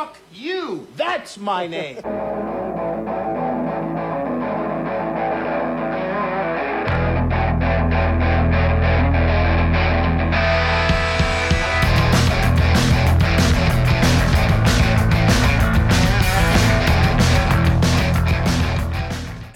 Fuck 0.00 0.16
you. 0.32 0.86
That's 0.96 1.36
my 1.36 1.66
name. 1.66 1.98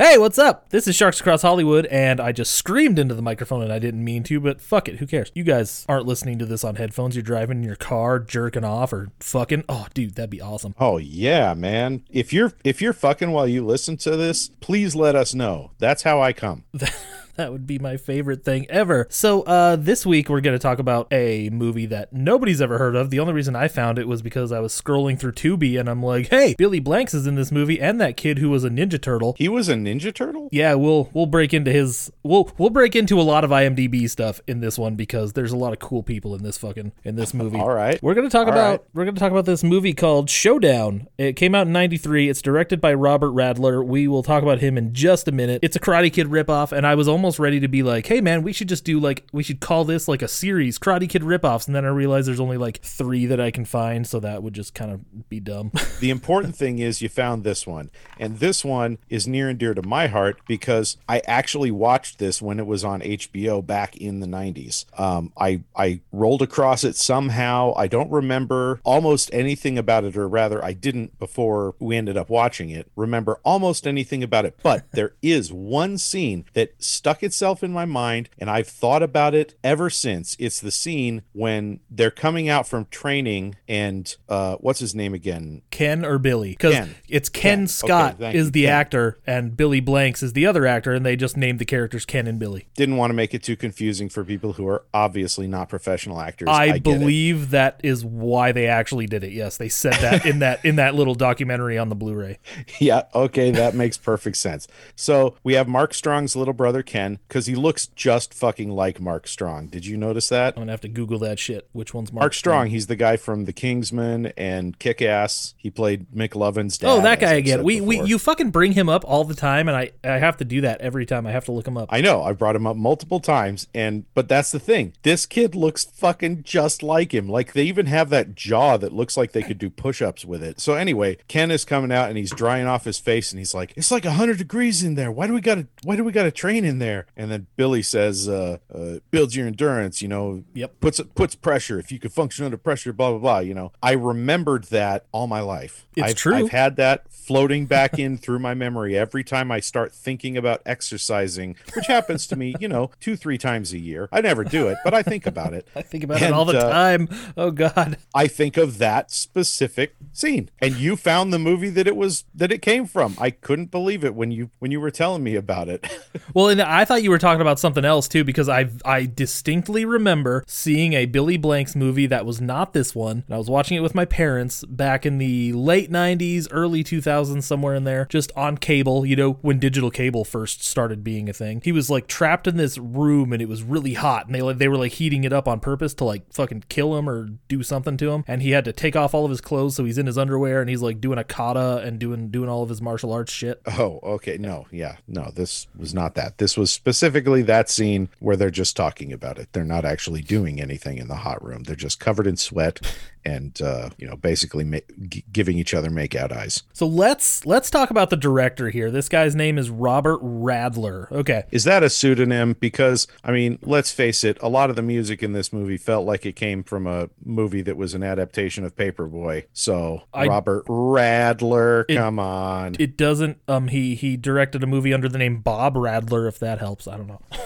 Hey, 0.04 0.18
what's 0.18 0.38
up? 0.38 0.68
This 0.68 0.86
is 0.86 0.94
Sharks 0.94 1.18
Across 1.18 1.40
Hollywood, 1.40 1.86
and 1.86 2.20
I 2.20 2.30
just 2.30 2.52
screamed 2.52 2.98
into 2.98 3.14
the 3.14 3.22
microphone 3.22 3.62
and 3.62 3.72
I 3.72 3.78
didn't 3.78 4.04
mean 4.04 4.22
to, 4.24 4.38
but 4.38 4.60
fuck 4.60 4.86
it, 4.86 4.98
who 4.98 5.06
cares? 5.06 5.32
You 5.34 5.44
guys 5.44 5.86
aren't 5.88 6.04
listening 6.04 6.38
to 6.40 6.44
this 6.44 6.62
on 6.62 6.76
headphones. 6.76 7.16
You're 7.16 7.22
driving 7.22 7.56
in 7.56 7.64
your 7.64 7.74
car, 7.74 8.18
jerking 8.18 8.64
off, 8.64 8.92
or 8.92 9.08
fucking. 9.20 9.64
Oh, 9.66 9.86
dude, 9.94 10.16
that'd 10.16 10.28
be 10.28 10.42
awesome. 10.42 10.74
Oh 10.78 10.98
yeah, 10.98 11.54
man. 11.54 12.04
If 12.10 12.34
you're 12.34 12.52
if 12.64 12.82
you're 12.82 12.92
fucking 12.92 13.30
while 13.30 13.48
you 13.48 13.64
listen 13.64 13.96
to 13.96 14.14
this, 14.14 14.50
please 14.60 14.94
let 14.94 15.16
us 15.16 15.34
know. 15.34 15.70
That's 15.78 16.02
how 16.02 16.20
I 16.20 16.34
come. 16.34 16.64
That 17.36 17.52
would 17.52 17.66
be 17.66 17.78
my 17.78 17.96
favorite 17.96 18.44
thing 18.44 18.66
ever. 18.70 19.06
So, 19.10 19.42
uh, 19.42 19.76
this 19.76 20.06
week 20.06 20.28
we're 20.28 20.40
going 20.40 20.54
to 20.54 20.62
talk 20.62 20.78
about 20.78 21.12
a 21.12 21.50
movie 21.50 21.86
that 21.86 22.12
nobody's 22.12 22.60
ever 22.60 22.78
heard 22.78 22.94
of. 22.94 23.10
The 23.10 23.18
only 23.20 23.32
reason 23.32 23.56
I 23.56 23.68
found 23.68 23.98
it 23.98 24.06
was 24.06 24.22
because 24.22 24.52
I 24.52 24.60
was 24.60 24.72
scrolling 24.78 25.18
through 25.18 25.32
Tubi 25.32 25.78
and 25.78 25.88
I'm 25.88 26.02
like, 26.02 26.28
hey, 26.28 26.54
Billy 26.56 26.80
Blanks 26.80 27.12
is 27.14 27.26
in 27.26 27.34
this 27.34 27.50
movie 27.50 27.80
and 27.80 28.00
that 28.00 28.16
kid 28.16 28.38
who 28.38 28.50
was 28.50 28.62
a 28.64 28.70
Ninja 28.70 29.00
Turtle. 29.00 29.34
He 29.36 29.48
was 29.48 29.68
a 29.68 29.74
Ninja 29.74 30.14
Turtle? 30.14 30.48
Yeah, 30.52 30.74
we'll 30.74 31.10
we'll 31.12 31.26
break 31.26 31.52
into 31.52 31.72
his 31.72 32.12
we'll 32.22 32.50
we'll 32.56 32.70
break 32.70 32.94
into 32.94 33.20
a 33.20 33.22
lot 33.22 33.42
of 33.44 33.50
IMDb 33.50 34.08
stuff 34.08 34.40
in 34.46 34.60
this 34.60 34.78
one 34.78 34.94
because 34.94 35.32
there's 35.32 35.52
a 35.52 35.56
lot 35.56 35.72
of 35.72 35.80
cool 35.80 36.02
people 36.02 36.34
in 36.34 36.42
this 36.44 36.56
fucking 36.58 36.92
in 37.02 37.16
this 37.16 37.34
movie. 37.34 37.58
All 37.58 37.74
right. 37.74 38.00
We're 38.02 38.14
gonna 38.14 38.30
talk 38.30 38.46
All 38.46 38.52
about 38.52 38.70
right. 38.70 38.88
we're 38.94 39.04
gonna 39.04 39.18
talk 39.18 39.32
about 39.32 39.44
this 39.44 39.64
movie 39.64 39.92
called 39.94 40.30
Showdown. 40.30 41.08
It 41.18 41.34
came 41.34 41.54
out 41.54 41.66
in 41.66 41.72
'93. 41.72 42.28
It's 42.28 42.42
directed 42.42 42.80
by 42.80 42.94
Robert 42.94 43.32
Radler. 43.32 43.84
We 43.84 44.06
will 44.06 44.22
talk 44.22 44.42
about 44.42 44.60
him 44.60 44.78
in 44.78 44.94
just 44.94 45.26
a 45.26 45.32
minute. 45.32 45.60
It's 45.62 45.74
a 45.76 45.80
Karate 45.80 46.12
Kid 46.12 46.28
ripoff, 46.28 46.70
and 46.70 46.86
I 46.86 46.94
was 46.94 47.08
almost 47.08 47.23
ready 47.38 47.60
to 47.60 47.68
be 47.68 47.82
like, 47.82 48.06
"Hey, 48.06 48.20
man, 48.20 48.42
we 48.42 48.52
should 48.52 48.68
just 48.68 48.84
do 48.84 49.00
like 49.00 49.24
we 49.32 49.42
should 49.42 49.60
call 49.60 49.84
this 49.84 50.08
like 50.08 50.22
a 50.22 50.28
series, 50.28 50.78
Karate 50.78 51.08
Kid 51.08 51.22
ripoffs." 51.22 51.66
And 51.66 51.74
then 51.74 51.84
I 51.84 51.88
realized 51.88 52.28
there's 52.28 52.40
only 52.40 52.56
like 52.56 52.80
three 52.82 53.26
that 53.26 53.40
I 53.40 53.50
can 53.50 53.64
find, 53.64 54.06
so 54.06 54.20
that 54.20 54.42
would 54.42 54.54
just 54.54 54.74
kind 54.74 54.92
of 54.92 55.28
be 55.28 55.40
dumb. 55.40 55.72
The 56.00 56.10
important 56.10 56.54
thing 56.54 56.80
is 56.80 57.00
you 57.00 57.08
found 57.08 57.44
this 57.44 57.66
one. 57.66 57.90
And 58.18 58.38
this 58.38 58.62
one 58.64 58.98
is 59.08 59.26
near 59.26 59.48
and 59.48 59.58
dear 59.58 59.72
to 59.72 59.82
my 59.82 60.06
heart 60.06 60.38
because 60.46 60.98
I 61.08 61.22
actually 61.26 61.70
watched 61.70 62.18
this 62.18 62.42
when 62.42 62.58
it 62.58 62.66
was 62.66 62.84
on 62.84 63.00
HBO 63.00 63.64
back 63.64 63.96
in 63.96 64.20
the 64.20 64.26
90s. 64.26 64.84
Um, 65.00 65.32
I, 65.38 65.62
I 65.74 66.00
rolled 66.12 66.42
across 66.42 66.84
it 66.84 66.96
somehow. 66.96 67.72
I 67.76 67.86
don't 67.86 68.10
remember 68.10 68.80
almost 68.84 69.30
anything 69.32 69.78
about 69.78 70.04
it, 70.04 70.16
or 70.16 70.28
rather, 70.28 70.62
I 70.62 70.72
didn't 70.72 71.18
before 71.18 71.74
we 71.78 71.96
ended 71.96 72.18
up 72.18 72.28
watching 72.28 72.68
it 72.70 72.90
remember 72.96 73.40
almost 73.44 73.86
anything 73.86 74.22
about 74.22 74.44
it. 74.44 74.56
But 74.62 74.90
there 74.92 75.14
is 75.22 75.52
one 75.52 75.98
scene 75.98 76.44
that 76.54 76.74
stuck 76.82 77.13
itself 77.22 77.62
in 77.62 77.72
my 77.72 77.84
mind, 77.84 78.28
and 78.38 78.50
I've 78.50 78.68
thought 78.68 79.02
about 79.02 79.34
it 79.34 79.54
ever 79.62 79.90
since. 79.90 80.36
It's 80.38 80.60
the 80.60 80.70
scene 80.70 81.22
when 81.32 81.80
they're 81.90 82.10
coming 82.10 82.48
out 82.48 82.66
from 82.66 82.86
training, 82.90 83.56
and 83.68 84.14
uh, 84.28 84.56
what's 84.56 84.80
his 84.80 84.94
name 84.94 85.14
again? 85.14 85.62
Ken 85.70 86.04
or 86.04 86.18
Billy? 86.18 86.50
Because 86.50 86.88
it's 87.08 87.28
Ken, 87.28 87.60
Ken. 87.60 87.66
Scott 87.68 88.14
Okay, 88.20 88.36
is 88.36 88.52
the 88.52 88.64
Ken. 88.64 88.72
actor, 88.72 89.18
and 89.26 89.56
Billy 89.56 89.80
Blanks 89.80 90.22
is 90.22 90.32
the 90.32 90.46
other 90.46 90.66
actor, 90.66 90.92
and 90.92 91.04
they 91.04 91.16
just 91.16 91.36
named 91.36 91.58
the 91.58 91.64
characters 91.64 92.04
Ken 92.04 92.26
and 92.26 92.38
Billy. 92.38 92.68
Didn't 92.74 92.96
want 92.96 93.10
to 93.10 93.14
make 93.14 93.34
it 93.34 93.42
too 93.42 93.56
confusing 93.56 94.08
for 94.08 94.24
people 94.24 94.54
who 94.54 94.66
are 94.68 94.84
obviously 94.92 95.46
not 95.46 95.68
professional 95.68 96.20
actors. 96.20 96.48
I, 96.48 96.76
it. 96.76 96.82
believe 96.82 97.50
that 97.50 97.80
is 97.84 98.04
why 98.04 98.52
they 98.52 98.66
actually 98.66 99.06
did 99.06 99.22
it. 99.24 99.32
Yes, 99.32 99.56
they 99.56 99.68
said 99.68 99.94
that 99.94 100.24
in 100.26 100.38
that 100.40 100.64
in 100.64 100.76
that 100.76 100.94
little 100.94 101.14
documentary 101.14 101.78
on 101.78 101.88
the 101.88 101.94
Blu-ray. 101.94 102.38
Yeah, 102.80 103.02
okay, 103.14 103.50
that 103.52 103.74
makes 103.74 103.96
perfect 103.96 104.36
sense. 104.36 104.66
So 104.96 105.36
we 105.44 105.54
have 105.54 105.68
Mark 105.68 105.94
Strong's 105.94 106.34
little 106.34 106.54
brother 106.54 106.82
Ken, 106.82 107.03
because 107.28 107.46
he 107.46 107.54
looks 107.54 107.86
just 107.88 108.34
fucking 108.34 108.70
like 108.70 109.00
Mark 109.00 109.26
Strong. 109.26 109.68
Did 109.68 109.86
you 109.86 109.96
notice 109.96 110.28
that? 110.28 110.54
I'm 110.56 110.62
gonna 110.62 110.72
have 110.72 110.80
to 110.82 110.88
Google 110.88 111.18
that 111.20 111.38
shit. 111.38 111.68
Which 111.72 111.94
one's 111.94 112.12
Mark, 112.12 112.22
Mark 112.22 112.34
Strong, 112.34 112.68
he's 112.68 112.86
the 112.86 112.96
guy 112.96 113.16
from 113.16 113.44
The 113.44 113.52
Kingsman 113.52 114.32
and 114.36 114.78
Kick 114.78 115.02
Ass. 115.02 115.54
He 115.56 115.70
played 115.70 116.10
McLovin's 116.10 116.78
dad. 116.78 116.88
Oh, 116.88 117.00
that 117.02 117.20
guy 117.20 117.34
again. 117.34 117.62
We, 117.62 117.80
we 117.80 118.02
you 118.02 118.18
fucking 118.18 118.50
bring 118.50 118.72
him 118.72 118.88
up 118.88 119.04
all 119.06 119.24
the 119.24 119.34
time, 119.34 119.68
and 119.68 119.76
I 119.76 119.92
I 120.02 120.18
have 120.18 120.36
to 120.38 120.44
do 120.44 120.60
that 120.62 120.80
every 120.80 121.06
time. 121.06 121.26
I 121.26 121.32
have 121.32 121.44
to 121.46 121.52
look 121.52 121.66
him 121.66 121.76
up. 121.76 121.88
I 121.90 122.00
know. 122.00 122.22
I've 122.22 122.38
brought 122.38 122.56
him 122.56 122.66
up 122.66 122.76
multiple 122.76 123.20
times, 123.20 123.66
and 123.74 124.04
but 124.14 124.28
that's 124.28 124.50
the 124.50 124.58
thing. 124.58 124.94
This 125.02 125.26
kid 125.26 125.54
looks 125.54 125.84
fucking 125.84 126.42
just 126.42 126.82
like 126.82 127.12
him. 127.12 127.28
Like 127.28 127.52
they 127.52 127.64
even 127.64 127.86
have 127.86 128.10
that 128.10 128.34
jaw 128.34 128.76
that 128.76 128.92
looks 128.92 129.16
like 129.16 129.32
they 129.32 129.42
could 129.42 129.58
do 129.58 129.70
push-ups 129.70 130.24
with 130.24 130.42
it. 130.42 130.60
So 130.60 130.74
anyway, 130.74 131.18
Ken 131.28 131.50
is 131.50 131.64
coming 131.64 131.92
out 131.92 132.08
and 132.08 132.18
he's 132.18 132.30
drying 132.30 132.66
off 132.66 132.84
his 132.84 132.98
face, 132.98 133.32
and 133.32 133.38
he's 133.38 133.54
like, 133.54 133.72
"It's 133.76 133.90
like 133.90 134.04
hundred 134.04 134.38
degrees 134.38 134.82
in 134.82 134.94
there. 134.94 135.10
Why 135.10 135.26
do 135.26 135.34
we 135.34 135.40
got 135.40 135.56
to? 135.56 135.66
Why 135.82 135.96
do 135.96 136.04
we 136.04 136.12
got 136.12 136.24
to 136.24 136.30
train 136.30 136.64
in 136.64 136.78
there?" 136.78 136.93
And 137.16 137.30
then 137.30 137.46
Billy 137.56 137.82
says, 137.82 138.28
uh, 138.28 138.58
uh, 138.72 138.98
"Builds 139.10 139.36
your 139.36 139.46
endurance. 139.46 140.02
You 140.02 140.08
know, 140.08 140.44
Yep. 140.54 140.80
puts 140.80 141.00
puts 141.14 141.34
pressure. 141.34 141.78
If 141.78 141.90
you 141.92 141.98
could 141.98 142.12
function 142.12 142.44
under 142.44 142.56
pressure, 142.56 142.92
blah 142.92 143.10
blah 143.10 143.18
blah. 143.18 143.38
You 143.40 143.54
know, 143.54 143.72
I 143.82 143.92
remembered 143.92 144.64
that 144.64 145.06
all 145.12 145.26
my 145.26 145.40
life. 145.40 145.86
It's 145.96 146.10
I've, 146.10 146.16
true. 146.16 146.34
I've 146.34 146.50
had 146.50 146.76
that 146.76 147.04
floating 147.10 147.66
back 147.66 147.98
in 147.98 148.18
through 148.24 148.38
my 148.38 148.54
memory 148.54 148.96
every 148.96 149.24
time 149.24 149.50
I 149.50 149.60
start 149.60 149.92
thinking 149.92 150.36
about 150.36 150.62
exercising, 150.66 151.56
which 151.74 151.86
happens 151.86 152.26
to 152.28 152.36
me, 152.36 152.54
you 152.60 152.68
know, 152.68 152.90
two, 153.00 153.16
three 153.16 153.38
times 153.38 153.72
a 153.72 153.78
year. 153.78 154.08
I 154.12 154.20
never 154.20 154.44
do 154.44 154.68
it, 154.68 154.78
but 154.84 154.94
I 154.94 155.02
think 155.02 155.26
about 155.26 155.54
it. 155.54 155.66
I 155.76 155.82
think 155.82 156.04
about 156.04 156.22
it 156.22 156.32
all 156.32 156.44
the 156.44 156.58
uh, 156.58 156.70
time. 156.70 157.08
Oh 157.36 157.50
God. 157.50 157.96
I 158.14 158.26
think 158.26 158.56
of 158.56 158.78
that 158.78 159.10
specific 159.10 159.96
scene. 160.12 160.50
And 160.60 160.76
you 160.76 160.96
found 160.96 161.32
the 161.32 161.38
movie 161.38 161.70
that 161.70 161.86
it 161.86 161.96
was 161.96 162.24
that 162.34 162.52
it 162.52 162.62
came 162.62 162.86
from. 162.86 163.16
I 163.18 163.30
couldn't 163.30 163.70
believe 163.70 164.04
it 164.04 164.14
when 164.14 164.30
you 164.30 164.50
when 164.58 164.70
you 164.70 164.80
were 164.80 164.90
telling 164.90 165.22
me 165.22 165.34
about 165.34 165.68
it. 165.68 165.86
Well, 166.32 166.48
and 166.48 166.60
I 166.60 166.83
thought 166.84 167.02
you 167.02 167.10
were 167.10 167.18
talking 167.18 167.40
about 167.40 167.58
something 167.58 167.84
else 167.84 168.08
too, 168.08 168.24
because 168.24 168.48
I 168.48 168.70
I 168.84 169.06
distinctly 169.06 169.84
remember 169.84 170.44
seeing 170.46 170.92
a 170.92 171.06
Billy 171.06 171.36
Blanks 171.36 171.74
movie 171.76 172.06
that 172.06 172.26
was 172.26 172.40
not 172.40 172.72
this 172.72 172.94
one. 172.94 173.24
And 173.26 173.34
I 173.34 173.38
was 173.38 173.50
watching 173.50 173.76
it 173.76 173.80
with 173.80 173.94
my 173.94 174.04
parents 174.04 174.64
back 174.64 175.06
in 175.06 175.18
the 175.18 175.52
late 175.52 175.90
'90s, 175.90 176.48
early 176.50 176.84
2000s, 176.84 177.42
somewhere 177.42 177.74
in 177.74 177.84
there, 177.84 178.06
just 178.06 178.32
on 178.36 178.58
cable. 178.58 179.04
You 179.06 179.16
know, 179.16 179.32
when 179.42 179.58
digital 179.58 179.90
cable 179.90 180.24
first 180.24 180.64
started 180.64 181.04
being 181.04 181.28
a 181.28 181.32
thing. 181.32 181.60
He 181.64 181.72
was 181.72 181.90
like 181.90 182.06
trapped 182.06 182.46
in 182.46 182.56
this 182.56 182.78
room, 182.78 183.32
and 183.32 183.40
it 183.40 183.48
was 183.48 183.62
really 183.62 183.94
hot, 183.94 184.26
and 184.26 184.34
they 184.34 184.42
like 184.42 184.58
they 184.58 184.68
were 184.68 184.76
like 184.76 184.92
heating 184.92 185.24
it 185.24 185.32
up 185.32 185.48
on 185.48 185.60
purpose 185.60 185.94
to 185.94 186.04
like 186.04 186.32
fucking 186.32 186.64
kill 186.68 186.96
him 186.96 187.08
or 187.08 187.28
do 187.48 187.62
something 187.62 187.96
to 187.98 188.10
him. 188.10 188.24
And 188.26 188.42
he 188.42 188.50
had 188.50 188.64
to 188.64 188.72
take 188.72 188.96
off 188.96 189.14
all 189.14 189.24
of 189.24 189.30
his 189.30 189.40
clothes, 189.40 189.76
so 189.76 189.84
he's 189.84 189.98
in 189.98 190.06
his 190.06 190.18
underwear, 190.18 190.60
and 190.60 190.70
he's 190.70 190.82
like 190.82 191.00
doing 191.00 191.18
a 191.18 191.24
kata 191.24 191.78
and 191.78 191.98
doing 191.98 192.28
doing 192.28 192.48
all 192.48 192.62
of 192.62 192.68
his 192.68 192.82
martial 192.82 193.12
arts 193.12 193.32
shit. 193.32 193.60
oh, 193.66 194.00
okay. 194.02 194.38
No, 194.38 194.66
yeah. 194.70 194.96
No, 195.06 195.30
this 195.34 195.66
was 195.76 195.94
not 195.94 196.14
that. 196.14 196.38
This 196.38 196.56
was 196.56 196.73
specifically 196.74 197.42
that 197.42 197.70
scene 197.70 198.08
where 198.18 198.36
they're 198.36 198.50
just 198.50 198.76
talking 198.76 199.12
about 199.12 199.38
it. 199.38 199.48
They're 199.52 199.64
not 199.64 199.84
actually 199.84 200.22
doing 200.22 200.60
anything 200.60 200.98
in 200.98 201.08
the 201.08 201.14
hot 201.14 201.42
room. 201.44 201.62
They're 201.62 201.76
just 201.76 202.00
covered 202.00 202.26
in 202.26 202.36
sweat 202.36 202.80
and 203.24 203.60
uh, 203.62 203.90
you 203.98 204.06
know, 204.06 204.16
basically 204.16 204.64
ma- 204.64 204.78
g- 205.08 205.24
giving 205.32 205.58
each 205.58 205.74
other 205.74 205.90
make 205.90 206.14
out 206.14 206.32
eyes. 206.32 206.62
So 206.72 206.86
let's 206.86 207.44
let's 207.46 207.70
talk 207.70 207.90
about 207.90 208.10
the 208.10 208.16
director 208.16 208.70
here. 208.70 208.90
This 208.90 209.08
guy's 209.08 209.34
name 209.34 209.58
is 209.58 209.70
Robert 209.70 210.20
Radler. 210.22 211.10
Okay. 211.10 211.44
Is 211.50 211.64
that 211.64 211.82
a 211.82 211.90
pseudonym? 211.90 212.56
Because, 212.60 213.06
I 213.22 213.32
mean, 213.32 213.58
let's 213.62 213.90
face 213.92 214.24
it, 214.24 214.38
a 214.40 214.48
lot 214.48 214.70
of 214.70 214.76
the 214.76 214.82
music 214.82 215.22
in 215.22 215.32
this 215.32 215.52
movie 215.52 215.76
felt 215.76 216.06
like 216.06 216.24
it 216.26 216.36
came 216.36 216.62
from 216.62 216.86
a 216.86 217.08
movie 217.24 217.62
that 217.62 217.76
was 217.76 217.94
an 217.94 218.02
adaptation 218.02 218.64
of 218.64 218.74
Paperboy. 218.76 219.44
So, 219.52 220.02
I- 220.12 220.26
Robert 220.26 220.66
Radler, 220.66 221.84
It- 221.88 221.96
come 221.96 222.18
on. 222.18 222.76
It 222.78 222.96
doesn't 222.96 223.38
um 223.48 223.68
he 223.68 223.94
he 223.94 224.16
directed 224.16 224.62
a 224.62 224.66
movie 224.66 224.92
under 224.94 225.08
the 225.08 225.18
name 225.18 225.38
Bob 225.40 225.74
Radler 225.74 226.28
if 226.28 226.38
that 226.38 226.58
helps. 226.58 226.86
I 226.86 226.96
don't 226.96 227.06
know. 227.06 227.20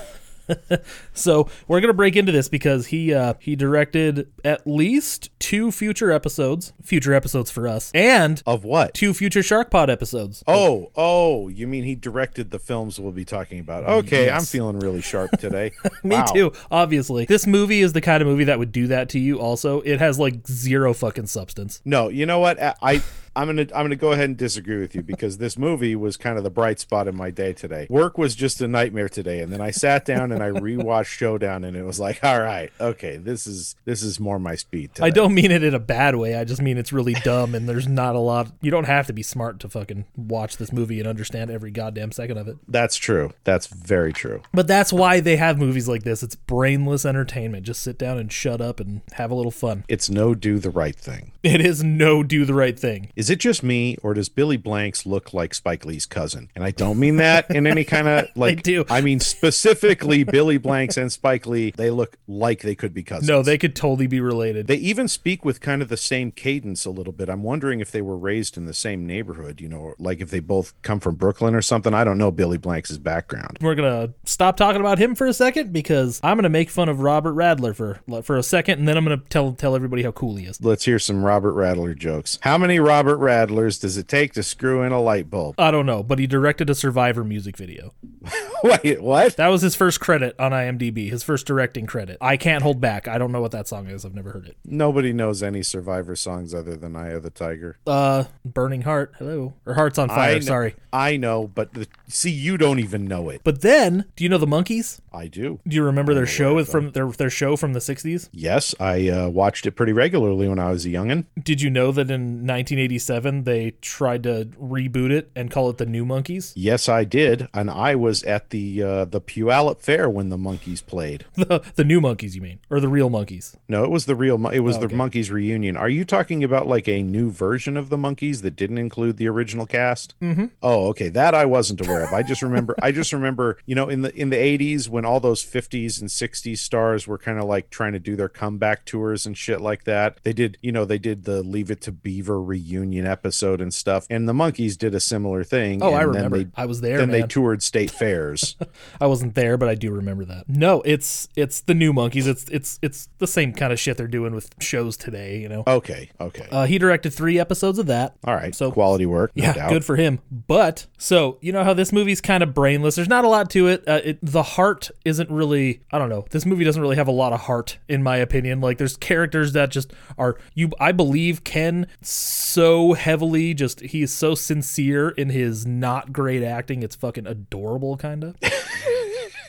so 1.14 1.48
we're 1.66 1.80
gonna 1.80 1.92
break 1.92 2.16
into 2.16 2.32
this 2.32 2.48
because 2.48 2.86
he 2.88 3.12
uh, 3.12 3.34
he 3.40 3.56
directed 3.56 4.30
at 4.44 4.66
least 4.66 5.30
two 5.38 5.70
future 5.72 6.10
episodes, 6.10 6.72
future 6.82 7.12
episodes 7.14 7.50
for 7.50 7.66
us, 7.68 7.90
and 7.94 8.42
of 8.46 8.64
what? 8.64 8.94
two 8.94 9.14
future 9.14 9.42
Shark 9.42 9.70
Pod 9.70 9.90
episodes. 9.90 10.42
Oh, 10.46 10.90
oh, 10.96 11.48
you 11.48 11.66
mean 11.66 11.84
he 11.84 11.94
directed 11.94 12.50
the 12.50 12.58
films 12.58 12.98
we'll 12.98 13.12
be 13.12 13.24
talking 13.24 13.60
about? 13.60 13.84
Okay, 13.84 14.30
I'm 14.30 14.44
feeling 14.44 14.78
really 14.80 15.02
sharp 15.02 15.30
today. 15.38 15.72
Me 16.02 16.16
Wow. 16.16 16.24
too, 16.24 16.52
obviously. 16.70 17.24
This 17.26 17.46
movie 17.46 17.80
is 17.80 17.92
the 17.92 18.00
kind 18.00 18.22
of 18.22 18.26
movie 18.28 18.44
that 18.44 18.58
would 18.58 18.72
do 18.72 18.86
that 18.88 19.08
to 19.10 19.18
you 19.18 19.38
also. 19.40 19.80
It 19.82 19.98
has 19.98 20.18
like 20.18 20.46
zero 20.46 20.94
fucking 20.94 21.26
substance. 21.26 21.80
No, 21.84 22.08
you 22.08 22.26
know 22.26 22.38
what? 22.38 22.58
I 22.60 23.02
I'm 23.38 23.46
gonna 23.46 23.62
I'm 23.72 23.84
gonna 23.84 23.94
go 23.94 24.10
ahead 24.10 24.24
and 24.24 24.36
disagree 24.36 24.80
with 24.80 24.96
you 24.96 25.02
because 25.02 25.38
this 25.38 25.56
movie 25.56 25.94
was 25.94 26.16
kind 26.16 26.38
of 26.38 26.42
the 26.42 26.50
bright 26.50 26.80
spot 26.80 27.06
in 27.06 27.14
my 27.14 27.30
day 27.30 27.52
today. 27.52 27.86
Work 27.88 28.18
was 28.18 28.34
just 28.34 28.60
a 28.60 28.66
nightmare 28.66 29.08
today, 29.08 29.38
and 29.38 29.52
then 29.52 29.60
I 29.60 29.70
sat 29.70 30.04
down 30.04 30.32
and 30.32 30.42
I 30.42 30.50
rewatched 30.50 31.06
Showdown, 31.06 31.62
and 31.62 31.76
it 31.76 31.84
was 31.84 32.00
like, 32.00 32.24
all 32.24 32.40
right, 32.40 32.72
okay, 32.80 33.16
this 33.16 33.46
is 33.46 33.76
this 33.84 34.02
is 34.02 34.18
more 34.18 34.40
my 34.40 34.56
speed. 34.56 34.92
Today. 34.96 35.06
I 35.06 35.10
don't 35.10 35.34
mean 35.34 35.52
it 35.52 35.62
in 35.62 35.72
a 35.72 35.78
bad 35.78 36.16
way. 36.16 36.34
I 36.34 36.42
just 36.42 36.60
mean 36.60 36.78
it's 36.78 36.92
really 36.92 37.14
dumb 37.14 37.54
and 37.54 37.68
there's 37.68 37.86
not 37.86 38.16
a 38.16 38.18
lot. 38.18 38.50
You 38.60 38.72
don't 38.72 38.86
have 38.86 39.06
to 39.06 39.12
be 39.12 39.22
smart 39.22 39.60
to 39.60 39.68
fucking 39.68 40.06
watch 40.16 40.56
this 40.56 40.72
movie 40.72 40.98
and 40.98 41.08
understand 41.08 41.50
every 41.50 41.70
goddamn 41.70 42.10
second 42.10 42.38
of 42.38 42.48
it. 42.48 42.56
That's 42.66 42.96
true. 42.96 43.32
That's 43.44 43.68
very 43.68 44.12
true. 44.12 44.42
But 44.52 44.66
that's 44.66 44.92
why 44.92 45.20
they 45.20 45.36
have 45.36 45.58
movies 45.58 45.88
like 45.88 46.02
this. 46.02 46.24
It's 46.24 46.34
brainless 46.34 47.06
entertainment. 47.06 47.66
Just 47.66 47.82
sit 47.82 47.98
down 47.98 48.18
and 48.18 48.32
shut 48.32 48.60
up 48.60 48.80
and 48.80 49.02
have 49.12 49.30
a 49.30 49.34
little 49.34 49.52
fun. 49.52 49.84
It's 49.88 50.10
no 50.10 50.34
do 50.34 50.58
the 50.58 50.70
right 50.70 50.96
thing. 50.96 51.32
It 51.42 51.60
is 51.60 51.84
no 51.84 52.22
do 52.22 52.44
the 52.44 52.54
right 52.54 52.78
thing. 52.78 53.10
Is 53.14 53.27
it 53.30 53.40
just 53.40 53.62
me, 53.62 53.96
or 54.02 54.14
does 54.14 54.28
Billy 54.28 54.56
Blanks 54.56 55.06
look 55.06 55.32
like 55.32 55.54
Spike 55.54 55.84
Lee's 55.84 56.06
cousin? 56.06 56.50
And 56.54 56.64
I 56.64 56.70
don't 56.70 56.98
mean 56.98 57.16
that 57.16 57.50
in 57.50 57.66
any 57.66 57.84
kind 57.84 58.08
of 58.08 58.28
like. 58.36 58.58
I 58.58 58.62
do. 58.62 58.84
I 58.90 59.00
mean 59.00 59.20
specifically 59.20 60.24
Billy 60.24 60.58
Blanks 60.58 60.96
and 60.96 61.12
Spike 61.12 61.46
Lee. 61.46 61.72
They 61.76 61.90
look 61.90 62.16
like 62.26 62.60
they 62.60 62.74
could 62.74 62.94
be 62.94 63.02
cousins. 63.02 63.28
No, 63.28 63.42
they 63.42 63.58
could 63.58 63.74
totally 63.74 64.06
be 64.06 64.20
related. 64.20 64.66
They 64.66 64.76
even 64.76 65.08
speak 65.08 65.44
with 65.44 65.60
kind 65.60 65.82
of 65.82 65.88
the 65.88 65.96
same 65.96 66.30
cadence 66.32 66.84
a 66.84 66.90
little 66.90 67.12
bit. 67.12 67.28
I'm 67.28 67.42
wondering 67.42 67.80
if 67.80 67.90
they 67.90 68.02
were 68.02 68.16
raised 68.16 68.56
in 68.56 68.66
the 68.66 68.74
same 68.74 69.06
neighborhood, 69.06 69.60
you 69.60 69.68
know, 69.68 69.94
like 69.98 70.20
if 70.20 70.30
they 70.30 70.40
both 70.40 70.74
come 70.82 71.00
from 71.00 71.16
Brooklyn 71.16 71.54
or 71.54 71.62
something. 71.62 71.94
I 71.94 72.04
don't 72.04 72.18
know 72.18 72.30
Billy 72.30 72.58
Blanks' 72.58 72.96
background. 72.98 73.58
We're 73.60 73.74
gonna 73.74 74.14
stop 74.24 74.56
talking 74.56 74.80
about 74.80 74.98
him 74.98 75.14
for 75.14 75.26
a 75.26 75.32
second 75.32 75.72
because 75.72 76.20
I'm 76.22 76.36
gonna 76.36 76.48
make 76.48 76.70
fun 76.70 76.88
of 76.88 77.00
Robert 77.00 77.34
Radler 77.34 77.74
for 77.74 78.00
for 78.22 78.36
a 78.36 78.42
second, 78.42 78.78
and 78.78 78.88
then 78.88 78.96
I'm 78.96 79.04
gonna 79.04 79.22
tell 79.28 79.52
tell 79.52 79.74
everybody 79.74 80.02
how 80.02 80.12
cool 80.12 80.36
he 80.36 80.46
is. 80.46 80.60
Let's 80.62 80.84
hear 80.84 80.98
some 80.98 81.24
Robert 81.24 81.54
Radler 81.54 81.96
jokes. 81.96 82.38
How 82.42 82.58
many 82.58 82.78
Robert 82.78 83.17
Radlers 83.18 83.80
does 83.80 83.96
it 83.96 84.08
take 84.08 84.32
to 84.34 84.42
screw 84.42 84.82
in 84.82 84.92
a 84.92 85.00
light 85.00 85.28
bulb? 85.30 85.56
I 85.58 85.70
don't 85.70 85.86
know, 85.86 86.02
but 86.02 86.18
he 86.18 86.26
directed 86.26 86.70
a 86.70 86.74
Survivor 86.74 87.24
music 87.24 87.56
video. 87.56 87.92
Wait, 88.62 89.00
what? 89.02 89.36
That 89.36 89.48
was 89.48 89.62
his 89.62 89.74
first 89.74 90.00
credit 90.00 90.34
on 90.38 90.52
IMDb, 90.52 91.10
his 91.10 91.22
first 91.22 91.46
directing 91.46 91.86
credit. 91.86 92.18
I 92.20 92.36
can't 92.36 92.62
hold 92.62 92.80
back. 92.80 93.06
I 93.08 93.18
don't 93.18 93.32
know 93.32 93.40
what 93.40 93.52
that 93.52 93.68
song 93.68 93.86
is. 93.88 94.04
I've 94.04 94.14
never 94.14 94.30
heard 94.32 94.46
it. 94.46 94.56
Nobody 94.64 95.12
knows 95.12 95.42
any 95.42 95.62
Survivor 95.62 96.16
songs 96.16 96.54
other 96.54 96.76
than 96.76 96.96
Eye 96.96 97.10
of 97.10 97.22
the 97.22 97.30
Tiger. 97.30 97.78
Uh, 97.86 98.24
Burning 98.44 98.82
Heart. 98.82 99.14
Hello, 99.18 99.54
or 99.66 99.74
Hearts 99.74 99.98
on 99.98 100.08
Fire. 100.08 100.18
I 100.18 100.32
kn- 100.34 100.42
sorry. 100.42 100.74
I 100.92 101.16
know, 101.16 101.46
but 101.46 101.74
the, 101.74 101.86
see, 102.08 102.30
you 102.30 102.56
don't 102.56 102.78
even 102.78 103.04
know 103.04 103.28
it. 103.28 103.42
But 103.44 103.60
then, 103.60 104.06
do 104.16 104.24
you 104.24 104.30
know 104.30 104.38
the 104.38 104.46
Monkees? 104.46 105.00
I 105.18 105.26
do. 105.26 105.60
Do 105.66 105.74
you 105.76 105.82
remember 105.82 106.14
their 106.14 106.26
show 106.26 106.54
with 106.54 106.70
from 106.70 106.92
their 106.92 107.08
their 107.08 107.30
show 107.30 107.56
from 107.56 107.72
the 107.72 107.80
'60s? 107.80 108.28
Yes, 108.32 108.74
I 108.80 109.08
uh, 109.08 109.28
watched 109.28 109.66
it 109.66 109.72
pretty 109.72 109.92
regularly 109.92 110.48
when 110.48 110.58
I 110.58 110.70
was 110.70 110.86
a 110.86 110.90
youngin. 110.90 111.26
Did 111.42 111.60
you 111.60 111.70
know 111.70 111.90
that 111.92 112.10
in 112.10 112.46
1987 112.46 113.44
they 113.44 113.72
tried 113.80 114.22
to 114.22 114.48
reboot 114.60 115.10
it 115.10 115.30
and 115.34 115.50
call 115.50 115.68
it 115.70 115.78
the 115.78 115.86
New 115.86 116.04
Monkees? 116.04 116.52
Yes, 116.54 116.88
I 116.88 117.04
did, 117.04 117.48
and 117.52 117.70
I 117.70 117.94
was 117.94 118.22
at 118.22 118.50
the 118.50 118.82
uh, 118.82 119.04
the 119.06 119.20
Puyallup 119.20 119.80
Fair 119.80 120.08
when 120.08 120.28
the 120.28 120.38
Monkees 120.38 120.84
played. 120.84 121.24
The 121.48 121.62
the 121.76 121.84
New 121.84 122.00
Monkees, 122.00 122.34
you 122.34 122.42
mean, 122.42 122.58
or 122.70 122.78
the 122.80 122.88
real 122.88 123.10
Monkees? 123.10 123.56
No, 123.68 123.82
it 123.84 123.90
was 123.90 124.04
the 124.06 124.14
real. 124.16 124.44
It 124.48 124.60
was 124.60 124.76
Okay. 124.76 124.86
the 124.86 124.94
Monkees 124.94 125.30
reunion. 125.30 125.76
Are 125.76 125.88
you 125.88 126.04
talking 126.04 126.44
about 126.44 126.66
like 126.66 126.88
a 126.88 127.02
new 127.02 127.30
version 127.30 127.76
of 127.76 127.88
the 127.88 127.96
Monkees 127.96 128.42
that 128.42 128.54
didn't 128.54 128.78
include 128.78 129.16
the 129.16 129.28
original 129.28 129.64
cast? 129.66 130.14
Mm-hmm. 130.20 130.46
Oh, 130.62 130.88
okay, 130.88 131.08
that 131.08 131.34
I 131.34 131.44
wasn't 131.46 131.80
aware 131.80 132.02
of. 132.04 132.12
I 132.12 132.22
just 132.22 132.42
remember. 132.42 132.74
I 132.82 132.92
just 132.92 133.12
remember. 133.12 133.58
You 133.66 133.74
know, 133.74 133.88
in 133.88 134.02
the 134.02 134.14
in 134.14 134.28
the 134.30 134.36
'80s 134.36 134.88
when 134.88 135.04
all 135.08 135.20
those 135.20 135.44
'50s 135.44 136.00
and 136.00 136.08
'60s 136.10 136.58
stars 136.58 137.06
were 137.08 137.18
kind 137.18 137.38
of 137.38 137.44
like 137.44 137.70
trying 137.70 137.92
to 137.92 137.98
do 137.98 138.14
their 138.16 138.28
comeback 138.28 138.84
tours 138.84 139.26
and 139.26 139.36
shit 139.36 139.60
like 139.60 139.84
that. 139.84 140.18
They 140.22 140.32
did. 140.32 140.58
You 140.62 140.72
know, 140.72 140.84
they 140.84 140.98
did 140.98 141.24
the 141.24 141.42
Leave 141.42 141.70
It 141.70 141.80
to 141.82 141.92
Beaver 141.92 142.40
reunion 142.42 143.06
episode 143.06 143.60
and 143.60 143.72
stuff. 143.72 144.06
And 144.10 144.28
the 144.28 144.32
Monkees 144.32 144.76
did 144.76 144.94
a 144.94 145.00
similar 145.00 145.42
thing. 145.44 145.82
Oh, 145.82 145.92
I 145.94 146.02
remember. 146.02 146.38
they- 146.44 146.50
I 146.56 146.66
was 146.66 146.80
there, 146.80 146.98
Then 146.98 147.10
they 147.10 147.22
toured 147.22 147.62
state 147.62 147.90
fairs. 148.00 148.56
I 149.00 149.06
wasn't 149.06 149.34
there, 149.34 149.56
but 149.56 149.68
I 149.68 149.74
do 149.74 149.90
remember 149.90 150.24
that. 150.26 150.48
No, 150.48 150.82
it's 150.84 151.28
it's 151.36 151.60
the 151.62 151.74
New 151.74 151.92
Monkees. 151.92 152.26
It's 152.26 152.44
it's 152.50 152.78
it's 152.82 153.08
the 153.18 153.26
same 153.26 153.52
kind 153.52 153.72
of 153.72 153.80
shit 153.80 153.96
they're 153.96 154.06
doing 154.06 154.34
with 154.34 154.50
shows 154.60 154.96
today. 154.96 155.38
You 155.38 155.48
know. 155.48 155.62
okay, 155.66 156.10
okay, 156.20 156.46
Uh, 156.50 156.66
he 156.66 156.78
directed 156.78 157.10
three 157.12 157.38
episodes 157.38 157.78
of 157.78 157.86
that. 157.86 158.16
all 158.24 158.34
right. 158.34 158.54
so- 158.54 158.70
quality 158.72 159.06
work, 159.06 159.32
no 159.34 159.44
Yeah, 159.44 159.52
doubt. 159.54 159.70
good 159.70 159.84
for 159.84 159.96
him. 159.96 160.18
But 160.30 160.86
so 160.98 161.38
you 161.40 161.52
know 161.52 161.64
how 161.64 161.74
this 161.74 161.92
movie's 161.92 162.20
kind 162.20 162.42
of 162.42 162.52
brainless. 162.54 162.96
There's 162.96 163.08
not 163.08 163.24
a 163.24 163.28
lot 163.28 163.50
to 163.50 163.68
it. 163.68 163.84
Uh, 163.86 164.00
it. 164.04 164.18
The 164.22 164.42
heart 164.42 164.87
isn't 165.04 165.30
really. 165.30 165.82
I 165.92 165.98
don't 165.98 166.08
know. 166.08 166.26
This 166.30 166.46
movie 166.46 166.64
doesn't 166.64 166.80
really 166.80 166.96
have 166.96 167.08
a 167.08 167.12
lot 167.12 167.32
of 167.32 167.40
heart, 167.40 167.78
in 167.88 168.02
my 168.02 168.16
opinion. 168.16 168.60
Like 168.60 168.78
there's 168.78 168.96
characters 168.96 169.52
that 169.52 169.70
just 169.70 169.92
are. 170.16 170.38
You, 170.54 170.70
I 170.80 170.92
believe 170.92 171.44
Ken 171.44 171.86
so 172.02 172.94
heavily. 172.94 173.54
Just 173.54 173.80
he 173.80 174.02
is 174.02 174.12
so 174.12 174.34
sincere 174.34 175.10
in 175.10 175.30
his 175.30 175.66
not 175.66 176.12
great 176.12 176.42
acting. 176.42 176.82
It's 176.82 176.96
fucking 176.96 177.26
adorable, 177.26 177.96
kind 177.96 178.24
of. 178.24 178.36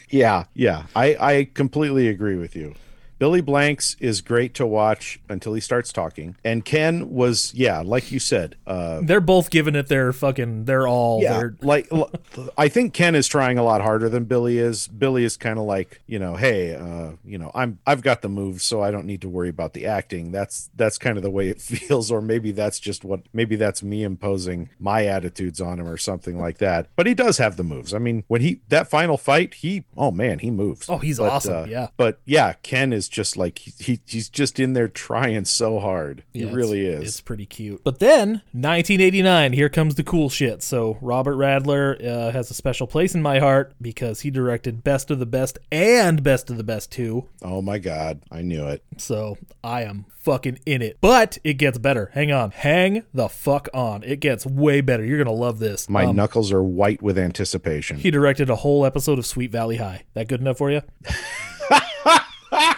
Yeah, 0.10 0.46
yeah. 0.54 0.86
I, 0.96 1.16
I 1.20 1.50
completely 1.54 2.08
agree 2.08 2.36
with 2.36 2.56
you. 2.56 2.76
Billy 3.19 3.42
Blanks 3.42 3.95
is 4.00 4.21
great 4.21 4.54
to 4.56 4.66
watch 4.66 5.19
until 5.30 5.54
he 5.54 5.60
starts 5.62 5.92
talking. 5.92 6.38
And 6.44 6.63
Ken 6.63 7.10
was, 7.12 7.54
yeah, 7.54 7.81
like 7.86 8.12
you 8.12 8.19
said, 8.19 8.56
uh, 8.66 9.01
They're 9.04 9.19
both 9.21 9.50
giving 9.50 9.75
it 9.75 9.88
their 9.88 10.13
fucking. 10.13 10.66
They're 10.66 10.88
all. 10.88 11.21
yeah, 11.21 11.38
They're, 11.38 11.56
like 11.62 11.88
l- 11.92 12.10
I 12.57 12.69
think 12.69 12.94
Ken 12.94 13.16
is 13.16 13.27
trying 13.27 13.57
a 13.57 13.63
lot 13.63 13.81
harder 13.81 14.07
than 14.07 14.24
Billy 14.24 14.57
is. 14.57 14.88
Billy 14.88 15.25
is 15.25 15.36
kind 15.38 15.60
of 15.60 15.66
like, 15.66 16.01
you 16.07 16.18
know, 16.18 16.36
hey, 16.36 16.75
uh, 16.75 17.12
you 17.25 17.38
know, 17.38 17.51
I'm 17.54 17.80
I've 17.86 18.01
got 18.01 18.21
the 18.21 18.30
moves, 18.30 18.63
so 18.63 18.81
I 18.81 18.89
don't 18.89 19.06
need 19.06 19.21
to 19.21 19.30
worry 19.30 19.50
about 19.50 19.74
the 19.74 19.86
acting. 19.86 20.31
That's 20.31 20.69
that's 20.75 20.98
kind 20.98 21.18
of 21.18 21.24
the 21.24 21.30
way 21.30 21.50
it 21.50 21.62
feels, 21.62 22.10
or 22.10 22.21
maybe 22.21 22.51
that's 22.54 22.80
just 22.80 23.04
what 23.04 23.21
maybe 23.33 23.57
that's 23.57 23.83
me 23.83 24.04
imposing 24.04 24.69
my 24.80 25.06
attitudes 25.06 25.60
on 25.60 25.77
him 25.80 25.88
or 25.89 25.98
something 25.98 26.39
like 26.39 26.60
that. 26.60 26.88
But 26.95 27.06
he 27.06 27.13
does 27.13 27.38
have 27.38 27.57
the 27.57 27.63
moves. 27.66 27.94
I 27.94 27.98
mean, 28.00 28.24
when 28.30 28.39
he 28.39 28.62
that 28.69 28.89
final 28.89 29.18
fight, 29.18 29.56
he 29.56 29.83
oh 29.98 30.12
man, 30.12 30.39
he 30.39 30.51
moves. 30.51 30.88
Oh, 30.89 31.00
he's 31.00 31.18
But, 31.18 31.31
awesome, 31.31 31.63
uh, 31.63 31.66
yeah. 31.66 31.88
But 31.98 32.21
yeah, 32.25 32.54
Ken 32.63 32.94
is 32.94 33.09
just 33.10 33.36
like 33.36 33.60
he, 33.60 33.74
he 33.80 34.00
he's 34.06 34.30
just 34.30 34.60
in 34.60 34.74
there 34.74 34.88
trying 34.88 35.46
so 35.46 35.80
hard. 35.80 36.24
Yeah, 36.34 36.48
he 36.48 36.54
really 36.54 36.86
is. 36.86 37.02
It's 37.10 37.22
pretty 37.22 37.46
cute. 37.46 37.82
But 37.84 38.00
then, 38.00 38.42
1989, 38.54 39.54
here 39.54 39.70
comes 39.70 39.96
the 39.96 40.04
cool 40.04 40.30
shit. 40.30 40.64
So 40.64 40.98
Robert 41.02 41.36
Radler 41.36 42.04
uh, 42.06 42.32
has 42.32 42.50
a 42.50 42.54
special 42.54 42.88
place 42.88 43.16
in 43.16 43.22
my 43.22 43.40
heart 43.40 43.74
because 43.82 44.22
he 44.22 44.32
directed 44.32 44.84
Best 44.84 45.12
of 45.12 45.20
the 45.20 45.26
Best 45.26 45.58
and 45.72 46.24
Best 46.24 46.50
of 46.50 46.58
the 46.58 46.64
Best 46.64 46.92
too. 46.92 47.28
Oh 47.42 47.62
my 47.62 47.80
god, 47.80 48.22
I 48.32 48.42
knew 48.42 48.66
it. 48.68 48.84
So 48.98 49.38
I 49.64 49.84
am 49.84 50.06
fucking 50.20 50.60
in 50.66 50.82
it. 50.82 50.98
But 51.02 51.38
it 51.44 51.54
gets 51.56 51.78
better. 51.78 52.12
Hang 52.14 52.32
on. 52.32 52.52
Hang 52.52 53.04
the 53.14 53.30
fuck 53.30 53.68
on. 53.74 54.04
It 54.04 54.20
gets 54.20 54.46
way 54.46 54.82
better. 54.82 55.04
You're 55.06 55.18
gonna 55.18 55.32
love 55.36 55.60
this. 55.60 55.90
My 55.90 56.06
Um, 56.06 56.16
knuckles 56.16 56.52
are 56.52 56.62
white 56.64 57.02
with 57.02 57.18
anticipation. 57.18 57.98
he 57.98 58.12
directed 58.12 58.50
a 58.50 58.58
whole 58.58 58.86
episode 58.86 59.18
of 59.18 59.26
Sweet 59.26 59.52
Valley 59.52 59.78
High. 59.78 60.04
That 60.14 60.28
good 60.28 60.42
enough 60.42 60.58
for 60.58 60.70
you? 60.72 60.82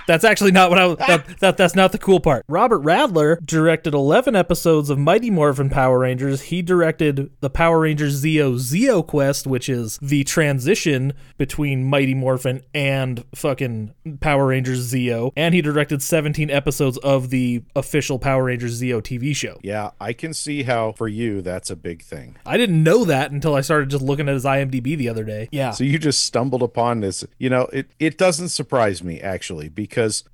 That's 0.07 0.24
actually 0.24 0.51
not 0.51 0.69
what 0.69 0.80
I 0.80 0.86
was. 0.88 0.98
That, 0.98 1.39
that, 1.39 1.57
that's 1.57 1.75
not 1.75 1.92
the 1.92 1.98
cool 1.98 2.19
part. 2.19 2.45
Robert 2.48 2.81
Radler 2.83 3.44
directed 3.45 3.94
11 3.94 4.36
episodes 4.36 4.89
of 4.89 4.98
Mighty 4.98 5.30
Morphin 5.30 5.69
Power 5.69 6.00
Rangers. 6.00 6.44
He 6.44 6.62
directed 6.62 7.31
the 7.39 7.50
Power 7.50 7.80
Rangers 7.81 8.24
Zeo 8.24 8.56
Zeo 8.56 9.06
Quest, 9.06 9.48
which 9.48 9.69
is 9.69 9.98
the 10.01 10.24
transition 10.24 11.13
between 11.38 11.83
Mighty 11.83 12.13
Morphin 12.13 12.63
and 12.74 13.24
fucking 13.36 13.94
Power 14.19 14.48
Rangers 14.48 14.92
Zeo. 14.92 15.31
And 15.36 15.53
he 15.53 15.62
directed 15.62 16.01
17 16.01 16.50
episodes 16.50 16.98
of 17.00 17.30
the 17.30 17.63
official 17.75 18.19
Power 18.19 18.45
Rangers 18.45 18.81
Zeo 18.81 19.01
TV 19.01 19.36
show. 19.36 19.59
Yeah, 19.63 19.92
I 20.00 20.13
can 20.13 20.33
see 20.33 20.63
how 20.63 20.92
for 20.94 21.07
you 21.07 21.42
that's 21.42 21.69
a 21.69 21.75
big 21.75 22.01
thing. 22.01 22.38
I 22.45 22.58
didn't 22.58 22.84
know 22.84 23.05
that 23.05 23.31
until 23.31 23.55
I 23.55 23.62
started 23.62 23.89
just 23.89 24.03
looking 24.03 24.27
at 24.27 24.34
his 24.34 24.46
IMDb 24.46 24.98
the 24.98 25.10
other 25.10 25.24
day. 25.24 25.50
Yeah. 25.51 25.72
So 25.72 25.84
you 25.84 26.00
just 26.00 26.24
stumbled 26.25 26.63
upon 26.63 27.01
this. 27.01 27.25
You 27.38 27.50
know, 27.50 27.63
it 27.74 27.91
it 28.00 28.17
doesn't 28.17 28.50
surprise 28.50 29.03
me 29.03 29.22
actually 29.22 29.70
because 29.70 29.90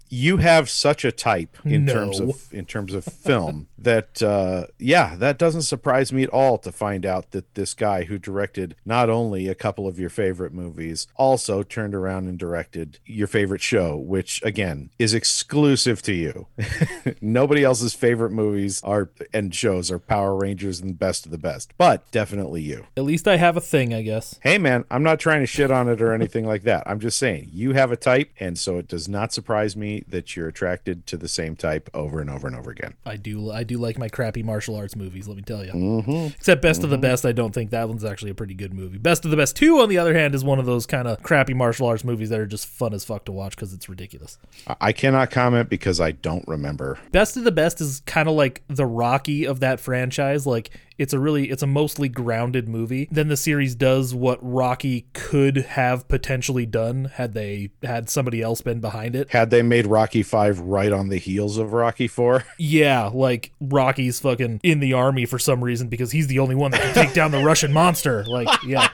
you 0.10 0.38
have 0.38 0.70
such 0.70 1.04
a 1.04 1.12
type 1.12 1.58
in 1.66 1.84
No. 1.84 1.94
terms 1.94 2.20
of 2.22 2.54
in 2.54 2.66
terms 2.66 2.94
of 2.94 3.04
film 3.04 3.68
that 3.78 4.22
uh 4.24 4.68
yeah, 4.80 5.16
that 5.18 5.38
doesn't 5.38 5.64
surprise 5.64 6.14
me 6.14 6.24
at 6.24 6.30
all 6.30 6.58
to 6.60 6.72
find 6.72 7.06
out 7.06 7.32
that 7.32 7.56
this 7.56 7.74
guy 7.74 8.06
who 8.06 8.18
directed 8.18 8.76
not 8.86 9.10
only 9.10 9.50
a 9.50 9.56
couple 9.56 9.86
of 9.86 10.00
your 10.00 10.10
favorite 10.10 10.54
movies 10.54 11.08
also 11.18 11.62
turned 11.62 11.94
around 11.94 12.28
and 12.30 12.40
directed 12.40 13.00
your 13.06 13.28
favorite 13.28 13.60
show, 13.62 13.98
which 13.98 14.42
again 14.44 14.90
is 14.98 15.14
exclusive 15.14 16.02
to 16.04 16.14
you. 16.14 16.48
Nobody 17.22 17.64
else's 17.66 17.94
favorite 17.94 18.32
movies 18.32 18.82
are 18.84 19.10
and 19.34 19.54
shows 19.54 19.92
are 19.92 20.00
Power 20.00 20.36
Rangers 20.38 20.80
and 20.80 20.92
the 20.92 20.96
Best 20.96 21.26
of 21.26 21.32
the 21.34 21.38
Best, 21.38 21.74
but 21.78 22.10
definitely 22.12 22.62
you. 22.62 22.86
At 22.96 23.04
least 23.04 23.28
I 23.28 23.36
have 23.36 23.58
a 23.58 23.62
thing, 23.62 23.94
I 23.94 24.04
guess. 24.04 24.40
Hey 24.42 24.58
man, 24.58 24.86
I'm 24.90 25.04
not 25.04 25.20
trying 25.20 25.42
to 25.42 25.48
shit 25.48 25.70
on 25.72 25.90
it 25.90 26.02
or 26.02 26.14
anything 26.14 26.46
like 26.46 26.64
that. 26.64 26.84
I'm 26.86 27.00
just 27.02 27.18
saying 27.18 27.50
you 27.52 27.74
have 27.74 27.92
a 27.92 27.98
type, 27.98 28.32
and 28.40 28.58
so 28.58 28.78
it 28.78 28.88
does 28.88 29.10
not 29.10 29.34
surprise 29.34 29.47
surprise 29.48 29.78
me 29.78 30.04
that 30.10 30.36
you're 30.36 30.50
attracted 30.50 31.08
to 31.08 31.16
the 31.16 31.30
same 31.30 31.56
type 31.56 31.90
over 31.94 32.20
and 32.20 32.30
over 32.30 32.48
and 32.48 32.56
over 32.58 32.70
again. 32.70 32.94
I 33.06 33.16
do 33.16 33.50
I 33.50 33.64
do 33.64 33.78
like 33.78 33.98
my 33.98 34.10
crappy 34.10 34.44
martial 34.44 34.76
arts 34.76 34.94
movies, 34.94 35.26
let 35.26 35.38
me 35.38 35.44
tell 35.44 35.64
you. 35.64 35.72
Mm-hmm. 35.72 36.36
Except 36.36 36.62
Best 36.62 36.84
of 36.84 36.90
the 36.90 36.98
Best, 36.98 37.26
I 37.26 37.32
don't 37.32 37.54
think 37.54 37.70
that 37.72 37.88
one's 37.88 38.04
actually 38.04 38.32
a 38.32 38.36
pretty 38.36 38.56
good 38.56 38.74
movie. 38.74 38.98
Best 38.98 39.24
of 39.24 39.32
the 39.32 39.38
Best 39.38 39.56
2, 39.56 39.80
on 39.80 39.88
the 39.88 39.98
other 39.98 40.14
hand, 40.14 40.36
is 40.36 40.44
one 40.44 40.60
of 40.60 40.66
those 40.66 40.86
kind 40.86 41.08
of 41.08 41.24
crappy 41.24 41.54
martial 41.54 41.88
arts 41.88 42.04
movies 42.04 42.30
that 42.30 42.42
are 42.42 42.46
just 42.46 42.68
fun 42.68 42.94
as 42.94 43.06
fuck 43.06 43.24
to 43.24 43.32
watch 43.32 43.56
because 43.56 43.74
it's 43.74 43.88
ridiculous. 43.88 44.38
I- 44.68 44.76
I 44.82 44.92
cannot 44.92 45.32
comment 45.32 45.70
because 45.70 46.02
I 46.02 46.12
don't 46.12 46.46
remember. 46.46 47.00
Best 47.14 47.38
of 47.38 47.46
the 47.46 47.52
Best 47.54 47.80
is 47.80 48.02
kind 48.06 48.28
of 48.28 48.36
like 48.36 48.64
the 48.68 48.86
Rocky 48.86 49.46
of 49.46 49.62
that 49.62 49.80
franchise. 49.80 50.46
Like 50.46 50.72
it's 50.98 51.14
a 51.14 51.20
really 51.20 51.50
it's 51.52 51.62
a 51.64 51.68
mostly 51.68 52.10
grounded 52.10 52.68
movie. 52.68 53.08
Then 53.12 53.28
the 53.28 53.38
series 53.38 53.76
does 53.76 54.14
what 54.16 54.40
Rocky 54.42 55.08
could 55.14 55.58
have 55.58 56.08
potentially 56.08 56.66
done 56.66 57.12
had 57.16 57.34
they 57.34 57.70
had 57.84 58.10
somebody 58.10 58.42
else 58.42 58.62
been 58.62 58.80
behind 58.80 59.16
it. 59.16 59.30
Had 59.38 59.52
they 59.52 59.62
made 59.62 59.86
Rocky 59.86 60.24
5 60.24 60.62
right 60.62 60.92
on 60.92 61.10
the 61.10 61.18
heels 61.18 61.60
of 61.60 61.72
Rocky 61.72 62.08
4? 62.08 62.44
Yeah, 62.58 63.12
like 63.14 63.52
Rocky's 63.62 64.20
fucking 64.20 64.62
in 64.64 64.80
the 64.80 64.94
army 64.94 65.28
for 65.28 65.38
some 65.38 65.64
reason 65.64 65.90
because 65.90 66.12
he's 66.12 66.26
the 66.26 66.40
only 66.40 66.56
one 66.56 66.72
that 66.72 66.82
can 66.82 66.94
take 66.96 67.14
down 67.14 67.30
the 67.30 67.44
Russian 67.44 67.72
monster. 67.72 68.26
Like, 68.26 68.48
yeah. 68.64 68.88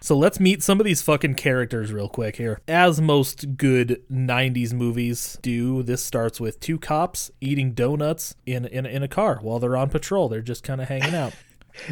So 0.00 0.16
let's 0.16 0.40
meet 0.40 0.62
some 0.62 0.80
of 0.80 0.86
these 0.86 1.02
fucking 1.02 1.34
characters 1.34 1.92
real 1.92 2.08
quick 2.08 2.36
here. 2.36 2.62
As 2.66 2.98
most 2.98 3.58
good 3.58 4.02
90s 4.10 4.72
movies 4.72 5.38
do, 5.42 5.82
this 5.82 6.02
starts 6.02 6.40
with 6.40 6.58
two 6.60 6.78
cops 6.78 7.30
eating 7.40 7.72
donuts 7.72 8.36
in, 8.46 8.64
in, 8.64 8.86
in 8.86 9.02
a 9.02 9.08
car 9.08 9.38
while 9.42 9.58
they're 9.58 9.76
on 9.76 9.90
patrol. 9.90 10.30
They're 10.30 10.40
just 10.40 10.62
kind 10.62 10.80
of 10.80 10.88
hanging 10.88 11.14
out. 11.14 11.34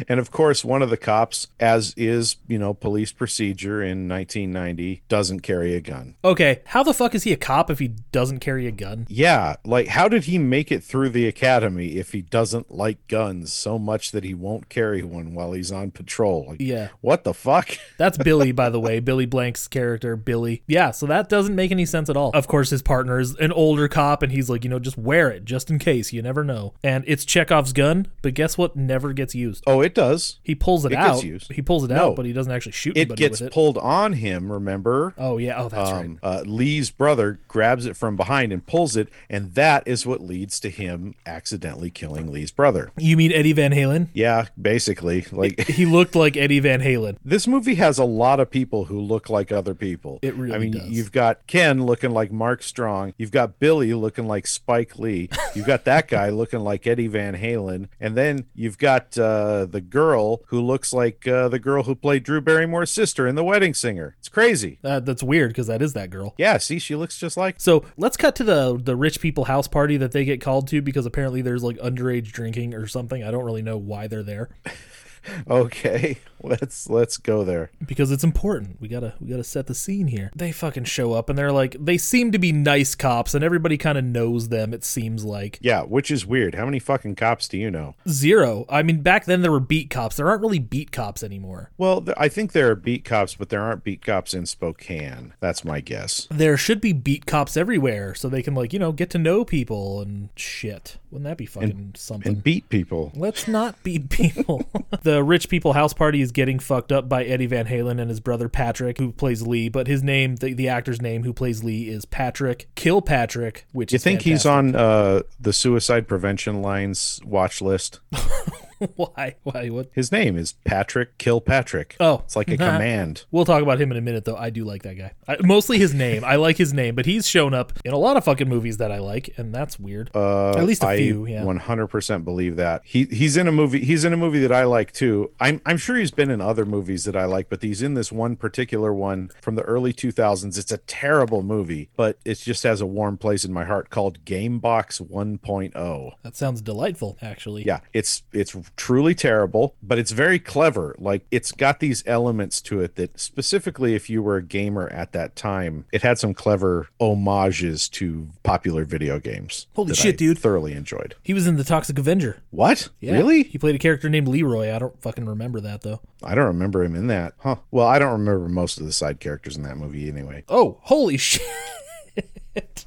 And 0.07 0.19
of 0.19 0.31
course, 0.31 0.63
one 0.65 0.81
of 0.81 0.89
the 0.89 0.97
cops, 0.97 1.47
as 1.59 1.93
is, 1.97 2.37
you 2.47 2.57
know, 2.59 2.73
police 2.73 3.11
procedure 3.11 3.81
in 3.81 4.07
1990, 4.07 5.03
doesn't 5.09 5.41
carry 5.41 5.75
a 5.75 5.81
gun. 5.81 6.15
Okay, 6.23 6.61
how 6.65 6.83
the 6.83 6.93
fuck 6.93 7.15
is 7.15 7.23
he 7.23 7.31
a 7.33 7.37
cop 7.37 7.69
if 7.69 7.79
he 7.79 7.89
doesn't 8.11 8.39
carry 8.39 8.67
a 8.67 8.71
gun? 8.71 9.05
Yeah, 9.09 9.55
like 9.65 9.87
how 9.87 10.07
did 10.07 10.25
he 10.25 10.37
make 10.37 10.71
it 10.71 10.83
through 10.83 11.09
the 11.09 11.27
academy 11.27 11.95
if 11.97 12.11
he 12.11 12.21
doesn't 12.21 12.71
like 12.71 13.07
guns 13.07 13.53
so 13.53 13.77
much 13.79 14.11
that 14.11 14.23
he 14.23 14.33
won't 14.33 14.69
carry 14.69 15.03
one 15.03 15.33
while 15.33 15.53
he's 15.53 15.71
on 15.71 15.91
patrol? 15.91 16.45
Like, 16.49 16.61
Yeah. 16.61 16.89
What 17.01 17.23
the 17.23 17.33
fuck? 17.33 17.69
That's 17.97 18.17
Billy, 18.17 18.51
by 18.51 18.69
the 18.69 18.79
way. 18.79 18.99
Billy 18.99 19.25
Blanks' 19.25 19.67
character, 19.67 20.15
Billy. 20.15 20.63
Yeah, 20.67 20.91
so 20.91 21.05
that 21.07 21.29
doesn't 21.29 21.55
make 21.55 21.71
any 21.71 21.85
sense 21.85 22.09
at 22.09 22.17
all. 22.17 22.31
Of 22.33 22.47
course, 22.47 22.69
his 22.69 22.81
partner 22.81 23.19
is 23.19 23.35
an 23.35 23.51
older 23.51 23.87
cop, 23.87 24.21
and 24.23 24.31
he's 24.31 24.49
like, 24.49 24.63
you 24.63 24.69
know, 24.69 24.79
just 24.79 24.97
wear 24.97 25.29
it 25.29 25.45
just 25.45 25.69
in 25.69 25.79
case. 25.79 26.11
You 26.13 26.21
never 26.21 26.43
know. 26.43 26.73
And 26.83 27.03
it's 27.07 27.25
Chekhov's 27.25 27.73
gun, 27.73 28.07
but 28.21 28.33
guess 28.33 28.57
what? 28.57 28.75
Never 28.75 29.13
gets 29.13 29.35
used. 29.35 29.63
Oh, 29.67 29.74
it 29.81 29.93
does. 29.95 30.39
He 30.43 30.55
pulls 30.55 30.85
it, 30.85 30.91
It 30.91 30.97
out. 30.97 31.21
He 31.23 31.61
pulls 31.61 31.83
it 31.83 31.89
No. 31.91 32.09
out, 32.11 32.15
but 32.15 32.25
he 32.25 32.33
doesn't 32.33 32.51
actually 32.51 32.71
shoot 32.73 32.97
It 32.97 33.15
gets 33.15 33.39
with 33.41 33.47
it. 33.47 33.53
pulled 33.53 33.77
on 33.77 34.13
him, 34.13 34.51
remember? 34.51 35.13
oh 35.17 35.37
yeah. 35.37 35.61
Oh, 35.61 35.69
that's 35.69 35.91
right. 35.91 36.05
Um, 36.05 36.19
uh, 36.23 36.43
Lee's 36.45 36.91
brother 36.91 37.39
grabs 37.47 37.85
it 37.85 37.95
from 37.95 38.15
behind 38.15 38.51
and 38.51 38.65
pulls 38.65 38.95
it, 38.95 39.09
and 39.29 39.53
that 39.55 39.83
is 39.87 40.05
what 40.05 40.21
leads 40.21 40.59
to 40.61 40.69
him 40.69 41.15
accidentally 41.25 41.89
killing 41.89 42.31
Lee's 42.31 42.51
brother. 42.51 42.91
You 42.97 43.17
mean 43.17 43.31
Eddie 43.31 43.53
Van 43.53 43.71
Halen? 43.71 44.07
Yeah, 44.13 44.45
basically. 44.61 45.25
Like 45.31 45.59
He 45.67 45.85
looked 45.85 46.15
like 46.15 46.35
Eddie 46.37 46.59
Van 46.59 46.81
Halen. 46.81 47.17
this 47.23 47.47
movie 47.47 47.75
has 47.75 47.97
a 47.97 48.05
lot 48.05 48.39
of 48.39 48.49
people 48.49 48.85
who 48.85 48.99
look 48.99 49.29
like 49.29 49.51
other 49.51 49.73
people. 49.73 50.19
It 50.21 50.35
really 50.35 50.55
I 50.55 50.59
mean, 50.59 50.71
does. 50.71 50.89
you've 50.89 51.11
got 51.11 51.45
Ken 51.47 51.85
looking 51.85 52.11
like 52.11 52.31
Mark 52.31 52.63
Strong. 52.63 53.13
You've 53.17 53.31
got 53.31 53.59
Billy 53.59 53.93
looking 53.93 54.27
like 54.27 54.47
Spike 54.47 54.97
Lee. 54.99 55.29
You've 55.53 55.65
got 55.67 55.85
that 55.85 56.07
guy 56.07 56.29
looking 56.35 56.59
like 56.61 56.85
Eddie 56.87 57.07
Van 57.07 57.35
Halen, 57.35 57.87
and 57.99 58.15
then 58.15 58.45
you've 58.55 58.77
got 58.77 59.17
uh, 59.17 59.64
the 59.65 59.81
girl 59.81 60.41
who 60.47 60.61
looks 60.61 60.93
like 60.93 61.27
uh, 61.27 61.47
the 61.49 61.59
girl 61.59 61.83
who 61.83 61.95
played 61.95 62.23
Drew 62.23 62.41
Barrymore's 62.41 62.91
sister 62.91 63.27
in 63.27 63.35
The 63.35 63.43
Wedding 63.43 63.73
Singer. 63.73 64.15
It's 64.19 64.29
crazy. 64.29 64.79
Uh, 64.83 64.99
that's 64.99 65.23
weird 65.23 65.49
because 65.49 65.67
that 65.67 65.81
is 65.81 65.93
that 65.93 66.09
girl. 66.09 66.33
Yeah, 66.37 66.57
see, 66.57 66.79
she 66.79 66.95
looks 66.95 67.17
just 67.17 67.37
like. 67.37 67.59
So 67.59 67.85
let's 67.97 68.17
cut 68.17 68.35
to 68.37 68.43
the 68.43 68.79
the 68.81 68.95
rich 68.95 69.19
people 69.19 69.45
house 69.45 69.67
party 69.67 69.97
that 69.97 70.11
they 70.11 70.25
get 70.25 70.41
called 70.41 70.67
to 70.69 70.81
because 70.81 71.05
apparently 71.05 71.41
there's 71.41 71.63
like 71.63 71.77
underage 71.77 72.31
drinking 72.31 72.73
or 72.73 72.87
something. 72.87 73.23
I 73.23 73.31
don't 73.31 73.45
really 73.45 73.61
know 73.61 73.77
why 73.77 74.07
they're 74.07 74.23
there 74.23 74.49
Okay, 75.49 76.17
let's 76.43 76.89
let's 76.89 77.17
go 77.17 77.43
there. 77.43 77.71
because 77.85 78.11
it's 78.11 78.23
important. 78.23 78.79
We 78.79 78.87
gotta 78.87 79.13
we 79.19 79.29
gotta 79.29 79.43
set 79.43 79.67
the 79.67 79.75
scene 79.75 80.07
here. 80.07 80.31
They 80.35 80.51
fucking 80.51 80.83
show 80.85 81.13
up 81.13 81.29
and 81.29 81.37
they're 81.37 81.51
like 81.51 81.75
they 81.79 81.97
seem 81.97 82.31
to 82.31 82.39
be 82.39 82.51
nice 82.51 82.95
cops 82.95 83.33
and 83.33 83.43
everybody 83.43 83.77
kind 83.77 83.97
of 83.97 84.03
knows 84.03 84.49
them. 84.49 84.73
It 84.73 84.83
seems 84.83 85.23
like 85.25 85.57
Yeah, 85.61 85.81
which 85.83 86.11
is 86.11 86.25
weird. 86.25 86.55
How 86.55 86.65
many 86.65 86.79
fucking 86.79 87.15
cops 87.15 87.47
do 87.47 87.57
you 87.57 87.71
know? 87.71 87.95
zero. 88.07 88.65
I 88.69 88.83
mean, 88.83 89.01
back 89.01 89.25
then 89.25 89.41
there 89.41 89.51
were 89.51 89.59
beat 89.59 89.89
cops. 89.89 90.15
There 90.17 90.27
aren't 90.27 90.41
really 90.41 90.59
beat 90.59 90.91
cops 90.91 91.23
anymore. 91.23 91.71
Well, 91.77 92.01
th- 92.01 92.17
I 92.19 92.27
think 92.27 92.51
there 92.51 92.69
are 92.71 92.75
beat 92.75 93.05
cops, 93.05 93.35
but 93.35 93.49
there 93.49 93.61
aren't 93.61 93.83
beat 93.83 94.03
cops 94.05 94.33
in 94.33 94.45
Spokane. 94.45 95.33
That's 95.39 95.63
my 95.63 95.79
guess. 95.81 96.27
There 96.31 96.57
should 96.57 96.81
be 96.81 96.93
beat 96.93 97.25
cops 97.25 97.55
everywhere 97.57 98.13
so 98.15 98.29
they 98.29 98.41
can 98.41 98.55
like 98.55 98.73
you 98.73 98.79
know 98.79 98.91
get 98.91 99.09
to 99.11 99.17
know 99.17 99.45
people 99.45 100.01
and 100.01 100.29
shit. 100.35 100.97
Wouldn't 101.11 101.25
that 101.29 101.37
be 101.37 101.45
fucking 101.45 101.93
something? 101.95 102.33
And 102.33 102.43
beat 102.43 102.67
people. 102.69 103.11
Let's 103.15 103.47
not 103.47 103.81
beat 103.83 104.09
people. 104.09 104.67
the 105.03 105.23
rich 105.23 105.47
people 105.49 105.73
house 105.73 105.93
party 105.93 106.21
is 106.25 106.31
getting 106.31 106.59
fucked 106.59 106.91
up 106.91 107.07
by 107.07 107.23
Eddie 107.23 107.45
Van 107.45 107.67
Halen 107.67 108.01
and 108.01 108.09
his 108.09 108.19
brother 108.19 108.49
Patrick, 108.49 108.97
who 108.97 109.11
plays 109.11 109.43
Lee. 109.43 109.69
But 109.69 109.87
his 109.87 110.03
name, 110.03 110.35
the, 110.35 110.53
the 110.53 110.67
actor's 110.67 111.01
name 111.01 111.23
who 111.23 111.31
plays 111.31 111.63
Lee, 111.63 111.87
is 111.87 112.03
Patrick 112.03 112.67
Kilpatrick. 112.75 113.65
Which 113.71 113.93
You 113.93 113.99
think 113.99 114.23
he's 114.23 114.45
on 114.45 114.75
uh, 114.75 115.21
the 115.39 115.53
Suicide 115.53 116.07
Prevention 116.07 116.61
Lines 116.61 117.21
watch 117.23 117.61
list? 117.61 118.01
Why? 118.95 119.35
Why? 119.43 119.69
What? 119.69 119.89
His 119.93 120.11
name 120.11 120.37
is 120.37 120.53
Patrick 120.65 121.17
Kilpatrick. 121.17 121.95
Oh, 121.99 122.21
It's 122.25 122.35
like 122.35 122.49
a 122.49 122.57
command. 122.57 123.25
We'll 123.31 123.45
talk 123.45 123.61
about 123.61 123.79
him 123.79 123.91
in 123.91 123.97
a 123.97 124.01
minute, 124.01 124.25
though. 124.25 124.35
I 124.35 124.49
do 124.49 124.63
like 124.65 124.83
that 124.83 124.95
guy. 124.95 125.13
I, 125.27 125.37
mostly 125.41 125.77
his 125.77 125.93
name. 125.93 126.23
I 126.23 126.35
like 126.35 126.57
his 126.57 126.73
name, 126.73 126.95
but 126.95 127.05
he's 127.05 127.27
shown 127.27 127.53
up 127.53 127.73
in 127.85 127.93
a 127.93 127.97
lot 127.97 128.17
of 128.17 128.23
fucking 128.25 128.49
movies 128.49 128.77
that 128.77 128.91
I 128.91 128.99
like, 128.99 129.33
and 129.37 129.53
that's 129.53 129.79
weird. 129.79 130.11
Uh, 130.13 130.51
At 130.51 130.65
least 130.65 130.83
a 130.83 130.87
I 130.87 130.97
few, 130.97 131.25
yeah. 131.25 131.43
100% 131.43 132.23
believe 132.25 132.55
that. 132.57 132.81
He 132.85 133.05
he's 133.05 133.37
in 133.37 133.47
a 133.47 133.51
movie. 133.51 133.83
He's 133.83 134.03
in 134.05 134.13
a 134.13 134.17
movie 134.17 134.39
that 134.39 134.51
I 134.51 134.63
like 134.65 134.91
too. 134.91 135.31
I'm 135.39 135.61
I'm 135.65 135.77
sure 135.77 135.95
he's 135.95 136.11
been 136.11 136.29
in 136.31 136.41
other 136.41 136.65
movies 136.65 137.05
that 137.05 137.15
I 137.15 137.25
like, 137.25 137.49
but 137.49 137.61
he's 137.61 137.81
in 137.81 137.93
this 137.93 138.11
one 138.11 138.35
particular 138.35 138.93
one 138.93 139.29
from 139.41 139.55
the 139.55 139.61
early 139.63 139.93
2000s. 139.93 140.57
It's 140.57 140.71
a 140.71 140.77
terrible 140.79 141.41
movie, 141.43 141.89
but 141.95 142.17
it 142.25 142.35
just 142.35 142.63
has 142.63 142.81
a 142.81 142.85
warm 142.85 143.17
place 143.17 143.45
in 143.45 143.53
my 143.53 143.65
heart 143.65 143.89
called 143.89 144.23
Game 144.25 144.59
Box 144.59 144.99
1.0. 144.99 146.11
That 146.23 146.35
sounds 146.35 146.61
delightful, 146.61 147.17
actually. 147.21 147.63
Yeah, 147.63 147.79
it's 147.93 148.23
it's 148.31 148.55
truly 148.75 149.15
terrible, 149.15 149.75
but 149.81 149.97
it's 149.97 150.11
very 150.11 150.39
clever. 150.39 150.95
Like 150.97 151.25
it's 151.31 151.51
got 151.51 151.79
these 151.79 152.03
elements 152.05 152.61
to 152.63 152.81
it 152.81 152.95
that 152.95 153.19
specifically 153.19 153.95
if 153.95 154.09
you 154.09 154.21
were 154.23 154.37
a 154.37 154.43
gamer 154.43 154.87
at 154.89 155.11
that 155.13 155.35
time, 155.35 155.85
it 155.91 156.01
had 156.01 156.17
some 156.17 156.33
clever 156.33 156.87
homages 156.99 157.89
to 157.89 158.29
popular 158.43 158.85
video 158.85 159.19
games. 159.19 159.67
Holy 159.75 159.93
shit, 159.93 160.15
I 160.15 160.17
dude. 160.17 160.39
Thoroughly 160.39 160.73
enjoyed. 160.73 161.15
He 161.23 161.33
was 161.33 161.47
in 161.47 161.57
the 161.57 161.63
Toxic 161.63 161.97
Avenger. 161.97 162.41
What? 162.51 162.89
Yeah. 162.99 163.13
Really? 163.13 163.43
He 163.43 163.57
played 163.57 163.75
a 163.75 163.79
character 163.79 164.09
named 164.09 164.27
Leroy. 164.27 164.73
I 164.73 164.79
don't 164.79 165.01
fucking 165.01 165.25
remember 165.25 165.59
that 165.61 165.81
though. 165.81 166.01
I 166.23 166.35
don't 166.35 166.47
remember 166.47 166.83
him 166.83 166.95
in 166.95 167.07
that. 167.07 167.33
Huh. 167.39 167.57
Well, 167.71 167.87
I 167.87 167.99
don't 167.99 168.11
remember 168.13 168.47
most 168.49 168.79
of 168.79 168.85
the 168.85 168.93
side 168.93 169.19
characters 169.19 169.57
in 169.57 169.63
that 169.63 169.77
movie 169.77 170.07
anyway. 170.07 170.43
Oh, 170.47 170.77
holy 170.81 171.17
shit! 172.55 172.85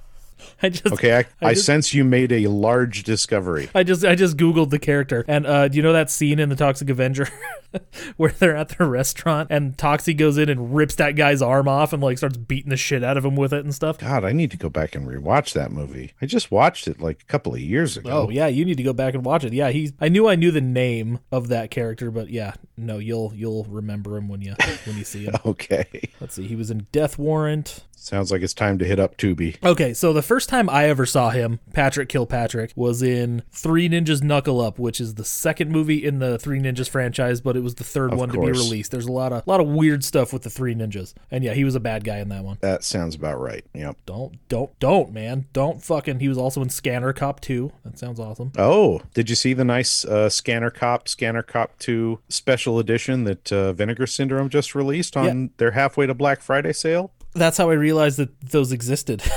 I 0.63 0.69
just 0.71 0.87
Okay, 0.95 1.15
I, 1.15 1.25
I, 1.41 1.55
just- 1.55 1.67
sense 1.67 1.95
you 1.95 2.05
made 2.05 2.33
a 2.33 2.47
large 2.49 3.05
discovery. 3.05 3.69
I 3.75 3.83
just 3.85 4.05
I 4.05 4.15
just 4.15 4.37
googled 4.37 4.71
the 4.71 4.79
character 4.79 5.25
and 5.29 5.47
uh 5.47 5.69
do 5.69 5.77
you 5.77 5.83
know 5.83 5.93
that 5.93 6.11
scene 6.11 6.39
in 6.39 6.49
the 6.49 6.57
Toxic 6.57 6.91
Avenger 6.91 7.29
where 8.17 8.31
they're 8.33 8.57
at 8.57 8.71
the 8.71 8.85
restaurant 8.87 9.49
and 9.51 9.77
Toxie 9.77 10.17
goes 10.17 10.39
in 10.39 10.49
and 10.49 10.75
rips 10.75 10.95
that 10.97 11.13
guy's 11.17 11.43
arm 11.43 11.69
off 11.69 11.93
and 11.93 12.03
like 12.03 12.19
starts 12.19 12.37
beating 12.37 12.71
the 12.71 12.77
shit 12.77 13.05
out 13.05 13.17
of 13.17 13.25
him 13.25 13.37
with 13.37 13.53
it 13.53 13.65
and 13.65 13.75
stuff? 13.75 13.99
God, 13.99 14.25
I 14.25 14.33
need 14.33 14.51
to 14.51 14.57
go 14.57 14.69
back 14.69 14.95
and 14.95 15.07
rewatch 15.07 15.53
that 15.53 15.71
movie. 15.71 16.13
I 16.21 16.27
just 16.27 16.51
watched 16.51 16.89
it 16.89 17.01
like 17.01 17.23
a 17.23 17.27
couple 17.27 17.55
of 17.55 17.61
years 17.61 17.97
ago. 17.97 18.11
Oh 18.11 18.31
yeah, 18.31 18.47
you 18.47 18.65
need 18.65 18.79
to 18.79 18.83
go 18.83 18.93
back 18.93 19.15
and 19.15 19.25
watch 19.25 19.45
it. 19.45 19.53
Yeah, 19.53 19.71
he's 19.71 19.93
I 20.01 20.09
knew 20.09 20.29
I 20.29 20.35
knew 20.35 20.51
the 20.51 20.61
name 20.61 21.21
of 21.31 21.49
that 21.49 21.71
character, 21.71 22.11
but 22.11 22.31
yeah, 22.31 22.55
no, 22.77 22.99
you'll 22.99 23.33
you'll 23.35 23.65
remember 23.65 24.17
him 24.17 24.29
when 24.29 24.41
you 24.43 24.55
when 24.87 24.97
you 24.97 25.05
see 25.05 25.25
him. 25.25 25.35
Okay. 25.45 26.11
Let's 26.21 26.35
see. 26.35 26.47
He 26.47 26.57
was 26.57 26.71
in 26.71 26.87
Death 26.93 27.17
Warrant. 27.19 27.85
Sounds 27.99 28.33
like 28.33 28.43
it's 28.43 28.55
time 28.55 28.79
to 28.79 28.85
hit 28.85 28.99
up 28.99 29.17
Tubi. 29.17 29.57
Okay, 29.63 29.93
so 29.93 30.13
the 30.13 30.23
first 30.23 30.49
time 30.49 30.71
I 30.71 30.85
ever 30.89 31.05
saw 31.05 31.31
him, 31.31 31.61
Patrick 31.73 32.09
Kilpatrick, 32.09 32.73
was 32.75 33.03
in 33.03 33.43
Three 33.51 33.89
Ninjas 33.89 34.23
Knuckle 34.23 34.61
Up, 34.61 34.79
which 34.79 35.01
is 35.01 35.15
the 35.15 35.25
second 35.25 35.71
movie 35.71 36.05
in 36.05 36.19
the 36.19 36.39
Three 36.39 36.59
Ninjas 36.59 36.89
franchise, 36.89 37.41
but 37.41 37.57
it 37.57 37.63
was 37.63 37.75
the 37.75 37.85
third 37.85 38.13
Of 38.13 38.19
one 38.19 38.31
to 38.31 38.41
be 38.41 38.47
released. 38.47 38.91
There's 38.91 39.07
a 39.07 39.13
lot 39.13 39.33
of 39.33 39.47
lot 39.47 39.61
of 39.61 39.67
weird 39.69 40.05
stuff 40.05 40.33
with 40.33 40.43
the 40.43 40.51
Three 40.51 40.75
Ninjas, 40.75 41.15
and 41.31 41.45
yeah, 41.45 41.55
he 41.55 41.65
was 41.65 41.75
a 41.75 41.81
bad 41.81 42.05
guy 42.05 42.19
in 42.19 42.29
that 42.31 42.45
one. 42.45 42.59
That 42.61 42.85
sounds 42.85 43.15
about 43.15 43.41
right. 43.41 43.65
Yep. 43.75 43.97
Don't 44.07 44.49
don't 44.49 44.79
don't 44.79 45.13
man, 45.13 45.47
don't 45.53 45.83
fucking. 45.83 46.21
He 46.21 46.29
was 46.29 46.39
also 46.39 46.63
in 46.63 46.71
Scanner 46.71 47.13
Cop 47.13 47.41
2. 47.41 47.73
That 47.85 47.99
sounds 47.99 48.21
awesome. 48.21 48.53
Oh, 48.57 49.03
did 49.15 49.29
you 49.29 49.37
see 49.37 49.53
the 49.53 49.65
nice 49.65 50.05
uh, 50.05 50.29
Scanner 50.29 50.71
Cop, 50.71 51.09
Scanner 51.09 51.43
Cop 51.43 51.79
2 51.79 52.21
special 52.29 52.79
edition 52.79 53.25
that 53.25 53.53
uh, 53.53 53.73
Vinegar 53.73 54.07
Syndrome 54.07 54.49
just 54.49 54.75
released 54.75 55.17
on 55.17 55.51
their 55.59 55.73
halfway 55.73 56.07
to 56.07 56.15
Black 56.15 56.41
Friday 56.41 56.73
sale? 56.73 57.13
That's 57.35 57.59
how 57.59 57.71
I 57.71 57.75
realized 57.75 58.19
that 58.19 58.41
those 58.41 58.73
existed. 58.73 59.23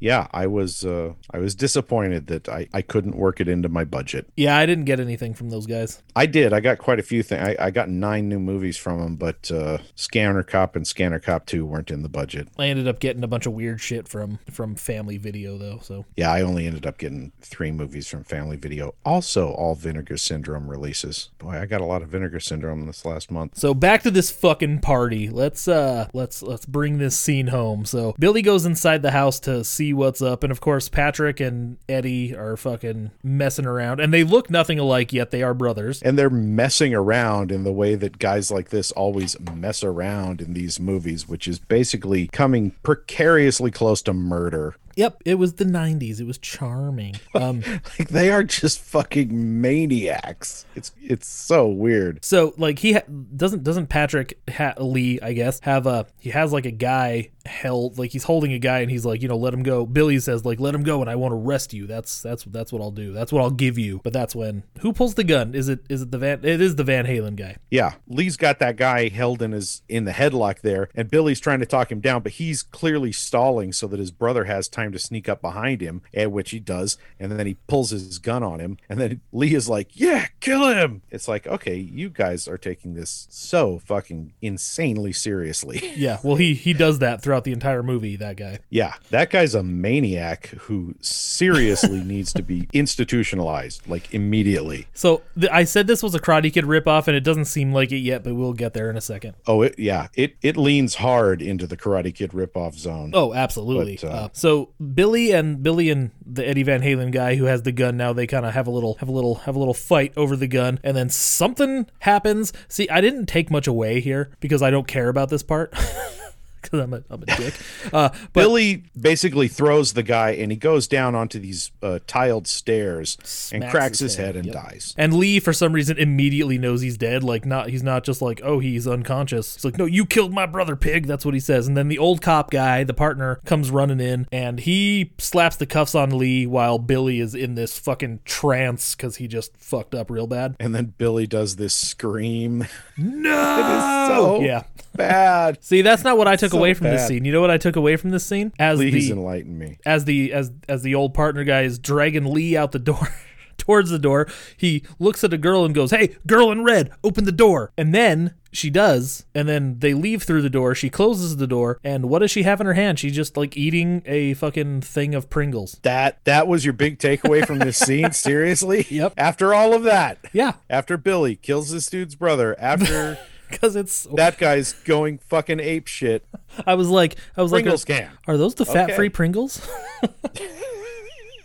yeah, 0.00 0.26
I 0.32 0.46
was 0.46 0.84
uh, 0.84 1.12
I 1.30 1.38
was 1.38 1.54
disappointed 1.54 2.26
that 2.28 2.48
I, 2.48 2.68
I 2.72 2.82
couldn't 2.82 3.16
work 3.16 3.40
it 3.40 3.48
into 3.48 3.68
my 3.68 3.84
budget. 3.84 4.28
Yeah, 4.36 4.56
I 4.56 4.66
didn't 4.66 4.86
get 4.86 4.98
anything 4.98 5.34
from 5.34 5.50
those 5.50 5.66
guys. 5.66 6.02
I 6.16 6.26
did. 6.26 6.52
I 6.52 6.60
got 6.60 6.78
quite 6.78 6.98
a 6.98 7.02
few 7.02 7.22
things. 7.22 7.42
I, 7.42 7.66
I 7.66 7.70
got 7.70 7.88
nine 7.88 8.28
new 8.28 8.38
movies 8.38 8.76
from 8.76 9.00
them, 9.00 9.16
but 9.16 9.50
uh, 9.50 9.78
Scanner 9.94 10.42
Cop 10.42 10.74
and 10.74 10.86
Scanner 10.86 11.20
Cop 11.20 11.46
Two 11.46 11.66
weren't 11.66 11.90
in 11.90 12.02
the 12.02 12.08
budget. 12.08 12.48
I 12.58 12.66
ended 12.66 12.88
up 12.88 12.98
getting 12.98 13.22
a 13.22 13.28
bunch 13.28 13.46
of 13.46 13.52
weird 13.52 13.80
shit 13.80 14.08
from 14.08 14.38
from 14.50 14.74
Family 14.74 15.18
Video 15.18 15.58
though. 15.58 15.80
So 15.82 16.06
Yeah, 16.16 16.32
I 16.32 16.40
only 16.40 16.66
ended 16.66 16.86
up 16.86 16.98
getting 16.98 17.32
three 17.40 17.70
movies 17.70 18.08
from 18.08 18.24
Family 18.24 18.56
Video. 18.56 18.94
Also, 19.04 19.50
all 19.50 19.74
Vinegar 19.74 20.16
Syndrome 20.16 20.68
releases. 20.68 21.28
Boy, 21.38 21.60
I 21.60 21.66
got 21.66 21.82
a 21.82 21.86
lot 21.86 22.02
of 22.02 22.08
Vinegar 22.08 22.40
Syndrome 22.40 22.86
this 22.86 23.04
last 23.04 23.30
month. 23.30 23.58
So 23.58 23.74
back 23.74 24.02
to 24.04 24.10
this 24.10 24.30
fucking 24.30 24.80
party. 24.80 25.28
Let's 25.28 25.68
uh 25.68 26.08
let's 26.14 26.42
let's 26.42 26.64
bring 26.64 26.98
this 26.98 27.18
scene 27.18 27.48
home. 27.48 27.84
So 27.84 28.14
Billy 28.18 28.40
goes 28.42 28.64
inside 28.64 29.02
the 29.02 29.10
house 29.10 29.38
to 29.40 29.62
see 29.62 29.89
what's 29.92 30.22
up 30.22 30.42
and 30.42 30.50
of 30.50 30.60
course 30.60 30.88
Patrick 30.88 31.40
and 31.40 31.78
Eddie 31.88 32.34
are 32.34 32.56
fucking 32.56 33.10
messing 33.22 33.66
around 33.66 34.00
and 34.00 34.12
they 34.12 34.24
look 34.24 34.50
nothing 34.50 34.78
alike 34.78 35.12
yet 35.12 35.30
they 35.30 35.42
are 35.42 35.54
brothers. 35.54 36.02
And 36.02 36.18
they're 36.18 36.30
messing 36.30 36.94
around 36.94 37.52
in 37.52 37.64
the 37.64 37.72
way 37.72 37.94
that 37.94 38.18
guys 38.18 38.50
like 38.50 38.70
this 38.70 38.92
always 38.92 39.38
mess 39.54 39.82
around 39.84 40.40
in 40.40 40.54
these 40.54 40.80
movies, 40.80 41.28
which 41.28 41.46
is 41.46 41.58
basically 41.58 42.28
coming 42.28 42.74
precariously 42.82 43.70
close 43.70 44.02
to 44.02 44.12
murder. 44.12 44.76
Yep, 44.96 45.22
it 45.24 45.34
was 45.36 45.54
the 45.54 45.64
90s. 45.64 46.20
It 46.20 46.26
was 46.26 46.38
charming. 46.38 47.14
Um 47.34 47.62
Like 47.98 48.08
they 48.08 48.30
are 48.30 48.42
just 48.42 48.80
fucking 48.80 49.60
maniacs. 49.60 50.66
It's 50.74 50.92
it's 51.02 51.26
so 51.26 51.68
weird. 51.68 52.24
so 52.24 52.54
like 52.56 52.78
he 52.80 52.94
ha- 52.94 53.02
doesn't 53.36 53.62
doesn't 53.64 53.86
Patrick 53.88 54.38
ha- 54.50 54.74
Lee, 54.78 55.18
I 55.22 55.32
guess, 55.32 55.60
have 55.60 55.86
a 55.86 56.06
he 56.18 56.30
has 56.30 56.52
like 56.52 56.66
a 56.66 56.70
guy 56.70 57.30
held 57.46 57.98
like 57.98 58.10
he's 58.10 58.24
holding 58.24 58.52
a 58.52 58.58
guy 58.58 58.80
and 58.80 58.90
he's 58.90 59.04
like, 59.06 59.22
you 59.22 59.28
know, 59.28 59.36
let 59.36 59.54
him 59.54 59.62
go. 59.62 59.86
Billy 59.86 60.18
says 60.20 60.44
like 60.44 60.60
let 60.60 60.74
him 60.74 60.82
go 60.82 61.00
and 61.00 61.08
I 61.10 61.16
won't 61.16 61.34
arrest 61.34 61.72
you. 61.72 61.86
That's 61.86 62.20
that's 62.22 62.44
that's 62.44 62.72
what 62.72 62.82
I'll 62.82 62.90
do. 62.90 63.12
That's 63.12 63.32
what 63.32 63.42
I'll 63.42 63.50
give 63.50 63.78
you. 63.78 64.00
But 64.02 64.12
that's 64.12 64.34
when 64.34 64.64
who 64.80 64.92
pulls 64.92 65.14
the 65.14 65.24
gun? 65.24 65.54
Is 65.54 65.68
it 65.68 65.80
is 65.88 66.02
it 66.02 66.10
the 66.10 66.18
Van 66.18 66.44
it 66.44 66.60
is 66.60 66.76
the 66.76 66.84
Van 66.84 67.06
Halen 67.06 67.36
guy. 67.36 67.56
Yeah, 67.70 67.94
Lee's 68.08 68.36
got 68.36 68.58
that 68.58 68.76
guy 68.76 69.08
held 69.08 69.42
in 69.42 69.52
his 69.52 69.82
in 69.88 70.04
the 70.04 70.12
headlock 70.12 70.60
there, 70.60 70.88
and 70.94 71.10
Billy's 71.10 71.40
trying 71.40 71.60
to 71.60 71.66
talk 71.66 71.90
him 71.92 72.00
down, 72.00 72.22
but 72.22 72.32
he's 72.32 72.62
clearly 72.62 73.12
stalling 73.12 73.72
so 73.72 73.86
that 73.86 73.98
his 74.00 74.10
brother 74.10 74.44
has 74.44 74.68
time 74.68 74.79
to 74.92 74.98
sneak 74.98 75.28
up 75.28 75.40
behind 75.40 75.80
him, 75.80 76.02
at 76.14 76.32
which 76.32 76.50
he 76.50 76.58
does, 76.60 76.98
and 77.18 77.32
then 77.32 77.46
he 77.46 77.54
pulls 77.66 77.90
his 77.90 78.18
gun 78.18 78.42
on 78.42 78.60
him, 78.60 78.78
and 78.88 79.00
then 79.00 79.20
Lee 79.32 79.54
is 79.54 79.68
like, 79.68 79.88
"Yeah, 79.92 80.26
kill 80.40 80.66
him." 80.68 81.02
It's 81.10 81.28
like, 81.28 81.46
okay, 81.46 81.76
you 81.76 82.08
guys 82.08 82.48
are 82.48 82.58
taking 82.58 82.94
this 82.94 83.26
so 83.30 83.78
fucking 83.84 84.32
insanely 84.42 85.12
seriously. 85.12 85.78
Yeah, 86.00 86.18
well 86.22 86.36
he 86.36 86.54
he 86.54 86.72
does 86.72 87.00
that 87.00 87.20
throughout 87.20 87.44
the 87.44 87.52
entire 87.52 87.82
movie, 87.82 88.16
that 88.16 88.36
guy. 88.36 88.60
yeah, 88.70 88.94
that 89.10 89.28
guy's 89.28 89.54
a 89.54 89.62
maniac 89.62 90.46
who 90.60 90.94
seriously 91.00 92.02
needs 92.04 92.32
to 92.32 92.42
be 92.42 92.68
institutionalized 92.72 93.86
like 93.88 94.12
immediately. 94.14 94.86
So 94.94 95.22
th- 95.38 95.50
I 95.52 95.64
said 95.64 95.86
this 95.86 96.02
was 96.02 96.14
a 96.14 96.20
Karate 96.20 96.52
Kid 96.52 96.64
ripoff, 96.64 97.08
and 97.08 97.16
it 97.16 97.20
doesn't 97.24 97.46
seem 97.46 97.72
like 97.72 97.92
it 97.92 97.98
yet, 97.98 98.22
but 98.24 98.34
we'll 98.34 98.52
get 98.52 98.72
there 98.74 98.88
in 98.90 98.96
a 98.96 99.00
second. 99.00 99.34
Oh, 99.46 99.62
it 99.62 99.78
yeah, 99.78 100.08
it 100.14 100.36
it 100.42 100.56
leans 100.56 100.96
hard 100.96 101.42
into 101.42 101.66
the 101.66 101.76
Karate 101.76 102.14
Kid 102.14 102.30
ripoff 102.30 102.74
zone. 102.74 103.10
Oh, 103.14 103.34
absolutely. 103.34 103.98
But, 104.00 104.08
uh, 104.08 104.12
uh, 104.12 104.28
so 104.32 104.69
Billy 104.80 105.32
and 105.32 105.62
Billy 105.62 105.90
and 105.90 106.10
the 106.24 106.46
Eddie 106.46 106.62
Van 106.62 106.80
Halen 106.80 107.12
guy 107.12 107.36
who 107.36 107.44
has 107.44 107.62
the 107.62 107.72
gun 107.72 107.96
now, 107.96 108.12
they 108.12 108.26
kind 108.26 108.46
of 108.46 108.54
have 108.54 108.66
a 108.66 108.70
little 108.70 108.94
have 108.94 109.08
a 109.08 109.12
little 109.12 109.36
have 109.36 109.54
a 109.54 109.58
little 109.58 109.74
fight 109.74 110.12
over 110.16 110.36
the 110.36 110.48
gun, 110.48 110.80
and 110.82 110.96
then 110.96 111.10
something 111.10 111.86
happens. 112.00 112.52
See, 112.68 112.88
I 112.88 113.00
didn't 113.00 113.26
take 113.26 113.50
much 113.50 113.66
away 113.66 114.00
here 114.00 114.30
because 114.40 114.62
I 114.62 114.70
don't 114.70 114.88
care 114.88 115.08
about 115.08 115.28
this 115.28 115.42
part. 115.42 115.74
Because 116.70 116.80
I'm 116.80 116.92
a, 116.92 117.02
I'm 117.08 117.22
a 117.22 117.26
dick. 117.36 117.54
Uh, 117.92 118.10
but 118.32 118.42
Billy 118.42 118.84
basically 118.98 119.48
throws 119.48 119.94
the 119.94 120.02
guy 120.02 120.32
and 120.32 120.52
he 120.52 120.56
goes 120.56 120.86
down 120.86 121.14
onto 121.14 121.38
these 121.38 121.70
uh, 121.82 122.00
tiled 122.06 122.46
stairs 122.46 123.50
and 123.52 123.66
cracks 123.70 123.98
his 123.98 124.10
his 124.12 124.16
head, 124.16 124.34
head, 124.34 124.36
and 124.36 124.46
yep. 124.46 124.54
dies. 124.54 124.94
And 124.96 125.14
Lee, 125.14 125.40
for 125.40 125.52
some 125.52 125.72
reason, 125.72 125.98
immediately 125.98 126.58
knows 126.58 126.80
he's 126.80 126.96
dead. 126.96 127.24
Like, 127.24 127.46
not 127.46 127.70
he's 127.70 127.82
not 127.82 128.04
just 128.04 128.20
like, 128.20 128.40
oh, 128.44 128.58
he's 128.58 128.86
unconscious. 128.86 129.56
It's 129.56 129.64
like, 129.64 129.78
no, 129.78 129.86
you 129.86 130.04
killed 130.04 130.32
my 130.32 130.46
brother, 130.46 130.76
pig. 130.76 131.06
That's 131.06 131.24
what 131.24 131.34
he 131.34 131.40
says. 131.40 131.66
And 131.66 131.76
then 131.76 131.88
the 131.88 131.98
old 131.98 132.20
cop 132.22 132.50
guy, 132.50 132.84
the 132.84 132.94
partner, 132.94 133.40
comes 133.44 133.70
running 133.70 134.00
in 134.00 134.26
and 134.30 134.60
he 134.60 135.12
slaps 135.18 135.56
the 135.56 135.66
cuffs 135.66 135.94
on 135.94 136.16
Lee 136.16 136.46
while 136.46 136.78
Billy 136.78 137.20
is 137.20 137.34
in 137.34 137.54
this 137.54 137.78
fucking 137.78 138.20
trance 138.24 138.94
because 138.94 139.16
he 139.16 139.28
just 139.28 139.56
fucked 139.56 139.94
up 139.94 140.10
real 140.10 140.26
bad. 140.26 140.56
And 140.60 140.74
then 140.74 140.94
Billy 140.98 141.26
does 141.26 141.56
this 141.56 141.74
scream. 141.74 142.66
No, 142.96 144.06
so 144.08 144.40
yeah. 144.42 144.64
Bad. 144.96 145.58
See, 145.64 145.82
that's 145.82 146.04
not 146.04 146.16
what 146.18 146.28
I 146.28 146.36
took 146.36 146.52
So 146.52 146.58
away 146.58 146.74
from 146.74 146.88
this 146.88 147.06
scene. 147.08 147.24
You 147.24 147.32
know 147.32 147.40
what 147.40 147.50
I 147.50 147.58
took 147.58 147.76
away 147.76 147.96
from 147.96 148.10
this 148.10 148.24
scene? 148.24 148.52
As 148.58 148.78
Please 148.78 149.08
the 149.08 149.14
enlighten 149.14 149.58
me. 149.58 149.78
as 149.86 150.04
the 150.04 150.32
as 150.32 150.50
as 150.68 150.82
the 150.82 150.94
old 150.94 151.14
partner 151.14 151.44
guy 151.44 151.62
is 151.62 151.78
dragging 151.78 152.32
Lee 152.32 152.56
out 152.56 152.72
the 152.72 152.78
door 152.78 153.08
towards 153.58 153.90
the 153.90 153.98
door, 153.98 154.26
he 154.56 154.82
looks 154.98 155.22
at 155.24 155.32
a 155.32 155.38
girl 155.38 155.64
and 155.64 155.74
goes, 155.74 155.90
"Hey, 155.90 156.16
girl 156.26 156.50
in 156.50 156.64
red, 156.64 156.90
open 157.04 157.24
the 157.24 157.32
door." 157.32 157.72
And 157.76 157.94
then 157.94 158.34
she 158.52 158.68
does, 158.68 159.26
and 159.32 159.48
then 159.48 159.78
they 159.78 159.94
leave 159.94 160.24
through 160.24 160.42
the 160.42 160.50
door. 160.50 160.74
She 160.74 160.90
closes 160.90 161.36
the 161.36 161.46
door, 161.46 161.78
and 161.84 162.06
what 162.08 162.18
does 162.18 162.32
she 162.32 162.42
have 162.42 162.60
in 162.60 162.66
her 162.66 162.72
hand? 162.74 162.98
She's 162.98 163.14
just 163.14 163.36
like 163.36 163.56
eating 163.56 164.02
a 164.06 164.34
fucking 164.34 164.80
thing 164.80 165.14
of 165.14 165.30
Pringles. 165.30 165.78
That 165.82 166.18
that 166.24 166.48
was 166.48 166.64
your 166.64 166.72
big 166.72 166.98
takeaway 166.98 167.46
from 167.46 167.58
this 167.60 167.78
scene? 167.78 168.10
Seriously? 168.12 168.86
Yep. 168.90 169.14
After 169.16 169.54
all 169.54 169.72
of 169.72 169.84
that, 169.84 170.18
Yeah, 170.32 170.54
after 170.68 170.96
Billy 170.96 171.36
kills 171.36 171.70
this 171.70 171.86
dude's 171.88 172.16
brother, 172.16 172.56
after 172.58 173.18
because 173.60 173.76
it's. 173.76 174.06
that 174.14 174.38
guy's 174.38 174.72
going 174.72 175.18
fucking 175.18 175.60
ape 175.60 175.86
shit, 175.86 176.24
I 176.66 176.74
was 176.74 176.88
like, 176.88 177.16
I 177.36 177.42
was 177.42 177.50
Pringles 177.52 177.88
like, 177.88 177.98
can. 178.02 178.10
are 178.26 178.36
those 178.36 178.54
the 178.54 178.66
fat-free 178.66 179.06
Okay. 179.06 179.08
Pringles? 179.10 179.66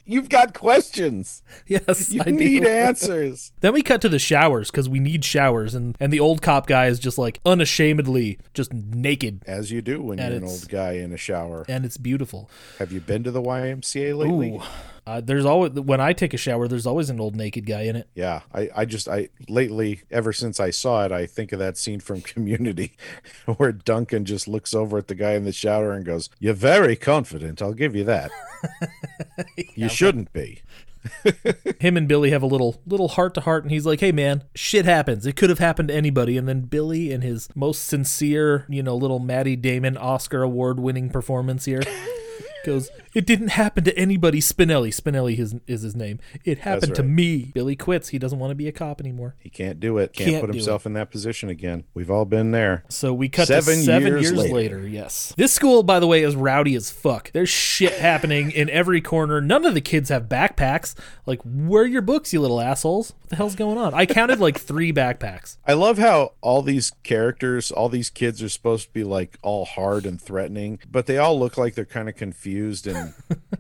You've 0.08 0.30
got 0.30 0.54
questions. 0.54 1.42
yes, 1.66 2.12
You 2.12 2.22
I 2.24 2.30
need 2.30 2.62
do. 2.62 2.68
answers. 2.70 3.52
Then 3.62 3.74
we 3.74 3.82
cut 3.82 4.02
to 4.02 4.10
the 4.10 4.20
showers 4.20 4.70
because 4.70 4.88
we 4.88 5.00
need 5.00 5.26
showers, 5.26 5.74
and 5.74 5.98
and 6.00 6.14
the 6.14 6.20
old 6.20 6.44
cop 6.44 6.68
guy 6.68 6.86
is 6.86 7.00
just 7.00 7.18
like 7.18 7.40
unashamedly 7.44 8.38
just 8.54 8.72
naked, 8.72 9.42
As 9.48 9.72
you 9.72 9.82
do 9.82 10.04
when 10.04 10.20
And 10.20 10.32
you're 10.32 10.44
an 10.44 10.48
old 10.48 10.70
guy 10.70 10.92
in 10.94 11.12
a 11.12 11.18
shower. 11.18 11.66
and 11.68 11.86
it's 11.86 11.98
beautiful. 11.98 12.52
Have 12.78 12.92
you 12.92 13.00
been 13.00 13.24
to 13.24 13.32
the 13.32 13.42
YMCA 13.42 14.16
lately? 14.16 14.52
Ooh. 14.52 14.62
Uh, 15.08 15.22
there's 15.22 15.46
always 15.46 15.72
when 15.74 16.02
I 16.02 16.14
take 16.14 16.34
a 16.34 16.38
shower, 16.38 16.68
there's 16.68 16.88
always 16.88 17.12
an 17.12 17.20
old 17.20 17.36
naked 17.36 17.68
guy 17.68 17.82
in 17.82 17.96
it. 17.96 18.08
Yeah, 18.16 18.42
I, 18.54 18.70
I 18.76 18.86
just 18.86 19.08
I 19.08 19.30
lately 19.48 20.02
ever 20.10 20.34
since 20.34 20.60
I 20.60 20.72
saw 20.72 21.06
it, 21.06 21.12
I 21.12 21.28
think 21.28 21.52
of 21.52 21.60
that 21.60 21.78
scene 21.78 22.00
from 22.00 22.22
Community 22.36 22.98
where 23.58 23.72
Duncan 23.72 24.26
just 24.26 24.48
looks 24.48 24.74
over 24.74 24.98
at 24.98 25.08
the 25.08 25.16
guy 25.16 25.34
in 25.34 25.46
the 25.46 25.54
shower 25.54 25.92
and 25.92 26.04
goes, 26.04 26.30
"You're 26.40 26.56
very 26.56 26.96
confident. 26.96 27.62
I'll 27.62 27.74
give 27.74 27.96
you 27.96 28.04
that. 28.06 28.32
you 29.76 29.90
shouldn't 29.90 30.34
be." 30.34 30.62
Him 31.80 31.98
and 31.98 32.08
Billy 32.08 32.32
have 32.32 32.42
a 32.42 32.48
little 32.48 32.82
little 32.88 33.10
heart 33.10 33.36
to 33.36 33.42
heart, 33.42 33.64
and 33.64 33.72
he's 33.72 33.86
like, 33.86 34.00
"Hey 34.00 34.12
man, 34.12 34.44
shit 34.56 34.86
happens. 34.86 35.28
It 35.28 35.36
could 35.36 35.52
have 35.52 35.60
happened 35.60 35.90
to 35.90 35.96
anybody." 35.96 36.36
And 36.36 36.48
then 36.48 36.62
Billy, 36.62 37.12
in 37.12 37.22
his 37.22 37.48
most 37.56 37.86
sincere, 37.86 38.66
you 38.70 38.82
know, 38.82 38.96
little 38.96 39.20
Maddie 39.20 39.56
Damon 39.56 39.98
Oscar 39.98 40.42
award 40.42 40.80
winning 40.80 41.12
performance 41.12 41.66
here. 41.66 41.84
Goes, 42.66 42.90
it 43.16 43.26
didn't 43.26 43.48
happen 43.48 43.84
to 43.86 43.98
anybody. 43.98 44.42
Spinelli, 44.42 44.90
Spinelli 44.90 45.40
is, 45.40 45.56
is 45.66 45.82
his 45.82 45.96
name. 45.96 46.20
It 46.44 46.60
happened 46.60 46.94
to 46.96 47.04
me. 47.04 47.52
Billy 47.54 47.76
quits. 47.76 48.10
He 48.10 48.20
doesn't 48.20 48.38
want 48.38 48.52
to 48.52 48.56
be 48.56 48.68
a 48.68 48.72
cop 48.72 49.00
anymore. 49.00 49.36
He 49.40 49.50
can't 49.50 49.80
do 49.80 49.98
it. 49.98 50.12
Can't, 50.14 50.30
Can't 50.32 50.46
put 50.46 50.54
himself 50.54 50.86
in 50.86 50.94
that 50.94 51.10
position 51.12 51.48
again. 51.50 51.86
We've 51.94 52.12
all 52.12 52.26
been 52.26 52.52
there. 52.52 52.84
So 52.90 53.14
we 53.14 53.30
cut 53.30 53.48
Seven 53.48 53.78
to 53.78 53.84
seven 53.84 54.08
years 54.10 54.24
years, 54.24 54.38
later. 54.38 54.54
later. 54.54 54.88
Yes. 54.88 55.34
This 55.38 55.54
school, 55.54 55.82
by 55.82 56.00
the 56.00 56.08
way, 56.08 56.24
is 56.24 56.36
rowdy 56.36 56.76
as 56.76 56.92
fuck. 56.92 57.32
There's 57.32 57.50
shit 57.50 57.94
happening 57.94 58.52
in 58.52 58.70
every 58.70 59.00
corner. 59.00 59.40
None 59.40 59.66
of 59.66 59.74
the 59.74 59.82
kids 59.82 60.10
have 60.10 60.24
backpacks. 60.24 60.94
Like, 61.26 61.40
where 61.44 61.84
are 61.84 61.88
your 61.88 62.02
books, 62.02 62.34
you 62.34 62.42
little 62.42 62.60
assholes? 62.60 63.14
What 63.22 63.30
the 63.30 63.36
hell's 63.38 63.56
going 63.56 63.78
on? 63.78 63.94
I 63.94 64.06
counted 64.06 64.40
like 64.40 64.60
three 64.60 64.92
backpacks. 64.92 65.58
I 65.66 65.74
love 65.74 65.98
how 65.98 66.34
all 66.42 66.62
these 66.62 66.92
characters, 67.04 67.72
all 67.72 67.88
these 67.88 68.10
kids 68.10 68.44
are 68.44 68.50
supposed 68.50 68.88
to 68.88 68.94
be 68.94 69.04
like 69.06 69.38
all 69.42 69.64
hard 69.64 70.06
and 70.06 70.22
threatening, 70.22 70.80
but 70.92 71.06
they 71.06 71.18
all 71.18 71.40
look 71.40 71.58
like 71.58 71.76
they're 71.76 71.86
kind 71.86 72.10
of 72.10 72.16
confused 72.16 72.88
and 72.88 73.05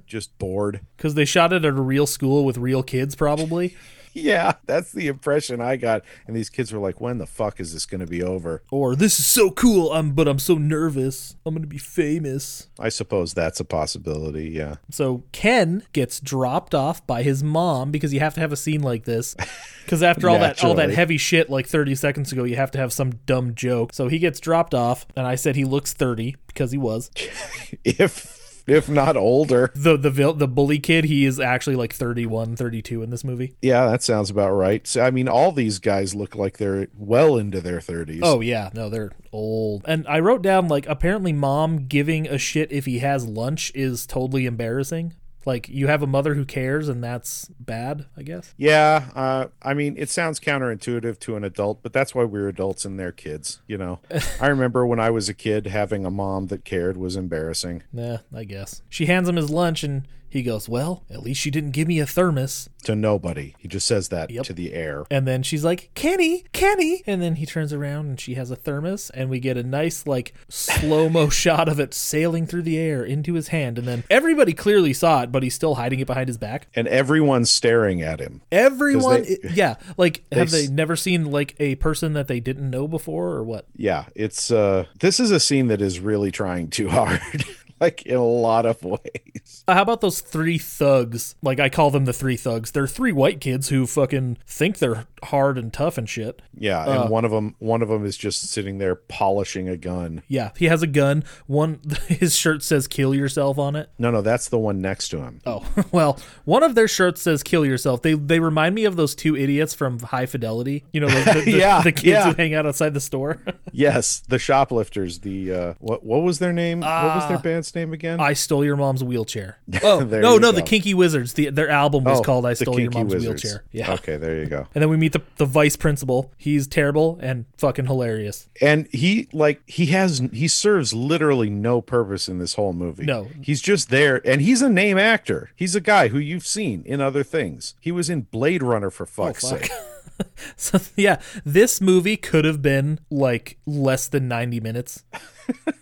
just 0.05 0.37
bored. 0.37 0.81
Because 0.97 1.13
they 1.13 1.25
shot 1.25 1.53
it 1.53 1.65
at 1.65 1.65
a 1.65 1.81
real 1.81 2.07
school 2.07 2.45
with 2.45 2.57
real 2.57 2.81
kids, 2.81 3.15
probably. 3.15 3.75
Yeah, 4.15 4.53
that's 4.65 4.93
the 4.93 5.07
impression 5.07 5.59
I 5.59 5.75
got. 5.75 6.03
And 6.25 6.35
these 6.35 6.49
kids 6.49 6.71
were 6.71 6.79
like, 6.79 7.01
when 7.01 7.17
the 7.17 7.25
fuck 7.27 7.59
is 7.59 7.73
this 7.73 7.85
going 7.85 7.99
to 7.99 8.07
be 8.07 8.23
over? 8.23 8.63
Or 8.71 8.95
this 8.95 9.19
is 9.19 9.25
so 9.25 9.51
cool, 9.51 9.91
um, 9.91 10.13
but 10.13 10.27
I'm 10.27 10.39
so 10.39 10.55
nervous. 10.55 11.35
I'm 11.45 11.53
gonna 11.53 11.67
be 11.67 11.77
famous. 11.77 12.67
I 12.79 12.87
suppose 12.87 13.33
that's 13.33 13.59
a 13.59 13.65
possibility. 13.65 14.49
Yeah. 14.51 14.75
So 14.89 15.23
Ken 15.33 15.83
gets 15.91 16.21
dropped 16.21 16.73
off 16.73 17.05
by 17.05 17.23
his 17.23 17.43
mom 17.43 17.91
because 17.91 18.13
you 18.13 18.21
have 18.21 18.33
to 18.35 18.39
have 18.39 18.53
a 18.53 18.57
scene 18.57 18.81
like 18.81 19.03
this. 19.03 19.35
Because 19.85 20.01
after 20.01 20.27
all 20.27 20.39
that 20.39 20.63
all 20.63 20.73
that 20.73 20.89
heavy 20.89 21.17
shit 21.19 21.47
like 21.47 21.67
30 21.67 21.93
seconds 21.93 22.31
ago, 22.31 22.43
you 22.43 22.55
have 22.55 22.71
to 22.71 22.79
have 22.79 22.91
some 22.91 23.17
dumb 23.27 23.53
joke. 23.53 23.93
So 23.93 24.07
he 24.07 24.17
gets 24.17 24.39
dropped 24.39 24.73
off, 24.73 25.05
and 25.15 25.27
I 25.27 25.35
said 25.35 25.55
he 25.55 25.63
looks 25.63 25.93
30 25.93 26.35
because 26.47 26.71
he 26.71 26.79
was. 26.79 27.11
If 27.83 28.44
if 28.67 28.89
not 28.89 29.17
older. 29.17 29.71
The 29.75 29.97
the 29.97 30.09
vil- 30.09 30.33
the 30.33 30.47
bully 30.47 30.79
kid, 30.79 31.05
he 31.05 31.25
is 31.25 31.39
actually 31.39 31.75
like 31.75 31.93
31, 31.93 32.55
32 32.55 33.03
in 33.03 33.09
this 33.09 33.23
movie. 33.23 33.55
Yeah, 33.61 33.85
that 33.87 34.03
sounds 34.03 34.29
about 34.29 34.51
right. 34.51 34.85
So, 34.87 35.01
I 35.01 35.11
mean, 35.11 35.27
all 35.27 35.51
these 35.51 35.79
guys 35.79 36.15
look 36.15 36.35
like 36.35 36.57
they're 36.57 36.87
well 36.97 37.37
into 37.37 37.61
their 37.61 37.79
30s. 37.79 38.21
Oh 38.23 38.41
yeah, 38.41 38.69
no, 38.73 38.89
they're 38.89 39.11
old. 39.31 39.83
And 39.87 40.07
I 40.07 40.19
wrote 40.19 40.41
down 40.41 40.67
like 40.67 40.87
apparently 40.87 41.33
mom 41.33 41.87
giving 41.87 42.27
a 42.27 42.37
shit 42.37 42.71
if 42.71 42.85
he 42.85 42.99
has 42.99 43.25
lunch 43.25 43.71
is 43.75 44.05
totally 44.05 44.45
embarrassing. 44.45 45.13
Like 45.45 45.69
you 45.69 45.87
have 45.87 46.01
a 46.01 46.07
mother 46.07 46.33
who 46.33 46.43
cares 46.43 46.89
and 46.89 47.03
that's 47.03 47.45
bad, 47.59 48.07
I 48.17 48.23
guess. 48.23 48.53
Yeah, 48.57 49.09
uh, 49.15 49.47
I 49.61 49.73
mean, 49.73 49.95
it 49.97 50.09
sounds 50.09 50.39
counterintuitive 50.39 51.19
to 51.19 51.35
an 51.35 51.43
adult, 51.43 51.83
but 51.83 51.93
that's 51.93 52.15
why 52.15 52.23
we're 52.23 52.47
adults 52.47 52.83
and 52.83 52.99
they're 52.99 53.11
kids, 53.11 53.61
you 53.67 53.77
know. 53.77 53.99
I 54.41 54.47
remember 54.47 54.85
when 54.85 54.99
I 54.99 55.11
was 55.11 55.29
a 55.29 55.33
kid, 55.33 55.67
having 55.67 56.05
a 56.05 56.11
mom 56.11 56.47
that 56.47 56.65
cared 56.65 56.97
was 56.97 57.15
embarrassing. 57.15 57.83
Yeah, 57.93 58.17
I 58.33 58.43
guess. 58.43 58.81
She 58.89 59.05
hands 59.05 59.29
him 59.29 59.35
his 59.35 59.49
lunch 59.49 59.83
and 59.83 60.07
he 60.35 60.43
goes, 60.43 60.69
"Well, 60.69 61.03
at 61.09 61.23
least 61.23 61.41
she 61.41 61.49
didn't 61.51 61.71
give 61.71 61.87
me 61.87 61.99
a 61.99 62.05
thermos." 62.05 62.69
To 62.83 62.95
nobody. 62.95 63.55
He 63.57 63.67
just 63.67 63.87
says 63.87 64.09
that 64.09 64.29
Yep. 64.29 64.45
to 64.45 64.53
the 64.53 64.73
air. 64.73 65.05
And 65.09 65.27
then 65.27 65.41
she's 65.41 65.65
like, 65.65 65.89
"Kenny, 65.95 66.43
Kenny." 66.53 67.01
And 67.07 67.21
then 67.21 67.35
he 67.35 67.45
turns 67.45 67.73
around 67.73 68.05
and 68.05 68.19
she 68.19 68.35
has 68.35 68.51
a 68.51 68.55
thermos 68.55 69.09
and 69.11 69.29
we 69.29 69.39
get 69.39 69.57
a 69.57 69.63
nice 69.63 70.05
like 70.05 70.33
slow-mo 70.49 71.29
shot 71.29 71.67
of 71.67 71.79
it 71.79 71.93
sailing 71.93 72.45
through 72.45 72.61
the 72.61 72.77
air 72.77 73.03
into 73.03 73.33
his 73.33 73.47
hand 73.47 73.77
and 73.79 73.87
then 73.87 74.03
everybody 74.09 74.53
clearly 74.53 74.93
saw 74.93 75.23
it, 75.23 75.31
but 75.31 75.41
he's 75.43 75.55
still 75.55 75.75
hiding 75.75 75.99
it 75.99 76.07
behind 76.07 76.27
his 76.27 76.37
back. 76.37 76.67
And 76.75 76.87
everyone's 76.87 77.49
staring 77.49 78.01
at 78.01 78.19
him. 78.19 78.41
Everyone, 78.51 79.23
they- 79.23 79.37
yeah, 79.53 79.75
like 79.97 80.23
have 80.31 80.47
s- 80.47 80.51
they 80.51 80.67
never 80.67 80.95
seen 80.95 81.31
like 81.31 81.55
a 81.59 81.75
person 81.75 82.13
that 82.13 82.27
they 82.27 82.39
didn't 82.39 82.69
know 82.69 82.87
before 82.87 83.29
or 83.29 83.43
what? 83.43 83.65
Yeah, 83.75 84.05
it's 84.15 84.51
uh 84.51 84.85
this 84.99 85.19
is 85.19 85.31
a 85.31 85.39
scene 85.39 85.67
that 85.67 85.81
is 85.81 85.99
really 85.99 86.31
trying 86.31 86.67
too 86.69 86.89
hard. 86.89 87.45
like 87.79 88.05
in 88.05 88.15
a 88.15 88.23
lot 88.23 88.65
of 88.65 88.83
ways. 88.83 89.63
Uh, 89.67 89.73
How 89.75 89.81
about 89.81 90.01
those 90.01 90.21
three 90.21 90.57
thugs? 90.57 91.35
Like 91.41 91.59
I 91.59 91.69
call 91.69 91.91
them 91.91 92.05
the 92.05 92.13
three 92.13 92.37
thugs. 92.37 92.71
They're 92.71 92.87
three 92.87 93.11
white 93.11 93.39
kids 93.41 93.69
who 93.69 93.85
fucking 93.87 94.37
think 94.47 94.77
they're 94.79 95.07
hard 95.23 95.57
and 95.57 95.71
tough 95.73 95.97
and 95.97 96.07
shit. 96.07 96.41
Yeah, 96.57 96.79
Uh. 96.83 97.01
and 97.01 97.09
one 97.09 97.25
of 97.25 97.31
them 97.31 97.55
one 97.59 97.81
of 97.81 97.89
them 97.89 98.05
is 98.05 98.17
just 98.17 98.41
sitting 98.49 98.77
there 98.77 98.95
polishing 98.95 99.67
a 99.69 99.77
gun. 99.77 100.21
Yeah, 100.27 100.51
he 100.57 100.65
has 100.65 100.81
a 100.83 100.87
gun. 100.87 101.23
One 101.47 101.79
his 102.07 102.35
shirt 102.35 102.63
says 102.63 102.87
"kill 102.87 103.13
yourself" 103.15 103.57
on 103.57 103.75
it. 103.75 103.89
No, 103.97 104.11
no, 104.11 104.21
that's 104.21 104.49
the 104.49 104.57
one 104.59 104.81
next 104.81 105.09
to 105.09 105.17
him. 105.19 105.41
Oh 105.45 105.65
well, 105.91 106.19
one 106.45 106.63
of 106.63 106.75
their 106.75 106.87
shirts 106.87 107.21
says 107.21 107.43
"kill 107.43 107.65
yourself." 107.65 108.01
They 108.01 108.13
they 108.13 108.39
remind 108.39 108.75
me 108.75 108.85
of 108.85 108.95
those 108.95 109.15
two 109.15 109.35
idiots 109.35 109.73
from 109.73 109.99
High 109.99 110.25
Fidelity. 110.25 110.83
You 110.93 111.01
know, 111.01 111.07
the, 111.07 111.41
the, 111.45 111.51
Yeah, 111.51 111.81
the 111.81 111.91
kids 111.91 112.05
yeah. 112.05 112.27
who 112.29 112.33
hang 112.33 112.53
out 112.53 112.65
outside 112.65 112.93
the 112.93 113.01
store. 113.01 113.41
Yes, 113.71 114.21
the 114.27 114.39
shoplifters. 114.39 115.19
The 115.19 115.53
uh, 115.53 115.73
what 115.79 116.03
what 116.05 116.23
was 116.23 116.39
their 116.39 116.53
name? 116.53 116.81
what 116.81 117.15
was 117.15 117.27
their 117.27 117.39
band's 117.71 117.75
name 117.75 117.93
again? 117.93 118.19
I 118.19 118.33
stole 118.33 118.63
your 118.63 118.75
mom's 118.75 119.03
wheelchair. 119.03 119.57
Oh 119.83 119.99
no, 119.99 120.37
no, 120.37 120.39
go. 120.39 120.51
the 120.53 120.61
Kinky 120.61 120.93
Wizards. 120.93 121.33
The, 121.33 121.49
their 121.49 121.69
album 121.69 122.03
was 122.03 122.19
Oh, 122.19 122.23
called 122.23 122.45
"I 122.45 122.53
Stole 122.53 122.79
Your 122.79 122.91
Mom's 122.91 123.13
Wizards. 123.13 123.43
Wheelchair." 123.43 123.63
Yeah. 123.71 123.93
Okay, 123.93 124.17
there 124.17 124.39
you 124.39 124.45
go. 124.47 124.67
And 124.73 124.81
then 124.81 124.89
we 124.89 124.97
meet 124.97 125.11
the, 125.13 125.21
the 125.37 125.45
vice 125.45 125.75
principal. 125.75 126.31
He's 126.37 126.67
terrible 126.67 127.17
and 127.21 127.45
fucking 127.57 127.85
hilarious. 127.85 128.47
And 128.61 128.87
he 128.91 129.27
like 129.33 129.61
he 129.67 129.87
has 129.87 130.21
he 130.33 130.47
serves 130.47 130.93
literally 130.93 131.49
no 131.49 131.81
purpose 131.81 132.27
in 132.27 132.39
this 132.39 132.53
whole 132.55 132.73
movie. 132.73 133.05
No. 133.05 133.27
He's 133.41 133.61
just 133.61 133.89
there 133.89 134.21
and 134.25 134.41
he's 134.41 134.61
a 134.61 134.69
name 134.69 134.97
actor. 134.97 135.51
He's 135.55 135.75
a 135.75 135.81
guy 135.81 136.07
who 136.09 136.17
you've 136.19 136.47
seen 136.47 136.83
in 136.85 137.01
other 137.01 137.23
things. 137.23 137.75
He 137.79 137.91
was 137.91 138.09
in 138.09 138.21
Blade 138.21 138.63
Runner 138.63 138.89
for 138.89 139.03
oh, 139.03 139.07
fuck's 139.07 139.43
Oh, 139.45 139.49
fuck. 139.51 139.65
sake. 139.65 139.71
So 140.57 140.79
yeah, 140.95 141.19
this 141.43 141.81
movie 141.81 142.17
could 142.17 142.45
have 142.45 142.61
been 142.61 142.99
like 143.09 143.57
less 143.65 144.07
than 144.07 144.27
90 144.27 144.59
minutes. 144.59 145.03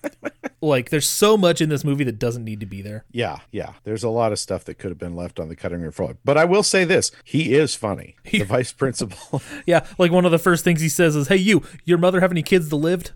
like 0.62 0.90
there's 0.90 1.08
so 1.08 1.38
much 1.38 1.62
in 1.62 1.70
this 1.70 1.84
movie 1.84 2.04
that 2.06 2.18
doesn't 2.18 2.44
need 2.44 2.60
to 2.62 2.66
be 2.66 2.82
there. 2.82 3.06
Yeah, 3.12 3.40
yeah. 3.52 3.74
There's 3.84 4.04
a 4.04 4.10
lot 4.10 4.32
of 4.32 4.40
stuff 4.40 4.66
that 4.66 4.76
could 4.80 4.90
have 4.90 4.98
been 4.98 5.16
left 5.16 5.40
on 5.40 5.50
the 5.50 5.56
cutting 5.56 5.82
room 5.82 5.92
floor. 5.92 6.18
But 6.26 6.38
I 6.38 6.46
will 6.46 6.64
say 6.64 6.86
this, 6.86 7.12
he 7.24 7.54
is 7.54 7.76
funny. 7.76 8.16
The 8.32 8.44
vice 8.44 8.72
principal. 8.74 9.42
Yeah, 9.66 9.86
like 9.98 10.12
one 10.12 10.26
of 10.26 10.32
the 10.32 10.40
first 10.40 10.64
things 10.64 10.82
he 10.82 10.90
says 10.90 11.16
is, 11.16 11.28
"Hey 11.28 11.38
you, 11.38 11.64
your 11.86 11.98
mother 11.98 12.20
have 12.22 12.32
any 12.32 12.44
kids 12.44 12.70
that 12.70 12.76
lived?" 12.76 13.12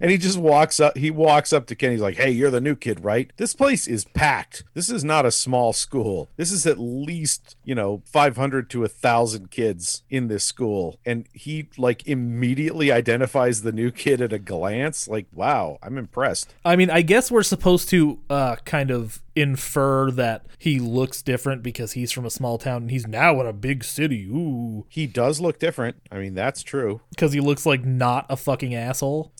And 0.00 0.10
he 0.10 0.18
just 0.18 0.38
walks 0.38 0.80
up 0.80 0.96
he 0.96 1.10
walks 1.10 1.52
up 1.52 1.66
to 1.66 1.74
Ken. 1.74 1.90
He's 1.90 2.00
like, 2.00 2.16
"Hey, 2.16 2.30
you're 2.30 2.50
the 2.50 2.60
new 2.60 2.76
kid, 2.76 3.04
right? 3.04 3.30
This 3.36 3.54
place 3.54 3.86
is 3.86 4.04
packed. 4.04 4.64
This 4.74 4.90
is 4.90 5.04
not 5.04 5.26
a 5.26 5.30
small 5.30 5.72
school. 5.72 6.28
This 6.36 6.52
is 6.52 6.66
at 6.66 6.78
least, 6.78 7.56
you 7.64 7.74
know, 7.74 8.02
500 8.06 8.70
to 8.70 8.84
a 8.84 8.88
1000 8.88 9.50
kids 9.50 10.02
in 10.10 10.28
this 10.28 10.44
school." 10.44 10.98
And 11.04 11.26
he 11.32 11.68
like 11.76 12.06
immediately 12.06 12.92
identifies 12.92 13.62
the 13.62 13.72
new 13.72 13.90
kid 13.90 14.20
at 14.20 14.32
a 14.32 14.38
glance. 14.38 15.08
Like, 15.08 15.26
"Wow, 15.32 15.78
I'm 15.82 15.98
impressed." 15.98 16.54
I 16.64 16.76
mean, 16.76 16.90
I 16.90 17.02
guess 17.02 17.30
we're 17.30 17.42
supposed 17.42 17.88
to 17.90 18.20
uh 18.30 18.56
kind 18.64 18.90
of 18.90 19.20
infer 19.36 20.10
that 20.12 20.46
he 20.58 20.78
looks 20.78 21.22
different 21.22 21.62
because 21.62 21.92
he's 21.92 22.12
from 22.12 22.24
a 22.24 22.30
small 22.30 22.58
town 22.58 22.82
and 22.82 22.90
he's 22.90 23.06
now 23.06 23.40
in 23.40 23.46
a 23.46 23.52
big 23.52 23.82
city. 23.84 24.24
Ooh, 24.26 24.86
He 24.88 25.06
does 25.06 25.40
look 25.40 25.58
different. 25.58 25.96
I 26.10 26.18
mean, 26.18 26.34
that's 26.34 26.62
true. 26.62 27.00
because 27.10 27.32
he 27.32 27.40
looks 27.40 27.66
like 27.66 27.84
not 27.84 28.26
a 28.30 28.36
fucking 28.36 28.74
asshole. 28.74 29.32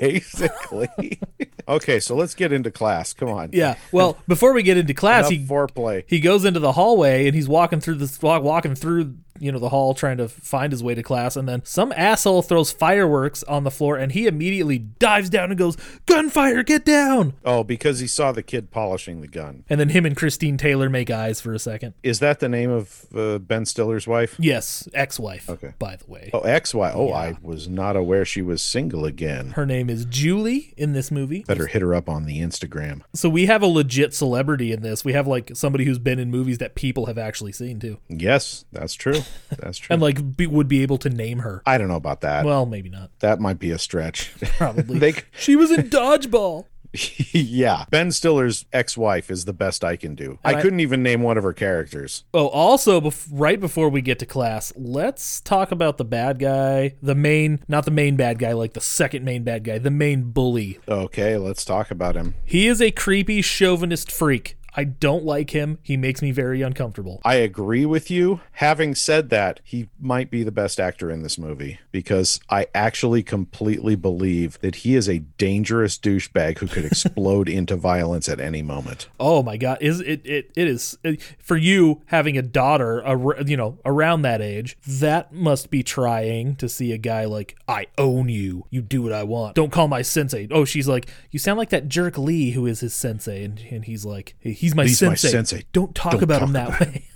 Basically. 0.00 1.20
okay, 1.68 2.00
so 2.00 2.14
let's 2.16 2.34
get 2.34 2.52
into 2.52 2.70
class. 2.70 3.12
Come 3.12 3.28
on. 3.28 3.50
Yeah. 3.52 3.76
Well, 3.92 4.18
before 4.26 4.52
we 4.52 4.62
get 4.62 4.76
into 4.76 4.94
class, 4.94 5.30
Enough 5.30 5.40
he 5.40 5.46
foreplay. 5.46 6.04
he 6.06 6.20
goes 6.20 6.44
into 6.44 6.60
the 6.60 6.72
hallway 6.72 7.26
and 7.26 7.34
he's 7.34 7.48
walking 7.48 7.80
through 7.80 7.96
this 7.96 8.20
walk, 8.20 8.42
walking 8.42 8.74
through 8.74 9.14
you 9.38 9.50
know 9.50 9.58
the 9.58 9.70
hall 9.70 9.94
trying 9.94 10.16
to 10.18 10.28
find 10.28 10.72
his 10.72 10.82
way 10.82 10.94
to 10.94 11.02
class 11.02 11.36
and 11.36 11.48
then 11.48 11.62
some 11.64 11.92
asshole 11.96 12.42
throws 12.42 12.70
fireworks 12.70 13.42
on 13.44 13.64
the 13.64 13.70
floor 13.70 13.96
and 13.96 14.12
he 14.12 14.26
immediately 14.26 14.78
dives 14.78 15.30
down 15.30 15.50
and 15.50 15.58
goes 15.58 15.76
gunfire 16.06 16.62
get 16.62 16.84
down 16.84 17.32
Oh, 17.44 17.64
because 17.64 18.00
he 18.00 18.06
saw 18.06 18.32
the 18.32 18.42
kid 18.42 18.70
polishing 18.70 19.20
the 19.20 19.26
gun. 19.28 19.64
and 19.70 19.80
then 19.80 19.88
him 19.90 20.04
and 20.06 20.16
christine 20.16 20.56
taylor 20.56 20.90
make 20.90 21.10
eyes 21.10 21.40
for 21.40 21.52
a 21.54 21.58
second 21.58 21.94
Is 22.02 22.18
that 22.20 22.40
the 22.40 22.48
name 22.48 22.70
of 22.70 23.06
uh, 23.16 23.38
Ben 23.38 23.64
Stiller's 23.64 24.06
wife? 24.06 24.36
yes 24.38 24.88
ex-wife 24.94 25.48
Okay. 25.48 25.72
by 25.78 25.96
the 25.96 26.04
way 26.10 26.30
Oh, 26.32 26.40
ex 26.40 26.74
wife. 26.74 26.92
Oh, 26.94 27.12
I 27.12 27.36
was 27.42 27.68
not 27.68 27.96
aware 27.96 28.24
she 28.24 28.42
was 28.42 28.62
single 28.62 29.04
again. 29.04 29.50
her 29.52 29.66
name 29.66 29.88
is 29.88 30.04
julie 30.04 30.74
in 30.76 30.92
this 30.92 31.10
movie 31.10 31.44
Better 31.46 31.66
hit 31.66 31.82
her 31.82 31.94
up 31.94 32.08
on 32.08 32.26
the 32.26 32.40
Instagram. 32.40 33.02
so 33.14 33.28
we 33.28 33.46
have 33.46 33.62
a 33.62 33.66
legit 33.66 34.14
celebrity 34.14 34.72
in 34.72 34.82
this 34.82 35.04
we 35.04 35.12
have 35.14 35.26
like 35.26 35.50
somebody 35.54 35.84
who's 35.84 35.98
been 35.98 36.18
in 36.18 36.30
movies 36.30 36.58
that 36.58 36.74
people 36.74 37.06
have 37.06 37.18
actually 37.18 37.52
seen 37.52 37.80
too 37.80 37.98
Yes, 38.08 38.64
that's 38.72 38.94
true. 38.94 39.20
That's 39.58 39.78
true. 39.78 39.92
and 39.94 40.02
like 40.02 40.36
be, 40.36 40.46
would 40.46 40.68
be 40.68 40.82
able 40.82 40.98
to 40.98 41.10
name 41.10 41.40
her 41.40 41.62
I 41.66 41.78
don't 41.78 41.88
know 41.88 41.96
about 41.96 42.20
that. 42.22 42.44
well 42.44 42.66
maybe 42.66 42.88
not 42.88 43.10
that 43.20 43.40
might 43.40 43.58
be 43.58 43.70
a 43.70 43.78
stretch. 43.78 44.32
probably 44.58 44.98
they, 44.98 45.14
she 45.36 45.56
was 45.56 45.70
in 45.70 45.88
dodgeball 45.90 46.66
yeah. 47.32 47.84
Ben 47.90 48.12
Stiller's 48.12 48.66
ex-wife 48.72 49.30
is 49.30 49.44
the 49.44 49.52
best 49.52 49.82
I 49.82 49.96
can 49.96 50.14
do. 50.14 50.38
I, 50.44 50.54
I- 50.54 50.62
couldn't 50.62 50.80
even 50.80 51.02
name 51.02 51.22
one 51.22 51.38
of 51.38 51.44
her 51.44 51.52
characters. 51.52 52.24
Oh, 52.34 52.48
also, 52.48 53.00
bef- 53.00 53.28
right 53.32 53.58
before 53.58 53.88
we 53.88 54.02
get 54.02 54.18
to 54.18 54.26
class, 54.26 54.72
let's 54.76 55.40
talk 55.40 55.72
about 55.72 55.96
the 55.96 56.04
bad 56.04 56.38
guy, 56.38 56.94
the 57.02 57.14
main, 57.14 57.60
not 57.66 57.84
the 57.84 57.90
main 57.90 58.16
bad 58.16 58.38
guy, 58.38 58.52
like 58.52 58.74
the 58.74 58.80
second 58.80 59.24
main 59.24 59.42
bad 59.42 59.64
guy, 59.64 59.78
the 59.78 59.90
main 59.90 60.32
bully. 60.32 60.80
Okay, 60.86 61.36
let's 61.38 61.64
talk 61.64 61.90
about 61.90 62.14
him. 62.14 62.34
He 62.44 62.66
is 62.68 62.82
a 62.82 62.90
creepy 62.90 63.40
chauvinist 63.40 64.12
freak. 64.12 64.56
I 64.74 64.84
don't 64.84 65.24
like 65.24 65.50
him. 65.50 65.78
He 65.82 65.96
makes 65.96 66.22
me 66.22 66.30
very 66.30 66.62
uncomfortable. 66.62 67.20
I 67.24 67.34
agree 67.36 67.84
with 67.84 68.10
you. 68.10 68.40
Having 68.52 68.94
said 68.94 69.30
that, 69.30 69.60
he 69.64 69.88
might 70.00 70.30
be 70.30 70.42
the 70.42 70.52
best 70.52 70.80
actor 70.80 71.10
in 71.10 71.22
this 71.22 71.38
movie 71.38 71.78
because 71.90 72.40
I 72.48 72.66
actually 72.74 73.22
completely 73.22 73.96
believe 73.96 74.58
that 74.60 74.76
he 74.76 74.94
is 74.94 75.08
a 75.08 75.18
dangerous 75.18 75.98
douchebag 75.98 76.58
who 76.58 76.66
could 76.66 76.84
explode 76.92 77.48
into 77.48 77.76
violence 77.76 78.28
at 78.28 78.40
any 78.40 78.62
moment. 78.62 79.08
Oh 79.20 79.42
my 79.42 79.56
god, 79.56 79.78
is 79.80 80.00
it 80.00 80.22
it, 80.24 80.50
it 80.56 80.68
is 80.68 80.98
it, 81.04 81.22
for 81.38 81.56
you 81.56 82.02
having 82.06 82.38
a 82.38 82.42
daughter, 82.42 83.04
ar- 83.04 83.42
you 83.42 83.56
know, 83.56 83.78
around 83.84 84.22
that 84.22 84.40
age, 84.40 84.78
that 84.86 85.32
must 85.32 85.70
be 85.70 85.82
trying 85.82 86.56
to 86.56 86.68
see 86.68 86.92
a 86.92 86.98
guy 86.98 87.24
like 87.24 87.56
I 87.68 87.86
own 87.98 88.28
you. 88.28 88.66
You 88.70 88.82
do 88.82 89.02
what 89.02 89.12
I 89.12 89.24
want. 89.24 89.54
Don't 89.54 89.72
call 89.72 89.88
my 89.88 90.02
sensei. 90.02 90.48
Oh, 90.50 90.64
she's 90.64 90.88
like, 90.88 91.08
you 91.30 91.38
sound 91.38 91.58
like 91.58 91.70
that 91.70 91.88
jerk 91.88 92.16
Lee 92.16 92.52
who 92.52 92.66
is 92.66 92.80
his 92.80 92.94
sensei 92.94 93.44
and 93.44 93.60
and 93.70 93.84
he's 93.84 94.04
like, 94.04 94.34
"Hey, 94.38 94.52
he's 94.62 94.74
my 94.74 94.84
He's 94.84 95.02
my 95.02 95.14
sensei. 95.14 95.28
sensei. 95.28 95.64
Don't 95.72 95.94
talk 95.94 96.12
Don't 96.12 96.22
about 96.22 96.38
talk 96.38 96.48
him 96.48 96.52
that 96.54 96.80
way. 96.80 97.04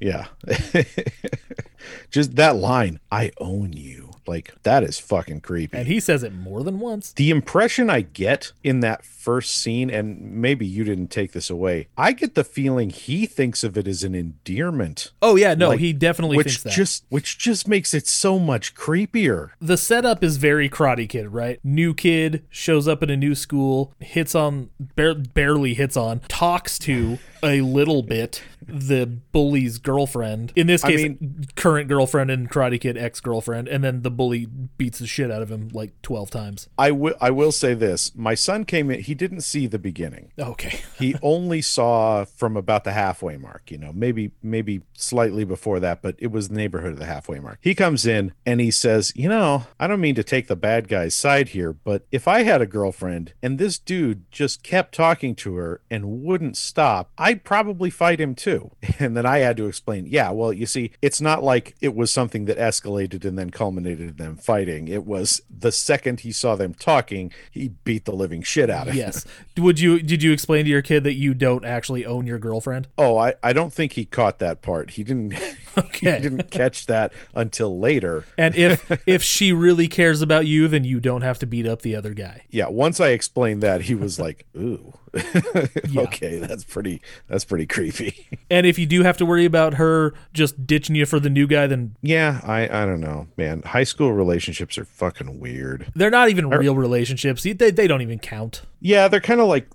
Yeah. 0.00 0.26
Just 2.10 2.34
that 2.34 2.56
line, 2.56 2.98
I 3.12 3.30
own 3.38 3.72
you. 3.72 4.10
Like, 4.26 4.54
that 4.62 4.82
is 4.82 4.98
fucking 4.98 5.40
creepy. 5.40 5.76
and 5.76 5.86
he 5.86 6.00
says 6.00 6.22
it 6.22 6.32
more 6.32 6.62
than 6.62 6.78
once. 6.80 7.12
the 7.12 7.30
impression 7.30 7.90
I 7.90 8.02
get 8.02 8.52
in 8.62 8.80
that 8.80 9.04
first 9.04 9.56
scene, 9.56 9.88
and 9.90 10.20
maybe 10.40 10.66
you 10.66 10.84
didn't 10.84 11.08
take 11.10 11.32
this 11.32 11.48
away, 11.50 11.88
I 11.96 12.12
get 12.12 12.34
the 12.34 12.44
feeling 12.44 12.90
he 12.90 13.26
thinks 13.26 13.62
of 13.64 13.76
it 13.76 13.86
as 13.86 14.02
an 14.04 14.14
endearment. 14.14 15.12
Oh 15.22 15.36
yeah, 15.36 15.54
no, 15.54 15.68
Like, 15.70 15.80
he 15.80 15.92
definitely 15.92 16.36
which 16.36 16.46
thinks 16.46 16.62
that. 16.64 16.72
just 16.72 17.04
which 17.08 17.38
just 17.38 17.66
makes 17.68 17.94
it 17.94 18.06
so 18.06 18.38
much 18.38 18.74
creepier. 18.74 19.50
the 19.60 19.76
setup 19.76 20.22
is 20.24 20.36
very 20.36 20.68
Karate 20.68 21.08
Kid, 21.08 21.28
right? 21.28 21.58
New 21.64 21.94
kid 21.94 22.44
shows 22.50 22.86
up 22.88 23.02
in 23.02 23.10
a 23.10 23.16
new 23.16 23.34
school, 23.34 23.92
hits 24.00 24.34
on, 24.34 24.70
bar- 24.96 25.14
barely 25.14 25.74
hits 25.74 25.96
on, 25.96 26.20
talks 26.28 26.78
to 26.80 27.18
a 27.42 27.60
little 27.60 28.02
bit, 28.02 28.42
the 28.66 29.06
bully's 29.32 29.78
girlfriend. 29.78 30.52
In 30.56 30.66
this 30.66 30.84
I 30.84 30.90
case, 30.90 31.02
mean- 31.02 31.46
current 31.56 31.88
girlfriend 31.88 32.30
and 32.30 32.50
Karate 32.50 32.80
Kid 32.80 32.96
ex 32.96 33.20
girlfriend, 33.20 33.68
and 33.68 33.82
then 33.84 34.02
the 34.02 34.10
bully 34.10 34.46
beats 34.46 34.98
the 34.98 35.06
shit 35.06 35.30
out 35.30 35.42
of 35.42 35.50
him 35.50 35.68
like 35.72 35.92
twelve 36.02 36.30
times. 36.30 36.68
I 36.78 36.90
will 36.90 37.14
I 37.20 37.30
will 37.30 37.52
say 37.52 37.74
this. 37.74 38.14
My 38.14 38.34
son 38.34 38.64
came 38.64 38.90
in, 38.90 39.00
he 39.00 39.14
didn't 39.14 39.42
see 39.42 39.66
the 39.66 39.78
beginning. 39.78 40.32
Okay. 40.38 40.80
He 41.02 41.16
only 41.20 41.62
saw 41.62 42.24
from 42.24 42.56
about 42.56 42.84
the 42.84 42.92
halfway 42.92 43.36
mark, 43.36 43.72
you 43.72 43.78
know, 43.78 43.92
maybe 43.92 44.30
maybe 44.40 44.82
slightly 44.94 45.42
before 45.42 45.80
that, 45.80 46.00
but 46.00 46.14
it 46.18 46.30
was 46.30 46.48
the 46.48 46.54
neighborhood 46.54 46.92
of 46.92 46.98
the 47.00 47.06
halfway 47.06 47.40
mark. 47.40 47.58
He 47.60 47.74
comes 47.74 48.06
in 48.06 48.32
and 48.46 48.60
he 48.60 48.70
says, 48.70 49.12
"You 49.16 49.28
know, 49.28 49.64
I 49.80 49.88
don't 49.88 50.00
mean 50.00 50.14
to 50.14 50.22
take 50.22 50.46
the 50.46 50.54
bad 50.54 50.86
guy's 50.86 51.14
side 51.16 51.48
here, 51.48 51.72
but 51.72 52.06
if 52.12 52.28
I 52.28 52.42
had 52.44 52.62
a 52.62 52.66
girlfriend 52.66 53.32
and 53.42 53.58
this 53.58 53.78
dude 53.80 54.30
just 54.30 54.62
kept 54.62 54.94
talking 54.94 55.34
to 55.36 55.56
her 55.56 55.80
and 55.90 56.22
wouldn't 56.22 56.56
stop, 56.56 57.10
I'd 57.18 57.42
probably 57.42 57.90
fight 57.90 58.20
him 58.20 58.36
too." 58.36 58.51
And 58.98 59.16
then 59.16 59.26
I 59.26 59.38
had 59.38 59.56
to 59.56 59.66
explain, 59.66 60.06
"Yeah, 60.06 60.30
well, 60.30 60.52
you 60.52 60.66
see, 60.66 60.92
it's 61.00 61.20
not 61.20 61.42
like 61.42 61.74
it 61.80 61.94
was 61.94 62.10
something 62.10 62.44
that 62.44 62.58
escalated 62.58 63.24
and 63.24 63.38
then 63.38 63.50
culminated 63.50 64.10
in 64.10 64.16
them 64.16 64.36
fighting. 64.36 64.86
It 64.88 65.04
was 65.04 65.40
the 65.50 65.72
second 65.72 66.20
he 66.20 66.30
saw 66.32 66.54
them 66.56 66.74
talking, 66.74 67.32
he 67.50 67.68
beat 67.84 68.04
the 68.04 68.12
living 68.12 68.42
shit 68.42 68.70
out 68.70 68.86
of 68.88 68.94
him." 68.94 68.98
Yes. 68.98 69.24
Would 69.56 69.80
you 69.80 70.00
did 70.02 70.22
you 70.22 70.32
explain 70.32 70.64
to 70.64 70.70
your 70.70 70.82
kid 70.82 71.04
that 71.04 71.14
you 71.14 71.34
don't 71.34 71.64
actually 71.64 72.04
own 72.06 72.26
your 72.26 72.38
girlfriend? 72.38 72.88
Oh, 72.96 73.16
I, 73.18 73.34
I 73.42 73.52
don't 73.52 73.72
think 73.72 73.92
he 73.94 74.04
caught 74.04 74.38
that 74.40 74.62
part. 74.62 74.90
He 74.90 75.04
didn't 75.04 75.34
Okay. 75.78 76.16
he 76.16 76.22
didn't 76.22 76.50
catch 76.50 76.86
that 76.86 77.12
until 77.34 77.78
later. 77.78 78.24
And 78.36 78.54
if 78.54 78.90
if 79.06 79.22
she 79.22 79.52
really 79.52 79.88
cares 79.88 80.22
about 80.22 80.46
you, 80.46 80.68
then 80.68 80.84
you 80.84 81.00
don't 81.00 81.22
have 81.22 81.38
to 81.40 81.46
beat 81.46 81.66
up 81.66 81.82
the 81.82 81.96
other 81.96 82.14
guy. 82.14 82.42
Yeah, 82.50 82.68
once 82.68 83.00
I 83.00 83.08
explained 83.08 83.62
that, 83.62 83.82
he 83.82 83.94
was 83.94 84.20
like, 84.20 84.46
"Ooh, 84.56 84.92
okay, 85.96 86.38
that's 86.38 86.64
pretty 86.64 87.00
that's 87.28 87.44
pretty 87.44 87.66
creepy." 87.66 88.28
And 88.50 88.66
if 88.66 88.78
you 88.78 88.84
do 88.84 89.02
have 89.02 89.16
to 89.16 89.24
worry 89.24 89.46
about 89.46 89.74
her 89.74 90.12
just 90.34 90.66
ditching 90.66 90.94
you 90.94 91.06
for 91.06 91.18
the 91.18 91.30
new 91.30 91.46
guy, 91.46 91.66
then 91.66 91.96
yeah, 92.02 92.40
I 92.44 92.64
I 92.64 92.84
don't 92.84 93.00
know, 93.00 93.28
man. 93.38 93.62
High 93.62 93.84
school 93.84 94.12
relationships 94.12 94.76
are 94.76 94.84
fucking 94.84 95.40
weird. 95.40 95.86
they're 95.94 96.10
not 96.10 96.28
even 96.28 96.50
real 96.50 96.76
relationships. 96.76 97.42
They, 97.44 97.52
they 97.52 97.86
don't 97.86 98.02
even 98.02 98.18
count. 98.18 98.62
Yeah, 98.80 99.08
they're 99.08 99.20
kind 99.20 99.40
of 99.40 99.46
like 99.46 99.68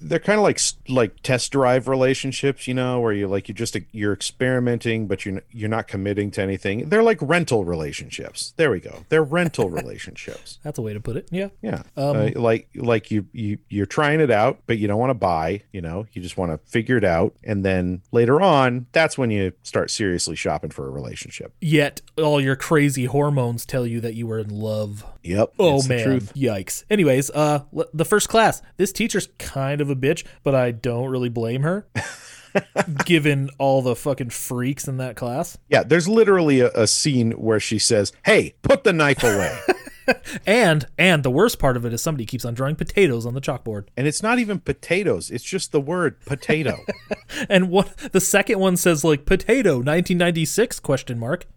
they're 0.00 0.18
kind 0.18 0.38
of 0.38 0.42
like 0.42 0.58
like 0.88 1.22
test 1.22 1.52
drive 1.52 1.86
relationships, 1.86 2.66
you 2.66 2.74
know, 2.74 2.98
where 2.98 3.12
you 3.12 3.28
like 3.28 3.46
you're 3.46 3.54
just 3.54 3.76
you're 3.92 4.12
experimenting, 4.12 5.06
but 5.06 5.24
you're 5.24 5.42
you're 5.50 5.68
not 5.68 5.86
committing 5.86 6.30
to 6.32 6.42
anything. 6.42 6.88
They're 6.88 7.02
like 7.02 7.18
rental 7.20 7.64
relationships. 7.64 8.52
There 8.56 8.70
we 8.70 8.80
go. 8.80 9.04
They're 9.10 9.22
rental 9.22 9.70
relationships. 9.80 10.58
That's 10.64 10.78
a 10.78 10.82
way 10.82 10.92
to 10.92 11.00
put 11.00 11.16
it. 11.16 11.28
Yeah. 11.30 11.48
Yeah, 11.62 11.82
uh, 11.96 12.30
like 12.34 12.68
like 12.74 13.10
you 13.12 13.26
you 13.32 13.58
you're 13.68 13.86
trying 13.86 14.20
it 14.20 14.30
out, 14.30 14.58
but 14.66 14.78
you 14.84 14.88
don't 14.88 14.98
want 15.00 15.08
to 15.08 15.14
buy. 15.14 15.62
You 15.72 15.80
know, 15.80 16.04
you 16.12 16.20
just 16.20 16.36
want 16.36 16.52
to 16.52 16.58
figure 16.70 16.98
it 16.98 17.04
out, 17.04 17.34
and 17.42 17.64
then 17.64 18.02
later 18.12 18.42
on, 18.42 18.84
that's 18.92 19.16
when 19.16 19.30
you 19.30 19.54
start 19.62 19.90
seriously 19.90 20.36
shopping 20.36 20.68
for 20.68 20.86
a 20.86 20.90
relationship. 20.90 21.54
Yet 21.58 22.02
all 22.18 22.38
your 22.38 22.54
crazy 22.54 23.06
hormones 23.06 23.64
tell 23.64 23.86
you 23.86 24.02
that 24.02 24.12
you 24.12 24.26
were 24.26 24.38
in 24.38 24.50
love. 24.50 25.02
Yep. 25.22 25.54
Oh 25.58 25.76
it's 25.76 25.88
the 25.88 25.94
man, 25.94 26.04
truth. 26.04 26.32
yikes. 26.36 26.84
Anyways, 26.90 27.30
uh 27.30 27.60
the 27.94 28.04
first 28.04 28.28
class. 28.28 28.60
This 28.76 28.92
teacher's 28.92 29.28
kind 29.38 29.80
of 29.80 29.88
a 29.88 29.96
bitch, 29.96 30.22
but 30.42 30.54
I 30.54 30.70
don't 30.70 31.08
really 31.08 31.30
blame 31.30 31.62
her. 31.62 31.86
given 33.06 33.48
all 33.58 33.80
the 33.80 33.96
fucking 33.96 34.30
freaks 34.30 34.86
in 34.86 34.98
that 34.98 35.16
class. 35.16 35.56
Yeah, 35.70 35.82
there's 35.82 36.06
literally 36.06 36.60
a, 36.60 36.70
a 36.72 36.86
scene 36.86 37.32
where 37.32 37.58
she 37.58 37.78
says, 37.78 38.12
"Hey, 38.26 38.54
put 38.60 38.84
the 38.84 38.92
knife 38.92 39.24
away." 39.24 39.58
And 40.46 40.86
and 40.98 41.22
the 41.22 41.30
worst 41.30 41.58
part 41.58 41.76
of 41.76 41.84
it 41.84 41.92
is 41.92 42.02
somebody 42.02 42.26
keeps 42.26 42.44
on 42.44 42.54
drawing 42.54 42.76
potatoes 42.76 43.24
on 43.26 43.34
the 43.34 43.40
chalkboard. 43.40 43.86
and 43.96 44.06
it's 44.06 44.22
not 44.22 44.38
even 44.38 44.60
potatoes; 44.60 45.30
it's 45.30 45.44
just 45.44 45.72
the 45.72 45.80
word 45.80 46.20
potato. 46.24 46.78
And 47.48 47.68
what 47.68 47.96
the 48.12 48.20
second 48.20 48.58
one 48.60 48.76
says 48.76 49.02
like 49.04 49.24
potato 49.26 49.72
1996 49.76 50.80
question 50.80 51.18
mark. 51.18 51.46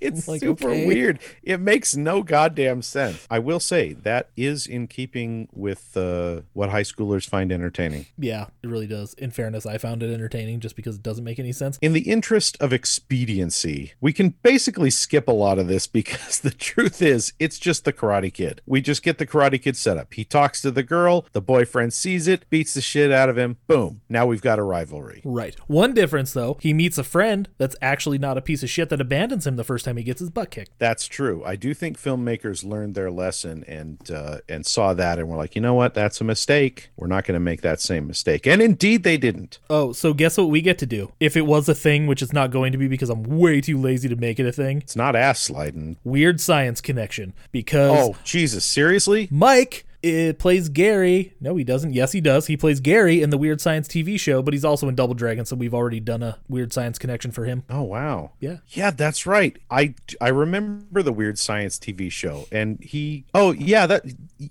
It's 0.00 0.26
Like, 0.28 0.40
super 0.40 0.70
okay. 0.70 0.86
weird. 0.86 1.18
It 1.42 1.60
makes 1.60 1.96
no 1.96 2.22
goddamn 2.22 2.82
sense. 2.82 3.26
I 3.30 3.38
will 3.38 3.60
say 3.60 3.92
that 3.92 4.30
is 4.36 4.66
in 4.66 4.86
keeping 4.86 5.48
with 5.52 5.96
uh, 5.96 6.42
what 6.52 6.70
high 6.70 6.82
schoolers 6.82 7.28
find 7.28 7.52
entertaining. 7.52 8.06
Yeah, 8.18 8.46
it 8.62 8.68
really 8.68 8.86
does. 8.86 9.14
In 9.14 9.30
fairness, 9.30 9.66
I 9.66 9.78
found 9.78 10.02
it 10.02 10.12
entertaining 10.12 10.60
just 10.60 10.76
because 10.76 10.96
it 10.96 11.02
doesn't 11.02 11.24
make 11.24 11.38
any 11.38 11.52
sense. 11.52 11.78
In 11.82 11.92
the 11.92 12.08
interest 12.10 12.56
of 12.60 12.72
expediency, 12.72 13.92
we 14.00 14.12
can 14.12 14.30
basically 14.42 14.90
skip 14.90 15.28
a 15.28 15.32
lot 15.32 15.58
of 15.58 15.68
this 15.68 15.86
because 16.00 16.40
the 16.40 16.50
truth 16.50 17.02
is, 17.02 17.32
it's 17.38 17.58
just 17.58 17.84
the 17.84 17.92
Karate 17.92 18.32
Kid. 18.32 18.62
We 18.66 18.80
just 18.80 19.02
get 19.02 19.18
the 19.18 19.26
Karate 19.26 19.60
Kid 19.60 19.76
set 19.76 19.96
up. 19.98 20.14
He 20.14 20.24
talks 20.24 20.62
to 20.62 20.70
the 20.70 20.82
girl, 20.82 21.26
the 21.32 21.40
boyfriend 21.42 21.92
sees 21.92 22.26
it, 22.28 22.48
beats 22.50 22.74
the 22.74 22.80
shit 22.80 23.12
out 23.12 23.28
of 23.28 23.36
him. 23.36 23.58
Boom. 23.66 24.00
Now 24.08 24.26
we've 24.26 24.42
got 24.42 24.58
a 24.58 24.62
rivalry. 24.62 25.20
Right. 25.24 25.54
One 25.66 25.92
difference 25.94 26.32
though, 26.32 26.56
he 26.60 26.72
meets 26.72 26.98
a 26.98 27.04
friend 27.04 27.48
that's 27.58 27.76
actually 27.82 28.18
not 28.18 28.38
a 28.38 28.42
piece 28.42 28.62
of 28.62 28.70
shit 28.70 28.88
that 28.90 29.00
abandons 29.00 29.46
him 29.46 29.56
the 29.56 29.64
first 29.64 29.84
time 29.84 29.89
he 29.96 30.04
gets 30.04 30.20
his 30.20 30.30
butt 30.30 30.50
kicked. 30.50 30.78
That's 30.78 31.06
true. 31.06 31.42
I 31.44 31.56
do 31.56 31.74
think 31.74 32.00
filmmakers 32.00 32.64
learned 32.64 32.94
their 32.94 33.10
lesson 33.10 33.64
and 33.66 33.98
uh, 34.10 34.38
and 34.48 34.64
saw 34.66 34.94
that 34.94 35.18
and 35.18 35.28
were 35.28 35.36
like, 35.36 35.54
you 35.54 35.60
know 35.60 35.74
what, 35.74 35.94
that's 35.94 36.20
a 36.20 36.24
mistake. 36.24 36.90
We're 36.96 37.06
not 37.06 37.24
going 37.24 37.34
to 37.34 37.40
make 37.40 37.62
that 37.62 37.80
same 37.80 38.06
mistake. 38.06 38.46
And 38.46 38.60
indeed, 38.62 39.02
they 39.02 39.16
didn't. 39.16 39.58
Oh, 39.68 39.92
so 39.92 40.12
guess 40.14 40.36
what 40.36 40.48
we 40.48 40.60
get 40.60 40.78
to 40.78 40.86
do? 40.86 41.12
If 41.20 41.36
it 41.36 41.42
was 41.46 41.68
a 41.68 41.74
thing, 41.74 42.06
which 42.06 42.22
it's 42.22 42.32
not 42.32 42.50
going 42.50 42.72
to 42.72 42.78
be 42.78 42.88
because 42.88 43.10
I'm 43.10 43.22
way 43.22 43.60
too 43.60 43.78
lazy 43.78 44.08
to 44.08 44.16
make 44.16 44.38
it 44.38 44.46
a 44.46 44.52
thing. 44.52 44.78
It's 44.78 44.96
not 44.96 45.16
ass 45.16 45.40
sliding. 45.40 45.96
Weird 46.04 46.40
science 46.40 46.80
connection 46.80 47.32
because 47.52 47.98
Oh 47.98 48.16
Jesus, 48.24 48.64
seriously? 48.64 49.28
Mike 49.30 49.84
it 50.02 50.38
plays 50.38 50.68
Gary. 50.68 51.34
No, 51.40 51.56
he 51.56 51.64
doesn't. 51.64 51.92
Yes, 51.92 52.12
he 52.12 52.20
does. 52.20 52.46
He 52.46 52.56
plays 52.56 52.80
Gary 52.80 53.22
in 53.22 53.30
the 53.30 53.38
Weird 53.38 53.60
Science 53.60 53.86
TV 53.86 54.18
show, 54.18 54.42
but 54.42 54.54
he's 54.54 54.64
also 54.64 54.88
in 54.88 54.94
Double 54.94 55.14
Dragon, 55.14 55.44
so 55.44 55.56
we've 55.56 55.74
already 55.74 56.00
done 56.00 56.22
a 56.22 56.38
Weird 56.48 56.72
Science 56.72 56.98
connection 56.98 57.30
for 57.30 57.44
him. 57.44 57.64
Oh 57.68 57.82
wow. 57.82 58.32
Yeah. 58.40 58.58
Yeah, 58.68 58.90
that's 58.90 59.26
right. 59.26 59.56
I 59.70 59.94
I 60.20 60.28
remember 60.28 61.02
the 61.02 61.12
Weird 61.12 61.38
Science 61.38 61.78
TV 61.78 62.10
show, 62.10 62.46
and 62.50 62.82
he. 62.82 63.24
Oh 63.34 63.52
yeah, 63.52 63.86
that 63.86 64.04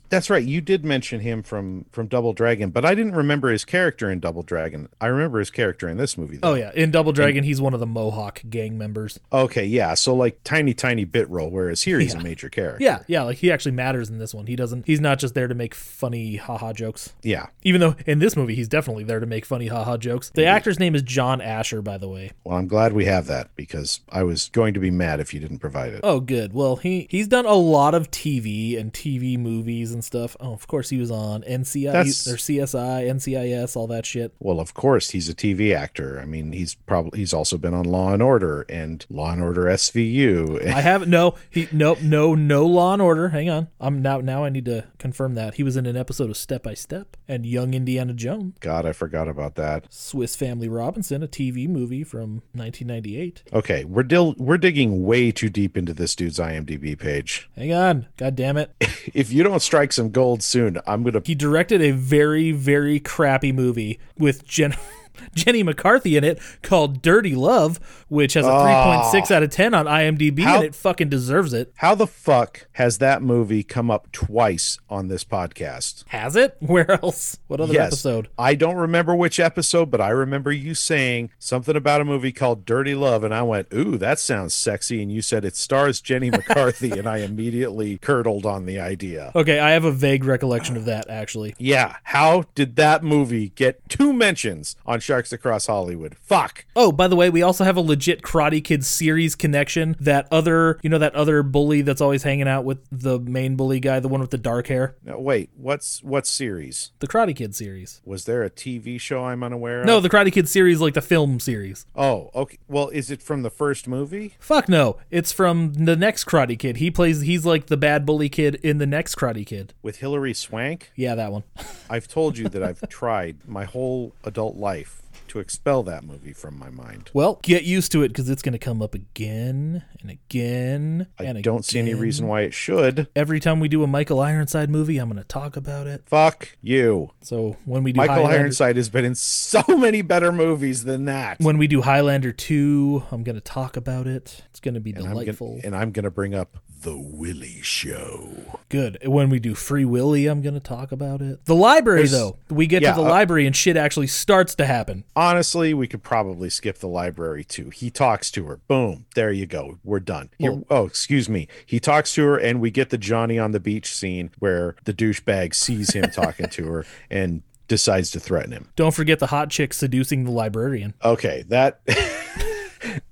that's 0.10 0.30
right. 0.30 0.44
You 0.44 0.62
did 0.62 0.86
mention 0.86 1.20
him 1.22 1.44
from 1.44 1.86
from 1.92 2.08
Double 2.08 2.34
Dragon, 2.34 2.70
but 2.70 2.86
I 2.86 2.96
didn't 2.96 3.16
remember 3.16 3.50
his 3.50 3.66
character 3.66 4.10
in 4.12 4.20
Double 4.20 4.44
Dragon. 4.44 4.90
I 5.02 5.08
remember 5.08 5.40
his 5.40 5.50
character 5.50 5.88
in 5.90 5.98
this 5.98 6.18
movie. 6.18 6.38
Though. 6.38 6.52
Oh 6.52 6.54
yeah, 6.54 6.72
in 6.74 6.92
Double 6.92 7.12
Dragon, 7.12 7.44
he's 7.44 7.62
one 7.62 7.74
of 7.74 7.80
the 7.80 7.88
Mohawk 7.88 8.42
gang 8.50 8.78
members. 8.78 9.20
Okay, 9.32 9.66
yeah. 9.66 9.94
So 9.94 10.16
like 10.16 10.40
tiny 10.44 10.74
tiny 10.74 11.06
bit 11.06 11.30
role, 11.30 11.50
whereas 11.50 11.84
here 11.84 12.00
he's 12.00 12.14
Yeah. 12.14 12.20
a 12.20 12.24
major 12.24 12.50
character. 12.50 12.84
Yeah, 12.84 13.00
yeah, 13.08 13.24
like 13.24 13.38
he 13.38 13.52
actually 13.52 13.72
matters 13.72 14.10
in 14.10 14.20
this 14.20 14.34
one. 14.34 14.48
He 14.48 14.56
doesn't. 14.56 14.86
He's 14.86 15.02
not 15.02 15.20
just 15.20 15.34
there 15.34 15.48
to 15.48 15.56
make 15.56 15.74
funny 15.74 16.36
haha 16.36 16.74
jokes. 16.74 17.14
Yeah. 17.24 17.48
Even 17.64 17.82
though 17.82 17.96
in 18.06 18.20
this 18.20 18.36
movie 18.36 18.56
he's 18.56 18.68
definitely 18.68 19.04
there 19.04 19.20
to 19.20 19.26
make 19.26 19.46
funny 19.46 19.68
haha 19.68 19.98
jokes. 19.98 20.30
The 20.30 20.42
mm-hmm. 20.42 20.56
actor's 20.56 20.80
name 20.80 20.96
is 20.96 21.02
John 21.02 21.42
Asher, 21.42 21.82
by 21.82 21.98
the 21.98 22.08
way. 22.08 22.32
Well, 22.44 22.58
I'm 22.58 22.68
glad 22.68 22.94
we 22.94 23.06
have 23.06 23.28
that 23.28 23.56
because 23.56 24.02
I 24.10 24.24
was 24.24 24.50
going 24.50 24.74
to 24.76 24.80
be 24.80 24.92
mad 24.92 25.20
if 25.20 25.34
you 25.34 25.40
didn't 25.40 25.60
provide 25.60 25.94
it. 25.94 26.02
Oh, 26.04 26.20
good. 26.20 26.54
Well, 26.54 26.76
he 26.76 27.08
he's 27.10 27.28
done 27.28 27.46
a 27.46 27.54
lot 27.54 27.96
of 27.96 28.12
TV 28.12 28.80
and 28.80 28.94
TV 28.94 29.38
movies 29.38 29.79
and 29.88 30.04
stuff. 30.04 30.36
Oh, 30.40 30.54
of 30.54 30.68
course 30.68 30.90
he 30.90 30.98
was 30.98 31.10
on 31.12 31.44
NCI 31.44 31.92
That's- 31.92 32.28
or 32.28 32.36
CSI, 32.38 33.08
NCIS, 33.10 33.76
all 33.76 33.88
that 33.88 34.06
shit. 34.06 34.34
Well, 34.40 34.60
of 34.60 34.74
course 34.74 35.12
he's 35.12 35.30
a 35.30 35.34
TV 35.34 35.74
actor. 35.74 36.20
I 36.22 36.26
mean, 36.26 36.52
he's 36.52 36.76
probably 36.76 37.20
he's 37.20 37.34
also 37.34 37.58
been 37.58 37.74
on 37.74 37.86
Law 37.86 38.14
and 38.14 38.22
Order 38.22 38.66
and 38.70 39.06
Law 39.10 39.32
and 39.32 39.42
Order 39.42 39.64
SVU. 39.66 40.66
I 40.68 40.82
haven't. 40.82 41.10
No, 41.10 41.36
he 41.50 41.68
nope, 41.72 42.02
no, 42.02 42.36
no 42.36 42.66
Law 42.66 42.94
and 42.94 43.02
Order. 43.02 43.30
Hang 43.30 43.50
on, 43.50 43.68
I'm 43.80 44.02
now 44.02 44.20
now 44.22 44.44
I 44.44 44.50
need 44.50 44.66
to 44.66 44.86
confirm 44.98 45.36
that 45.36 45.56
he 45.56 45.64
was 45.64 45.78
in 45.78 45.86
an 45.86 45.96
episode 45.98 46.30
of 46.30 46.38
Step 46.38 46.64
by 46.64 46.74
Step 46.74 47.16
and 47.28 47.46
Young 47.46 47.74
Indiana 47.74 48.14
Jones, 48.14 48.56
God, 48.60 48.86
I 48.86 48.92
forgot 48.94 49.28
about 49.28 49.56
that. 49.56 49.86
Swiss 49.90 50.36
Family 50.36 50.68
Robinson, 50.68 51.24
a 51.24 51.28
TV 51.28 51.68
movie 51.68 52.04
from 52.04 52.42
1998. 52.54 53.44
Okay, 53.54 53.84
we're 53.86 54.04
dil- 54.04 54.36
we're 54.38 54.58
digging 54.58 55.04
way 55.06 55.32
too 55.32 55.50
deep 55.50 55.78
into 55.78 55.94
this 55.94 56.16
dude's 56.16 56.40
IMDb 56.40 56.98
page. 56.98 57.50
Hang 57.56 57.74
on, 57.74 58.08
god 58.18 58.36
damn 58.36 58.58
it. 58.58 58.72
If 59.14 59.32
you 59.34 59.44
don't 59.44 59.62
strike 59.70 59.94
some 59.94 60.10
gold 60.10 60.42
soon, 60.42 60.80
I'm 60.88 61.04
gonna. 61.04 61.22
He 61.24 61.36
directed 61.36 61.80
a 61.80 61.92
very 61.92 62.52
very 62.52 63.00
crappy 63.00 63.52
movie 63.52 64.00
with 64.18 64.44
Jen. 64.44 64.76
Jenny 65.36 65.64
McCarthy 65.64 66.18
in 66.18 66.24
it 66.24 66.40
called 66.62 67.02
Dirty 67.02 67.36
Love, 67.36 67.80
which 68.10 68.34
has 68.34 68.46
a 68.46 68.50
ah. 68.50 69.12
3.6 69.14 69.32
out 69.32 69.44
of 69.44 69.50
10 69.50 69.74
on 69.74 69.86
IMDb, 69.86 70.42
How- 70.42 70.56
and 70.56 70.66
it 70.66 70.76
fucking 70.76 71.10
deserves 71.10 71.54
it. 71.54 71.72
How 71.78 71.96
the 71.96 72.08
fuck 72.08 72.68
has 72.74 72.98
that 73.00 73.22
movie 73.22 73.64
come 73.64 73.90
up 73.92 74.12
twice 74.12 74.78
on 74.90 75.08
this 75.08 75.24
podcast? 75.24 76.04
Has 76.08 76.36
it? 76.36 76.58
Where 76.60 76.92
else? 77.04 77.40
What 77.48 77.60
other 77.62 77.80
episode? 77.80 78.30
I 78.38 78.56
don't 78.56 78.76
remember 78.76 79.16
which 79.16 79.40
episode, 79.40 79.92
but 79.92 80.02
I 80.02 80.10
remember 80.10 80.52
you 80.52 80.74
saying 80.76 81.32
something 81.40 81.76
about 81.76 82.02
a 82.02 82.06
movie 82.06 82.32
called 82.32 82.66
Dirty 82.66 82.96
Love, 82.96 83.24
and 83.24 83.34
I 83.34 83.42
went, 83.44 83.68
"Ooh, 83.74 83.98
that 83.98 84.20
sounds 84.20 84.54
sexy." 84.54 85.02
And 85.02 85.12
you 85.12 85.22
said 85.22 85.46
it 85.46 85.56
stars 85.56 86.02
Jenny 86.02 86.30
McCarthy, 86.32 86.92
and 86.92 87.08
I 87.08 87.18
immediately 87.18 87.98
curdled 87.98 88.46
on 88.46 88.66
the 88.66 88.80
idea. 88.80 89.32
Okay, 89.36 89.60
I 89.60 89.72
have 89.72 89.86
a 89.86 89.92
vague 89.92 90.24
recollection 90.24 90.78
of 90.78 90.86
that 90.86 91.10
actually. 91.10 91.56
Yeah, 91.58 91.98
how 92.04 92.46
did 92.56 92.76
that 92.78 93.04
movie 93.04 93.50
get 93.50 93.88
two 93.90 94.14
mentions 94.14 94.76
on 94.86 95.00
Sharks 95.10 95.34
Across 95.34 95.66
Hollywood. 95.66 96.16
Fuck. 96.22 96.66
Oh, 96.76 96.92
by 96.92 97.08
the 97.08 97.16
way, 97.16 97.32
we 97.32 97.42
also 97.42 97.64
have 97.64 97.76
a 97.76 97.82
legit 97.82 98.22
Karate 98.22 98.64
Kid 98.64 98.86
series 98.86 99.34
connection. 99.34 99.96
That 100.00 100.28
other, 100.32 100.80
you 100.84 100.90
know, 100.92 101.00
that 101.00 101.16
other 101.16 101.42
bully 101.42 101.82
that's 101.82 102.00
always 102.00 102.22
hanging 102.22 102.48
out 102.48 102.64
with 102.64 102.78
the 102.92 103.18
main 103.18 103.56
bully 103.56 103.80
guy, 103.80 104.00
the 104.00 104.08
one 104.08 104.22
with 104.22 104.30
the 104.30 104.38
dark 104.38 104.68
hair, 104.68 104.98
No, 105.04 105.18
wait, 105.20 105.50
what's 105.58 106.04
what 106.04 106.28
series? 106.28 106.92
the 107.00 107.08
Karate 107.08 107.36
Kid 107.36 107.56
series. 107.56 108.02
Was 108.06 108.26
there 108.26 108.44
a 108.44 108.52
TV 108.52 109.02
show 109.02 109.26
I'm 109.26 109.44
unaware 109.44 109.80
of? 109.80 109.88
No, 109.88 110.00
the 110.00 110.12
Karate 110.12 110.32
Kid 110.32 110.48
series, 110.48 110.80
like 110.80 110.94
the 110.94 111.02
film 111.02 111.40
series. 111.40 111.88
Oh, 111.96 112.30
okay. 112.36 112.60
Well, 112.68 112.90
is 112.90 113.10
it 113.10 113.24
from 113.24 113.42
the 113.42 113.50
first 113.50 113.88
movie? 113.88 114.36
Fuck 114.40 114.70
no, 114.70 114.98
it's 115.10 115.32
from 115.32 115.74
the 115.74 115.96
next 115.96 116.26
Karate 116.26 116.60
Kid. 116.60 116.78
He 116.78 116.92
plays, 116.92 117.22
he's 117.22 117.48
like 117.48 117.66
the 117.66 117.78
bad 117.78 118.06
bully 118.06 118.30
kid 118.30 118.56
in 118.62 118.78
the 118.78 118.86
next 118.86 119.16
Karate 119.16 119.44
Kid. 119.44 119.74
With 119.82 119.98
Hilary 119.98 120.36
Swank? 120.36 120.92
Yeah, 120.96 121.16
that 121.16 121.32
one. 121.32 121.46
I've 121.90 122.08
told 122.08 122.38
you 122.38 122.48
that 122.50 122.62
I've 122.62 122.88
tried 122.90 123.38
my 123.48 123.64
whole 123.66 124.14
adult 124.24 124.56
life 124.56 124.99
to 125.30 125.40
expel 125.40 125.84
that 125.84 126.04
movie 126.04 126.34
from 126.34 126.58
my 126.58 126.70
mind. 126.70 127.10
Well, 127.14 127.40
get 127.42 127.64
used 127.64 127.92
to 127.94 128.04
it 128.04 128.10
because 128.10 128.30
it's 128.30 128.42
going 128.42 128.54
to 128.54 128.60
come 128.60 128.82
up 128.82 128.94
again 128.94 129.84
and 130.02 130.10
again 130.10 131.08
I 131.18 131.24
and 131.26 131.44
don't 131.44 131.66
see 131.66 131.80
any 131.80 131.94
reason 131.94 132.28
why 132.28 132.42
it 132.42 132.54
should. 132.54 133.08
Every 133.16 133.40
time 133.40 133.60
we 133.60 133.68
do 133.68 133.84
a 133.84 133.88
Michael 133.88 134.20
Ironside 134.20 134.70
movie, 134.70 134.98
I'm 134.98 135.10
going 135.10 135.22
to 135.22 135.28
talk 135.28 135.56
about 135.56 135.88
it. 135.88 136.04
Fuck 136.08 136.58
you. 136.62 137.12
So 137.22 137.58
when 137.66 137.84
we 137.84 137.92
do 137.94 137.98
Michael 137.98 138.16
Highlander, 138.16 138.40
Ironside 138.40 138.76
has 138.76 138.90
been 138.90 139.06
in 139.06 139.16
so 139.16 139.64
many 139.68 140.02
better 140.02 140.32
movies 140.32 140.84
than 140.84 141.06
that. 141.06 141.40
when 141.40 141.58
we 141.58 141.68
do 141.68 141.82
Highlander 141.82 142.32
2, 142.32 143.04
I'm 143.12 143.24
going 143.24 143.36
to 143.36 143.42
talk 143.42 143.78
about 143.78 144.08
it. 144.08 144.44
It's 144.50 144.60
going 144.60 144.74
to 144.74 144.80
be 144.80 144.92
and 144.92 145.06
I'm, 145.06 145.12
delightful. 145.12 145.50
gonna, 145.56 145.62
and 145.64 145.76
I'm 145.76 145.92
gonna 145.92 146.12
bring 146.12 146.34
up 146.36 146.58
the 146.82 146.96
Willie 146.98 147.62
Show. 147.62 148.30
Good. 148.70 149.00
When 149.06 149.30
we 149.30 149.40
do 149.40 149.54
Free 149.56 149.84
Willy, 149.86 150.28
I'm 150.28 150.42
going 150.42 150.54
to 150.54 150.60
talk 150.60 150.92
about 150.92 151.22
it. 151.22 151.44
The 151.46 151.56
library, 151.56 152.04
There's- 152.08 152.12
though, 152.12 152.38
we 152.50 152.68
get 152.68 152.82
yeah, 152.82 152.92
to 152.94 153.02
the 153.02 153.06
uh, 153.08 153.10
library 153.10 153.46
and 153.46 153.56
shit 153.56 153.76
actually 153.76 154.08
starts 154.08 154.56
to 154.56 154.66
happen. 154.66 155.04
Honestly, 155.16 155.74
we 155.74 155.88
could 155.88 156.04
probably 156.04 156.50
skip 156.50 156.78
the 156.80 156.88
library 156.88 157.44
too. 157.44 157.70
He 157.70 157.90
talks 157.90 158.32
to 158.32 158.46
her. 158.46 158.58
Boom. 158.68 159.06
There 159.16 159.32
you 159.32 159.46
go. 159.46 159.80
We're 159.84 160.00
done. 160.00 160.30
Here, 160.38 160.52
Well- 160.54 160.66
oh, 160.70 160.86
excuse 160.86 161.28
me. 161.30 161.48
He 161.66 161.80
talks 161.80 162.14
to 162.16 162.24
her, 162.24 162.38
and 162.38 162.62
we 162.62 162.72
get 162.72 162.90
the 162.92 162.98
Johnny 162.98 163.38
on 163.38 163.52
the 163.52 163.60
beach 163.60 163.94
scene 163.94 164.32
where 164.40 164.76
the 164.86 164.94
douchebag 164.94 165.54
sees 165.56 165.94
him 165.94 166.10
talking 166.12 166.48
to 166.50 166.66
her 166.68 166.86
and 167.10 167.44
decides 167.68 168.10
to 168.12 168.20
threaten 168.20 168.52
him. 168.52 168.70
Don't 168.76 168.94
forget 168.96 169.20
the 169.20 169.28
hot 169.28 169.50
chick 169.50 169.74
seducing 169.74 170.24
the 170.24 170.32
librarian. 170.32 170.94
Okay, 171.04 171.44
that 171.50 171.82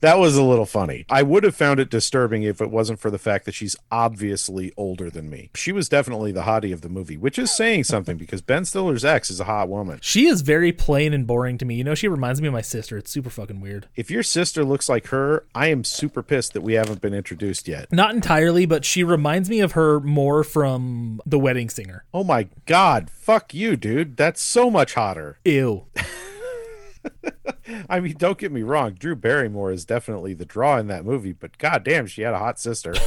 that 0.01 0.19
was 0.19 0.35
a 0.35 0.43
little 0.43 0.65
funny. 0.65 1.05
I 1.09 1.23
would 1.23 1.43
have 1.43 1.55
found 1.55 1.79
it 1.79 1.89
disturbing 1.89 2.43
if 2.43 2.61
it 2.61 2.69
wasn't 2.69 2.99
for 2.99 3.09
the 3.09 3.17
fact 3.17 3.45
that 3.45 3.55
she's 3.55 3.75
obviously 3.91 4.73
older 4.77 5.09
than 5.09 5.29
me. 5.29 5.49
She 5.55 5.71
was 5.71 5.89
definitely 5.89 6.31
the 6.31 6.43
hottie 6.43 6.73
of 6.73 6.81
the 6.81 6.89
movie, 6.89 7.17
which 7.17 7.39
is 7.39 7.55
saying 7.55 7.85
something 7.85 8.17
because 8.17 8.41
Ben 8.41 8.65
Stiller's 8.65 9.05
ex 9.05 9.29
is 9.29 9.39
a 9.39 9.45
hot 9.45 9.69
woman. 9.69 9.99
She 10.01 10.27
is 10.27 10.41
very 10.41 10.71
plain 10.71 11.13
and 11.13 11.25
boring 11.25 11.57
to 11.57 11.65
me. 11.65 11.75
You 11.75 11.83
know, 11.83 11.95
she 11.95 12.07
reminds 12.07 12.41
me 12.41 12.47
of 12.47 12.53
my 12.53 12.61
sister. 12.61 12.97
It's 12.97 13.11
super 13.11 13.29
fucking 13.29 13.61
weird. 13.61 13.87
If 13.95 14.11
your 14.11 14.23
sister 14.23 14.63
looks 14.63 14.89
like 14.89 15.07
her, 15.07 15.45
I 15.55 15.67
am 15.67 15.83
super 15.83 16.23
pissed 16.23 16.53
that 16.53 16.61
we 16.61 16.73
haven't 16.73 17.01
been 17.01 17.13
introduced 17.13 17.67
yet. 17.67 17.91
Not 17.91 18.13
entirely, 18.13 18.65
but 18.65 18.85
she 18.85 19.03
reminds 19.03 19.49
me 19.49 19.59
of 19.59 19.73
her 19.73 19.99
more 19.99 20.43
from 20.43 21.21
The 21.25 21.39
Wedding 21.39 21.69
Singer. 21.69 22.03
Oh 22.13 22.23
my 22.23 22.47
god, 22.65 23.09
fuck 23.09 23.53
you, 23.53 23.75
dude. 23.75 24.17
That's 24.17 24.41
so 24.41 24.69
much 24.69 24.93
hotter. 24.93 25.39
Ew. 25.45 25.85
I 27.89 27.99
mean, 27.99 28.15
don't 28.17 28.37
get 28.37 28.51
me 28.51 28.63
wrong, 28.63 28.93
Drew 28.93 29.15
Barrymore 29.15 29.71
is 29.71 29.83
definitely 29.85 30.33
the 30.33 30.45
draw 30.45 30.77
in 30.77 30.87
that 30.87 31.03
movie, 31.05 31.33
but 31.33 31.57
goddamn, 31.57 32.07
she 32.07 32.21
had 32.21 32.33
a 32.33 32.39
hot 32.39 32.59
sister. 32.59 32.93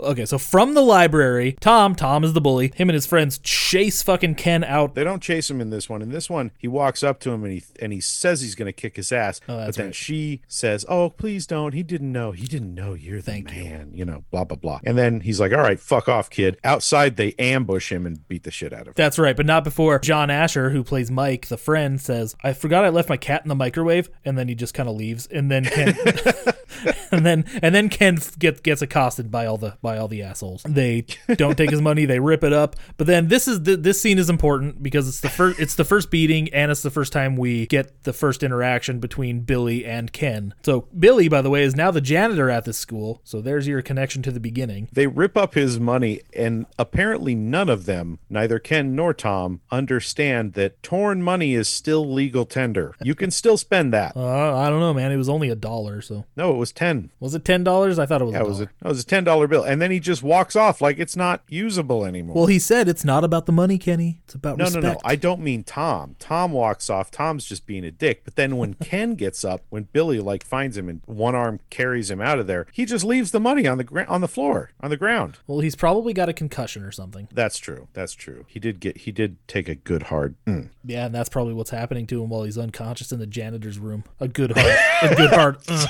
Okay, 0.00 0.26
so 0.26 0.38
from 0.38 0.74
the 0.74 0.80
library, 0.80 1.56
Tom, 1.60 1.94
Tom 1.94 2.24
is 2.24 2.32
the 2.32 2.40
bully, 2.40 2.72
him 2.74 2.88
and 2.88 2.94
his 2.94 3.06
friends 3.06 3.38
chase 3.38 4.02
fucking 4.02 4.34
Ken 4.36 4.64
out. 4.64 4.94
They 4.94 5.04
don't 5.04 5.22
chase 5.22 5.48
him 5.50 5.60
in 5.60 5.70
this 5.70 5.88
one. 5.88 6.02
In 6.02 6.10
this 6.10 6.28
one, 6.30 6.50
he 6.58 6.66
walks 6.66 7.02
up 7.04 7.20
to 7.20 7.30
him 7.30 7.44
and 7.44 7.52
he 7.52 7.62
and 7.80 7.92
he 7.92 8.00
says 8.00 8.40
he's 8.40 8.54
going 8.56 8.66
to 8.66 8.72
kick 8.72 8.96
his 8.96 9.12
ass. 9.12 9.40
Oh, 9.42 9.46
but 9.48 9.52
Oh, 9.54 9.58
that's 9.58 9.76
then 9.76 9.86
right. 9.86 9.94
she 9.94 10.40
says, 10.48 10.84
"Oh, 10.88 11.10
please 11.10 11.46
don't. 11.46 11.74
He 11.74 11.82
didn't 11.84 12.10
know. 12.10 12.32
He 12.32 12.46
didn't 12.46 12.74
know 12.74 12.94
you're 12.94 13.18
the 13.20 13.30
Thank 13.30 13.54
you. 13.54 13.64
man." 13.64 13.90
You. 13.92 14.04
know, 14.04 14.24
blah 14.30 14.44
blah 14.44 14.56
blah. 14.56 14.80
And 14.84 14.96
then 14.98 15.20
he's 15.20 15.38
like, 15.40 15.52
"All 15.52 15.58
right, 15.60 15.78
fuck 15.78 16.08
off, 16.08 16.28
kid." 16.30 16.58
Outside, 16.64 17.16
they 17.16 17.34
ambush 17.38 17.92
him 17.92 18.04
and 18.06 18.26
beat 18.28 18.44
the 18.44 18.50
shit 18.50 18.72
out 18.72 18.82
of 18.82 18.86
him. 18.88 18.94
That's 18.96 19.18
right, 19.18 19.36
but 19.36 19.46
not 19.46 19.62
before 19.62 19.98
John 20.00 20.30
Asher, 20.30 20.70
who 20.70 20.82
plays 20.82 21.10
Mike, 21.10 21.46
the 21.48 21.56
friend, 21.58 22.00
says, 22.00 22.34
I 22.42 22.52
forgot 22.52 22.84
I 22.84 22.88
left 22.88 23.08
my 23.08 23.16
cat 23.16 23.37
in 23.42 23.48
the 23.48 23.54
microwave, 23.54 24.10
and 24.24 24.36
then 24.38 24.48
he 24.48 24.54
just 24.54 24.74
kind 24.74 24.88
of 24.88 24.96
leaves, 24.96 25.26
and 25.26 25.50
then 25.50 25.64
Ken 25.64 25.96
and 27.12 27.24
then 27.24 27.44
and 27.62 27.74
then 27.74 27.88
Ken 27.88 28.18
get, 28.38 28.62
gets 28.62 28.82
accosted 28.82 29.30
by 29.30 29.46
all 29.46 29.58
the 29.58 29.76
by 29.82 29.98
all 29.98 30.08
the 30.08 30.22
assholes. 30.22 30.62
They 30.62 31.06
don't 31.36 31.56
take 31.56 31.70
his 31.70 31.82
money, 31.82 32.04
they 32.04 32.20
rip 32.20 32.44
it 32.44 32.52
up. 32.52 32.76
But 32.96 33.06
then 33.06 33.28
this 33.28 33.48
is 33.48 33.62
the, 33.62 33.76
this 33.76 34.00
scene 34.00 34.18
is 34.18 34.30
important 34.30 34.82
because 34.82 35.08
it's 35.08 35.20
the 35.20 35.28
first 35.28 35.58
it's 35.58 35.74
the 35.74 35.84
first 35.84 36.10
beating 36.10 36.52
and 36.52 36.70
it's 36.70 36.82
the 36.82 36.90
first 36.90 37.12
time 37.12 37.36
we 37.36 37.66
get 37.66 38.04
the 38.04 38.12
first 38.12 38.42
interaction 38.42 39.00
between 39.00 39.40
Billy 39.40 39.84
and 39.84 40.12
Ken. 40.12 40.54
So 40.62 40.88
Billy, 40.98 41.28
by 41.28 41.42
the 41.42 41.50
way, 41.50 41.62
is 41.62 41.76
now 41.76 41.90
the 41.90 42.00
janitor 42.00 42.50
at 42.50 42.64
this 42.64 42.78
school. 42.78 43.20
So 43.24 43.40
there's 43.40 43.66
your 43.66 43.82
connection 43.82 44.22
to 44.22 44.30
the 44.30 44.40
beginning. 44.40 44.88
They 44.92 45.06
rip 45.06 45.36
up 45.36 45.54
his 45.54 45.78
money, 45.78 46.20
and 46.34 46.66
apparently 46.78 47.34
none 47.34 47.68
of 47.68 47.86
them, 47.86 48.18
neither 48.28 48.58
Ken 48.58 48.94
nor 48.94 49.14
Tom, 49.14 49.60
understand 49.70 50.54
that 50.54 50.82
torn 50.82 51.22
money 51.22 51.54
is 51.54 51.68
still 51.68 52.10
legal 52.10 52.44
tender. 52.44 52.94
You 53.02 53.14
can 53.14 53.27
still 53.32 53.56
spend 53.56 53.92
that. 53.92 54.16
Uh, 54.16 54.56
I 54.56 54.68
don't 54.70 54.80
know, 54.80 54.92
man. 54.94 55.12
It 55.12 55.16
was 55.16 55.28
only 55.28 55.48
a 55.48 55.54
dollar, 55.56 56.00
so 56.00 56.24
No, 56.36 56.52
it 56.52 56.56
was 56.56 56.72
ten. 56.72 57.10
was 57.20 57.34
it 57.34 57.44
ten 57.44 57.64
dollars? 57.64 57.98
I 57.98 58.06
thought 58.06 58.20
it 58.20 58.24
was. 58.24 58.32
That 58.34 58.42
a 58.42 58.44
was 58.44 58.60
a 58.60 58.64
dollar. 58.66 58.72
that 58.82 58.88
was 58.88 59.00
a 59.00 59.06
ten 59.06 59.24
dollar 59.24 59.46
bill, 59.46 59.62
and 59.64 59.80
then 59.80 59.90
he 59.90 60.00
just 60.00 60.22
walks 60.22 60.56
off 60.56 60.80
like 60.80 60.98
it's 60.98 61.16
not 61.16 61.42
usable 61.48 62.04
anymore. 62.04 62.36
Well, 62.36 62.46
he 62.46 62.58
said 62.58 62.88
it's 62.88 63.04
not 63.04 63.24
about 63.24 63.46
the 63.46 63.52
money, 63.52 63.78
Kenny. 63.78 64.20
It's 64.24 64.34
about 64.34 64.58
No, 64.58 64.64
respect. 64.64 64.82
no, 64.82 64.92
no. 64.92 64.98
I 65.04 65.16
don't 65.16 65.40
mean 65.40 65.64
Tom. 65.64 66.16
Tom 66.18 66.52
walks 66.52 66.88
off. 66.90 67.10
Tom's 67.10 67.44
just 67.44 67.66
being 67.66 67.84
a 67.84 67.90
dick. 67.90 68.22
But 68.24 68.36
then 68.36 68.56
when 68.56 68.74
Ken 68.82 69.14
gets 69.14 69.44
up, 69.44 69.62
when 69.70 69.84
Billy 69.92 70.20
like 70.20 70.44
finds 70.44 70.76
him 70.76 70.88
and 70.88 71.00
one 71.06 71.34
arm 71.34 71.60
carries 71.70 72.10
him 72.10 72.20
out 72.20 72.38
of 72.38 72.46
there, 72.46 72.66
he 72.72 72.84
just 72.84 73.04
leaves 73.04 73.30
the 73.30 73.40
money 73.40 73.66
on 73.66 73.78
the 73.78 73.84
gra- 73.84 74.06
on 74.08 74.20
the 74.20 74.28
floor 74.28 74.70
on 74.80 74.90
the 74.90 74.96
ground. 74.96 75.38
Well, 75.46 75.60
he's 75.60 75.76
probably 75.76 76.12
got 76.12 76.28
a 76.28 76.32
concussion 76.32 76.82
or 76.82 76.92
something. 76.92 77.28
That's 77.32 77.58
true. 77.58 77.88
That's 77.92 78.14
true. 78.14 78.44
He 78.48 78.58
did 78.60 78.80
get. 78.80 78.98
He 78.98 79.12
did 79.12 79.36
take 79.48 79.68
a 79.68 79.74
good 79.74 80.04
hard. 80.04 80.34
Mm. 80.46 80.68
Yeah, 80.84 81.06
and 81.06 81.14
that's 81.14 81.28
probably 81.28 81.54
what's 81.54 81.70
happening 81.70 82.06
to 82.08 82.22
him 82.22 82.30
while 82.30 82.42
he's 82.44 82.58
unconscious 82.58 83.07
in 83.12 83.18
the 83.18 83.26
janitor's 83.26 83.78
room. 83.78 84.04
A 84.20 84.28
good 84.28 84.52
heart. 84.56 85.12
a 85.12 85.14
good 85.14 85.30
heart. 85.30 85.64
uh. 85.68 85.86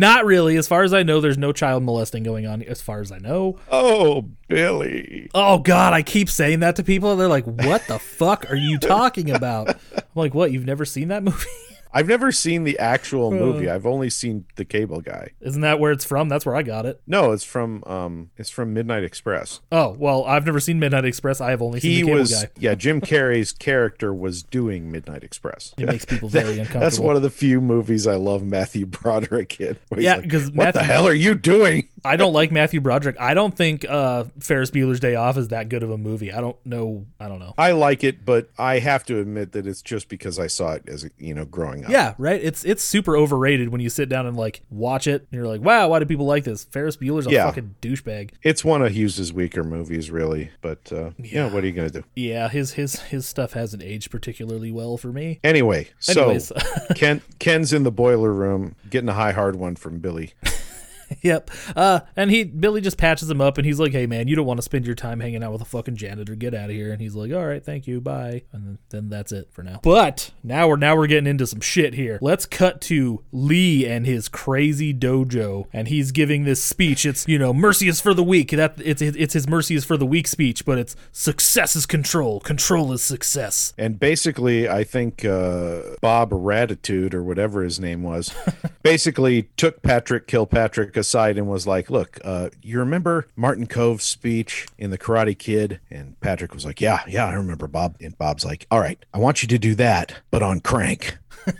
Not 0.00 0.24
really. 0.24 0.56
As 0.56 0.68
far 0.68 0.84
as 0.84 0.94
I 0.94 1.02
know, 1.02 1.20
there's 1.20 1.36
no 1.36 1.50
child 1.50 1.82
molesting 1.82 2.22
going 2.22 2.46
on. 2.46 2.62
As 2.62 2.80
far 2.80 3.00
as 3.00 3.10
I 3.10 3.18
know. 3.18 3.58
Oh, 3.68 4.28
Billy. 4.46 5.28
Oh 5.34 5.58
God, 5.58 5.92
I 5.92 6.02
keep 6.02 6.30
saying 6.30 6.60
that 6.60 6.76
to 6.76 6.84
people. 6.84 7.16
They're 7.16 7.26
like, 7.26 7.44
"What 7.46 7.84
the 7.88 7.98
fuck 7.98 8.48
are 8.48 8.54
you 8.56 8.78
talking 8.78 9.28
about?" 9.28 9.70
I'm 9.70 10.02
like, 10.14 10.34
"What? 10.34 10.52
You've 10.52 10.66
never 10.66 10.84
seen 10.84 11.08
that 11.08 11.24
movie?" 11.24 11.46
I've 11.92 12.08
never 12.08 12.30
seen 12.32 12.64
the 12.64 12.78
actual 12.78 13.28
Uh. 13.28 13.36
movie. 13.36 13.68
I've 13.68 13.86
only 13.86 14.10
seen 14.10 14.44
the 14.56 14.64
cable 14.64 15.00
guy. 15.00 15.30
Isn't 15.40 15.60
that 15.62 15.78
where 15.80 15.92
it's 15.92 16.04
from? 16.04 16.28
That's 16.28 16.44
where 16.46 16.54
I 16.56 16.62
got 16.62 16.86
it. 16.86 17.00
No, 17.06 17.32
it's 17.32 17.44
from 17.44 17.82
um, 17.86 18.30
it's 18.36 18.50
from 18.50 18.72
Midnight 18.74 19.04
Express. 19.04 19.60
Oh 19.72 19.96
well, 19.98 20.24
I've 20.24 20.44
never 20.46 20.60
seen 20.60 20.78
Midnight 20.78 21.04
Express. 21.04 21.40
I 21.40 21.50
have 21.50 21.62
only 21.62 21.80
seen 21.80 21.90
He 21.90 22.00
the 22.02 22.06
cable 22.08 22.18
was 22.20 22.32
guy. 22.34 22.50
yeah. 22.58 22.74
Jim 22.74 23.00
Carrey's 23.00 23.52
character 23.52 24.12
was 24.14 24.42
doing 24.42 24.90
Midnight 24.92 25.24
Express. 25.24 25.74
It 25.78 25.86
makes 25.86 26.04
people 26.04 26.28
very 26.28 26.52
uncomfortable. 26.52 26.80
That's 26.80 26.98
one 26.98 27.16
of 27.16 27.22
the 27.22 27.30
few 27.30 27.60
movies 27.60 28.06
I 28.06 28.16
love 28.16 28.42
Matthew 28.42 28.86
Broderick 28.86 29.60
in. 29.60 29.76
Yeah, 29.96 30.16
like, 30.16 30.30
'cause 30.30 30.50
what 30.52 30.74
the 30.74 30.82
hell 30.82 31.06
are 31.06 31.14
you 31.14 31.34
doing? 31.34 31.88
I 32.04 32.16
don't 32.16 32.32
like 32.32 32.52
Matthew 32.52 32.80
Broderick. 32.80 33.16
I 33.20 33.34
don't 33.34 33.56
think 33.56 33.84
uh, 33.88 34.24
Ferris 34.38 34.70
Bueller's 34.70 35.00
Day 35.00 35.16
Off 35.16 35.36
is 35.36 35.48
that 35.48 35.68
good 35.68 35.82
of 35.82 35.90
a 35.90 35.98
movie. 35.98 36.32
I 36.32 36.40
don't 36.40 36.56
know. 36.64 37.06
I 37.18 37.28
don't 37.28 37.40
know. 37.40 37.54
I 37.58 37.72
like 37.72 38.04
it, 38.04 38.24
but 38.24 38.50
I 38.56 38.78
have 38.78 39.04
to 39.06 39.18
admit 39.18 39.50
that 39.52 39.66
it's 39.66 39.82
just 39.82 40.08
because 40.08 40.38
I 40.38 40.46
saw 40.46 40.72
it 40.74 40.84
as 40.88 41.04
a, 41.04 41.10
you 41.18 41.34
know 41.34 41.44
growing 41.44 41.77
up. 41.84 41.90
Yeah, 41.90 42.14
right. 42.18 42.40
It's 42.42 42.64
it's 42.64 42.82
super 42.82 43.16
overrated 43.16 43.68
when 43.70 43.80
you 43.80 43.88
sit 43.90 44.08
down 44.08 44.26
and 44.26 44.36
like 44.36 44.62
watch 44.70 45.06
it. 45.06 45.22
And 45.22 45.38
you're 45.38 45.46
like, 45.46 45.60
wow, 45.60 45.88
why 45.88 45.98
do 45.98 46.06
people 46.06 46.26
like 46.26 46.44
this? 46.44 46.64
Ferris 46.64 46.96
Bueller's 46.96 47.26
a 47.26 47.30
Yeah. 47.30 47.46
fucking 47.46 47.74
douchebag. 47.82 48.30
It's 48.42 48.64
one 48.64 48.82
of 48.82 48.92
Hughes's 48.92 49.32
weaker 49.32 49.64
movies, 49.64 50.10
really. 50.10 50.50
But 50.60 50.92
uh, 50.92 51.10
yeah. 51.18 51.52
what 51.52 51.62
are 51.64 51.66
you 51.66 51.72
gonna 51.72 51.90
do? 51.90 52.04
Yeah, 52.14 52.48
his 52.48 52.72
his 52.72 53.00
his 53.02 53.26
stuff 53.26 53.52
hasn't 53.52 53.82
aged 53.82 54.10
particularly 54.10 54.70
well 54.70 54.96
for 54.96 55.12
me. 55.12 55.40
Anyway, 55.44 55.88
so 55.98 56.38
Ken 56.94 57.20
Ken's 57.38 57.72
in 57.72 57.82
the 57.82 57.92
boiler 57.92 58.32
room 58.32 58.74
getting 58.90 59.08
a 59.08 59.14
high 59.14 59.32
hard 59.32 59.56
one 59.56 59.76
from 59.76 59.98
Billy. 59.98 60.34
yep. 61.22 61.50
Uh, 61.74 62.00
and 62.16 62.30
he 62.30 62.44
Billy 62.44 62.80
just 62.80 62.98
patches 62.98 63.30
him 63.30 63.40
up, 63.40 63.58
and 63.58 63.66
he's 63.66 63.80
like, 63.80 63.92
"Hey, 63.92 64.06
man, 64.06 64.28
you 64.28 64.36
don't 64.36 64.46
want 64.46 64.58
to 64.58 64.62
spend 64.62 64.86
your 64.86 64.94
time 64.94 65.20
hanging 65.20 65.42
out 65.42 65.52
with 65.52 65.62
a 65.62 65.66
fucking 65.66 65.96
janitor. 65.96 66.34
Get 66.34 66.54
out 66.54 66.70
of 66.70 66.76
here." 66.76 66.92
And 66.92 67.00
he's 67.00 67.14
like, 67.14 67.32
"All 67.32 67.46
right, 67.46 67.64
thank 67.64 67.86
you, 67.86 68.00
bye." 68.00 68.42
And 68.52 68.78
then, 68.90 69.08
that's 69.08 69.32
it 69.32 69.48
for 69.50 69.62
now. 69.62 69.80
But 69.82 70.30
now 70.42 70.68
we're 70.68 70.76
now 70.76 70.96
we're 70.96 71.06
getting 71.06 71.26
into 71.26 71.46
some 71.46 71.60
shit 71.60 71.94
here. 71.94 72.18
Let's 72.20 72.46
cut 72.46 72.80
to 72.82 73.22
Lee 73.32 73.86
and 73.86 74.06
his 74.06 74.28
crazy 74.28 74.92
dojo, 74.92 75.66
and 75.72 75.88
he's 75.88 76.12
giving 76.12 76.44
this 76.44 76.62
speech. 76.62 77.06
It's 77.06 77.26
you 77.26 77.38
know, 77.38 77.52
mercy 77.52 77.88
is 77.88 78.00
for 78.00 78.12
the 78.12 78.24
weak. 78.24 78.50
That 78.50 78.74
it's 78.78 79.00
it's 79.00 79.34
his 79.34 79.48
mercy 79.48 79.74
is 79.74 79.84
for 79.84 79.96
the 79.96 80.06
weak 80.06 80.28
speech, 80.28 80.64
but 80.64 80.78
it's 80.78 80.96
success 81.12 81.74
is 81.76 81.86
control, 81.86 82.40
control 82.40 82.92
is 82.92 83.02
success. 83.02 83.72
And 83.78 83.98
basically, 83.98 84.68
I 84.68 84.84
think 84.84 85.24
uh, 85.24 85.82
Bob 86.00 86.32
Ratitude 86.32 87.14
or 87.14 87.22
whatever 87.22 87.62
his 87.62 87.80
name 87.80 88.02
was, 88.02 88.34
basically 88.82 89.48
took 89.56 89.82
Patrick 89.82 90.26
Kilpatrick 90.26 90.92
aside 90.98 91.38
and 91.38 91.48
was 91.48 91.66
like, 91.66 91.90
"Look, 91.90 92.18
uh, 92.24 92.50
you 92.62 92.78
remember 92.78 93.26
Martin 93.36 93.66
Kove's 93.66 94.04
speech 94.04 94.66
in 94.76 94.90
The 94.90 94.98
Karate 94.98 95.38
Kid?" 95.38 95.80
And 95.90 96.18
Patrick 96.20 96.52
was 96.52 96.64
like, 96.66 96.80
"Yeah, 96.80 97.02
yeah, 97.08 97.26
I 97.26 97.32
remember, 97.32 97.66
Bob." 97.66 97.96
And 98.00 98.16
Bob's 98.18 98.44
like, 98.44 98.66
"All 98.70 98.80
right, 98.80 99.02
I 99.14 99.18
want 99.18 99.42
you 99.42 99.48
to 99.48 99.58
do 99.58 99.74
that, 99.76 100.14
but 100.30 100.42
on 100.42 100.60
crank." 100.60 101.18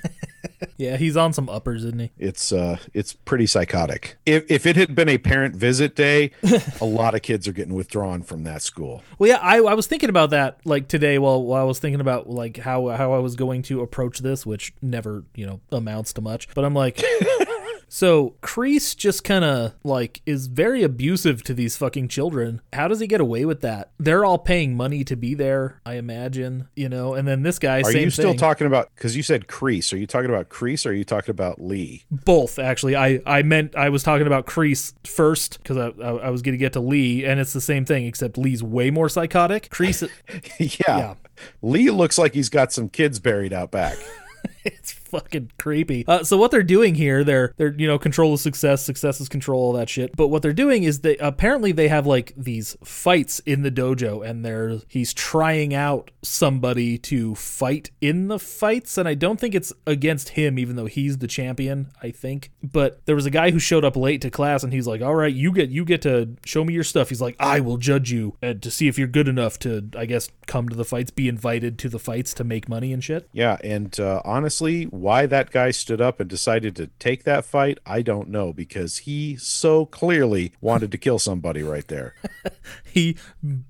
Yeah, 0.79 0.97
he's 0.97 1.17
on 1.17 1.33
some 1.33 1.49
uppers, 1.49 1.85
isn't 1.85 1.99
he? 1.99 2.11
It's 2.19 2.53
uh, 2.53 2.79
it's 2.95 3.13
pretty 3.13 3.47
psychotic. 3.47 4.17
If 4.25 4.49
if 4.49 4.65
it 4.65 4.77
had 4.77 4.95
been 4.95 5.09
a 5.09 5.19
parent 5.19 5.57
visit 5.57 5.97
day, 5.97 6.31
a 6.81 6.85
lot 6.85 7.17
of 7.17 7.23
kids 7.23 7.49
are 7.49 7.53
getting 7.53 7.75
withdrawn 7.75 8.23
from 8.23 8.45
that 8.45 8.63
school. 8.63 9.03
Well, 9.19 9.29
yeah, 9.29 9.39
I, 9.43 9.57
I 9.59 9.75
was 9.75 9.89
thinking 9.89 10.09
about 10.09 10.31
that 10.31 10.61
like 10.65 10.87
today 10.87 11.19
while, 11.19 11.43
while 11.43 11.63
I 11.63 11.65
was 11.65 11.81
thinking 11.81 12.01
about 12.01 12.31
like 12.31 12.59
how 12.59 12.89
how 12.89 13.13
I 13.13 13.19
was 13.19 13.35
going 13.35 13.63
to 13.63 13.81
approach 13.83 14.21
this, 14.21 14.47
which 14.47 14.73
never 14.81 15.25
you 15.35 15.47
know 15.47 15.61
amounts 15.73 16.13
to 16.15 16.21
much. 16.21 16.49
But 16.55 16.65
I'm 16.65 16.75
like, 16.75 17.03
so 17.89 18.35
Kreese 18.43 18.97
just 18.97 19.25
kind 19.25 19.45
of 19.45 19.75
like 19.85 20.21
is 20.27 20.47
very 20.47 20.83
abusive 20.83 21.43
to 21.45 21.55
these 21.55 21.77
fucking 21.77 22.09
children. 22.09 22.61
How 22.73 22.89
does 22.89 23.01
he 23.01 23.07
get 23.07 23.21
away 23.21 23.45
with 23.45 23.61
that? 23.63 23.91
They're 23.99 24.25
all 24.25 24.39
paying 24.39 24.77
money 24.77 25.05
to 25.05 25.17
be 25.17 25.35
there, 25.35 25.81
I 25.87 25.95
imagine, 25.95 26.69
you 26.77 26.89
know. 26.89 27.15
And 27.15 27.27
then 27.27 27.43
this 27.43 27.59
guy, 27.59 27.83
Are 27.83 27.93
you 27.93 28.11
still 28.11 28.31
thing. 28.31 28.39
talking 28.39 28.67
about? 28.67 28.91
Because 28.95 29.17
you 29.17 29.23
said 29.23 29.47
Kreese. 29.47 29.93
Are 29.93 29.97
you 29.97 30.07
talking 30.07 30.31
about 30.31 30.49
Kreese? 30.49 30.87
or 30.87 30.91
Are 30.91 30.93
you 30.93 31.05
talking 31.05 31.31
about 31.31 31.61
Lee? 31.61 32.05
Both 32.11 32.59
actually. 32.59 32.97
I 32.97 33.21
I 33.27 33.43
meant 33.43 33.75
I 33.77 33.89
was 33.89 34.03
talking 34.03 34.27
about 34.27 34.47
Kreese 34.47 34.93
first 35.07 35.63
because 35.63 35.77
I, 35.77 35.89
I 36.03 36.11
I 36.29 36.31
was 36.31 36.43
gonna 36.43 36.57
get 36.57 36.73
to 36.75 36.81
Lee, 36.81 37.25
and 37.25 37.41
it's 37.41 37.53
the 37.53 37.61
same 37.61 37.85
thing 37.85 38.07
except 38.07 38.37
Lee's 38.39 38.63
way 38.63 38.91
more 38.91 39.09
psychotic. 39.09 39.69
Kreese. 39.71 40.09
yeah. 40.59 40.99
Yeah. 40.99 41.15
Lee 41.63 41.91
looks 41.91 42.19
like 42.19 42.35
he's 42.35 42.49
got 42.49 42.73
some 42.73 42.89
kids 42.89 43.19
buried 43.21 43.53
out 43.53 43.71
back. 43.71 43.97
it's 44.65 44.93
fucking 45.11 45.53
creepy. 45.59 46.05
Uh, 46.07 46.25
so 46.25 46.37
what 46.37 46.51
they're 46.51 46.63
doing 46.63 46.95
here, 46.95 47.25
they're 47.25 47.55
they're 47.57 47.75
you 47.75 47.87
know 47.87 47.99
control 47.99 48.35
of 48.35 48.41
success, 48.41 48.85
success 48.85 49.21
is 49.21 49.29
control, 49.29 49.61
all 49.61 49.73
that 49.75 49.89
shit. 49.89 50.17
But 50.17 50.29
what 50.29 50.43
they're 50.43 50.53
doing 50.53 50.83
is 50.85 51.01
they 51.01 51.17
apparently 51.19 51.73
they 51.73 51.89
have 51.89 52.07
like 52.07 52.33
these 52.37 52.77
fights 52.85 53.41
in 53.41 53.63
the 53.63 53.71
dojo, 53.71 54.27
and 54.29 54.45
they're 54.45 54.79
he's 54.89 55.13
trying 55.13 55.75
out 55.75 56.11
somebody 56.23 56.99
to 56.99 57.35
fight 57.35 57.91
in 58.01 58.29
the 58.29 58.39
fights, 58.39 58.99
and 58.99 59.09
I 59.09 59.15
don't 59.15 59.41
think 59.41 59.55
it's 59.55 59.73
against 59.87 60.31
him, 60.31 60.59
even 60.59 60.77
though 60.77 60.87
he's 60.87 61.19
the 61.19 61.27
champion, 61.27 61.91
I 62.03 62.11
think. 62.11 62.51
But 62.63 63.05
there 63.07 63.15
was 63.15 63.27
a 63.27 63.31
guy 63.31 63.51
who 63.51 63.59
showed 63.59 63.85
up 63.85 63.97
late 63.97 64.21
to 64.23 64.31
class, 64.31 64.63
and 64.63 64.73
he's 64.73 64.87
like, 64.87 65.03
"All 65.03 65.15
right, 65.15 65.35
you 65.35 65.53
get 65.53 65.71
you 65.71 65.85
get 65.85 66.03
to 66.03 66.37
show 66.45 66.65
me 66.65 66.75
your 66.75 66.85
stuff." 66.85 67.09
He's 67.09 67.21
like, 67.21 67.37
"I 67.39 67.61
will 67.61 67.77
judge 67.77 68.11
you 68.11 68.37
and 68.43 68.63
to 68.63 68.71
see 68.71 68.89
if 68.89 68.99
you're 68.99 69.09
good 69.09 69.29
enough 69.29 69.59
to, 69.61 69.89
I 69.97 70.07
guess, 70.07 70.31
come 70.47 70.69
to 70.69 70.77
the 70.77 70.85
fights, 70.85 71.11
be 71.11 71.29
invited 71.29 71.79
to 71.81 71.89
the 71.89 71.99
fights 71.99 72.35
to 72.35 72.45
make 72.45 72.69
money 72.69 72.93
and 72.93 73.03
shit." 73.03 73.29
Yeah, 73.33 73.59
and 73.63 73.99
uh, 73.99 74.23
honestly, 74.25 74.87
why 75.01 75.27
that 75.27 75.51
guy 75.51 75.71
stood 75.71 76.01
up 76.01 76.21
and 76.21 76.29
decided 76.29 76.77
to 76.77 76.89
take 76.99 77.25
that 77.25 77.45
fight, 77.45 77.79
I 77.87 78.03
don't 78.03 78.29
know 78.29 78.53
because 78.53 78.99
he 78.99 79.37
so 79.37 79.87
clearly 79.87 80.53
wanted 80.61 80.93
to 80.93 80.99
kill 80.99 81.19
somebody 81.19 81.63
right 81.63 81.87
there. 81.89 82.15
he 82.85 83.17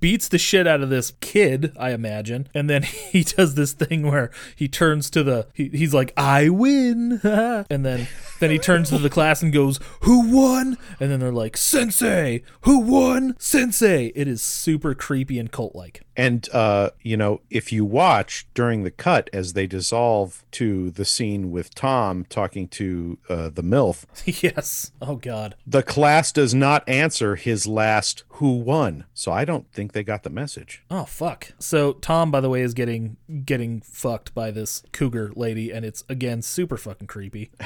beats 0.01 0.29
the 0.29 0.39
shit 0.39 0.67
out 0.67 0.81
of 0.81 0.91
this 0.91 1.13
kid, 1.21 1.73
I 1.79 1.91
imagine, 1.91 2.49
and 2.55 2.69
then 2.69 2.83
he 3.13 3.25
does 3.25 3.55
this 3.55 3.73
thing 3.73 4.07
where 4.07 4.31
he 4.57 4.69
turns 4.69 5.11
to 5.11 5.23
the 5.23 5.49
he, 5.53 5.69
he's 5.69 5.95
like, 5.95 6.13
"I 6.17 6.49
win," 6.49 7.21
and 7.25 7.85
then 7.85 8.09
then 8.41 8.51
he 8.51 8.59
turns 8.59 8.91
to 8.91 8.99
the 8.99 9.11
class 9.11 9.43
and 9.43 9.53
goes, 9.53 9.81
"Who 10.03 10.35
won?" 10.35 10.77
And 11.01 11.11
then 11.11 11.21
they're 11.21 11.33
like, 11.33 11.57
"Sensei, 11.57 12.43
who 12.63 12.79
won?" 12.81 13.37
Sensei. 13.39 14.13
It 14.15 14.29
is 14.29 14.43
super 14.43 14.95
creepy 14.95 15.39
and 15.39 15.51
cult 15.51 15.75
like. 15.75 16.03
And 16.17 16.49
uh, 16.53 16.91
you 17.03 17.17
know, 17.17 17.41
if 17.51 17.73
you 17.73 17.85
watch 17.85 18.47
during 18.55 18.83
the 18.83 18.91
cut 18.91 19.31
as 19.33 19.53
they 19.53 19.67
dissolve 19.67 20.45
to 20.53 20.91
the 20.91 21.05
scene 21.19 21.51
with 21.51 21.75
Tom 21.75 22.25
talking 22.29 22.69
to 22.69 23.19
uh, 23.29 23.51
the 23.51 23.63
MILF, 23.63 24.05
yes. 24.43 24.93
Oh 25.03 25.17
God. 25.17 25.57
the 25.67 25.83
class 25.83 26.31
does 26.33 26.55
not 26.55 26.89
answer 26.89 27.35
his 27.37 27.67
last 27.67 28.23
"Who 28.39 28.59
won?" 28.59 29.05
So 29.15 29.33
I 29.33 29.45
don't 29.45 29.71
think 29.73 29.93
they 29.93 30.05
got 30.05 30.23
the 30.23 30.31
message. 30.31 30.85
Oh 30.91 31.05
fuck. 31.05 31.53
So 31.59 31.95
Tom, 31.95 32.31
by 32.31 32.41
the 32.41 32.49
way, 32.49 32.63
is 32.63 32.73
getting 32.75 33.17
getting 33.45 33.81
fucked 33.81 34.33
by 34.35 34.51
this 34.53 34.83
cougar 34.93 35.33
lady, 35.35 35.71
and 35.73 35.85
it's 35.85 36.05
again 36.09 36.41
super 36.43 36.77
fucking 36.77 37.09
creepy. 37.09 37.51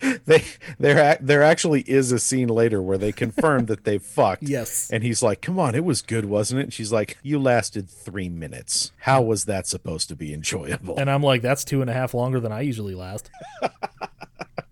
They 0.26 0.44
there 0.78 1.18
there 1.20 1.42
actually 1.42 1.82
is 1.82 2.12
a 2.12 2.18
scene 2.18 2.48
later 2.48 2.80
where 2.80 2.98
they 2.98 3.12
confirm 3.12 3.66
that 3.66 3.84
they 3.84 3.98
fucked. 4.16 4.42
Yes. 4.44 4.90
And 4.90 5.02
he's 5.02 5.22
like, 5.22 5.40
"Come 5.40 5.58
on, 5.58 5.74
it 5.74 5.84
was 5.84 6.02
good, 6.02 6.24
wasn't 6.26 6.60
it?" 6.60 6.64
And 6.64 6.72
she's 6.72 6.92
like, 6.92 7.18
"You 7.22 7.38
lasted 7.38 7.88
three 7.88 8.28
minutes. 8.28 8.92
How 9.00 9.22
was 9.22 9.46
that 9.46 9.66
supposed 9.66 10.08
to 10.08 10.16
be 10.16 10.32
enjoyable?" 10.32 10.96
And 10.98 11.10
I'm 11.10 11.22
like, 11.22 11.42
that's 11.42 11.64
two 11.64 11.80
and 11.80 11.90
a 11.90 11.92
half 11.92 12.14
longer 12.14 12.40
than 12.40 12.52
I 12.52 12.60
usually 12.60 12.94
last. 12.94 13.30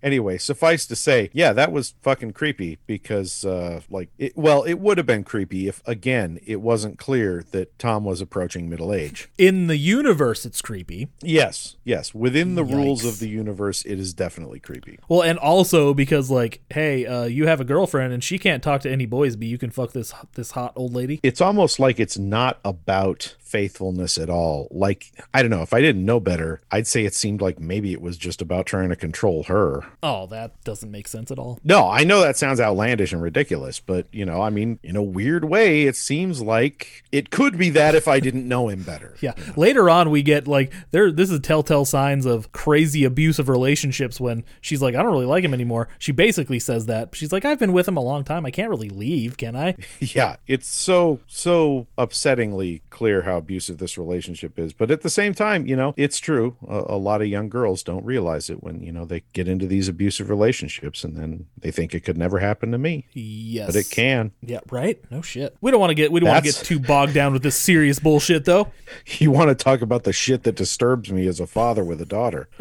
Anyway, 0.03 0.39
suffice 0.39 0.87
to 0.87 0.97
say, 0.97 1.31
yeah, 1.33 1.53
that 1.53 1.73
was 1.73 1.95
fucking 2.03 2.33
creepy 2.33 2.79
because, 2.87 3.45
uh, 3.45 3.81
like, 3.91 4.11
it, 4.19 4.37
well, 4.37 4.63
it 4.63 4.75
would 4.75 4.99
have 4.99 5.07
been 5.07 5.25
creepy 5.25 5.69
if, 5.69 5.83
again, 5.87 6.39
it 6.47 6.61
wasn't 6.61 6.99
clear 6.99 7.45
that 7.51 7.79
Tom 7.79 8.05
was 8.05 8.21
approaching 8.21 8.69
middle 8.69 8.93
age. 8.93 9.29
In 9.39 9.67
the 9.67 9.77
universe, 9.77 10.47
it's 10.47 10.63
creepy. 10.63 11.09
Yes, 11.21 11.77
yes, 11.85 12.15
within 12.15 12.55
the 12.55 12.65
rules 12.65 13.05
of 13.05 13.19
the 13.19 13.29
universe, 13.29 13.85
it 13.85 13.99
is 13.99 14.15
definitely 14.15 14.61
creepy. 14.61 14.99
Well, 15.09 15.23
and 15.23 15.39
also 15.39 15.95
because 15.95 16.31
like, 16.31 16.61
hey, 16.71 17.07
uh, 17.07 17.25
you 17.25 17.47
have 17.47 17.61
a 17.61 17.65
girlfriend 17.65 18.13
and 18.13 18.23
she 18.23 18.39
can't 18.39 18.63
talk 18.63 18.81
to 18.83 18.91
any 18.91 19.07
boys, 19.07 19.37
but 19.37 19.47
you 19.47 19.59
can 19.59 19.71
fuck 19.71 19.93
this 19.93 20.13
this 20.35 20.53
hot 20.53 20.73
old 20.77 20.95
lady. 20.95 21.21
It's 21.23 21.41
almost 21.41 21.79
like 21.81 21.99
it's 21.99 22.19
not 22.19 22.59
about 22.65 23.37
faithfulness 23.49 24.19
at 24.19 24.31
all. 24.31 24.69
Like, 24.71 25.13
I 25.33 25.43
don't 25.43 25.51
know, 25.51 25.63
if 25.63 25.73
I 25.73 25.81
didn't 25.81 26.05
know 26.05 26.21
better, 26.21 26.61
I'd 26.71 26.87
say 26.87 27.05
it 27.05 27.15
seemed 27.15 27.41
like 27.41 27.59
maybe 27.59 27.93
it 27.93 28.01
was 28.01 28.17
just 28.17 28.43
about 28.43 28.67
trying 28.67 28.91
to 28.91 28.97
control 28.97 29.45
her. 29.45 29.85
Oh, 30.03 30.27
that 30.27 30.63
doesn't 30.65 30.91
make 30.91 31.09
sense 31.09 31.31
at 31.31 31.39
all. 31.39 31.59
No, 31.65 31.89
I 31.89 32.05
know 32.05 32.21
that 32.21 32.37
sounds 32.37 32.61
outlandish 32.61 33.13
and 33.13 33.23
ridiculous, 33.23 33.81
but 33.81 34.07
you 34.13 34.25
know, 34.25 34.43
I 34.43 34.51
mean, 34.51 34.79
in 34.83 34.97
a 34.97 35.03
weird 35.03 35.45
way, 35.45 35.85
it 35.85 35.97
seems 35.97 36.43
like 36.43 37.05
it 37.11 37.31
could 37.31 37.57
be 37.57 37.71
that 37.71 37.95
if 37.95 38.07
I 38.07 38.21
didn't 38.21 38.47
know 38.47 38.69
him 38.69 38.83
better. 38.83 39.15
Yeah. 39.29 39.35
Later 39.57 39.91
on, 39.91 40.11
we 40.11 40.23
get 40.23 40.47
like 40.47 40.73
there. 40.93 41.11
This 41.11 41.31
is 41.31 41.41
telltale 41.41 41.85
signs 41.85 42.25
of 42.25 42.53
crazy 42.53 43.03
abusive 43.05 43.49
relationships 43.49 44.21
when 44.21 44.45
she's 44.61 44.81
like, 44.81 44.95
I 44.95 45.03
don't 45.03 45.11
really 45.11 45.27
like 45.27 45.43
him 45.45 45.53
anymore. 45.53 45.89
She 45.99 46.13
basically 46.13 46.61
says 46.61 46.87
that. 46.87 47.17
She's 47.17 47.33
like, 47.33 47.45
I've 47.45 47.59
been 47.59 47.73
with 47.73 47.89
him 47.89 47.97
a 47.97 48.01
long 48.01 48.23
time. 48.23 48.47
I 48.47 48.53
can't 48.53 48.71
really 48.71 48.91
leave, 48.91 49.37
can 49.37 49.57
I? 49.57 49.75
Yeah, 50.01 50.37
it's 50.47 50.69
so 50.69 51.21
so 51.27 51.87
upsettingly 51.99 52.81
clear 52.99 53.23
how 53.23 53.37
abusive 53.37 53.79
this 53.79 53.97
relationship 53.97 54.59
is. 54.59 54.73
But 54.73 54.91
at 54.91 55.03
the 55.03 55.11
same 55.11 55.33
time, 55.33 55.67
you 55.69 55.77
know, 55.77 55.95
it's 55.97 56.19
true. 56.19 56.57
A, 56.67 56.95
a 56.95 56.99
lot 56.99 57.23
of 57.23 57.29
young 57.29 57.49
girls 57.49 57.85
don't 57.85 58.05
realize 58.05 58.51
it 58.51 58.61
when 58.63 58.83
you 58.83 58.91
know 58.91 59.05
they 59.05 59.23
get 59.33 59.47
into 59.47 59.67
these 59.69 59.87
abusive 59.89 60.29
relationships 60.29 61.05
and 61.05 61.15
then 61.17 61.47
they 61.57 61.71
think 61.71 61.95
it 61.95 62.01
could 62.01 62.19
never 62.19 62.41
happen 62.41 62.73
to 62.73 62.79
me, 62.79 63.07
Yes. 63.13 63.67
but 63.67 63.77
it 63.77 63.89
can. 63.89 64.33
Yeah. 64.43 64.61
Right. 64.69 64.99
No 65.13 65.23
shit. 65.23 65.57
We 65.61 65.71
don't 65.71 65.79
want 65.79 65.91
to 65.91 65.95
get. 65.95 66.11
We 66.11 66.19
don't 66.19 66.29
want 66.29 66.45
to 66.45 66.51
get 66.51 66.57
too 66.65 66.81
bogged 66.81 67.15
down 67.15 67.33
with 67.33 67.43
this 67.45 67.55
serious 67.57 68.01
bullshit, 68.01 68.45
though. 68.45 68.73
You 69.19 69.31
want 69.31 69.49
to 69.51 69.55
talk 69.55 69.81
about 69.83 70.05
the 70.05 70.13
shit 70.13 70.43
that 70.45 70.55
disturbs 70.57 71.13
me 71.13 71.27
as 71.29 71.41
a 71.41 71.47
father 71.47 71.85
with 71.85 72.01
a 72.01 72.07
daughter? 72.07 72.49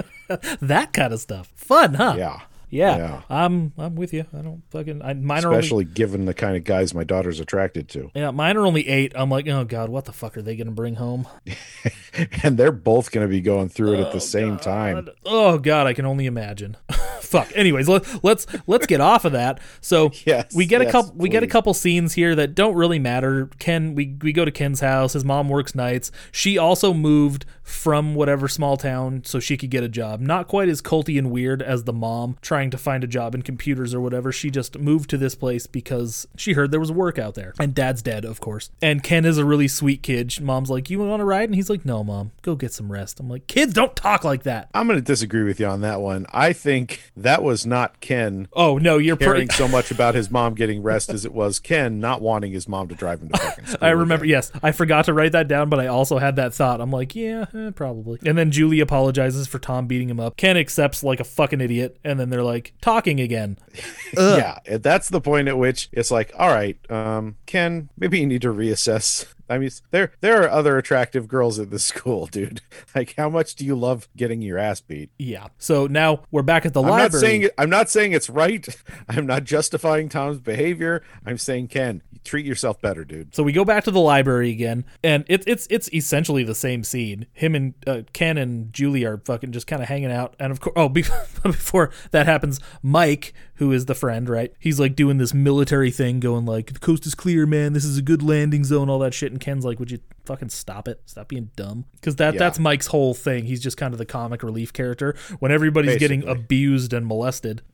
That 0.62 0.92
kind 0.94 1.14
of 1.14 1.22
stuff. 1.22 1.52
Fun, 1.56 1.94
huh? 1.94 2.16
Yeah. 2.18 2.42
Yeah. 2.70 2.98
Yeah. 2.98 3.22
I'm. 3.30 3.74
I'm 3.78 3.96
with 3.96 4.14
you. 4.14 4.26
I 4.34 4.42
don't 4.42 4.64
fucking. 4.70 5.02
I, 5.02 5.14
mine 5.14 5.46
are 5.46 5.50
only. 5.50 5.60
Especially 5.60 5.86
given 5.86 6.26
the 6.26 6.34
kind 6.34 6.58
of 6.58 6.64
guys 6.64 6.94
my 6.94 7.04
daughter's 7.04 7.40
attracted 7.40 7.90
to. 7.90 8.12
Yeah, 8.14 8.32
mine 8.32 8.58
are 8.58 8.66
only 8.66 8.88
eight. 8.88 9.14
I'm 9.16 9.30
like, 9.30 9.48
oh 9.48 9.64
god, 9.66 9.90
what 9.90 10.06
the 10.06 10.14
fuck 10.14 10.38
are 10.38 10.42
they 10.42 10.56
gonna 10.56 10.72
bring 10.72 10.96
home? 10.96 11.28
and 12.44 12.58
they're 12.58 12.72
both 12.72 13.12
going 13.12 13.26
to 13.26 13.30
be 13.30 13.42
going 13.42 13.70
through 13.70 13.94
it 13.94 14.00
at 14.00 14.12
the 14.12 14.18
oh, 14.18 14.20
same 14.20 14.58
time. 14.58 15.08
Oh 15.26 15.58
god, 15.58 15.88
I 15.88 15.94
can 15.94 16.06
only 16.06 16.26
imagine. 16.26 16.78
Fuck. 17.22 17.52
Anyways, 17.56 17.90
let, 17.90 18.24
let's 18.24 18.48
let's 18.68 18.88
get 18.88 19.02
off 19.02 19.26
of 19.26 19.34
that. 19.34 19.60
So 19.82 20.12
Yes, 20.26 20.56
we 20.56 20.66
get 20.66 20.82
a 20.82 20.86
yes, 20.86 20.92
couple 20.92 21.14
we 21.16 21.30
get 21.30 21.44
a 21.44 21.48
couple 21.48 21.74
scenes 21.74 22.14
here 22.14 22.36
that 22.36 22.56
don't 22.56 22.76
really 22.76 23.00
matter. 23.00 23.50
Ken, 23.60 23.96
we 23.96 24.16
we 24.22 24.32
go 24.32 24.46
to 24.46 24.52
Ken's 24.52 24.80
house. 24.80 25.14
His 25.14 25.26
mom 25.26 25.50
works 25.50 25.76
nights. 25.76 26.12
She 26.32 26.58
also 26.58 26.94
moved 26.94 27.46
from 27.68 28.16
whatever 28.16 28.48
small 28.48 28.78
town 28.78 29.22
so 29.26 29.40
she 29.40 29.58
could 29.58 29.70
get 29.70 29.84
a 29.84 29.90
job. 29.90 30.22
Not 30.22 30.48
quite 30.48 30.70
as 30.70 30.82
culty 30.82 31.18
and 31.18 31.30
weird 31.32 31.62
as 31.62 31.84
the 31.84 31.94
mom 31.94 32.38
trying 32.42 32.70
to 32.72 32.78
find 32.78 33.04
a 33.04 33.08
job 33.08 33.36
in 33.36 33.42
computers 33.42 33.94
or 33.94 34.00
whatever. 34.00 34.32
She 34.32 34.50
just 34.50 34.80
moved 34.80 35.10
to 35.10 35.18
this 35.18 35.36
place 35.36 35.68
because 35.68 36.28
she 36.38 36.54
heard 36.54 36.72
there 36.72 36.80
was 36.80 36.92
work 36.92 37.20
out 37.20 37.36
there. 37.36 37.54
And 37.60 37.76
dad's 37.76 38.02
dead, 38.02 38.24
of 38.24 38.40
course. 38.40 38.70
And 38.82 39.04
Ken 39.04 39.26
is 39.26 39.38
a 39.38 39.46
really 39.46 39.68
sweet 39.68 40.02
kid. 40.02 40.40
Mom's 40.42 40.70
like, 40.70 40.90
"You 40.90 41.00
want 41.00 41.20
to 41.20 41.26
ride?" 41.26 41.50
And 41.50 41.56
he's 41.56 41.70
like, 41.70 41.86
"No, 41.86 42.04
mom. 42.04 42.32
Go 42.42 42.56
get 42.56 42.72
some 42.74 42.92
rest." 42.92 43.20
I'm 43.20 43.30
like, 43.30 43.48
"Kids 43.48 43.74
don't 43.74 43.96
talk 43.96 44.24
like 44.24 44.44
that." 44.44 44.70
I'm 44.74 44.88
going 44.88 44.98
to 45.00 45.06
disagree 45.06 45.44
with 45.44 45.60
you 45.60 45.66
on 45.68 45.82
that 45.82 46.00
one. 46.02 46.26
I 46.32 46.54
think 46.54 47.12
that 47.18 47.44
was 47.44 47.66
not 47.66 48.00
Ken 48.00 48.48
Oh 48.54 48.78
no, 48.78 48.98
you're 48.98 49.18
caring 49.18 49.48
pretty. 49.48 49.54
so 49.54 49.68
much 49.68 49.92
about 49.92 50.16
his 50.16 50.32
mom 50.32 50.54
getting 50.56 50.82
rest 50.82 51.10
as 51.10 51.26
it 51.26 51.34
was 51.34 51.60
Ken 51.60 52.00
not 52.00 52.22
wanting 52.22 52.52
his 52.54 52.68
mom 52.68 52.88
to 52.88 52.96
drive 52.96 53.22
him 53.22 53.30
to 53.30 53.38
fucking 53.38 53.66
school. 53.68 53.78
I 53.82 53.90
remember, 53.90 54.24
again. 54.24 54.32
yes, 54.36 54.52
I 54.64 54.72
forgot 54.72 55.06
to 55.06 55.14
write 55.14 55.34
that 55.34 55.48
down, 55.48 55.70
but 55.70 55.80
I 55.80 55.88
also 55.88 56.18
had 56.18 56.36
that 56.38 56.54
thought. 56.54 56.80
I'm 56.82 56.92
like, 56.92 57.16
yeah, 57.16 57.46
eh, 57.58 57.72
probably. 57.72 58.20
And 58.26 58.38
then 58.38 58.52
Julie 58.52 58.80
apologizes 58.80 59.48
for 59.48 59.60
Tom 59.60 59.88
beating 59.88 60.10
him 60.10 60.20
up. 60.20 60.38
Ken 60.38 60.58
accepts 60.58 61.04
like 61.04 61.20
a 61.20 61.24
fucking 61.24 61.62
idiot, 61.62 61.98
and 62.04 62.20
then 62.20 62.30
they're 62.30 62.44
like 62.44 62.74
talking 62.82 63.20
again. 63.20 63.58
Yeah, 64.14 64.60
that's 64.66 65.10
the 65.10 65.20
point 65.20 65.50
at 65.50 65.58
which 65.58 65.90
it's 65.92 66.10
like, 66.12 66.32
all 66.38 66.48
right, 66.48 66.78
um, 66.90 67.36
Ken, 67.46 67.90
maybe 67.98 68.20
you 68.20 68.26
need 68.26 68.42
to 68.42 68.54
reassess 68.54 69.26
I 69.50 69.58
mean, 69.58 69.70
there 69.92 70.12
there 70.20 70.44
are 70.44 70.50
other 70.50 70.78
attractive 70.78 71.28
girls 71.28 71.60
at 71.60 71.70
the 71.70 71.80
school, 71.80 72.26
dude. 72.32 72.62
Like, 72.96 73.16
how 73.18 73.30
much 73.30 73.56
do 73.56 73.66
you 73.66 73.76
love 73.76 74.08
getting 74.16 74.42
your 74.42 74.58
ass 74.58 74.82
beat? 74.82 75.10
Yeah. 75.18 75.48
So 75.58 75.88
now 75.88 76.24
we're 76.32 76.42
back 76.42 76.66
at 76.66 76.74
the 76.74 76.82
I'm 76.82 76.90
library. 76.90 77.12
not 77.12 77.20
saying 77.20 77.50
I'm 77.58 77.70
not 77.70 77.90
saying 77.90 78.12
it's 78.14 78.30
right. 78.30 78.68
I'm 79.10 79.26
not 79.26 79.44
justifying 79.44 80.10
Tom's 80.10 80.40
behavior. 80.40 81.04
I'm 81.26 81.38
saying 81.38 81.70
Ken, 81.70 82.02
treat 82.28 82.46
yourself 82.46 82.82
better, 82.82 83.04
dude. 83.06 83.34
So 83.34 83.42
we 83.42 83.52
go 83.54 83.66
back 83.66 83.84
to 83.86 83.92
the 83.92 84.00
library 84.00 84.52
again, 84.52 84.86
and 85.04 85.24
it's 85.28 85.46
it's 85.48 85.66
it's 85.70 85.90
essentially 85.94 86.44
the 86.44 86.54
same 86.56 86.84
scene. 86.84 87.26
Him 87.34 87.56
and 87.56 87.74
uh, 87.88 88.02
Ken 88.14 88.38
and 88.38 88.72
Julie 88.74 89.06
are 89.06 89.18
fucking 89.18 89.52
just 89.54 89.66
kind 89.68 89.82
of 89.82 89.88
hanging 89.88 90.12
out, 90.12 90.36
and 90.40 90.52
of 90.52 90.60
course, 90.60 90.74
oh, 90.76 90.90
be- 90.90 91.04
before 91.44 91.90
that 92.12 92.26
happens, 92.26 92.60
Mike, 92.84 93.34
who 93.56 93.72
is 93.72 93.86
the 93.86 93.96
friend, 93.96 94.30
right? 94.30 94.54
He's 94.60 94.80
like 94.80 94.96
doing 94.96 95.18
this 95.18 95.34
military 95.34 95.90
thing, 95.92 96.20
going 96.20 96.46
like, 96.46 96.74
"The 96.74 96.80
coast 96.80 97.06
is 97.06 97.16
clear, 97.16 97.46
man. 97.46 97.74
This 97.74 97.86
is 97.86 97.98
a 97.98 98.02
good 98.04 98.22
landing 98.22 98.64
zone." 98.64 98.90
All 98.90 99.00
that 99.00 99.14
shit, 99.14 99.32
and 99.32 99.40
Ken's 99.42 99.66
like, 99.66 99.80
"Would 99.80 99.92
you 99.92 100.00
fucking 100.26 100.50
stop 100.50 100.88
it? 100.88 101.02
Stop 101.06 101.30
being 101.30 101.50
dumb." 101.56 101.86
Because 101.96 102.18
that 102.18 102.34
Yeah. 102.36 102.40
that's 102.40 102.60
Mike's 102.60 102.88
whole 102.88 103.14
thing. 103.14 103.46
He's 103.46 103.62
just 103.62 103.78
kind 103.78 103.94
of 103.94 103.98
the 103.98 104.06
comic 104.06 104.44
relief 104.44 104.74
character 104.74 105.16
when 105.40 105.52
everybody's 105.52 105.98
getting 105.98 106.28
abused 106.28 106.94
and 106.94 107.08
molested. 107.08 107.62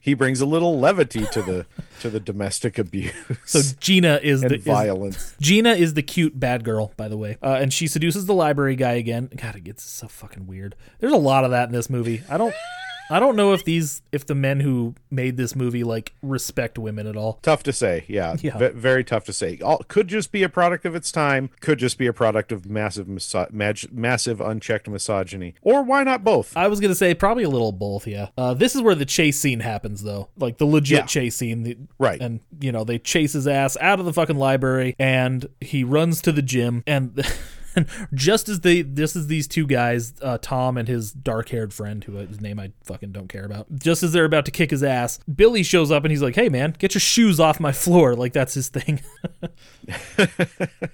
He 0.00 0.14
brings 0.14 0.40
a 0.40 0.46
little 0.46 0.78
levity 0.78 1.26
to 1.32 1.42
the 1.42 1.66
to 2.00 2.10
the 2.10 2.20
domestic 2.20 2.78
abuse 2.78 3.12
So 3.44 3.60
Gina 3.80 4.20
is 4.22 4.40
the 4.40 4.56
is, 4.56 4.64
violence. 4.64 5.34
Gina 5.40 5.72
is 5.72 5.94
the 5.94 6.02
cute 6.02 6.38
bad 6.38 6.64
girl, 6.64 6.92
by 6.96 7.08
the 7.08 7.16
way, 7.16 7.38
uh, 7.42 7.58
and 7.60 7.72
she 7.72 7.86
seduces 7.86 8.26
the 8.26 8.34
library 8.34 8.76
guy 8.76 8.92
again. 8.92 9.28
God, 9.34 9.56
it 9.56 9.64
gets 9.64 9.82
so 9.82 10.08
fucking 10.08 10.46
weird. 10.46 10.74
There's 11.00 11.12
a 11.12 11.16
lot 11.16 11.44
of 11.44 11.50
that 11.50 11.68
in 11.68 11.74
this 11.74 11.88
movie. 11.90 12.22
I 12.28 12.36
don't, 12.38 12.54
I 13.10 13.20
don't 13.20 13.36
know 13.36 13.52
if 13.52 13.64
these, 13.64 14.02
if 14.12 14.26
the 14.26 14.34
men 14.34 14.60
who 14.60 14.94
made 15.10 15.36
this 15.36 15.54
movie 15.54 15.84
like 15.84 16.12
respect 16.22 16.78
women 16.78 17.06
at 17.06 17.16
all. 17.16 17.38
Tough 17.42 17.62
to 17.64 17.72
say, 17.72 18.04
yeah, 18.08 18.36
Yeah. 18.42 18.58
Ve- 18.58 18.68
very 18.70 19.04
tough 19.04 19.24
to 19.26 19.32
say. 19.32 19.58
All, 19.64 19.78
could 19.88 20.08
just 20.08 20.32
be 20.32 20.42
a 20.42 20.48
product 20.48 20.84
of 20.84 20.94
its 20.94 21.12
time. 21.12 21.50
Could 21.60 21.78
just 21.78 21.98
be 21.98 22.06
a 22.06 22.12
product 22.12 22.50
of 22.52 22.66
massive, 22.66 23.06
miso- 23.06 23.50
mag- 23.52 23.92
massive 23.92 24.40
unchecked 24.40 24.88
misogyny, 24.88 25.54
or 25.62 25.82
why 25.82 26.02
not 26.04 26.24
both? 26.24 26.56
I 26.56 26.66
was 26.68 26.80
gonna 26.80 26.94
say 26.94 27.14
probably 27.14 27.44
a 27.44 27.48
little 27.50 27.72
both. 27.72 28.06
Yeah. 28.06 28.28
Uh, 28.36 28.54
this 28.54 28.74
is 28.74 28.82
where 28.82 28.94
the 28.94 29.04
chase 29.06 29.38
scene 29.38 29.60
happens, 29.60 30.02
though, 30.02 30.28
like 30.36 30.58
the 30.58 30.66
legit 30.66 30.98
Yeah. 30.98 31.06
chase 31.06 31.36
scene. 31.36 31.62
The, 31.62 31.76
Right. 31.98 32.20
And 32.20 32.40
you 32.60 32.72
know 32.72 32.84
they 32.84 32.98
chase 32.98 33.32
his 33.34 33.46
ass 33.46 33.76
out 33.80 34.00
of 34.00 34.06
the 34.06 34.12
fucking 34.12 34.36
library, 34.38 34.94
and 34.98 35.48
he 35.60 35.84
runs 35.84 36.20
to 36.22 36.32
the 36.32 36.42
gym, 36.42 36.82
and. 36.86 37.24
And 37.86 37.86
just 38.14 38.48
as 38.48 38.60
they, 38.60 38.82
just 38.82 39.16
as 39.16 39.26
these 39.26 39.46
two 39.46 39.66
guys, 39.66 40.14
uh, 40.22 40.38
Tom 40.40 40.78
and 40.78 40.88
his 40.88 41.12
dark-haired 41.12 41.74
friend, 41.74 42.02
who 42.02 42.14
his 42.14 42.40
name 42.40 42.58
I 42.58 42.72
fucking 42.84 43.12
don't 43.12 43.28
care 43.28 43.44
about, 43.44 43.66
just 43.74 44.02
as 44.02 44.12
they're 44.12 44.24
about 44.24 44.46
to 44.46 44.50
kick 44.50 44.70
his 44.70 44.82
ass, 44.82 45.18
Billy 45.32 45.62
shows 45.62 45.90
up 45.90 46.02
and 46.02 46.10
he's 46.10 46.22
like, 46.22 46.36
"Hey 46.36 46.48
man, 46.48 46.74
get 46.78 46.94
your 46.94 47.00
shoes 47.00 47.38
off 47.38 47.60
my 47.60 47.72
floor!" 47.72 48.14
Like 48.14 48.32
that's 48.32 48.54
his 48.54 48.68
thing. 48.68 49.02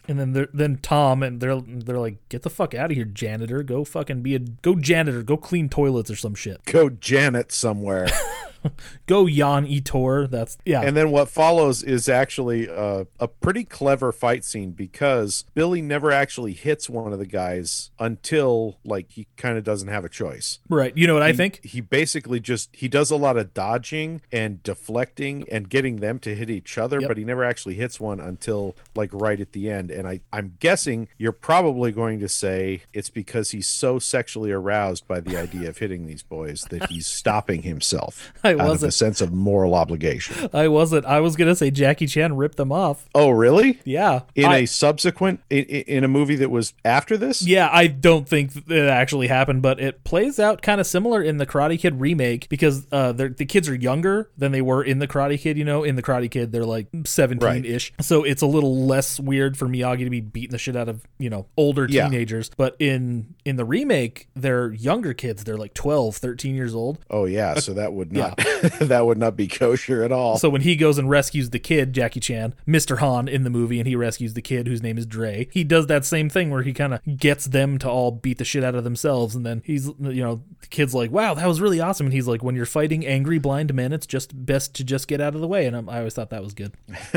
and 0.08 0.18
then 0.18 0.48
then 0.52 0.78
Tom 0.82 1.22
and 1.22 1.40
they're 1.40 1.60
they're 1.60 2.00
like, 2.00 2.28
"Get 2.28 2.42
the 2.42 2.50
fuck 2.50 2.74
out 2.74 2.90
of 2.90 2.96
here, 2.96 3.04
janitor! 3.04 3.62
Go 3.62 3.84
fucking 3.84 4.22
be 4.22 4.34
a 4.34 4.40
go 4.40 4.74
janitor! 4.74 5.22
Go 5.22 5.36
clean 5.36 5.68
toilets 5.68 6.10
or 6.10 6.16
some 6.16 6.34
shit! 6.34 6.64
Go 6.64 6.90
Janet 6.90 7.52
somewhere. 7.52 8.08
Go 9.06 9.28
Jan 9.28 9.66
Etor!" 9.66 10.30
That's 10.30 10.58
yeah. 10.64 10.82
And 10.82 10.96
then 10.96 11.10
what 11.10 11.28
follows 11.28 11.82
is 11.82 12.08
actually 12.08 12.68
uh, 12.68 13.04
a 13.20 13.28
pretty 13.28 13.64
clever 13.64 14.12
fight 14.12 14.44
scene 14.44 14.70
because 14.72 15.44
Billy 15.54 15.82
never 15.82 16.10
actually 16.10 16.52
hits 16.52 16.88
one 16.88 17.12
of 17.12 17.18
the 17.18 17.26
guys 17.26 17.90
until 17.98 18.78
like 18.84 19.10
he 19.10 19.26
kind 19.36 19.56
of 19.58 19.64
doesn't 19.64 19.88
have 19.88 20.04
a 20.04 20.08
choice. 20.08 20.58
right. 20.68 20.96
You 20.96 21.06
know 21.06 21.14
what 21.14 21.22
I 21.22 21.32
think? 21.32 21.64
He 21.64 21.80
basically 21.80 22.40
just 22.40 22.74
he 22.74 22.88
does 22.88 23.10
a 23.10 23.16
lot 23.16 23.36
of 23.36 23.54
dodging 23.54 24.20
and 24.30 24.62
deflecting 24.62 25.46
and 25.50 25.68
getting 25.68 25.96
them 25.96 26.18
to 26.20 26.34
hit 26.34 26.50
each 26.50 26.78
other, 26.78 27.00
Yep. 27.00 27.08
but 27.08 27.16
he 27.16 27.24
never 27.24 27.44
actually 27.44 27.74
hits 27.74 27.98
one 28.00 28.20
until 28.20 28.76
like 28.94 29.10
right 29.12 29.40
at 29.40 29.52
the 29.52 29.70
end. 29.70 29.90
And 29.90 30.06
I 30.06 30.20
I'm 30.32 30.56
guessing 30.60 31.08
you're 31.18 31.32
probably 31.32 31.92
going 31.92 32.20
to 32.20 32.28
say 32.28 32.82
it's 32.92 33.10
because 33.10 33.50
he's 33.50 33.66
so 33.66 33.98
sexually 33.98 34.50
aroused 34.52 35.06
by 35.08 35.20
the 35.20 35.36
idea 35.36 35.68
of 35.68 35.78
hitting 35.78 36.06
these 36.06 36.22
boys 36.22 36.66
that 36.70 36.88
he's 36.90 37.06
stopping 37.22 37.62
himself 37.62 38.32
I 38.44 38.51
out 38.60 38.64
of 38.64 38.66
a 38.66 38.70
wasn't. 38.70 38.94
sense 38.94 39.20
of 39.20 39.32
moral 39.32 39.74
obligation. 39.74 40.48
I 40.52 40.68
wasn't. 40.68 41.04
I 41.06 41.20
was 41.20 41.36
gonna 41.36 41.56
say 41.56 41.70
Jackie 41.70 42.06
Chan 42.06 42.36
ripped 42.36 42.56
them 42.56 42.72
off. 42.72 43.08
Oh, 43.14 43.30
really? 43.30 43.80
Yeah. 43.84 44.20
In 44.34 44.46
I- 44.46 44.58
a 44.58 44.66
subsequent 44.66 45.40
in, 45.50 45.64
in 45.64 46.04
a 46.04 46.08
movie 46.08 46.36
that 46.36 46.50
was 46.50 46.74
after 46.84 47.16
this? 47.16 47.42
Yeah, 47.42 47.68
I 47.72 47.86
don't 47.86 48.28
think 48.28 48.52
it 48.68 48.88
actually 48.88 49.26
happened, 49.28 49.62
but 49.62 49.80
it 49.80 50.04
plays 50.04 50.38
out 50.38 50.62
kind 50.62 50.80
of 50.80 50.86
similar 50.86 51.22
in 51.22 51.38
the 51.38 51.46
Karate 51.46 51.78
Kid 51.78 52.00
remake 52.00 52.48
because 52.48 52.86
uh, 52.92 53.12
the 53.12 53.30
kids 53.30 53.68
are 53.68 53.74
younger 53.74 54.30
than 54.36 54.52
they 54.52 54.62
were 54.62 54.82
in 54.82 54.98
the 54.98 55.08
Karate 55.08 55.38
Kid. 55.40 55.56
You 55.58 55.64
know, 55.64 55.82
in 55.84 55.96
the 55.96 56.02
Karate 56.02 56.30
Kid, 56.30 56.52
they're 56.52 56.64
like 56.64 56.86
seventeen 57.04 57.64
ish, 57.64 57.92
so 58.00 58.24
it's 58.24 58.42
a 58.42 58.46
little 58.46 58.86
less 58.86 59.18
weird 59.20 59.56
for 59.56 59.66
Miyagi 59.68 60.04
to 60.04 60.10
be 60.10 60.20
beating 60.20 60.50
the 60.50 60.58
shit 60.58 60.76
out 60.76 60.88
of 60.88 61.02
you 61.18 61.30
know 61.30 61.46
older 61.56 61.86
Yeah. 61.88 62.08
teenagers. 62.08 62.50
But 62.56 62.76
in 62.78 63.34
in 63.44 63.56
the 63.56 63.64
remake, 63.64 64.28
they're 64.34 64.72
younger 64.72 65.14
kids. 65.14 65.44
They're 65.44 65.56
like 65.56 65.74
12, 65.74 66.16
13 66.16 66.54
years 66.54 66.74
old. 66.74 66.98
Oh 67.10 67.24
yeah, 67.24 67.54
so 67.54 67.74
that 67.74 67.92
would 67.92 68.12
not 68.12 68.38
that 68.80 69.06
would 69.06 69.18
not 69.18 69.36
be 69.36 69.46
kosher 69.48 70.02
at 70.02 70.12
all. 70.12 70.38
So 70.38 70.48
when 70.48 70.62
he 70.62 70.76
goes 70.76 70.98
and 70.98 71.08
rescues 71.08 71.50
the 71.50 71.58
kid, 71.58 71.92
Jackie 71.92 72.20
Chan, 72.20 72.54
Mr. 72.66 72.98
Han 72.98 73.28
in 73.28 73.44
the 73.44 73.50
movie, 73.50 73.78
and 73.78 73.86
he 73.86 73.96
rescues 73.96 74.34
the 74.34 74.42
kid 74.42 74.66
whose 74.66 74.82
name 74.82 74.98
is 74.98 75.06
Dre, 75.06 75.48
he 75.52 75.64
does 75.64 75.86
that 75.86 76.04
same 76.04 76.28
thing 76.28 76.50
where 76.50 76.62
he 76.62 76.72
kind 76.72 76.94
of 76.94 77.00
gets 77.16 77.46
them 77.46 77.78
to 77.78 77.88
all 77.88 78.10
beat 78.10 78.38
the 78.38 78.44
shit 78.44 78.64
out 78.64 78.74
of 78.74 78.84
themselves, 78.84 79.34
and 79.34 79.44
then 79.44 79.62
he's, 79.64 79.86
you 79.86 80.22
know, 80.22 80.42
the 80.60 80.66
kid's 80.68 80.94
like, 80.94 81.10
"Wow, 81.10 81.34
that 81.34 81.46
was 81.46 81.60
really 81.60 81.80
awesome," 81.80 82.06
and 82.06 82.14
he's 82.14 82.28
like, 82.28 82.42
"When 82.42 82.56
you're 82.56 82.66
fighting 82.66 83.06
angry 83.06 83.38
blind 83.38 83.72
men, 83.74 83.92
it's 83.92 84.06
just 84.06 84.44
best 84.46 84.74
to 84.76 84.84
just 84.84 85.08
get 85.08 85.20
out 85.20 85.34
of 85.34 85.40
the 85.40 85.48
way," 85.48 85.66
and 85.66 85.76
I'm, 85.76 85.88
I 85.88 85.98
always 85.98 86.14
thought 86.14 86.30
that 86.30 86.42
was 86.42 86.54
good. 86.54 86.72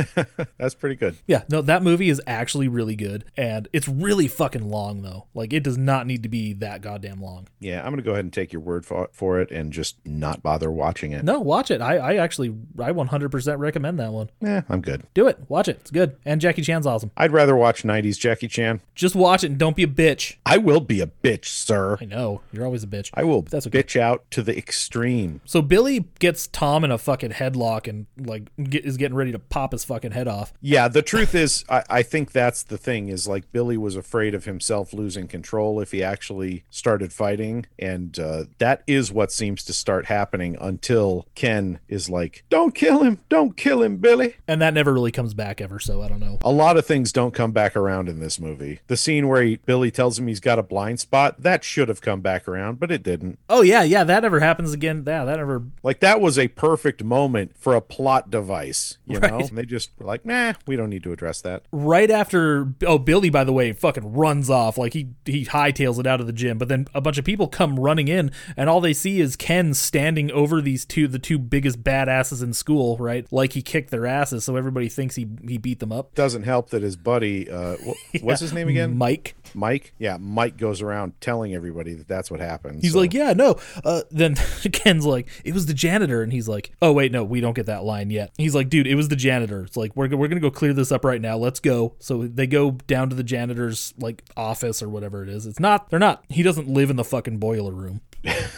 That's 0.57 0.75
pretty 0.75 0.95
good. 0.95 1.15
Yeah, 1.27 1.43
no, 1.49 1.61
that 1.61 1.83
movie 1.83 2.09
is 2.09 2.21
actually 2.27 2.67
really 2.67 2.95
good, 2.95 3.25
and 3.37 3.67
it's 3.73 3.87
really 3.87 4.27
fucking 4.27 4.69
long 4.69 5.01
though. 5.01 5.25
Like, 5.33 5.53
it 5.53 5.63
does 5.63 5.77
not 5.77 6.07
need 6.07 6.23
to 6.23 6.29
be 6.29 6.53
that 6.53 6.81
goddamn 6.81 7.21
long. 7.21 7.47
Yeah, 7.59 7.83
I'm 7.83 7.91
gonna 7.91 8.01
go 8.01 8.11
ahead 8.11 8.25
and 8.25 8.33
take 8.33 8.53
your 8.53 8.61
word 8.61 8.85
for, 8.85 9.09
for 9.11 9.39
it 9.39 9.51
and 9.51 9.71
just 9.71 9.97
not 10.05 10.43
bother 10.43 10.71
watching 10.71 11.11
it. 11.11 11.14
No, 11.23 11.39
watch 11.39 11.71
it. 11.71 11.81
I, 11.81 11.97
I 11.97 12.15
actually, 12.15 12.49
I 12.79 12.91
100% 12.91 13.59
recommend 13.59 13.99
that 13.99 14.11
one. 14.11 14.29
Eh, 14.43 14.61
I'm 14.69 14.81
good. 14.81 15.03
Do 15.13 15.27
it. 15.27 15.39
Watch 15.47 15.67
it. 15.67 15.77
It's 15.81 15.91
good. 15.91 16.17
And 16.25 16.41
Jackie 16.41 16.61
Chan's 16.61 16.85
awesome. 16.87 17.11
I'd 17.17 17.31
rather 17.31 17.55
watch 17.55 17.83
90s 17.83 18.17
Jackie 18.19 18.47
Chan. 18.47 18.81
Just 18.95 19.15
watch 19.15 19.43
it 19.43 19.47
and 19.47 19.57
don't 19.57 19.75
be 19.75 19.83
a 19.83 19.87
bitch. 19.87 20.35
I 20.45 20.57
will 20.57 20.79
be 20.79 21.01
a 21.01 21.07
bitch, 21.07 21.45
sir. 21.45 21.97
I 22.01 22.05
know 22.05 22.41
you're 22.51 22.65
always 22.65 22.83
a 22.83 22.87
bitch. 22.87 23.09
I 23.13 23.23
will 23.23 23.41
That's 23.43 23.67
okay. 23.67 23.83
bitch 23.83 23.99
out 23.99 24.29
to 24.31 24.41
the 24.41 24.57
extreme. 24.57 25.41
So 25.45 25.61
Billy 25.61 26.05
gets 26.19 26.47
Tom 26.47 26.83
in 26.83 26.91
a 26.91 26.97
fucking 26.97 27.31
headlock 27.31 27.87
and 27.87 28.05
like 28.17 28.49
get, 28.61 28.85
is 28.85 28.97
getting 28.97 29.15
ready 29.15 29.31
to 29.31 29.39
pop 29.39 29.71
his 29.71 29.83
fucking 29.83 30.11
head 30.11 30.27
off. 30.27 30.53
Yeah, 30.61 30.87
the 30.87 31.01
truth 31.01 31.35
is, 31.35 31.63
I, 31.69 31.83
I 31.89 32.03
think 32.03 32.31
that's 32.31 32.63
the 32.63 32.77
thing 32.77 33.09
is 33.09 33.27
like 33.27 33.51
Billy 33.51 33.77
was 33.77 33.95
afraid 33.95 34.33
of 34.33 34.45
himself 34.45 34.93
losing 34.93 35.27
control 35.27 35.79
if 35.79 35.91
he 35.91 36.03
actually 36.03 36.63
started 36.69 37.11
fighting. 37.13 37.65
And 37.77 38.17
uh, 38.19 38.45
that 38.59 38.83
is 38.87 39.11
what 39.11 39.31
seems 39.31 39.63
to 39.65 39.73
start 39.73 40.05
happening 40.05 40.57
until 40.59 41.04
Ken 41.35 41.79
is 41.87 42.09
like, 42.09 42.43
don't 42.49 42.73
kill 42.73 43.03
him. 43.03 43.19
Don't 43.29 43.55
kill 43.55 43.81
him, 43.81 43.97
Billy. 43.97 44.35
And 44.47 44.61
that 44.61 44.73
never 44.73 44.93
really 44.93 45.11
comes 45.11 45.33
back 45.33 45.61
ever. 45.61 45.79
So 45.79 46.01
I 46.01 46.07
don't 46.07 46.19
know. 46.19 46.37
A 46.43 46.51
lot 46.51 46.77
of 46.77 46.85
things 46.85 47.11
don't 47.11 47.33
come 47.33 47.51
back 47.51 47.75
around 47.75 48.09
in 48.09 48.19
this 48.19 48.39
movie. 48.39 48.79
The 48.87 48.97
scene 48.97 49.27
where 49.27 49.43
he, 49.43 49.57
Billy 49.57 49.91
tells 49.91 50.19
him 50.19 50.27
he's 50.27 50.39
got 50.39 50.59
a 50.59 50.63
blind 50.63 50.99
spot, 50.99 51.41
that 51.41 51.63
should 51.63 51.89
have 51.89 52.01
come 52.01 52.21
back 52.21 52.47
around, 52.47 52.79
but 52.79 52.91
it 52.91 53.03
didn't. 53.03 53.39
Oh 53.49 53.61
yeah, 53.61 53.83
yeah. 53.83 54.03
That 54.03 54.23
never 54.23 54.39
happens 54.39 54.73
again. 54.73 55.03
Yeah, 55.05 55.25
that 55.25 55.37
never. 55.37 55.63
Like 55.83 55.99
that 55.99 56.21
was 56.21 56.37
a 56.39 56.47
perfect 56.49 57.03
moment 57.03 57.55
for 57.57 57.75
a 57.75 57.81
plot 57.81 58.29
device, 58.29 58.97
you 59.05 59.19
know? 59.19 59.39
And 59.39 59.57
they 59.57 59.65
just 59.65 59.91
were 59.97 60.05
like, 60.05 60.25
nah, 60.25 60.53
we 60.65 60.75
don't 60.75 60.89
need 60.89 61.03
to 61.03 61.11
address 61.11 61.41
that. 61.41 61.63
Right 61.71 62.11
after, 62.11 62.73
oh 62.85 62.97
Billy, 62.97 63.29
by 63.29 63.43
the 63.43 63.53
way, 63.53 63.71
fucking 63.73 64.13
runs 64.13 64.49
off 64.49 64.77
like 64.77 64.93
he 64.93 65.09
he 65.25 65.45
hightails 65.45 65.99
it 65.99 66.07
out 66.07 66.21
of 66.21 66.27
the 66.27 66.33
gym. 66.33 66.57
But 66.57 66.67
then 66.67 66.87
a 66.93 67.01
bunch 67.01 67.17
of 67.17 67.25
people 67.25 67.47
come 67.47 67.79
running 67.79 68.07
in, 68.07 68.31
and 68.57 68.69
all 68.69 68.81
they 68.81 68.93
see 68.93 69.19
is 69.19 69.35
Ken 69.35 69.73
standing 69.73 70.31
over 70.31 70.61
these 70.61 70.85
two, 70.95 71.07
the 71.07 71.19
two 71.19 71.37
biggest 71.37 71.83
badasses 71.83 72.41
in 72.41 72.53
school, 72.53 72.97
right? 72.97 73.27
Like 73.31 73.53
he 73.53 73.61
kicked 73.61 73.91
their 73.91 74.05
asses, 74.07 74.43
so 74.43 74.55
everybody 74.55 74.87
thinks 74.89 75.15
he 75.15 75.27
he 75.47 75.57
beat 75.57 75.79
them 75.79 75.91
up. 75.91 76.15
Doesn't 76.15 76.43
help 76.43 76.69
that 76.69 76.81
his 76.83 76.95
buddy, 76.95 77.49
uh, 77.49 77.75
wh- 77.77 78.15
what's 78.23 78.41
his 78.41 78.53
name 78.53 78.67
again? 78.69 78.97
Mike. 78.97 79.35
Mike. 79.53 79.93
Yeah, 79.99 80.17
Mike 80.19 80.57
goes 80.57 80.81
around 80.81 81.19
telling 81.21 81.53
everybody 81.53 81.93
that 81.93 82.07
that's 82.07 82.31
what 82.31 82.39
happened. 82.39 82.81
He's 82.81 82.93
so- 82.93 82.99
like, 82.99 83.13
yeah, 83.13 83.33
no. 83.33 83.57
Uh, 83.83 84.01
then 84.11 84.35
Ken's 84.71 85.05
like, 85.05 85.27
it 85.43 85.53
was 85.53 85.65
the 85.65 85.73
janitor, 85.73 86.21
and 86.23 86.31
he's 86.31 86.47
like, 86.47 86.71
oh 86.81 86.91
wait, 86.91 87.11
no, 87.11 87.23
we 87.23 87.41
don't 87.41 87.53
get 87.55 87.65
that 87.67 87.83
line 87.83 88.09
yet. 88.09 88.31
He's 88.37 88.55
like, 88.55 88.69
dude, 88.69 88.87
it 88.87 88.95
was 88.95 89.09
the 89.09 89.15
janitor. 89.15 89.63
It's 89.63 89.77
like 89.77 89.95
we're 89.95 90.07
we're 90.15 90.27
gonna 90.27 90.39
go 90.41 90.51
clear 90.51 90.73
this 90.73 90.91
up 90.91 91.03
right 91.05 91.21
now. 91.21 91.37
Let's 91.37 91.59
go. 91.59 91.95
So 91.99 92.25
they 92.27 92.47
go 92.47 92.71
down 92.71 93.09
to 93.09 93.15
the 93.15 93.23
janitor's 93.23 93.93
like 93.97 94.23
office 94.37 94.81
or 94.81 94.89
whatever 94.89 95.23
it 95.23 95.29
is. 95.29 95.45
It's 95.45 95.59
not. 95.59 95.89
They're 95.89 95.99
not. 95.99 96.23
He 96.29 96.41
doesn't 96.43 96.67
live 96.67 96.89
in 96.89 96.95
the 96.95 97.03
fucking 97.03 97.37
boiler 97.37 97.73
room. 97.73 98.01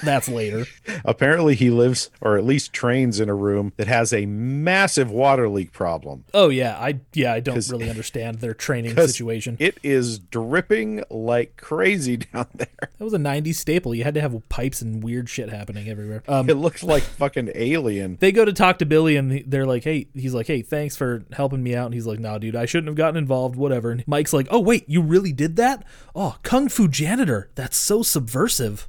That's 0.04 0.30
later. 0.30 0.66
Apparently, 1.06 1.56
he 1.56 1.70
lives 1.70 2.10
or 2.22 2.38
at 2.38 2.44
least 2.46 2.74
trains 2.74 3.20
in 3.20 3.30
a 3.30 3.36
room 3.36 3.74
that 3.78 3.88
has 3.88 4.14
a 4.14 4.26
massive 4.26 5.12
water 5.12 5.50
leak 5.50 5.72
problem. 5.72 6.24
Oh 6.34 6.50
yeah, 6.50 6.78
I 6.80 7.00
yeah 7.14 7.34
I 7.34 7.40
don't 7.40 7.68
really 7.70 7.90
understand 7.90 8.40
their 8.40 8.54
training 8.68 8.96
situation. 8.96 9.58
It 9.60 9.78
is 9.84 10.20
dripping 10.20 11.04
like 11.10 11.58
crazy 11.58 12.18
down 12.34 12.48
there. 12.56 12.68
That 12.98 13.04
was 13.04 13.14
a 13.14 13.18
'90s 13.18 13.56
staple. 13.56 13.94
You 13.96 14.04
had 14.04 14.14
to 14.16 14.22
have 14.22 14.38
pipes 14.50 14.82
and 14.82 15.04
weird 15.04 15.30
shit 15.30 15.50
happening 15.50 15.90
everywhere. 15.90 16.24
Um, 16.28 16.50
It 16.50 16.56
looks 16.56 16.84
like 16.84 17.04
fucking 17.04 17.52
alien. 17.56 18.18
they 18.20 18.32
go 18.32 18.46
to 18.46 18.54
talk 18.54 18.80
to 18.80 18.86
Billy 18.86 19.16
and 19.16 19.44
they're 19.48 19.66
like, 19.66 19.84
"Hey," 19.84 20.08
he's 20.14 20.34
like, 20.34 20.48
"Hey, 20.48 20.62
thanks 20.62 20.96
for 20.96 21.24
helping 21.34 21.64
me 21.64 21.76
out." 21.76 21.86
And 21.86 21.94
he's 21.94 22.08
like, 22.08 22.20
"Nah, 22.20 22.38
dude, 22.38 22.56
I 22.56 22.66
shouldn't 22.66 22.88
have 22.88 22.96
gotten 22.96 23.18
involved. 23.18 23.56
Whatever." 23.56 23.92
And 23.92 24.08
Mike's 24.08 24.34
like, 24.34 24.48
"Oh 24.52 24.60
wait, 24.60 24.86
you 24.90 25.02
really 25.02 25.34
did 25.34 25.56
that? 25.58 25.84
Oh, 26.16 26.38
kung 26.44 26.70
fu 26.70 26.88
janitor. 26.88 27.50
That's 27.56 27.78
so 27.78 28.04
subversive." 28.04 28.88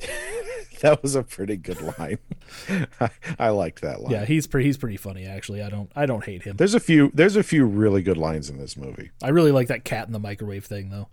That 0.80 1.02
was 1.02 1.14
a 1.14 1.22
pretty 1.22 1.56
good 1.56 1.80
line. 1.80 2.18
I, 3.00 3.08
I 3.38 3.48
liked 3.48 3.80
that 3.80 4.02
line. 4.02 4.12
Yeah, 4.12 4.24
he's 4.26 4.46
pretty 4.46 4.66
he's 4.66 4.76
pretty 4.76 4.98
funny 4.98 5.24
actually. 5.24 5.62
I 5.62 5.70
don't 5.70 5.90
I 5.96 6.04
don't 6.04 6.22
hate 6.22 6.42
him. 6.42 6.56
There's 6.56 6.74
a 6.74 6.80
few. 6.80 7.10
There's 7.14 7.34
a 7.34 7.42
few 7.42 7.64
really 7.64 8.02
good 8.02 8.18
lines 8.18 8.50
in 8.50 8.58
this 8.58 8.76
movie. 8.76 9.10
I 9.22 9.30
really 9.30 9.52
like 9.52 9.68
that 9.68 9.84
cat 9.84 10.06
in 10.06 10.12
the 10.12 10.18
microwave 10.18 10.66
thing 10.66 10.90
though. 10.90 11.08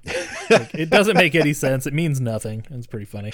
Like, 0.50 0.76
it 0.76 0.90
doesn't 0.90 1.16
make 1.16 1.34
any 1.34 1.54
sense. 1.54 1.88
It 1.88 1.94
means 1.94 2.20
nothing. 2.20 2.66
It's 2.72 2.88
pretty 2.88 3.06
funny. 3.06 3.32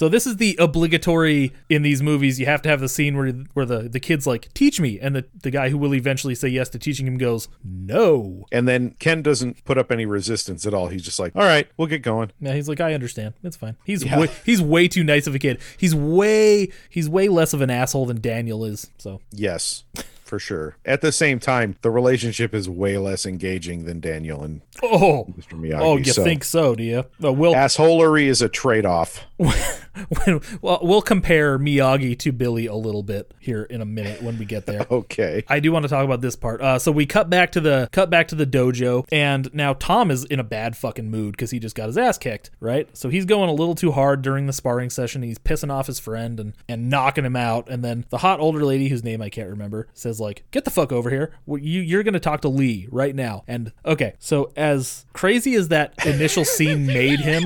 So 0.00 0.08
this 0.08 0.26
is 0.26 0.38
the 0.38 0.56
obligatory 0.58 1.52
in 1.68 1.82
these 1.82 2.02
movies. 2.02 2.40
You 2.40 2.46
have 2.46 2.62
to 2.62 2.70
have 2.70 2.80
the 2.80 2.88
scene 2.88 3.18
where 3.18 3.32
where 3.52 3.66
the, 3.66 3.80
the 3.80 4.00
kid's 4.00 4.26
like, 4.26 4.48
"Teach 4.54 4.80
me," 4.80 4.98
and 4.98 5.14
the, 5.14 5.26
the 5.42 5.50
guy 5.50 5.68
who 5.68 5.76
will 5.76 5.94
eventually 5.94 6.34
say 6.34 6.48
yes 6.48 6.70
to 6.70 6.78
teaching 6.78 7.06
him 7.06 7.18
goes, 7.18 7.48
"No." 7.62 8.46
And 8.50 8.66
then 8.66 8.92
Ken 8.98 9.20
doesn't 9.20 9.62
put 9.66 9.76
up 9.76 9.92
any 9.92 10.06
resistance 10.06 10.64
at 10.64 10.72
all. 10.72 10.88
He's 10.88 11.02
just 11.02 11.18
like, 11.18 11.36
"All 11.36 11.42
right, 11.42 11.68
we'll 11.76 11.86
get 11.86 12.00
going." 12.00 12.32
Yeah, 12.40 12.54
he's 12.54 12.66
like, 12.66 12.80
"I 12.80 12.94
understand. 12.94 13.34
It's 13.42 13.58
fine." 13.58 13.76
He's 13.84 14.02
Yeah. 14.02 14.20
way, 14.20 14.28
he's 14.42 14.62
way 14.62 14.88
too 14.88 15.04
nice 15.04 15.26
of 15.26 15.34
a 15.34 15.38
kid. 15.38 15.60
He's 15.76 15.94
way 15.94 16.70
he's 16.88 17.06
way 17.06 17.28
less 17.28 17.52
of 17.52 17.60
an 17.60 17.68
asshole 17.68 18.06
than 18.06 18.22
Daniel 18.22 18.64
is. 18.64 18.90
So 18.96 19.20
Yes, 19.32 19.84
for 20.30 20.38
sure. 20.38 20.76
At 20.86 21.00
the 21.00 21.10
same 21.10 21.40
time, 21.40 21.76
the 21.82 21.90
relationship 21.90 22.54
is 22.54 22.68
way 22.70 22.96
less 22.96 23.26
engaging 23.26 23.84
than 23.84 23.98
Daniel 23.98 24.44
and 24.44 24.60
oh 24.80 25.26
Mr. 25.36 25.60
Miyagi. 25.60 25.80
oh, 25.80 25.96
you 25.96 26.04
so 26.04 26.22
think 26.22 26.44
so? 26.44 26.76
Do 26.76 26.84
you? 26.84 26.98
Oh, 26.98 27.06
no, 27.18 27.32
Will 27.32 27.52
assholery 27.52 28.26
is 28.26 28.40
a 28.40 28.48
trade-off. 28.48 29.26
well, 30.60 30.80
we'll 30.82 31.02
compare 31.02 31.58
Miyagi 31.58 32.18
to 32.20 32.32
Billy 32.32 32.66
a 32.66 32.74
little 32.74 33.02
bit 33.02 33.32
here 33.38 33.62
in 33.64 33.80
a 33.80 33.84
minute 33.84 34.22
when 34.22 34.38
we 34.38 34.44
get 34.44 34.66
there. 34.66 34.80
Okay. 34.90 35.44
I 35.48 35.60
do 35.60 35.72
want 35.72 35.84
to 35.84 35.88
talk 35.88 36.04
about 36.04 36.20
this 36.20 36.36
part. 36.36 36.60
Uh, 36.60 36.78
so 36.78 36.90
we 36.90 37.06
cut 37.06 37.30
back 37.30 37.52
to 37.52 37.60
the 37.60 37.88
cut 37.92 38.10
back 38.10 38.28
to 38.28 38.34
the 38.34 38.46
dojo, 38.46 39.06
and 39.12 39.52
now 39.54 39.72
Tom 39.74 40.10
is 40.10 40.24
in 40.24 40.40
a 40.40 40.44
bad 40.44 40.76
fucking 40.76 41.10
mood 41.10 41.32
because 41.32 41.50
he 41.50 41.58
just 41.58 41.76
got 41.76 41.86
his 41.86 41.96
ass 41.96 42.18
kicked, 42.18 42.50
right? 42.60 42.88
So 42.96 43.08
he's 43.08 43.24
going 43.24 43.48
a 43.48 43.52
little 43.52 43.74
too 43.74 43.92
hard 43.92 44.22
during 44.22 44.46
the 44.46 44.52
sparring 44.52 44.90
session. 44.90 45.22
He's 45.22 45.38
pissing 45.38 45.70
off 45.72 45.86
his 45.86 45.98
friend 46.00 46.40
and 46.40 46.54
and 46.68 46.88
knocking 46.90 47.24
him 47.24 47.36
out. 47.36 47.68
And 47.68 47.84
then 47.84 48.04
the 48.10 48.18
hot 48.18 48.40
older 48.40 48.64
lady, 48.64 48.88
whose 48.88 49.04
name 49.04 49.22
I 49.22 49.28
can't 49.28 49.48
remember, 49.50 49.86
says 49.94 50.18
like, 50.20 50.44
"Get 50.50 50.64
the 50.64 50.70
fuck 50.70 50.92
over 50.92 51.08
here! 51.10 51.32
Well, 51.46 51.60
You 51.60 51.80
you're 51.80 52.02
gonna 52.02 52.20
talk 52.20 52.40
to 52.42 52.48
Lee 52.48 52.88
right 52.90 53.14
now." 53.14 53.44
And 53.46 53.72
okay, 53.84 54.14
so 54.18 54.52
as 54.56 55.06
crazy 55.12 55.54
as 55.54 55.68
that 55.68 55.94
initial 56.06 56.44
scene 56.44 56.86
made 56.86 57.20
him. 57.20 57.44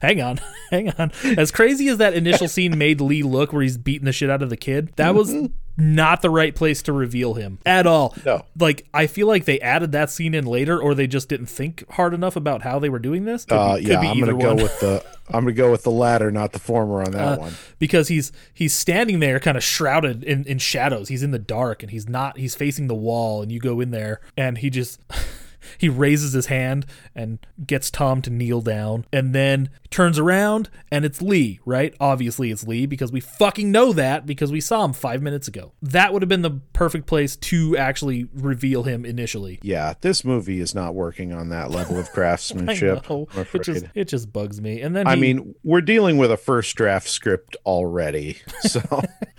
Hang 0.00 0.20
on, 0.22 0.40
hang 0.70 0.90
on. 0.98 1.12
As 1.36 1.50
crazy 1.50 1.88
as 1.88 1.98
that 1.98 2.14
initial 2.14 2.48
scene 2.56 2.76
made 2.78 3.00
Lee 3.00 3.22
look, 3.22 3.52
where 3.52 3.62
he's 3.62 3.76
beating 3.78 4.06
the 4.06 4.12
shit 4.12 4.30
out 4.30 4.42
of 4.42 4.50
the 4.50 4.56
kid, 4.56 4.92
that 4.96 5.14
was 5.14 5.34
not 5.76 6.20
the 6.20 6.28
right 6.30 6.54
place 6.54 6.82
to 6.82 6.92
reveal 6.92 7.34
him 7.34 7.58
at 7.64 7.86
all. 7.86 8.14
No. 8.26 8.44
Like, 8.58 8.86
I 8.92 9.06
feel 9.06 9.26
like 9.26 9.44
they 9.46 9.60
added 9.60 9.92
that 9.92 10.10
scene 10.10 10.34
in 10.34 10.44
later, 10.44 10.78
or 10.80 10.94
they 10.94 11.06
just 11.06 11.28
didn't 11.28 11.46
think 11.46 11.84
hard 11.92 12.12
enough 12.12 12.36
about 12.36 12.62
how 12.62 12.78
they 12.78 12.88
were 12.88 12.98
doing 12.98 13.24
this. 13.24 13.44
Could 13.44 13.54
Uh, 13.56 13.76
yeah, 13.80 13.98
I'm 14.00 14.18
gonna 14.20 14.32
go 14.32 14.54
one. 14.54 14.56
with 14.62 14.80
the 14.80 15.04
I'm 15.28 15.44
gonna 15.44 15.52
go 15.52 15.70
with 15.70 15.84
the 15.84 15.90
latter, 15.90 16.30
not 16.30 16.52
the 16.52 16.58
former 16.58 17.02
on 17.02 17.12
that 17.12 17.38
Uh, 17.38 17.42
one. 17.42 17.52
because 17.78 18.08
he's 18.08 18.32
he's 18.52 18.74
standing 18.74 19.20
there 19.20 19.38
kind 19.38 19.56
of 19.56 19.62
shrouded 19.62 20.24
in, 20.24 20.44
in 20.44 20.58
shadows 20.58 21.08
he's 21.08 21.22
in 21.22 21.30
the 21.30 21.38
dark 21.38 21.82
and 21.82 21.90
he's 21.92 22.08
not 22.08 22.36
he's 22.36 22.54
facing 22.56 22.88
the 22.88 22.94
wall 22.94 23.40
and 23.40 23.52
you 23.52 23.60
go 23.60 23.80
in 23.80 23.90
there 23.92 24.20
and 24.36 24.58
he 24.58 24.70
just 24.70 24.98
he 25.78 25.88
raises 25.88 26.32
his 26.32 26.46
hand 26.46 26.86
and 27.14 27.38
gets 27.66 27.90
tom 27.90 28.22
to 28.22 28.30
kneel 28.30 28.60
down 28.60 29.04
and 29.12 29.34
then 29.34 29.68
turns 29.90 30.18
around 30.18 30.68
and 30.92 31.04
it's 31.04 31.20
lee 31.20 31.58
right 31.64 31.94
obviously 32.00 32.50
it's 32.50 32.66
lee 32.66 32.86
because 32.86 33.10
we 33.12 33.20
fucking 33.20 33.70
know 33.72 33.92
that 33.92 34.24
because 34.26 34.52
we 34.52 34.60
saw 34.60 34.84
him 34.84 34.92
five 34.92 35.20
minutes 35.22 35.48
ago 35.48 35.72
that 35.82 36.12
would 36.12 36.22
have 36.22 36.28
been 36.28 36.42
the 36.42 36.60
perfect 36.72 37.06
place 37.06 37.36
to 37.36 37.76
actually 37.76 38.28
reveal 38.34 38.84
him 38.84 39.04
initially 39.04 39.58
Yeah, 39.62 39.94
this 40.00 40.24
movie 40.24 40.60
is 40.60 40.74
not 40.74 40.94
working 40.94 41.32
on 41.32 41.48
that 41.50 41.70
level 41.70 41.98
of 41.98 42.10
craftsmanship. 42.12 43.08
know. 43.10 43.26
It 43.52 43.62
just 43.62 43.84
it 43.94 44.04
just 44.08 44.32
bugs 44.32 44.60
me 44.60 44.80
and 44.80 44.94
then 44.94 45.06
I 45.06 45.16
he- 45.16 45.20
mean, 45.20 45.54
we're 45.62 45.80
dealing 45.80 46.18
with 46.18 46.30
a 46.30 46.36
first 46.36 46.74
draft 46.76 47.08
script 47.08 47.56
already, 47.66 48.38
so 48.62 48.80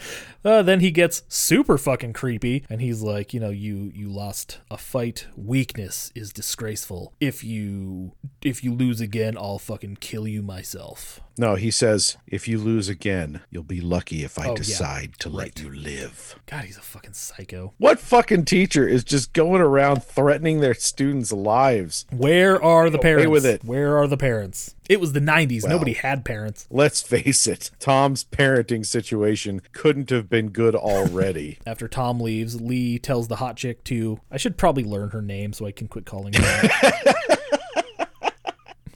Uh, 0.44 0.64
then 0.64 0.80
he 0.80 0.92
gets 0.92 1.24
super 1.28 1.78
fucking 1.78 2.14
creepy, 2.14 2.66
and 2.70 2.82
he's 2.82 3.02
like, 3.02 3.34
you 3.34 3.40
know, 3.40 3.50
you 3.50 3.92
you 3.94 4.10
lost 4.10 4.60
a 4.70 4.78
fight. 4.78 5.28
Weakness 5.36 6.12
is 6.16 6.34
disgraceful. 6.34 7.14
If 7.20 7.44
you 7.44 8.14
if 8.42 8.64
you 8.64 8.74
lose 8.74 9.02
again, 9.02 9.38
I'll 9.38 9.60
fucking 9.60 9.98
kill 9.98 10.28
you 10.28 10.42
myself. 10.42 11.20
No. 11.38 11.56
He 11.56 11.72
says, 11.72 12.18
"If 12.28 12.48
you 12.48 12.58
lose 12.58 12.90
again, 12.90 13.42
you'll 13.50 13.64
be 13.64 13.82
lucky 13.82 14.24
if 14.24 14.38
I 14.40 14.46
Oh, 14.48 14.50
yeah. 14.52 14.56
decide 14.56 15.14
to 15.20 15.30
let 15.30 15.60
you 15.60 15.70
live." 15.70 16.36
God, 16.46 16.66
he's 16.66 16.78
a 16.78 16.82
fucking 16.82 17.14
psycho. 17.14 17.74
What 17.78 18.00
fucking 18.00 18.46
teacher 18.46 18.88
is 18.88 19.04
just 19.04 19.34
going 19.34 19.62
around 19.62 20.04
threatening 20.04 20.60
their 20.60 20.74
students' 20.74 21.32
lives? 21.32 22.06
Where 22.12 22.62
are 22.62 22.90
the 22.90 22.98
away 22.98 23.02
parents? 23.04 23.32
with 23.32 23.46
it. 23.46 23.64
Where 23.64 23.98
are 23.98 24.08
the 24.08 24.18
parents? 24.18 24.76
It 24.90 25.00
was 25.00 25.14
the 25.14 25.22
'90s. 25.22 25.66
Nobody 25.68 25.94
had 25.94 26.26
parents. 26.26 26.68
Let's 26.70 27.02
face 27.02 27.48
it, 27.48 27.72
Tom's 27.80 28.26
parenting 28.26 28.86
situation 28.86 29.62
couldn't 29.72 30.10
have 30.10 30.30
been 30.30 30.50
good 30.50 30.76
already. 30.76 31.60
After 31.66 31.88
Tom 31.88 32.20
leaves, 32.20 32.60
Lee 32.60 33.00
tells 33.00 33.28
the 33.30 33.38
hot 33.38 33.56
chick 33.56 33.84
to. 33.86 34.20
I 34.30 34.38
should 34.38 34.58
probably 34.58 34.84
learn 34.84 35.12
her 35.12 35.22
name 35.22 35.54
so 35.54 35.66
I 35.66 35.72
can 35.72 35.88
quit 35.88 36.06
calling 36.06 36.34
her. 36.34 36.70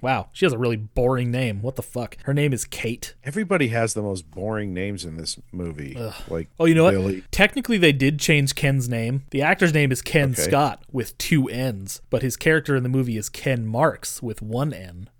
wow, 0.05 0.29
she 0.31 0.45
has 0.45 0.53
a 0.53 0.57
really 0.59 0.75
boring 0.75 1.31
name. 1.31 1.63
What 1.63 1.75
the 1.77 1.81
fuck? 1.81 2.15
Her 2.25 2.33
name 2.33 2.53
is 2.53 2.63
Kate. 2.63 3.15
Everybody 3.23 3.69
has 3.69 3.95
the 3.95 4.03
most 4.03 4.29
boring 4.29 4.71
names 4.71 5.03
in 5.03 5.17
this 5.17 5.37
movie. 5.51 5.97
Like, 6.29 6.47
Oh, 6.59 6.65
you 6.65 6.75
know 6.75 6.91
Billy. 6.91 7.21
what? 7.21 7.31
Technically, 7.31 7.77
they 7.79 7.91
did 7.91 8.19
change 8.19 8.53
Ken's 8.53 8.87
name. 8.87 9.23
The 9.31 9.41
actor's 9.41 9.73
name 9.73 9.91
is 9.91 10.03
Kenn 10.03 10.33
Okay. 10.33 10.43
Scott 10.43 10.83
with 10.91 11.17
two 11.17 11.47
N's, 11.47 12.01
but 12.11 12.21
his 12.21 12.37
character 12.37 12.75
in 12.75 12.83
the 12.83 12.89
movie 12.89 13.17
is 13.17 13.29
Ken 13.29 13.65
Marks 13.65 14.21
with 14.21 14.41
one 14.43 14.73
N. 14.73 15.09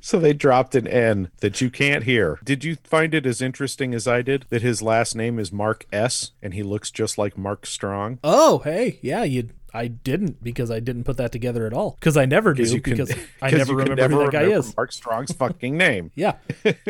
So 0.00 0.18
they 0.18 0.32
dropped 0.32 0.74
an 0.74 0.86
N 0.86 1.30
that 1.40 1.60
you 1.60 1.68
can't 1.68 2.04
hear. 2.04 2.38
Did 2.42 2.64
you 2.64 2.76
find 2.76 3.12
it 3.12 3.26
as 3.26 3.42
interesting 3.42 3.92
as 3.92 4.08
I 4.08 4.22
did 4.22 4.46
that 4.48 4.62
his 4.62 4.80
last 4.80 5.14
name 5.14 5.38
is 5.38 5.52
Mark 5.52 5.84
S 5.92 6.30
and 6.40 6.54
he 6.54 6.62
looks 6.62 6.90
just 6.90 7.18
like 7.18 7.36
Mark 7.36 7.66
Strong? 7.66 8.18
Oh, 8.24 8.60
hey, 8.60 8.98
yeah, 9.02 9.22
you. 9.24 9.50
I 9.74 9.88
didn't 9.88 10.42
because 10.42 10.70
I 10.70 10.80
didn't 10.80 11.04
put 11.04 11.16
that 11.18 11.32
together 11.32 11.66
at 11.66 11.72
all. 11.72 11.96
Because 12.00 12.16
I 12.16 12.24
never 12.24 12.54
do. 12.54 12.62
you 12.62 12.80
can- 12.80 12.94
because 12.96 13.12
I 13.42 13.50
never 13.50 13.74
remember 13.74 14.08
who 14.08 14.18
that 14.24 14.32
guy 14.32 14.42
is. 14.44 14.74
Mark 14.76 14.92
Strong's 14.92 15.32
fucking 15.32 15.76
name. 15.86 16.12
Yeah, 16.14 16.36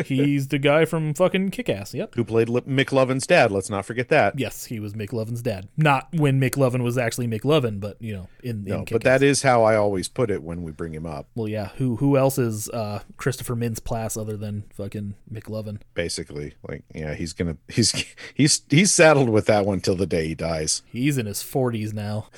he's 0.04 0.48
the 0.48 0.58
guy 0.58 0.84
from 0.84 1.14
fucking 1.14 1.50
Kick-Ass. 1.50 1.94
Yep. 1.94 2.14
Who 2.14 2.24
played 2.24 2.48
Li- 2.48 2.60
McLovin's 2.62 3.26
dad? 3.26 3.50
Let's 3.50 3.70
not 3.70 3.84
forget 3.86 4.08
that. 4.10 4.38
Yes, 4.38 4.66
he 4.66 4.78
was 4.80 4.94
McLovin's 4.94 5.42
dad. 5.42 5.68
Not 5.76 6.08
when 6.12 6.40
McLovin 6.40 6.82
was 6.82 6.96
actually 6.98 7.26
McLovin, 7.26 7.80
but 7.80 8.00
you 8.00 8.14
know, 8.14 8.28
in, 8.42 8.64
No, 8.64 8.78
in 8.78 8.84
but 8.90 9.02
that 9.04 9.22
is 9.22 9.42
how 9.42 9.64
I 9.64 9.76
always 9.76 10.08
put 10.08 10.30
it 10.30 10.42
when 10.42 10.62
we 10.62 10.72
bring 10.72 10.92
him 10.94 11.06
up. 11.06 11.26
Well, 11.34 11.48
yeah. 11.48 11.68
Who 11.76 11.96
who 11.96 12.16
else 12.16 12.38
is 12.38 12.68
uh, 12.70 13.00
Christopher 13.16 13.56
Mintz-Plasse 13.56 14.20
other 14.20 14.36
than 14.36 14.64
fucking 14.74 15.14
McLovin? 15.32 15.80
Basically, 15.94 16.54
like, 16.68 16.84
yeah, 16.94 17.14
he's 17.14 17.32
gonna 17.32 17.56
he's 17.68 18.04
he's 18.34 18.62
he's 18.68 18.92
saddled 18.92 19.28
with 19.30 19.46
that 19.46 19.66
one 19.66 19.80
till 19.80 19.96
the 19.96 20.06
day 20.06 20.28
he 20.28 20.34
dies. 20.34 20.82
He's 20.86 21.18
in 21.18 21.26
his 21.26 21.42
40s 21.42 21.92
now. 21.92 22.28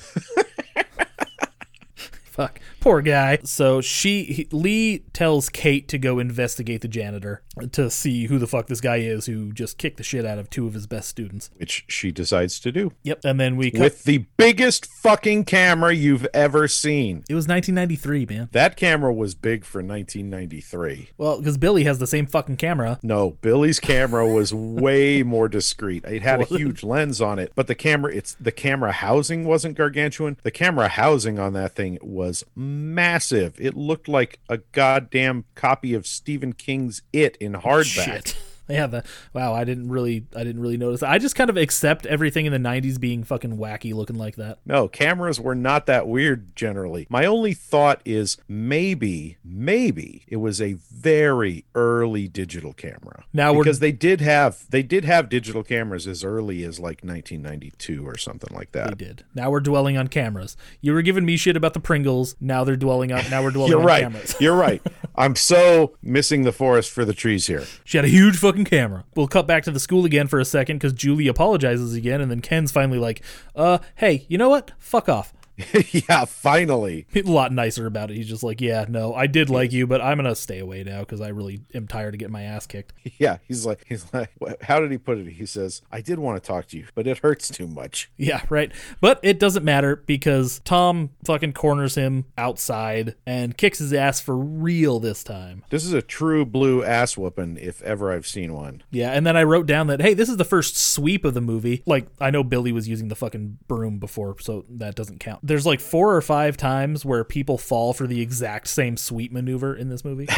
Fuck. 2.39 2.61
Poor 2.79 3.01
guy. 3.01 3.39
So 3.43 3.81
she 3.81 4.23
he, 4.23 4.47
Lee 4.53 4.99
tells 5.11 5.49
Kate 5.49 5.89
to 5.89 5.97
go 5.97 6.19
investigate 6.19 6.79
the 6.79 6.87
janitor 6.87 7.41
to 7.73 7.89
see 7.89 8.27
who 8.27 8.39
the 8.39 8.47
fuck 8.47 8.67
this 8.67 8.79
guy 8.79 8.97
is 8.97 9.25
who 9.25 9.51
just 9.51 9.77
kicked 9.77 9.97
the 9.97 10.03
shit 10.03 10.25
out 10.25 10.39
of 10.39 10.49
two 10.49 10.65
of 10.65 10.73
his 10.73 10.87
best 10.87 11.09
students. 11.09 11.49
which 11.57 11.83
she 11.89 12.13
decides 12.13 12.57
to 12.61 12.71
do 12.71 12.93
Yep. 13.03 13.25
And 13.25 13.41
then 13.41 13.57
we 13.57 13.71
cut. 13.71 13.81
with 13.81 14.03
the 14.05 14.19
biggest 14.37 14.85
fucking 14.85 15.43
camera 15.43 15.93
you've 15.93 16.25
ever 16.33 16.69
seen. 16.69 17.25
it 17.27 17.35
was 17.35 17.45
1993, 17.49 18.25
man. 18.25 18.49
That 18.53 18.77
camera 18.77 19.13
was 19.13 19.35
big 19.35 19.65
for 19.65 19.79
1993. 19.79 21.09
Well, 21.17 21.39
because 21.39 21.57
Billy 21.57 21.83
has 21.83 21.99
the 21.99 22.07
same 22.07 22.25
fucking 22.25 22.55
camera. 22.55 22.99
No, 23.03 23.31
Billy's 23.41 23.81
camera 23.81 24.25
was 24.25 24.53
way 24.53 25.23
more 25.23 25.49
discreet. 25.49 26.05
It 26.05 26.21
had 26.21 26.39
a 26.39 26.45
huge 26.45 26.83
lens 26.83 27.19
on 27.19 27.37
it, 27.37 27.51
but 27.55 27.67
the 27.67 27.75
camera 27.75 28.15
it's 28.15 28.37
the 28.39 28.53
camera 28.53 28.93
housing 28.93 29.43
wasn't 29.43 29.75
gargantuan. 29.75 30.37
The 30.43 30.51
camera 30.51 30.87
housing 30.87 31.37
on 31.37 31.51
that 31.53 31.75
thing 31.75 31.97
was 32.01 32.28
massive. 32.55 33.59
It 33.59 33.75
looked 33.75 34.07
like 34.07 34.39
a 34.49 34.57
goddamn 34.71 35.45
copy 35.55 35.93
of 35.93 36.05
Stephen 36.07 36.53
King's 36.53 37.01
It 37.13 37.37
in 37.37 37.53
hardback. 37.53 38.35
Yeah, 38.69 38.87
the, 38.87 39.03
wow, 39.33 39.53
I 39.53 39.63
didn't 39.63 39.89
really 39.89 40.25
I 40.35 40.43
didn't 40.43 40.61
really 40.61 40.77
notice. 40.77 41.01
I 41.03 41.17
just 41.17 41.35
kind 41.35 41.49
of 41.49 41.57
accept 41.57 42.05
everything 42.05 42.45
in 42.45 42.51
the 42.51 42.59
90s 42.69 42.99
being 42.99 43.23
fucking 43.23 43.57
wacky 43.57 43.93
looking 43.93 44.17
like 44.17 44.35
that. 44.35 44.59
No, 44.65 44.87
cameras 44.87 45.39
were 45.39 45.55
not 45.55 45.85
that 45.87 46.07
weird 46.07 46.55
generally. 46.55 47.07
My 47.09 47.25
only 47.25 47.53
thought 47.53 48.01
is 48.05 48.37
maybe, 48.47 49.37
maybe 49.43 50.23
it 50.27 50.37
was 50.37 50.61
a 50.61 50.73
very 50.73 51.65
early 51.75 52.27
digital 52.27 52.73
camera. 52.73 53.23
Now 53.33 53.51
we're- 53.51 53.63
because 53.63 53.79
they 53.79 53.91
did 53.91 54.21
have 54.21 54.65
they 54.69 54.83
did 54.83 55.05
have 55.05 55.29
digital 55.29 55.63
cameras 55.63 56.07
as 56.07 56.23
early 56.23 56.63
as 56.63 56.79
like 56.79 57.03
1992 57.03 58.07
or 58.07 58.17
something 58.17 58.55
like 58.55 58.71
that. 58.73 58.97
They 58.97 59.05
did. 59.05 59.25
Now 59.33 59.49
we're 59.51 59.59
dwelling 59.59 59.97
on 59.97 60.07
cameras. 60.07 60.55
You 60.81 60.93
were 60.93 61.01
giving 61.01 61.25
me 61.25 61.37
shit 61.37 61.55
about 61.57 61.73
the 61.73 61.79
Pringles. 61.79 62.35
Now 62.39 62.63
they're 62.63 62.75
dwelling 62.75 63.11
on 63.11 63.27
now 63.29 63.43
we're 63.43 63.51
dwelling 63.51 63.71
You're 63.71 63.81
on 63.81 63.85
right. 63.85 64.03
cameras. 64.03 64.35
You're 64.39 64.55
right. 64.55 64.81
I'm 65.15 65.35
so 65.35 65.97
missing 66.01 66.43
the 66.43 66.51
forest 66.51 66.91
for 66.91 67.03
the 67.05 67.13
trees 67.13 67.47
here. 67.47 67.65
She 67.83 67.97
had 67.97 68.05
a 68.05 68.09
huge 68.09 68.37
fucking 68.37 68.58
camera. 68.65 69.05
We'll 69.15 69.27
cut 69.27 69.47
back 69.47 69.63
to 69.63 69.71
the 69.71 69.79
school 69.79 70.05
again 70.05 70.27
for 70.27 70.39
a 70.39 70.45
second 70.45 70.77
because 70.77 70.93
Julie 70.93 71.27
apologizes 71.27 71.93
again, 71.93 72.21
and 72.21 72.29
then 72.29 72.41
Ken's 72.41 72.71
finally 72.71 72.99
like, 72.99 73.21
uh, 73.55 73.79
hey, 73.95 74.25
you 74.27 74.37
know 74.37 74.49
what? 74.49 74.71
Fuck 74.79 75.09
off. 75.09 75.33
yeah, 75.91 76.25
finally. 76.25 77.05
He's 77.11 77.25
a 77.25 77.31
lot 77.31 77.51
nicer 77.51 77.85
about 77.85 78.11
it. 78.11 78.17
He's 78.17 78.27
just 78.29 78.43
like, 78.43 78.61
yeah, 78.61 78.85
no, 78.87 79.13
I 79.13 79.27
did 79.27 79.49
like 79.49 79.71
you, 79.71 79.87
but 79.87 80.01
I'm 80.01 80.17
gonna 80.17 80.35
stay 80.35 80.59
away 80.59 80.83
now 80.83 81.01
because 81.01 81.21
I 81.21 81.29
really 81.29 81.61
am 81.73 81.87
tired 81.87 82.15
of 82.15 82.19
getting 82.19 82.33
my 82.33 82.43
ass 82.43 82.65
kicked. 82.67 82.93
Yeah, 83.17 83.39
he's 83.45 83.65
like 83.65 83.83
he's 83.87 84.05
like 84.13 84.31
how 84.61 84.79
did 84.79 84.91
he 84.91 84.97
put 84.97 85.17
it? 85.17 85.27
He 85.27 85.45
says, 85.45 85.81
"I 85.91 85.99
did 85.99 86.19
want 86.19 86.41
to 86.41 86.47
talk 86.47 86.67
to 86.67 86.77
you, 86.77 86.85
but 86.95 87.05
it 87.05 87.17
hurts 87.17 87.49
too 87.49 87.67
much." 87.67 88.09
Yeah, 88.29 88.43
right. 88.49 88.71
But 89.01 89.19
it 89.23 89.39
doesn't 89.39 89.63
matter 89.65 89.95
because 89.95 90.61
Tom 90.63 91.09
fucking 91.23 91.53
corners 91.53 91.95
him 91.95 92.25
outside 92.37 93.15
and 93.25 93.57
kicks 93.57 93.79
his 93.79 93.91
ass 93.91 94.21
for 94.21 94.37
real 94.37 94.99
this 94.99 95.23
time. 95.23 95.63
This 95.69 95.83
is 95.83 95.93
a 95.93 96.01
true 96.01 96.45
blue 96.45 96.83
ass 96.83 97.17
whooping 97.17 97.57
if 97.57 97.81
ever 97.81 98.11
I've 98.11 98.27
seen 98.27 98.53
one. 98.53 98.83
Yeah, 98.91 99.11
and 99.11 99.25
then 99.25 99.35
I 99.35 99.43
wrote 99.43 99.65
down 99.65 99.87
that 99.87 100.01
hey, 100.01 100.13
this 100.13 100.29
is 100.29 100.37
the 100.37 100.45
first 100.45 100.77
sweep 100.77 101.25
of 101.25 101.33
the 101.33 101.41
movie. 101.41 101.81
Like 101.85 102.07
I 102.21 102.29
know 102.29 102.43
Billy 102.43 102.71
was 102.71 102.87
using 102.87 103.07
the 103.07 103.15
fucking 103.15 103.57
broom 103.67 103.97
before, 103.99 104.35
so 104.39 104.65
that 104.69 104.95
doesn't 104.95 105.19
count. 105.19 105.39
There's 105.49 105.65
like 105.65 105.81
four 105.81 106.15
or 106.15 106.21
five 106.21 106.55
times 106.55 107.03
where 107.03 107.23
people 107.25 107.57
fall 107.57 107.91
for 107.91 108.07
the 108.07 108.21
exact 108.21 108.67
same 108.67 108.95
sweep 108.95 109.31
maneuver 109.31 109.75
in 109.75 109.89
this 109.89 110.05
movie. 110.05 110.27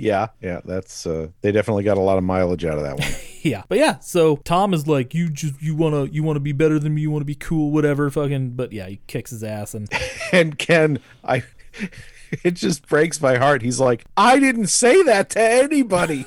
Yeah, 0.00 0.28
yeah, 0.40 0.60
that's 0.64 1.06
uh 1.06 1.28
they 1.42 1.52
definitely 1.52 1.84
got 1.84 1.98
a 1.98 2.00
lot 2.00 2.16
of 2.16 2.24
mileage 2.24 2.64
out 2.64 2.78
of 2.78 2.84
that 2.84 2.98
one. 2.98 3.08
yeah, 3.42 3.64
but 3.68 3.76
yeah. 3.76 3.98
So 3.98 4.36
Tom 4.36 4.72
is 4.72 4.86
like, 4.86 5.12
you 5.12 5.28
just 5.28 5.60
you 5.60 5.74
wanna 5.74 6.04
you 6.06 6.22
wanna 6.22 6.40
be 6.40 6.52
better 6.52 6.78
than 6.78 6.94
me, 6.94 7.02
you 7.02 7.10
wanna 7.10 7.26
be 7.26 7.34
cool, 7.34 7.70
whatever, 7.70 8.08
fucking. 8.08 8.52
But 8.52 8.72
yeah, 8.72 8.86
he 8.86 9.00
kicks 9.06 9.30
his 9.30 9.44
ass 9.44 9.74
and 9.74 9.88
and 10.32 10.58
Ken, 10.58 11.00
I 11.22 11.42
it 12.42 12.52
just 12.52 12.88
breaks 12.88 13.20
my 13.20 13.36
heart. 13.36 13.60
He's 13.60 13.78
like, 13.78 14.06
"I 14.16 14.38
didn't 14.38 14.68
say 14.68 15.02
that 15.02 15.28
to 15.30 15.40
anybody." 15.40 16.24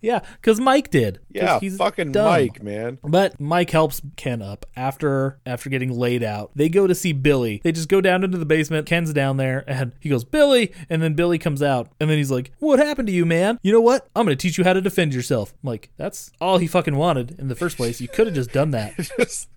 yeah, 0.00 0.20
because 0.40 0.58
Mike 0.58 0.90
did. 0.90 1.20
Yeah, 1.36 1.60
he's 1.60 1.76
fucking 1.76 2.12
dumb. 2.12 2.26
Mike, 2.26 2.62
man. 2.62 2.98
But 3.02 3.40
Mike 3.40 3.70
helps 3.70 4.00
Ken 4.16 4.42
up 4.42 4.66
after 4.76 5.38
after 5.46 5.70
getting 5.70 5.90
laid 5.90 6.22
out. 6.22 6.50
They 6.54 6.68
go 6.68 6.86
to 6.86 6.94
see 6.94 7.12
Billy. 7.12 7.60
They 7.62 7.72
just 7.72 7.88
go 7.88 8.00
down 8.00 8.24
into 8.24 8.38
the 8.38 8.46
basement. 8.46 8.86
Ken's 8.86 9.12
down 9.12 9.36
there 9.36 9.64
and 9.66 9.92
he 10.00 10.08
goes, 10.08 10.24
"Billy." 10.24 10.72
And 10.90 11.02
then 11.02 11.14
Billy 11.14 11.38
comes 11.38 11.62
out 11.62 11.88
and 12.00 12.08
then 12.10 12.18
he's 12.18 12.30
like, 12.30 12.50
"What 12.58 12.78
happened 12.78 13.06
to 13.08 13.12
you, 13.12 13.24
man? 13.26 13.58
You 13.62 13.72
know 13.72 13.80
what? 13.80 14.08
I'm 14.16 14.24
going 14.26 14.36
to 14.36 14.40
teach 14.40 14.58
you 14.58 14.64
how 14.64 14.72
to 14.72 14.80
defend 14.80 15.14
yourself." 15.14 15.54
I'm 15.62 15.68
like, 15.68 15.90
"That's 15.96 16.30
all 16.40 16.58
he 16.58 16.66
fucking 16.66 16.96
wanted 16.96 17.38
in 17.38 17.48
the 17.48 17.54
first 17.54 17.76
place. 17.76 18.00
You 18.00 18.08
could 18.08 18.26
have 18.26 18.34
just 18.34 18.52
done 18.52 18.70
that." 18.72 18.94
Just 19.18 19.48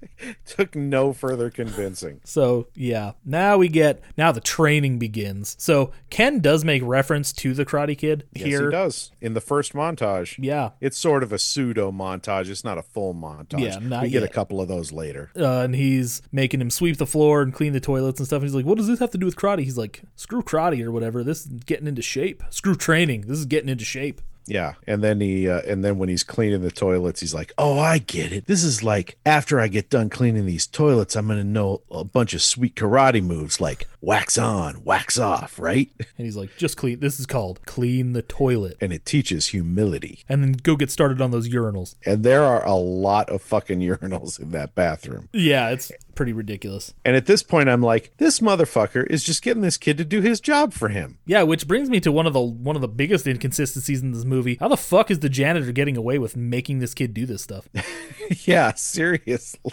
took 0.46 0.76
no 0.76 1.14
further 1.14 1.50
convincing. 1.50 2.20
So, 2.24 2.68
yeah. 2.76 3.14
Now 3.26 3.58
we 3.58 3.68
get 3.68 4.02
now 4.18 4.32
the 4.32 4.42
training 4.42 5.00
begins. 5.00 5.56
So, 5.60 5.92
Ken 6.10 6.40
does 6.40 6.66
make 6.66 6.82
reference 6.84 7.32
to 7.34 7.54
the 7.54 7.66
Karate 7.66 7.98
Kid 7.98 8.26
Yes, 8.34 8.46
here. 8.46 8.66
he 8.66 8.72
does 8.72 9.12
in 9.22 9.34
the 9.34 9.42
first 9.42 9.74
montage. 9.74 10.36
Yeah. 10.38 10.72
It's 10.82 10.98
sort 10.98 11.24
of 11.24 11.32
a 11.32 11.40
pseudo 11.70 11.92
montage. 11.92 12.50
It's 12.50 12.64
not 12.64 12.78
a 12.78 12.82
full 12.84 13.14
montage. 13.14 13.60
Yeah, 13.60 13.80
not 13.80 14.04
we 14.04 14.10
get 14.10 14.22
yet. 14.22 14.30
a 14.30 14.34
couple 14.34 14.60
of 14.62 14.68
those 14.68 14.92
later. 14.92 15.30
uh, 15.38 15.62
and 15.62 15.76
he's 15.76 16.22
making 16.32 16.62
him 16.62 16.70
sweep 16.70 16.98
the 16.98 17.06
floor 17.06 17.42
and 17.42 17.54
clean 17.54 17.74
the 17.74 17.80
toilets 17.80 18.20
and 18.20 18.28
stuff. 18.28 18.38
And 18.42 18.50
he's 18.50 18.56
like, 18.56 18.66
"What 18.66 18.78
does 18.78 18.88
this 18.88 19.00
have 19.00 19.12
to 19.12 19.18
do 19.18 19.26
with 19.26 19.36
karate?" 19.36 19.60
He's 19.60 19.78
like, 19.78 20.02
"Screw 20.16 20.42
karate 20.42 20.84
or 20.84 20.92
whatever. 20.92 21.24
This 21.24 21.42
is 21.42 21.48
getting 21.66 21.88
into 21.88 22.02
shape. 22.02 22.44
Screw 22.50 22.76
training. 22.76 23.22
This 23.22 23.38
is 23.40 23.46
getting 23.46 23.70
into 23.70 23.86
shape." 23.86 24.22
Yeah, 24.48 24.74
and 24.88 25.04
then 25.04 25.22
he 25.22 25.48
uh, 25.48 25.62
and 25.68 25.84
then 25.86 26.00
when 26.00 26.10
he's 26.10 26.24
cleaning 26.24 26.62
the 26.62 26.72
toilets, 26.72 27.20
he's 27.20 27.36
like, 27.36 27.54
"Oh, 27.60 27.78
I 27.78 28.00
get 28.00 28.32
it. 28.32 28.48
This 28.48 28.64
is 28.64 28.84
like 28.84 29.18
after 29.24 29.60
I 29.60 29.68
get 29.68 29.92
done 29.92 30.10
cleaning 30.10 30.48
these 30.48 30.66
toilets, 30.66 31.16
I'm 31.16 31.28
gonna 31.28 31.44
know 31.44 31.84
a 31.92 32.04
bunch 32.04 32.34
of 32.34 32.42
sweet 32.42 32.76
karate 32.76 33.22
moves 33.24 33.62
like 33.62 33.88
wax 34.02 34.38
on, 34.38 34.84
wax 34.84 35.18
off, 35.18 35.60
right?" 35.60 35.90
And 36.18 36.26
he's 36.26 36.36
like, 36.36 36.56
"Just 36.58 36.78
clean. 36.78 37.00
This 37.00 37.20
is 37.20 37.26
called 37.26 37.66
clean 37.66 38.14
the 38.14 38.22
toilet." 38.22 38.78
And 38.82 38.92
it 38.92 39.06
teaches 39.06 39.48
humility. 39.48 40.24
And 40.28 40.44
then 40.44 40.54
go 40.54 40.76
get 40.76 40.92
started 40.92 41.22
on 41.22 41.32
those 41.32 41.50
urinals. 41.50 41.96
And 42.06 42.24
there 42.24 42.44
are 42.44 42.66
a 42.66 42.76
lot 42.76 43.30
of 43.30 43.42
fucking 43.42 43.80
urinals 43.92 44.40
in 44.40 44.52
that 44.52 44.76
bathroom. 44.76 45.30
Yeah, 45.34 45.70
it's 45.70 45.92
pretty 46.16 46.34
ridiculous. 46.34 46.94
And 47.06 47.16
at 47.16 47.28
this 47.28 47.44
point, 47.44 47.70
I'm 47.70 47.82
like, 47.82 48.12
this 48.18 48.42
motherfucker 48.42 49.08
is 49.10 49.24
just 49.24 49.42
getting 49.42 49.62
this 49.62 49.78
kid 49.78 49.98
to 50.00 50.04
do 50.04 50.20
his 50.20 50.42
job 50.42 50.74
for 50.74 50.90
him. 50.90 51.18
Yeah, 51.26 51.44
which 51.44 51.68
brings 51.68 51.90
me 51.90 52.02
to 52.02 52.12
one 52.12 52.28
of 52.28 52.34
the 52.34 52.42
one 52.42 52.76
of 52.76 52.82
the 52.82 52.88
biggest 52.90 53.26
inconsistencies 53.26 54.02
in 54.02 54.12
this 54.12 54.26
movie. 54.26 54.58
How 54.60 54.68
the 54.68 54.76
fuck 54.78 55.10
is 55.10 55.20
the 55.20 55.30
janitor 55.30 55.72
getting 55.72 55.96
away 55.96 56.20
with 56.20 56.36
making 56.36 56.80
this 56.80 56.94
kid 56.94 57.14
do 57.14 57.26
this 57.26 57.44
stuff? 57.44 57.70
yeah, 58.46 58.74
seriously. 58.74 59.72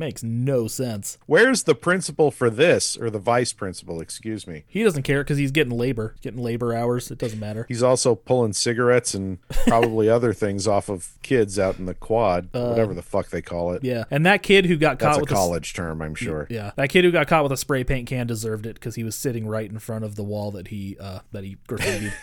Makes 0.00 0.22
no 0.22 0.66
sense. 0.66 1.18
Where's 1.26 1.64
the 1.64 1.74
principal 1.74 2.30
for 2.30 2.48
this, 2.48 2.96
or 2.96 3.10
the 3.10 3.18
vice 3.18 3.52
principal? 3.52 4.00
Excuse 4.00 4.46
me. 4.46 4.64
He 4.66 4.82
doesn't 4.82 5.02
care 5.02 5.22
because 5.22 5.36
he's 5.36 5.50
getting 5.50 5.76
labor, 5.76 6.16
getting 6.22 6.40
labor 6.40 6.74
hours. 6.74 7.10
It 7.10 7.18
doesn't 7.18 7.38
matter. 7.38 7.66
He's 7.68 7.82
also 7.82 8.14
pulling 8.14 8.54
cigarettes 8.54 9.12
and 9.12 9.46
probably 9.66 10.08
other 10.08 10.32
things 10.32 10.66
off 10.66 10.88
of 10.88 11.10
kids 11.20 11.58
out 11.58 11.78
in 11.78 11.84
the 11.84 11.92
quad, 11.92 12.48
whatever 12.52 12.94
the 12.94 13.02
fuck 13.02 13.28
they 13.28 13.42
call 13.42 13.74
it. 13.74 13.84
Yeah, 13.84 14.04
and 14.10 14.24
that 14.24 14.42
kid 14.42 14.64
who 14.64 14.78
got 14.78 14.98
That's 14.98 15.16
caught 15.16 15.18
a 15.18 15.20
with 15.20 15.28
college 15.28 15.74
term, 15.74 16.00
I'm 16.00 16.14
sure. 16.14 16.46
Yeah, 16.48 16.70
that 16.76 16.88
kid 16.88 17.04
who 17.04 17.12
got 17.12 17.28
caught 17.28 17.42
with 17.42 17.52
a 17.52 17.58
spray 17.58 17.84
paint 17.84 18.08
can 18.08 18.26
deserved 18.26 18.64
it 18.64 18.76
because 18.76 18.94
he 18.94 19.04
was 19.04 19.14
sitting 19.14 19.46
right 19.46 19.70
in 19.70 19.78
front 19.78 20.06
of 20.06 20.16
the 20.16 20.24
wall 20.24 20.50
that 20.52 20.68
he 20.68 20.96
uh, 20.98 21.18
that 21.32 21.44
he 21.44 21.58
graffitied. 21.68 22.14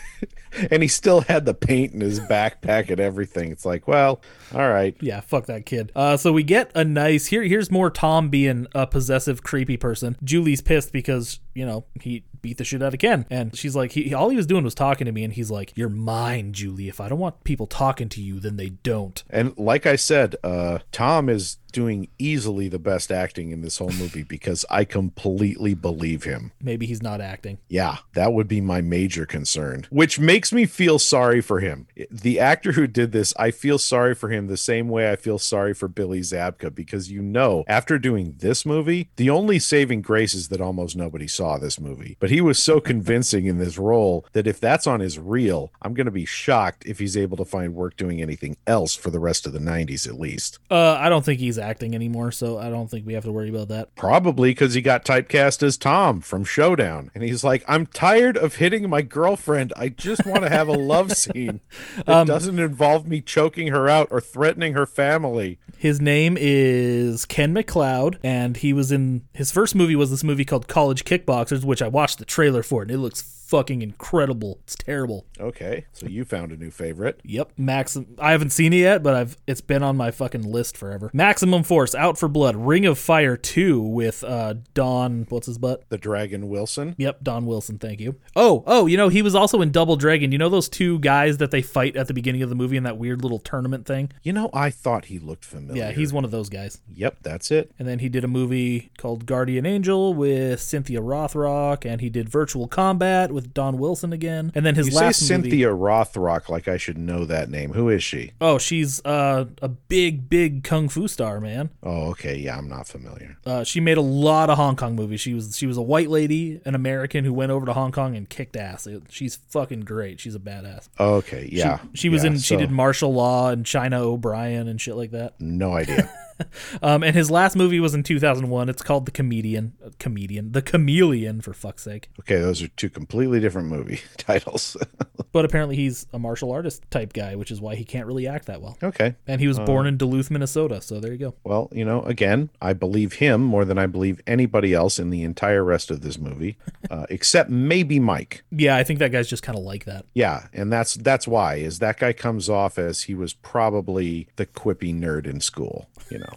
And 0.70 0.82
he 0.82 0.88
still 0.88 1.20
had 1.20 1.44
the 1.44 1.54
paint 1.54 1.92
in 1.92 2.00
his 2.00 2.20
backpack 2.20 2.88
and 2.90 2.98
everything. 3.00 3.52
It's 3.52 3.66
like, 3.66 3.86
well, 3.86 4.22
all 4.54 4.68
right. 4.68 4.96
yeah, 5.00 5.20
fuck 5.20 5.46
that 5.46 5.66
kid. 5.66 5.92
Uh, 5.94 6.16
so 6.16 6.32
we 6.32 6.42
get 6.42 6.70
a 6.74 6.84
nice 6.84 7.26
here. 7.26 7.42
Here's 7.42 7.67
more 7.70 7.90
Tom 7.90 8.28
being 8.28 8.66
a 8.74 8.86
possessive, 8.86 9.42
creepy 9.42 9.76
person. 9.76 10.16
Julie's 10.22 10.60
pissed 10.60 10.92
because 10.92 11.40
you 11.54 11.66
know 11.66 11.84
he 12.00 12.24
beat 12.40 12.58
the 12.58 12.64
shit 12.64 12.82
out 12.82 12.94
of 12.94 13.00
Ken, 13.00 13.26
and 13.30 13.56
she's 13.56 13.74
like, 13.74 13.92
he 13.92 14.14
all 14.14 14.28
he 14.30 14.36
was 14.36 14.46
doing 14.46 14.64
was 14.64 14.74
talking 14.74 15.04
to 15.06 15.12
me, 15.12 15.24
and 15.24 15.32
he's 15.32 15.50
like, 15.50 15.72
"You're 15.76 15.88
mine, 15.88 16.52
Julie. 16.52 16.88
If 16.88 17.00
I 17.00 17.08
don't 17.08 17.18
want 17.18 17.44
people 17.44 17.66
talking 17.66 18.08
to 18.10 18.20
you, 18.20 18.40
then 18.40 18.56
they 18.56 18.70
don't." 18.70 19.22
And 19.30 19.56
like 19.58 19.86
I 19.86 19.96
said, 19.96 20.36
uh, 20.42 20.78
Tom 20.92 21.28
is 21.28 21.58
doing 21.72 22.08
easily 22.18 22.68
the 22.68 22.78
best 22.78 23.10
acting 23.10 23.50
in 23.50 23.60
this 23.60 23.78
whole 23.78 23.92
movie 23.92 24.22
because 24.22 24.64
I 24.70 24.84
completely 24.84 25.74
believe 25.74 26.24
him. 26.24 26.52
Maybe 26.60 26.86
he's 26.86 27.02
not 27.02 27.20
acting. 27.20 27.58
Yeah, 27.68 27.98
that 28.14 28.32
would 28.32 28.48
be 28.48 28.60
my 28.60 28.80
major 28.80 29.26
concern, 29.26 29.86
which 29.90 30.18
makes 30.18 30.52
me 30.52 30.66
feel 30.66 30.98
sorry 30.98 31.40
for 31.40 31.60
him. 31.60 31.86
The 32.10 32.40
actor 32.40 32.72
who 32.72 32.86
did 32.86 33.12
this, 33.12 33.34
I 33.38 33.50
feel 33.50 33.78
sorry 33.78 34.14
for 34.14 34.30
him 34.30 34.46
the 34.46 34.56
same 34.56 34.88
way 34.88 35.10
I 35.10 35.16
feel 35.16 35.38
sorry 35.38 35.74
for 35.74 35.88
Billy 35.88 36.20
Zabka 36.20 36.74
because 36.74 37.10
you 37.10 37.22
know, 37.22 37.64
after 37.66 37.98
doing 37.98 38.34
this 38.38 38.64
movie, 38.64 39.10
the 39.16 39.30
only 39.30 39.58
saving 39.58 40.02
grace 40.02 40.34
is 40.34 40.48
that 40.48 40.60
almost 40.60 40.96
nobody 40.96 41.26
saw 41.26 41.58
this 41.58 41.80
movie. 41.80 42.16
But 42.20 42.30
he 42.30 42.40
was 42.40 42.62
so 42.62 42.80
convincing 42.88 43.46
in 43.46 43.58
this 43.58 43.78
role 43.78 44.26
that 44.32 44.46
if 44.46 44.60
that's 44.60 44.86
on 44.86 45.00
his 45.00 45.18
reel, 45.18 45.72
I'm 45.82 45.94
going 45.94 46.06
to 46.06 46.10
be 46.10 46.24
shocked 46.24 46.86
if 46.86 46.98
he's 46.98 47.16
able 47.16 47.36
to 47.36 47.44
find 47.44 47.74
work 47.74 47.96
doing 47.96 48.22
anything 48.22 48.56
else 48.66 48.94
for 48.94 49.10
the 49.10 49.20
rest 49.20 49.46
of 49.46 49.52
the 49.52 49.58
90s 49.58 50.06
at 50.08 50.18
least. 50.18 50.58
Uh, 50.70 50.96
I 50.98 51.08
don't 51.08 51.24
think 51.24 51.40
he's 51.40 51.57
acting 51.58 51.94
anymore, 51.94 52.32
so 52.32 52.58
I 52.58 52.70
don't 52.70 52.88
think 52.88 53.06
we 53.06 53.14
have 53.14 53.24
to 53.24 53.32
worry 53.32 53.48
about 53.48 53.68
that. 53.68 53.94
Probably 53.94 54.50
because 54.50 54.74
he 54.74 54.82
got 54.82 55.04
typecast 55.04 55.62
as 55.62 55.76
Tom 55.76 56.20
from 56.20 56.44
Showdown. 56.44 57.10
And 57.14 57.22
he's 57.24 57.44
like, 57.44 57.64
I'm 57.68 57.86
tired 57.86 58.36
of 58.36 58.56
hitting 58.56 58.88
my 58.88 59.02
girlfriend. 59.02 59.72
I 59.76 59.88
just 59.88 60.26
want 60.26 60.42
to 60.42 60.50
have 60.50 60.68
a 60.68 60.72
love 60.72 61.12
scene 61.16 61.60
that 61.96 62.08
um, 62.08 62.26
doesn't 62.26 62.58
involve 62.58 63.06
me 63.06 63.20
choking 63.20 63.68
her 63.68 63.88
out 63.88 64.08
or 64.10 64.20
threatening 64.20 64.74
her 64.74 64.86
family. 64.86 65.58
His 65.76 66.00
name 66.00 66.36
is 66.38 67.24
Ken 67.24 67.54
McLeod, 67.54 68.18
and 68.22 68.56
he 68.56 68.72
was 68.72 68.90
in 68.90 69.22
his 69.32 69.52
first 69.52 69.74
movie 69.74 69.96
was 69.96 70.10
this 70.10 70.24
movie 70.24 70.44
called 70.44 70.68
College 70.68 71.04
Kickboxers, 71.04 71.64
which 71.64 71.82
I 71.82 71.88
watched 71.88 72.18
the 72.18 72.24
trailer 72.24 72.62
for, 72.62 72.82
and 72.82 72.90
it 72.90 72.98
looks 72.98 73.22
fucking 73.48 73.80
incredible. 73.80 74.58
It's 74.64 74.76
terrible. 74.76 75.24
Okay, 75.40 75.86
so 75.92 76.06
you 76.06 76.24
found 76.24 76.52
a 76.52 76.56
new 76.56 76.70
favorite. 76.70 77.20
Yep, 77.24 77.52
Maxim. 77.56 78.14
I 78.18 78.32
haven't 78.32 78.50
seen 78.50 78.72
it 78.74 78.78
yet, 78.78 79.02
but 79.02 79.14
I've 79.14 79.36
it's 79.46 79.62
been 79.62 79.82
on 79.82 79.96
my 79.96 80.10
fucking 80.10 80.42
list 80.42 80.76
forever. 80.76 81.10
Maximum 81.48 81.64
Force, 81.64 81.94
Out 81.94 82.18
for 82.18 82.28
Blood, 82.28 82.56
Ring 82.56 82.84
of 82.84 82.98
Fire 82.98 83.36
two 83.36 83.80
with 83.80 84.22
uh 84.22 84.54
Don. 84.74 85.26
What's 85.30 85.46
his 85.46 85.56
butt? 85.58 85.88
The 85.88 85.98
Dragon 85.98 86.48
Wilson. 86.48 86.94
Yep, 86.98 87.24
Don 87.24 87.46
Wilson. 87.46 87.78
Thank 87.78 88.00
you. 88.00 88.16
Oh, 88.36 88.62
oh, 88.66 88.86
you 88.86 88.96
know 88.96 89.08
he 89.08 89.22
was 89.22 89.34
also 89.34 89.62
in 89.62 89.70
Double 89.70 89.96
Dragon. 89.96 90.30
You 90.30 90.38
know 90.38 90.50
those 90.50 90.68
two 90.68 90.98
guys 90.98 91.38
that 91.38 91.50
they 91.50 91.62
fight 91.62 91.78
fight 91.78 91.96
at 91.96 92.08
the 92.08 92.14
beginning 92.14 92.42
of 92.42 92.48
the 92.48 92.54
movie 92.54 92.76
in 92.76 92.82
that 92.82 92.98
weird 92.98 93.22
little 93.22 93.38
tournament 93.38 93.86
thing. 93.86 94.10
You 94.22 94.32
know, 94.32 94.50
I 94.52 94.70
thought 94.70 95.06
he 95.06 95.18
looked 95.18 95.44
familiar. 95.44 95.84
Yeah, 95.84 95.92
he's 95.92 96.12
one 96.12 96.24
of 96.24 96.30
those 96.30 96.48
guys. 96.48 96.80
Yep, 96.92 97.18
that's 97.22 97.50
it. 97.50 97.70
And 97.78 97.86
then 97.86 98.00
he 98.00 98.08
did 98.08 98.24
a 98.24 98.28
movie 98.28 98.90
called 98.98 99.26
Guardian 99.26 99.64
Angel 99.64 100.12
with 100.12 100.60
Cynthia 100.60 101.00
Rothrock, 101.00 101.84
and 101.86 102.00
he 102.00 102.10
did 102.10 102.28
Virtual 102.28 102.66
Combat 102.66 103.32
with 103.32 103.54
Don 103.54 103.78
Wilson 103.78 104.12
again. 104.12 104.52
And 104.54 104.66
then 104.66 104.74
his 104.74 104.86
You 104.86 104.92
say 104.92 105.04
last 105.04 105.22
movie. 105.22 105.42
Cynthia 105.42 105.68
Rothrock 105.68 106.48
like 106.48 106.68
I 106.68 106.76
should 106.76 106.98
know 106.98 107.24
that 107.24 107.48
name. 107.48 107.72
Who 107.72 107.88
is 107.88 108.02
she? 108.02 108.32
Oh, 108.40 108.58
she's 108.58 109.04
uh, 109.04 109.46
a 109.62 109.68
big, 109.68 110.28
big 110.28 110.64
kung 110.64 110.88
fu 110.88 111.06
star, 111.08 111.37
man. 111.40 111.70
Oh, 111.82 112.10
okay. 112.10 112.36
Yeah, 112.36 112.56
I'm 112.56 112.68
not 112.68 112.86
familiar. 112.86 113.36
Uh, 113.44 113.64
she 113.64 113.80
made 113.80 113.98
a 113.98 114.02
lot 114.02 114.50
of 114.50 114.56
Hong 114.56 114.76
Kong 114.76 114.94
movies. 114.94 115.20
She 115.20 115.34
was 115.34 115.56
she 115.56 115.66
was 115.66 115.76
a 115.76 115.82
white 115.82 116.10
lady, 116.10 116.60
an 116.64 116.74
American 116.74 117.24
who 117.24 117.32
went 117.32 117.52
over 117.52 117.66
to 117.66 117.72
Hong 117.72 117.92
Kong 117.92 118.16
and 118.16 118.28
kicked 118.28 118.56
ass. 118.56 118.86
It- 118.86 119.04
she's 119.10 119.36
fucking 119.36 119.80
great. 119.80 120.20
She's 120.20 120.34
a 120.34 120.40
badass. 120.40 120.88
Okay, 120.98 121.48
yeah. 121.50 121.80
She 121.94 122.08
was 122.08 122.24
yeah, 122.24 122.30
in. 122.30 122.38
She 122.38 122.56
did 122.56 122.70
martial 122.70 123.12
law 123.12 123.50
and 123.50 123.64
China 123.64 124.02
O'Brien 124.02 124.68
and 124.68 124.80
shit 124.80 124.96
like 124.96 125.12
that. 125.12 125.40
No 125.40 125.72
idea. 125.72 126.10
Um, 126.82 127.02
and 127.02 127.16
his 127.16 127.30
last 127.30 127.56
movie 127.56 127.80
was 127.80 127.94
in 127.94 128.02
2001. 128.02 128.68
It's 128.68 128.82
called 128.82 129.06
The 129.06 129.10
Comedian. 129.10 129.72
Uh, 129.84 129.90
comedian. 129.98 130.52
The 130.52 130.62
Chameleon, 130.62 131.40
for 131.40 131.52
fuck's 131.52 131.82
sake. 131.82 132.08
okay, 132.20 132.36
those 132.38 132.62
are 132.62 132.68
two 132.68 132.88
completely 132.90 133.40
different 133.40 133.68
movie 133.68 134.00
titles. 134.16 134.76
But 135.30 135.44
apparently 135.44 135.76
he's 135.76 136.06
a 136.14 136.18
martial 136.18 136.50
artist 136.50 136.90
type 136.90 137.12
guy, 137.12 137.36
which 137.36 137.50
is 137.50 137.60
why 137.60 137.74
he 137.74 137.84
can't 137.84 138.06
really 138.06 138.26
act 138.26 138.46
that 138.46 138.62
well. 138.62 138.78
okay. 138.82 139.14
And 139.26 139.42
he 139.42 139.46
was 139.46 139.58
born 139.58 139.86
in 139.86 139.98
Duluth, 139.98 140.30
Minnesota. 140.30 140.80
So 140.80 141.00
there 141.00 141.12
you 141.12 141.18
go. 141.18 141.34
Well, 141.44 141.68
you 141.70 141.84
know, 141.84 142.00
again, 142.04 142.48
I 142.62 142.72
believe 142.72 143.12
him 143.14 143.42
more 143.42 143.66
than 143.66 143.76
I 143.76 143.84
believe 143.86 144.22
anybody 144.26 144.72
else 144.72 144.98
in 144.98 145.10
the 145.10 145.22
entire 145.22 145.62
rest 145.62 145.90
of 145.90 146.00
this 146.00 146.18
movie, 146.18 146.56
uh, 146.90 147.04
except 147.10 147.50
maybe 147.50 148.00
Mike. 148.00 148.42
Yeah, 148.50 148.76
I 148.76 148.84
think 148.84 149.00
that 149.00 149.12
guy's 149.12 149.28
just 149.28 149.42
kind 149.42 149.56
of 149.58 149.64
like 149.64 149.84
that. 149.84 150.06
Yeah, 150.14 150.46
and 150.54 150.72
that's 150.72 150.94
that's 150.94 151.28
why 151.28 151.56
is 151.56 151.78
that 151.80 151.98
guy 151.98 152.14
comes 152.14 152.48
off 152.48 152.78
as 152.78 153.02
he 153.02 153.14
was 153.14 153.34
probably 153.34 154.28
the 154.36 154.46
quippy 154.46 154.98
nerd 154.98 155.26
in 155.26 155.40
school. 155.42 155.90
You 156.10 156.20
know, 156.20 156.27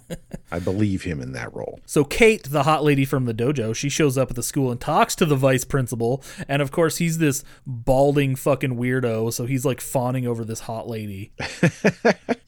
I 0.51 0.59
believe 0.59 1.03
him 1.03 1.21
in 1.21 1.31
that 1.33 1.53
role. 1.53 1.79
So 1.85 2.03
Kate, 2.03 2.43
the 2.43 2.63
hot 2.63 2.83
lady 2.83 3.05
from 3.05 3.25
the 3.25 3.33
dojo, 3.33 3.75
she 3.75 3.89
shows 3.89 4.17
up 4.17 4.29
at 4.31 4.35
the 4.35 4.43
school 4.43 4.71
and 4.71 4.79
talks 4.79 5.15
to 5.15 5.25
the 5.25 5.35
vice 5.35 5.63
principal, 5.63 6.23
and 6.47 6.61
of 6.61 6.71
course 6.71 6.97
he's 6.97 7.17
this 7.17 7.43
balding 7.65 8.35
fucking 8.35 8.75
weirdo, 8.77 9.31
so 9.33 9.45
he's 9.45 9.65
like 9.65 9.81
fawning 9.81 10.27
over 10.27 10.43
this 10.43 10.61
hot 10.61 10.87
lady. 10.87 11.31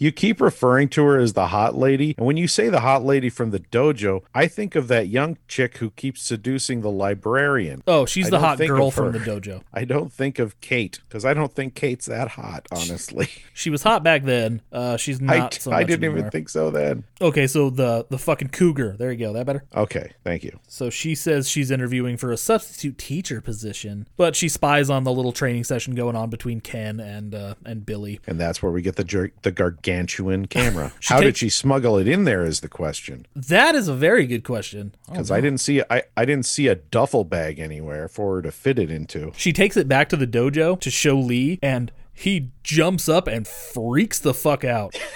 You 0.03 0.11
keep 0.11 0.41
referring 0.41 0.89
to 0.89 1.05
her 1.05 1.17
as 1.17 1.31
the 1.31 1.47
hot 1.47 1.77
lady, 1.77 2.13
and 2.17 2.27
when 2.27 2.35
you 2.35 2.45
say 2.45 2.67
the 2.67 2.81
hot 2.81 3.05
lady 3.05 3.29
from 3.29 3.51
the 3.51 3.59
dojo, 3.59 4.23
I 4.35 4.47
think 4.47 4.75
of 4.75 4.89
that 4.89 5.07
young 5.07 5.37
chick 5.47 5.77
who 5.77 5.91
keeps 5.91 6.21
seducing 6.21 6.81
the 6.81 6.91
librarian. 6.91 7.83
Oh, 7.87 8.05
she's 8.05 8.27
I 8.27 8.31
the 8.31 8.39
hot 8.39 8.57
girl 8.57 8.91
from 8.91 9.13
the 9.13 9.19
dojo. 9.19 9.61
I 9.73 9.85
don't 9.85 10.11
think 10.11 10.39
of 10.39 10.59
Kate 10.59 10.99
because 11.07 11.23
I 11.23 11.33
don't 11.33 11.53
think 11.53 11.73
Kate's 11.73 12.07
that 12.07 12.27
hot, 12.27 12.67
honestly. 12.69 13.29
She 13.53 13.69
was 13.69 13.83
hot 13.83 14.03
back 14.03 14.25
then. 14.25 14.61
Uh, 14.73 14.97
she's 14.97 15.21
I, 15.21 15.37
not 15.37 15.53
so 15.53 15.69
much 15.69 15.79
I 15.79 15.83
didn't 15.83 16.03
anymore. 16.03 16.19
even 16.19 16.31
think 16.31 16.49
so 16.49 16.69
then. 16.69 17.05
Okay, 17.21 17.32
so 17.47 17.69
the 17.69 18.05
the 18.09 18.17
fucking 18.17 18.49
cougar. 18.49 18.95
There 18.97 19.11
you 19.11 19.17
go. 19.17 19.33
That 19.33 19.45
better. 19.45 19.63
Okay, 19.75 20.13
thank 20.23 20.43
you. 20.43 20.59
So 20.67 20.89
she 20.89 21.15
says 21.15 21.49
she's 21.49 21.71
interviewing 21.71 22.17
for 22.17 22.31
a 22.31 22.37
substitute 22.37 22.97
teacher 22.97 23.41
position, 23.41 24.07
but 24.17 24.35
she 24.35 24.49
spies 24.49 24.89
on 24.89 25.03
the 25.03 25.11
little 25.11 25.31
training 25.31 25.63
session 25.63 25.95
going 25.95 26.15
on 26.15 26.29
between 26.29 26.61
Ken 26.61 26.99
and 26.99 27.33
uh, 27.35 27.55
and 27.65 27.85
Billy. 27.85 28.19
And 28.27 28.39
that's 28.39 28.61
where 28.61 28.71
we 28.71 28.81
get 28.81 28.95
the 28.95 29.03
jer- 29.03 29.33
the 29.41 29.51
gargantuan 29.51 30.45
camera. 30.49 30.93
How 31.05 31.19
did 31.21 31.37
she 31.37 31.49
smuggle 31.49 31.97
it 31.97 32.07
in 32.07 32.23
there? 32.25 32.43
Is 32.43 32.61
the 32.61 32.69
question. 32.69 33.25
That 33.35 33.75
is 33.75 33.87
a 33.87 33.93
very 33.95 34.25
good 34.27 34.43
question. 34.43 34.93
Oh, 35.07 35.13
Because 35.13 35.31
I 35.31 35.41
didn't 35.41 35.59
see 35.59 35.81
I 35.89 36.03
I 36.15 36.25
didn't 36.25 36.45
see 36.45 36.67
a 36.67 36.75
duffel 36.75 37.23
bag 37.23 37.59
anywhere 37.59 38.07
for 38.07 38.35
her 38.35 38.41
to 38.41 38.51
fit 38.51 38.79
it 38.79 38.91
into. 38.91 39.31
She 39.35 39.53
takes 39.53 39.77
it 39.77 39.87
back 39.87 40.09
to 40.09 40.17
the 40.17 40.27
dojo 40.27 40.79
to 40.79 40.89
show 40.91 41.17
Lee, 41.17 41.59
and 41.61 41.91
he 42.13 42.51
jumps 42.63 43.09
up 43.09 43.27
and 43.27 43.47
freaks 43.47 44.19
the 44.19 44.33
fuck 44.33 44.63
out. 44.63 44.95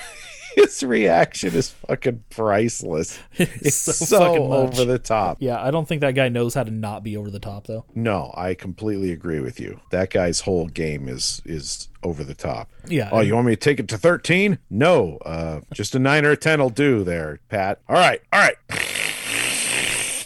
His 0.58 0.82
reaction 0.82 1.54
is 1.54 1.70
fucking 1.70 2.24
priceless. 2.32 3.20
It's 3.38 3.76
so 3.76 3.92
so, 3.92 4.18
fucking 4.20 4.42
over 4.52 4.86
the 4.86 4.98
top. 4.98 5.38
Yeah, 5.40 5.62
I 5.62 5.70
don't 5.70 5.88
think 5.88 6.02
that 6.02 6.16
guy 6.16 6.30
knows 6.30 6.56
how 6.56 6.64
to 6.64 6.72
not 6.72 7.04
be 7.04 7.16
over 7.16 7.30
the 7.30 7.40
top 7.40 7.68
though. 7.68 7.86
No, 7.94 8.34
I 8.36 8.56
completely 8.56 9.12
agree 9.12 9.40
with 9.40 9.60
you. 9.60 9.80
That 9.92 10.10
guy's 10.10 10.42
whole 10.42 10.68
game 10.68 11.08
is 11.08 11.42
is 11.46 11.90
over 12.04 12.24
the 12.24 12.34
top. 12.34 12.70
Yeah, 12.88 13.10
Oh, 13.12 13.20
you 13.20 13.36
want 13.36 13.46
me 13.46 13.54
to 13.54 13.60
take 13.60 13.80
it 13.80 13.88
to 13.90 13.98
thirteen? 14.00 14.58
No, 14.70 15.18
uh, 15.26 15.62
just 15.74 15.94
a 15.94 16.00
nine 16.00 16.26
or 16.26 16.32
a 16.32 16.38
ten 16.38 16.60
will 16.60 16.70
do. 16.72 17.04
There, 17.04 17.40
Pat. 17.50 17.80
All 17.88 17.96
right, 17.96 18.22
all 18.34 18.40
right, 18.40 18.56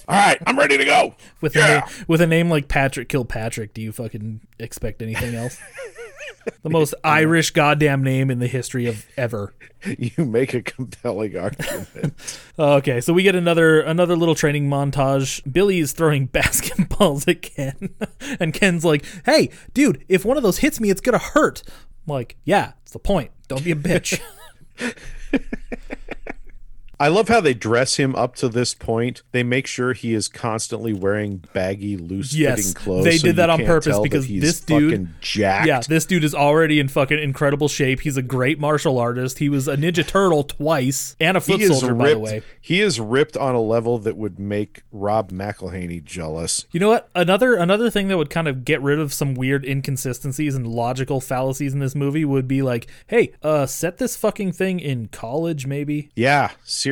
all 0.08 0.16
right. 0.16 0.38
I'm 0.48 0.58
ready 0.58 0.78
to 0.78 0.86
go. 0.86 1.16
With 1.42 1.56
a 1.56 1.60
name, 1.60 1.82
with 2.08 2.22
a 2.22 2.28
name 2.28 2.50
like 2.50 2.68
Patrick 2.68 3.10
Kilpatrick, 3.10 3.74
do 3.74 3.82
you 3.82 3.92
fucking 3.92 4.42
expect 4.60 5.02
anything 5.02 5.34
else? 5.36 5.58
the 6.64 6.70
most 6.70 6.94
Irish 7.04 7.52
goddamn 7.52 8.04
name 8.04 8.30
in 8.30 8.40
the 8.40 8.48
history 8.48 8.86
of 8.88 9.06
ever. 9.18 9.54
You 9.84 10.26
make 10.26 10.54
a 10.54 10.62
compelling 10.62 11.38
argument. 11.38 12.14
Okay, 12.60 13.02
so 13.02 13.12
we 13.14 13.24
get 13.24 13.34
another 13.34 13.82
another 13.82 14.16
little 14.16 14.36
training 14.36 14.70
montage. 14.70 15.42
Billy 15.52 15.80
is 15.80 15.94
throwing 15.94 16.28
basketballs 16.28 17.28
at 17.28 17.42
Ken, 17.42 17.96
and 18.40 18.54
Ken's 18.54 18.86
like, 18.86 19.04
"Hey, 19.26 19.50
dude, 19.74 20.06
if 20.08 20.24
one 20.24 20.38
of 20.38 20.44
those 20.44 20.60
hits 20.60 20.80
me, 20.80 20.92
it's 20.92 21.02
gonna 21.02 21.18
hurt." 21.18 21.64
I'm 21.68 22.14
like, 22.14 22.38
"Yeah, 22.44 22.74
it's 22.84 22.92
the 22.92 23.00
point. 23.00 23.32
Don't 23.48 23.64
be 23.64 23.72
a 23.72 23.76
bitch." 23.76 24.22
I 27.02 27.08
love 27.08 27.30
how 27.30 27.42
they 27.42 27.56
dress 27.56 27.96
him 27.96 28.16
up 28.16 28.36
to 28.36 28.48
this 28.48 28.76
point. 28.76 29.24
They 29.32 29.42
make 29.42 29.66
sure 29.66 29.94
he 29.94 30.14
is 30.14 30.28
constantly 30.28 30.94
wearing 30.94 31.44
baggy, 31.52 31.98
loose-fitting 31.98 32.44
Yes, 32.58 32.74
clothes. 32.76 33.06
they 33.06 33.18
so 33.18 33.28
did 33.30 33.38
that 33.38 33.50
on 33.50 33.66
purpose 33.66 33.98
because 34.00 34.28
this 34.28 34.60
dude- 34.60 34.92
fucking 34.92 35.10
jacked. 35.20 35.68
yeah, 35.68 35.82
this 35.82 36.06
dude 36.06 36.24
is 36.24 36.36
already 36.36 36.80
in 36.80 36.88
fucking 36.90 37.18
incredible 37.18 37.68
shape. 37.68 38.02
He's 38.02 38.18
a 38.18 38.22
great 38.22 38.60
martial 38.60 39.00
artist. 39.00 39.40
He 39.40 39.50
was 39.50 39.68
a 39.68 39.76
Ninja 39.76 40.06
Turtle 40.06 40.44
twice 40.44 41.16
and 41.20 41.38
a 41.38 41.42
foot 41.42 41.60
soldier, 41.64 41.96
by 41.96 42.10
the 42.12 42.20
way. 42.20 42.44
He 42.62 42.82
is 42.82 43.00
ripped 43.00 43.36
on 43.36 43.56
a 43.56 43.62
level 43.62 43.98
that 43.98 44.16
would 44.16 44.38
make 44.38 44.84
Rob 44.92 45.32
McElhenney 45.32 46.04
jealous. 46.04 46.68
You 46.72 46.80
know 46.80 46.90
what? 46.90 47.10
Another 47.16 47.56
another 47.56 47.90
thing 47.90 48.10
that 48.10 48.18
would 48.18 48.30
kind 48.30 48.48
of 48.48 48.64
get 48.64 48.80
rid 48.80 49.00
of 49.00 49.12
some 49.12 49.34
weird 49.34 49.66
inconsistencies 49.66 50.54
and 50.54 50.68
logical 50.68 51.20
fallacies 51.20 51.74
in 51.74 51.80
this 51.80 51.96
movie 51.96 52.26
would 52.26 52.48
be 52.48 52.62
like, 52.62 52.86
hey, 53.08 53.34
uh, 53.42 53.66
set 53.66 53.98
this 53.98 54.16
fucking 54.16 54.52
thing 54.52 54.80
in 54.80 55.08
college, 55.08 55.66
maybe. 55.66 56.12
Yeah, 56.16 56.52
seriously. 56.64 56.91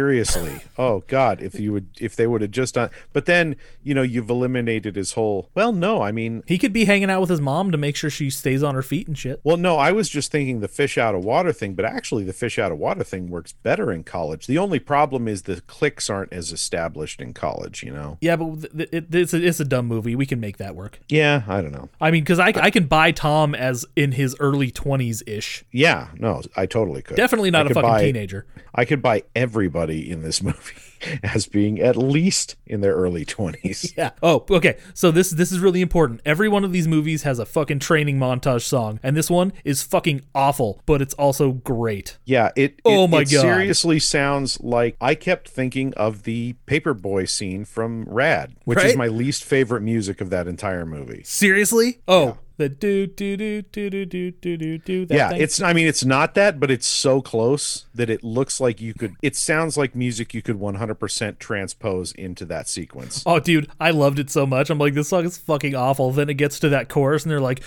Oh 0.77 1.03
God, 1.07 1.41
if 1.41 1.59
you 1.59 1.73
would, 1.73 1.87
if 1.99 2.15
they 2.15 2.27
would 2.27 2.41
have 2.41 2.51
just 2.51 2.75
done. 2.75 2.89
But 3.13 3.25
then 3.25 3.55
you 3.83 3.93
know 3.93 4.01
you've 4.01 4.29
eliminated 4.29 4.95
his 4.95 5.13
whole. 5.13 5.49
Well, 5.55 5.71
no, 5.71 6.01
I 6.01 6.11
mean, 6.11 6.43
He 6.47 6.57
could 6.57 6.73
be 6.73 6.85
hanging 6.85 7.09
out 7.09 7.21
with 7.21 7.29
his 7.29 7.41
mom 7.41 7.71
to 7.71 7.77
make 7.77 7.95
sure 7.95 8.09
she 8.09 8.29
stays 8.29 8.63
on 8.63 8.75
her 8.75 8.81
feet 8.81 9.07
and 9.07 9.17
shit. 9.17 9.39
well, 9.43 9.57
no, 9.57 9.77
I 9.77 9.91
was 9.91 10.09
just 10.09 10.31
thinking 10.31 10.59
the 10.59 10.67
fish 10.67 10.97
out 10.97 11.15
of 11.15 11.23
water 11.23 11.51
thing. 11.53 11.73
But 11.73 11.85
actually, 11.85 12.23
the 12.23 12.33
fish 12.33 12.57
out 12.59 12.71
of 12.71 12.77
water 12.77 13.03
thing 13.03 13.29
works 13.29 13.51
better 13.51 13.91
in 13.91 14.03
college. 14.03 14.47
The 14.47 14.57
only 14.57 14.79
problem 14.79 15.27
is 15.27 15.43
the 15.43 15.61
cliques 15.61 16.09
aren't 16.09 16.33
as 16.33 16.51
established 16.51 17.21
in 17.21 17.33
college. 17.33 17.83
You 17.83 17.91
know. 17.91 18.17
Yeah, 18.21 18.35
but 18.35 18.69
it, 18.91 19.13
it's, 19.13 19.33
a, 19.33 19.45
it's 19.45 19.59
a 19.59 19.65
dumb 19.65 19.85
movie. 19.87 20.15
We 20.15 20.25
can 20.25 20.39
make 20.39 20.57
that 20.57 20.75
work. 20.75 20.99
Yeah, 21.09 21.43
I 21.47 21.61
don't 21.61 21.71
know. 21.71 21.89
I 21.99 22.11
mean, 22.11 22.23
because 22.23 22.39
I, 22.39 22.53
I 22.55 22.69
can 22.69 22.85
buy 22.87 23.11
Tom 23.11 23.55
as 23.55 23.85
in 23.95 24.13
his 24.13 24.35
early 24.39 24.71
20s 24.71 25.21
ish. 25.27 25.63
Yeah, 25.71 26.07
no, 26.17 26.41
I 26.55 26.65
totally 26.65 27.01
could. 27.01 27.17
Definitely 27.17 27.51
not 27.51 27.65
a 27.69 27.73
fucking 27.73 27.89
buy- 27.89 28.01
teenager. 28.03 28.45
I 28.73 28.85
could 28.85 29.01
buy 29.01 29.23
everybody 29.35 29.88
in 29.97 30.21
this 30.21 30.41
movie 30.41 30.57
as 31.23 31.47
being 31.47 31.79
at 31.79 31.95
least 31.95 32.55
in 32.65 32.81
their 32.81 32.93
early 32.93 33.25
twenties. 33.25 33.93
Yeah. 33.99 34.11
Oh, 34.23 34.45
okay. 34.49 34.77
So 34.93 35.11
this 35.11 35.29
this 35.29 35.51
is 35.51 35.59
really 35.59 35.81
important. 35.81 36.21
Every 36.23 36.47
one 36.47 36.63
of 36.63 36.71
these 36.71 36.87
movies 36.87 37.23
has 37.23 37.39
a 37.39 37.45
fucking 37.45 37.79
training 37.79 38.17
montage 38.17 38.61
song, 38.61 38.99
and 39.03 39.17
this 39.17 39.29
one 39.29 39.51
is 39.65 39.83
fucking 39.83 40.21
awful, 40.33 40.81
but 40.85 41.01
it's 41.01 41.13
also 41.15 41.51
great. 41.53 42.17
Yeah, 42.23 42.51
it. 42.55 42.75
it 42.75 42.81
Oh 42.85 43.07
my 43.07 43.21
it 43.21 43.31
God. 43.31 43.41
Seriously, 43.41 43.99
sounds 43.99 44.59
like 44.61 44.95
I 45.01 45.15
kept 45.15 45.49
thinking 45.49 45.93
of 45.95 46.23
the 46.23 46.55
Paperboy 46.65 47.27
scene 47.27 47.65
from 47.65 48.05
Rad, 48.05 48.55
which 48.63 48.83
is 48.83 48.95
my 48.95 49.07
least 49.07 49.43
favorite 49.43 49.81
music 49.81 50.21
of 50.21 50.29
that 50.29 50.47
entire 50.47 50.85
movie. 50.85 51.23
Seriously? 51.23 51.99
Oh, 52.07 52.37
the 52.59 52.67
do 52.67 53.07
do 53.07 53.37
do 53.37 53.61
do 53.61 53.89
do 53.89 54.05
do 54.05 54.31
do 54.31 54.57
do 54.57 54.77
do. 54.77 55.07
Yeah, 55.09 55.29
thing? 55.29 55.41
it's. 55.41 55.61
I 55.61 55.71
mean, 55.71 55.87
it's 55.87 56.03
not 56.03 56.33
that, 56.35 56.59
but 56.59 56.69
it's 56.69 56.85
so 56.85 57.21
close 57.21 57.85
that 57.95 58.09
it 58.09 58.21
looks 58.21 58.59
like 58.59 58.81
you 58.81 58.93
could. 58.93 59.15
It 59.21 59.37
sounds 59.37 59.77
like 59.77 59.95
music 59.95 60.33
you 60.33 60.41
could 60.41 60.59
100% 60.59 61.39
transpose 61.39 62.11
into 62.11 62.43
that 62.45 62.67
sequence. 62.67 63.23
Oh, 63.25 63.39
dude, 63.39 63.69
I 63.79 63.91
loved 63.91 64.19
it 64.19 64.29
so 64.29 64.45
much. 64.45 64.69
I'm 64.69 64.77
like, 64.77 64.93
this 64.93 65.07
song 65.07 65.23
is 65.25 65.37
fucking 65.37 65.73
awful. 65.73 66.11
Then 66.11 66.29
it 66.29 66.33
gets 66.33 66.59
to 66.59 66.69
that 66.69 66.89
chorus, 66.89 67.23
and 67.23 67.31
they're 67.31 67.39
like, 67.39 67.63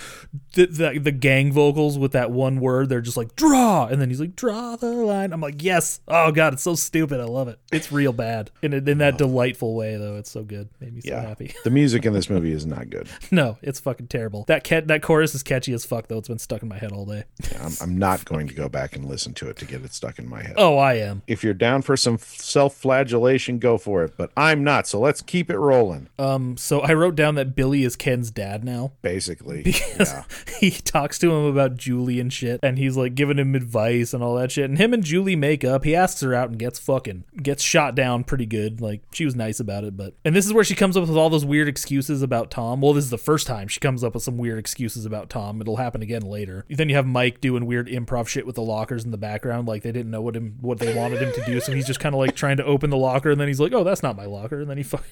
the, 0.53 0.67
the, 0.67 0.99
the 0.99 1.11
gang 1.11 1.51
vocals 1.51 1.97
with 1.97 2.11
that 2.11 2.29
one 2.29 2.59
word. 2.59 2.89
They're 2.89 3.01
just 3.01 3.17
like, 3.17 3.35
draw. 3.35 3.87
And 3.87 3.99
then 3.99 4.09
he's 4.09 4.19
like, 4.19 4.35
draw 4.35 4.75
the 4.75 4.91
line. 4.91 5.33
I'm 5.33 5.41
like, 5.41 5.63
yes. 5.63 6.01
Oh, 6.07 6.31
God, 6.31 6.53
it's 6.53 6.63
so 6.63 6.75
stupid. 6.75 7.19
I 7.19 7.25
love 7.25 7.47
it. 7.47 7.57
It's 7.71 7.91
real 7.91 8.13
bad. 8.13 8.51
In, 8.61 8.73
in 8.73 8.99
that 8.99 9.17
delightful 9.17 9.73
way, 9.75 9.97
though. 9.97 10.17
It's 10.17 10.29
so 10.29 10.43
good. 10.43 10.69
Made 10.79 10.93
me 10.93 11.01
so 11.01 11.09
Yeah, 11.09 11.21
happy. 11.21 11.55
the 11.63 11.71
music 11.71 12.05
in 12.05 12.13
this 12.13 12.29
movie 12.29 12.51
is 12.51 12.67
not 12.67 12.91
good. 12.91 13.09
no, 13.31 13.57
it's 13.63 13.79
fucking 13.79 14.07
terrible. 14.07 14.45
That 14.47 14.63
catch 14.63 14.82
That 14.83 14.93
that 14.93 15.01
chorus 15.01 15.33
is 15.33 15.43
catchy 15.43 15.71
as 15.73 15.85
fuck 15.85 16.07
though. 16.07 16.17
It's 16.17 16.27
been 16.27 16.39
stuck 16.39 16.61
in 16.61 16.67
my 16.67 16.77
head 16.77 16.91
all 16.91 17.05
day. 17.05 17.23
I'm, 17.59 17.71
I'm 17.81 17.97
not 17.97 18.25
going 18.25 18.47
to 18.47 18.53
go 18.53 18.67
back 18.67 18.95
and 18.95 19.05
listen 19.05 19.33
to 19.35 19.49
it 19.49 19.55
to 19.57 19.65
get 19.65 19.83
it 19.83 19.93
stuck 19.93 20.19
in 20.19 20.27
my 20.27 20.41
head. 20.41 20.55
Oh, 20.57 20.77
I 20.77 20.95
am. 20.95 21.21
If 21.27 21.43
you're 21.43 21.53
down 21.53 21.81
for 21.81 21.95
some 21.95 22.17
self-flagellation, 22.17 23.59
go 23.59 23.77
for 23.77 24.03
it. 24.03 24.17
But 24.17 24.31
I'm 24.35 24.63
not, 24.63 24.87
so 24.87 24.99
let's 24.99 25.21
keep 25.21 25.49
it 25.49 25.57
rolling. 25.57 26.09
Um, 26.19 26.57
so 26.57 26.81
I 26.81 26.93
wrote 26.93 27.15
down 27.15 27.35
that 27.35 27.55
Billy 27.55 27.83
is 27.83 27.95
Ken's 27.95 28.29
dad 28.29 28.63
now. 28.63 28.91
Basically, 29.01 29.63
because 29.63 30.11
yeah. 30.11 30.23
he 30.59 30.71
talks 30.71 31.17
to 31.19 31.31
him 31.31 31.45
about 31.45 31.77
Julie 31.77 32.19
and 32.19 32.31
shit, 32.31 32.59
and 32.61 32.77
he's 32.77 32.97
like 32.97 33.15
giving 33.15 33.39
him 33.39 33.55
advice 33.55 34.13
and 34.13 34.21
all 34.21 34.35
that 34.35 34.51
shit. 34.51 34.69
And 34.69 34.77
him 34.77 34.93
and 34.93 35.03
Julie 35.03 35.35
make 35.35 35.63
up. 35.63 35.85
He 35.85 35.95
asks 35.95 36.21
her 36.21 36.33
out 36.33 36.49
and 36.49 36.59
gets 36.59 36.79
fucking 36.79 37.23
gets 37.41 37.63
shot 37.63 37.95
down 37.95 38.23
pretty 38.23 38.45
good. 38.45 38.81
Like 38.81 39.01
she 39.13 39.25
was 39.25 39.35
nice 39.35 39.59
about 39.59 39.83
it, 39.83 39.95
but 39.95 40.15
and 40.25 40.35
this 40.35 40.45
is 40.45 40.53
where 40.53 40.63
she 40.63 40.75
comes 40.75 40.97
up 40.97 41.07
with 41.07 41.17
all 41.17 41.29
those 41.29 41.45
weird 41.45 41.67
excuses 41.67 42.21
about 42.21 42.51
Tom. 42.51 42.81
Well, 42.81 42.93
this 42.93 43.05
is 43.05 43.11
the 43.11 43.17
first 43.17 43.47
time 43.47 43.67
she 43.67 43.79
comes 43.79 44.03
up 44.03 44.13
with 44.13 44.23
some 44.23 44.37
weird 44.37 44.59
excuses 44.59 44.72
about 45.05 45.29
Tom. 45.29 45.61
It'll 45.61 45.77
happen 45.77 46.01
again 46.01 46.21
later. 46.21 46.65
Then 46.69 46.89
you 46.89 46.95
have 46.95 47.05
Mike 47.05 47.41
doing 47.41 47.65
weird 47.65 47.87
improv 47.87 48.27
shit 48.27 48.45
with 48.45 48.55
the 48.55 48.61
lockers 48.61 49.05
in 49.05 49.11
the 49.11 49.17
background, 49.17 49.67
like 49.67 49.83
they 49.83 49.91
didn't 49.91 50.11
know 50.11 50.21
what 50.21 50.35
him 50.35 50.57
what 50.61 50.79
they 50.79 50.93
wanted 50.95 51.21
him 51.21 51.31
to 51.33 51.45
do, 51.45 51.59
so 51.59 51.73
he's 51.73 51.87
just 51.87 51.99
kind 51.99 52.15
of 52.15 52.19
like 52.19 52.35
trying 52.35 52.57
to 52.57 52.65
open 52.65 52.89
the 52.89 52.97
locker, 52.97 53.31
and 53.31 53.39
then 53.39 53.47
he's 53.47 53.59
like, 53.59 53.73
"Oh, 53.73 53.83
that's 53.83 54.03
not 54.03 54.15
my 54.15 54.25
locker," 54.25 54.61
and 54.61 54.69
then 54.69 54.77
he 54.77 54.83
fucking. 54.83 55.11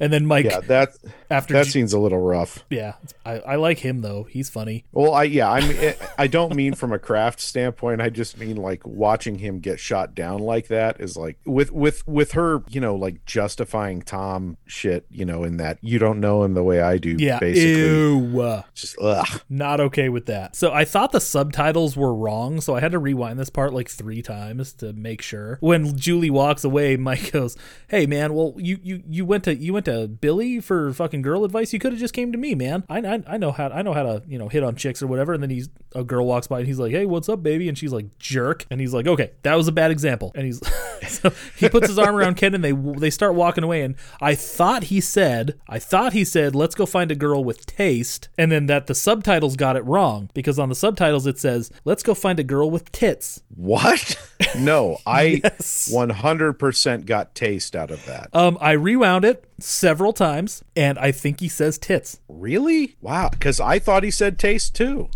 And 0.00 0.12
then 0.12 0.24
Mike, 0.24 0.46
yeah, 0.46 0.60
that 0.60 0.96
after 1.30 1.52
that 1.54 1.66
Ju- 1.66 1.70
scene's 1.70 1.92
a 1.92 1.98
little 1.98 2.20
rough. 2.20 2.64
yeah, 2.70 2.94
I, 3.24 3.40
I 3.40 3.56
like 3.56 3.80
him 3.80 4.00
though. 4.00 4.24
He's 4.24 4.48
funny. 4.48 4.86
Well, 4.92 5.12
I 5.12 5.24
yeah, 5.24 5.50
I 5.50 5.60
mean, 5.60 5.94
I 6.18 6.26
don't 6.26 6.54
mean 6.54 6.74
from 6.74 6.92
a 6.92 6.98
craft 6.98 7.40
standpoint. 7.40 8.00
I 8.00 8.08
just 8.08 8.38
mean 8.38 8.56
like 8.56 8.86
watching 8.86 9.38
him 9.38 9.60
get 9.60 9.78
shot 9.78 10.14
down 10.14 10.40
like 10.40 10.68
that 10.68 11.00
is 11.00 11.16
like 11.16 11.38
with 11.44 11.70
with 11.70 12.06
with 12.08 12.32
her, 12.32 12.62
you 12.68 12.80
know, 12.80 12.96
like 12.96 13.24
justifying 13.26 14.00
Tom 14.00 14.56
shit, 14.66 15.04
you 15.10 15.26
know, 15.26 15.44
in 15.44 15.58
that 15.58 15.78
you 15.82 15.98
don't 15.98 16.18
know 16.18 16.44
him 16.44 16.54
the 16.54 16.64
way 16.64 16.80
I 16.80 16.96
do. 16.96 17.16
Yeah, 17.18 17.38
basically, 17.38 17.82
ew. 17.82 18.62
just 18.74 18.96
ugh. 19.00 19.42
Not 19.50 19.80
okay 19.80 20.08
with 20.08 20.26
that. 20.26 20.56
So 20.56 20.72
I 20.72 20.86
thought 20.86 21.12
the 21.12 21.20
subtitles 21.20 21.96
were 21.96 22.14
wrong, 22.14 22.62
so 22.62 22.74
I 22.74 22.80
had 22.80 22.92
to 22.92 22.98
rewind 22.98 23.38
this 23.38 23.50
part 23.50 23.74
like 23.74 23.90
three 23.90 24.22
times 24.22 24.72
to 24.74 24.94
make 24.94 25.20
sure. 25.20 25.58
When 25.60 25.96
Julie 25.96 26.30
walks 26.30 26.64
away, 26.64 26.96
Mike 26.96 27.32
goes, 27.32 27.56
"Hey 27.88 28.06
man, 28.06 28.32
well 28.32 28.54
you 28.56 28.78
you 28.82 29.02
you 29.06 29.26
went 29.26 29.44
to 29.44 29.54
you 29.54 29.74
went 29.74 29.84
to 29.84 29.89
Billy 30.20 30.60
for 30.60 30.92
fucking 30.92 31.22
girl 31.22 31.44
advice. 31.44 31.72
You 31.72 31.78
could 31.78 31.92
have 31.92 32.00
just 32.00 32.14
came 32.14 32.32
to 32.32 32.38
me, 32.38 32.54
man. 32.54 32.84
I, 32.88 32.98
I 32.98 33.22
I 33.26 33.36
know 33.36 33.52
how 33.52 33.68
I 33.68 33.82
know 33.82 33.92
how 33.92 34.02
to 34.02 34.22
you 34.26 34.38
know 34.38 34.48
hit 34.48 34.62
on 34.62 34.76
chicks 34.76 35.02
or 35.02 35.06
whatever." 35.06 35.32
And 35.32 35.42
then 35.42 35.50
he's 35.50 35.68
a 35.94 36.04
girl 36.04 36.26
walks 36.26 36.46
by 36.46 36.58
and 36.58 36.66
he's 36.68 36.78
like, 36.78 36.92
"Hey, 36.92 37.06
what's 37.06 37.28
up, 37.28 37.42
baby?" 37.42 37.68
And 37.68 37.76
she's 37.76 37.92
like, 37.92 38.18
"Jerk." 38.18 38.66
And 38.70 38.80
he's 38.80 38.94
like, 38.94 39.06
"Okay, 39.06 39.32
that 39.42 39.54
was 39.54 39.68
a 39.68 39.72
bad 39.72 39.90
example." 39.90 40.32
And 40.34 40.46
he's 40.46 40.60
so 41.08 41.32
he 41.56 41.68
puts 41.68 41.88
his 41.88 41.98
arm 41.98 42.14
around 42.16 42.36
Ken 42.36 42.54
and 42.54 42.62
they 42.64 42.72
they 42.72 43.10
start 43.10 43.34
walking 43.34 43.64
away. 43.64 43.82
And 43.82 43.96
I 44.20 44.34
thought 44.34 44.84
he 44.84 45.00
said, 45.00 45.58
I 45.68 45.78
thought 45.78 46.12
he 46.12 46.24
said, 46.24 46.54
"Let's 46.54 46.74
go 46.74 46.86
find 46.86 47.10
a 47.10 47.16
girl 47.16 47.42
with 47.44 47.66
taste," 47.66 48.28
and 48.38 48.50
then 48.50 48.66
that 48.66 48.86
the 48.86 48.94
subtitles 48.94 49.56
got 49.56 49.76
it 49.76 49.84
wrong 49.84 50.30
because 50.34 50.58
on 50.58 50.68
the 50.68 50.74
subtitles 50.74 51.26
it 51.26 51.38
says, 51.38 51.70
"Let's 51.84 52.02
go 52.02 52.14
find 52.14 52.38
a 52.38 52.44
girl 52.44 52.70
with 52.70 52.90
tits." 52.92 53.42
What? 53.54 54.16
No, 54.56 54.98
I 55.06 55.40
Yes. 55.44 55.90
100% 55.92 57.06
got 57.06 57.34
taste 57.34 57.76
out 57.76 57.90
of 57.90 58.04
that. 58.06 58.30
Um, 58.32 58.58
I 58.60 58.72
rewound 58.72 59.24
it 59.24 59.44
several 59.60 60.12
times, 60.12 60.62
and 60.74 60.98
I 60.98 61.12
think 61.12 61.40
he 61.40 61.48
says 61.48 61.78
tits. 61.78 62.20
Really? 62.28 62.96
Wow. 63.00 63.28
Because 63.30 63.60
I 63.60 63.78
thought 63.78 64.02
he 64.02 64.10
said 64.10 64.38
taste 64.38 64.74
too. 64.74 65.08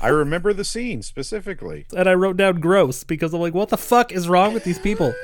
I 0.00 0.08
remember 0.08 0.52
the 0.52 0.64
scene 0.64 1.02
specifically. 1.02 1.86
And 1.94 2.08
I 2.08 2.14
wrote 2.14 2.36
down 2.36 2.60
gross 2.60 3.04
because 3.04 3.34
I'm 3.34 3.40
like, 3.40 3.54
what 3.54 3.68
the 3.68 3.76
fuck 3.76 4.12
is 4.12 4.28
wrong 4.28 4.54
with 4.54 4.64
these 4.64 4.78
people? 4.78 5.14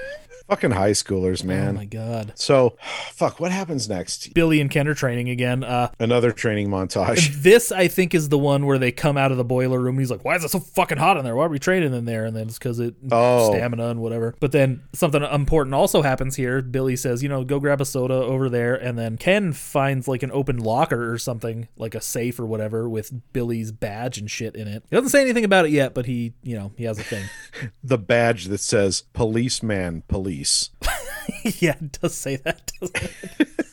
Fucking 0.49 0.73
high 0.73 0.91
schoolers, 0.93 1.45
man. 1.45 1.71
Oh 1.71 1.73
my 1.73 1.85
god. 1.85 2.33
so, 2.35 2.77
fuck, 3.13 3.41
what 3.41 3.53
happens 3.53 3.89
next? 3.89 4.35
Billy 4.35 4.61
and 4.61 4.71
Ken 4.71 4.87
are 4.89 4.95
training 4.95 5.29
again. 5.31 5.65
Uh, 5.65 5.91
Another 5.99 6.33
training 6.33 6.69
montage. 6.69 7.35
this 7.43 7.73
I 7.73 7.89
think 7.89 8.15
is 8.15 8.29
the 8.29 8.39
one 8.39 8.67
where 8.67 8.79
they 8.79 8.93
come 8.93 9.17
out 9.17 9.31
of 9.31 9.39
the 9.39 9.45
boiler 9.45 9.79
room. 9.81 9.95
And 9.97 10.01
he's 10.01 10.11
like, 10.11 10.25
"Why 10.25 10.37
is 10.37 10.45
it 10.45 10.51
so 10.51 10.59
fucking 10.61 10.99
hot 10.99 11.17
in 11.17 11.25
there? 11.25 11.37
Why 11.37 11.47
are 11.47 11.49
we 11.49 11.59
training 11.59 11.95
in 11.95 12.05
there?" 12.05 12.25
And 12.25 12.37
then 12.37 12.47
it's 12.49 12.59
because 12.59 12.81
it 12.81 12.95
Oh. 13.11 13.53
stamina 13.53 13.89
and 13.89 14.01
whatever. 14.01 14.35
But 14.41 14.53
then 14.53 14.83
something 14.93 15.23
important 15.23 15.75
also 15.75 16.03
happens 16.03 16.37
here. 16.37 16.61
Billy 16.63 16.97
says, 16.97 17.23
"You 17.23 17.29
know, 17.29 17.45
go 17.45 17.61
grab 17.61 17.81
a 17.81 17.85
soda 17.85 18.15
over 18.15 18.49
there." 18.49 18.75
And 18.75 18.99
then 18.99 19.17
Ken 19.17 19.53
finds 19.53 20.09
like 20.09 20.23
an 20.23 20.31
open 20.33 20.59
locker 20.59 21.13
or 21.13 21.19
something, 21.19 21.69
like 21.77 21.95
a 21.95 22.01
safe 22.01 22.39
or 22.41 22.47
whatever, 22.47 22.89
with 22.89 23.13
Billy's 23.33 23.73
badge 23.73 24.19
and 24.19 24.31
shit 24.31 24.55
in 24.55 24.69
it. 24.69 24.85
He 24.91 24.97
doesn't 24.97 25.11
say 25.11 25.21
anything 25.23 25.45
about 25.45 25.67
it 25.67 25.71
yet, 25.71 25.95
but 25.95 26.07
he, 26.07 26.35
you 26.43 26.57
know, 26.57 26.73
he 26.77 26.85
has 26.85 26.99
a 26.99 27.03
thing. 27.05 27.25
the 27.85 27.99
badge 27.99 28.47
that 28.47 28.59
says 28.61 29.05
policeman 29.13 30.03
police. 30.09 30.42
yeah, 31.61 31.75
it 31.81 31.99
does 32.01 32.15
say 32.15 32.37
that. 32.37 32.73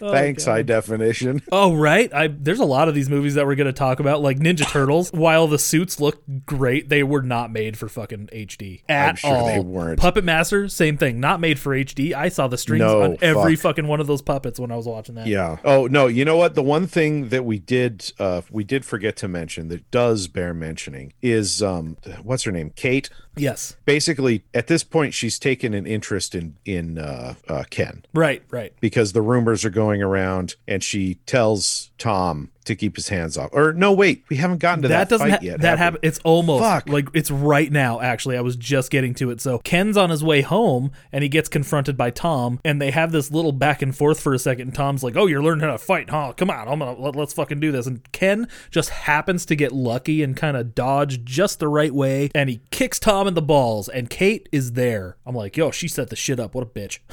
Oh, 0.00 0.10
Thanks, 0.10 0.46
God. 0.46 0.50
high 0.52 0.62
definition. 0.62 1.42
Oh 1.52 1.74
right, 1.76 2.12
I 2.12 2.28
there's 2.28 2.58
a 2.60 2.64
lot 2.64 2.88
of 2.88 2.94
these 2.94 3.08
movies 3.10 3.34
that 3.34 3.46
we're 3.46 3.54
gonna 3.54 3.72
talk 3.74 4.00
about, 4.00 4.20
like 4.22 4.38
Ninja 4.38 4.66
Turtles. 4.72 5.12
While 5.12 5.46
the 5.46 5.58
suits 5.58 6.00
look 6.00 6.22
great, 6.46 6.88
they 6.88 7.02
were 7.02 7.22
not 7.22 7.52
made 7.52 7.76
for 7.78 7.88
fucking 7.88 8.30
HD 8.32 8.82
at 8.88 9.18
sure 9.18 9.30
all. 9.36 9.46
they 9.46 9.60
weren't. 9.60 10.00
Puppet 10.00 10.24
Master, 10.24 10.66
same 10.68 10.96
thing, 10.96 11.20
not 11.20 11.40
made 11.40 11.58
for 11.58 11.72
HD. 11.76 12.14
I 12.14 12.30
saw 12.30 12.48
the 12.48 12.58
strings 12.58 12.80
No, 12.80 13.02
on 13.02 13.16
every 13.22 13.54
fuck. 13.54 13.62
fucking 13.76 13.86
one 13.86 14.00
of 14.00 14.06
those 14.06 14.22
puppets 14.22 14.58
when 14.58 14.72
I 14.72 14.76
was 14.76 14.86
watching 14.86 15.14
that. 15.16 15.26
Yeah. 15.28 15.58
Oh 15.62 15.86
no, 15.86 16.06
you 16.08 16.24
know 16.24 16.36
what? 16.38 16.54
The 16.54 16.62
one 16.64 16.86
thing 16.86 17.28
that 17.28 17.44
we 17.44 17.58
did 17.58 18.10
uh 18.18 18.42
we 18.50 18.64
did 18.64 18.84
forget 18.84 19.14
to 19.18 19.28
mention 19.28 19.68
that 19.68 19.88
does 19.90 20.26
bear 20.26 20.52
mentioning 20.54 21.12
is 21.22 21.62
um 21.62 21.96
what's 22.22 22.42
her 22.44 22.50
name? 22.52 22.72
Kate. 22.74 23.08
Yes. 23.36 23.76
Basically, 23.84 24.44
at 24.54 24.66
this 24.66 24.82
point 24.82 25.14
she's 25.14 25.38
taken 25.38 25.74
an 25.74 25.86
interest 25.86 26.34
in 26.34 26.56
in 26.64 26.98
uh, 26.98 27.34
uh 27.48 27.64
Ken 27.70 28.04
Right. 28.14 28.42
Right. 28.50 28.72
because 28.80 29.12
the 29.12 29.22
rumors 29.22 29.64
are 29.64 29.70
going 29.70 30.02
around 30.02 30.54
and 30.66 30.82
she 30.82 31.16
tells 31.26 31.90
Tom 31.98 32.50
to 32.66 32.74
keep 32.74 32.96
his 32.96 33.08
hands 33.08 33.38
off. 33.38 33.50
Or 33.52 33.72
no, 33.72 33.92
wait, 33.92 34.24
we 34.28 34.36
haven't 34.36 34.58
gotten 34.58 34.82
to 34.82 34.88
that, 34.88 35.08
that 35.08 35.08
doesn't 35.08 35.30
fight 35.30 35.38
ha- 35.40 35.44
yet. 35.44 35.60
that 35.60 35.78
have 35.78 35.94
we? 35.94 35.96
happen 35.96 36.00
it's 36.02 36.18
almost 36.24 36.64
Fuck. 36.64 36.88
like 36.88 37.08
it's 37.14 37.30
right 37.30 37.70
now 37.70 38.00
actually 38.00 38.36
i 38.36 38.40
was 38.40 38.56
just 38.56 38.90
getting 38.90 39.14
to 39.14 39.30
it 39.30 39.40
so 39.40 39.58
ken's 39.58 39.96
on 39.96 40.10
his 40.10 40.24
way 40.24 40.40
home 40.40 40.90
and 41.12 41.22
he 41.22 41.28
gets 41.28 41.48
confronted 41.48 41.96
by 41.96 42.10
tom 42.10 42.60
and 42.64 42.82
they 42.82 42.90
have 42.90 43.12
this 43.12 43.30
little 43.30 43.52
back 43.52 43.82
and 43.82 43.96
forth 43.96 44.18
for 44.20 44.34
a 44.34 44.38
second 44.38 44.68
and 44.68 44.74
tom's 44.74 45.04
like 45.04 45.16
oh 45.16 45.26
you're 45.26 45.42
learning 45.42 45.64
how 45.64 45.70
to 45.70 45.78
fight 45.78 46.10
huh 46.10 46.32
come 46.36 46.50
on 46.50 46.66
i'm 46.68 46.78
gonna 46.80 46.98
let, 46.98 47.14
let's 47.14 47.32
fucking 47.32 47.60
do 47.60 47.70
this 47.70 47.86
and 47.86 48.10
ken 48.12 48.48
just 48.70 48.90
happens 48.90 49.46
to 49.46 49.54
get 49.54 49.70
lucky 49.72 50.22
and 50.22 50.36
kind 50.36 50.56
of 50.56 50.74
dodge 50.74 51.24
just 51.24 51.60
the 51.60 51.68
right 51.68 51.94
way 51.94 52.28
and 52.34 52.48
he 52.50 52.60
kicks 52.70 52.98
tom 52.98 53.28
in 53.28 53.34
the 53.34 53.42
balls 53.42 53.88
and 53.88 54.10
kate 54.10 54.48
is 54.50 54.72
there 54.72 55.16
i'm 55.24 55.34
like 55.34 55.56
yo 55.56 55.70
she 55.70 55.86
set 55.86 56.10
the 56.10 56.16
shit 56.16 56.40
up 56.40 56.54
what 56.54 56.62
a 56.62 56.66
bitch 56.66 56.98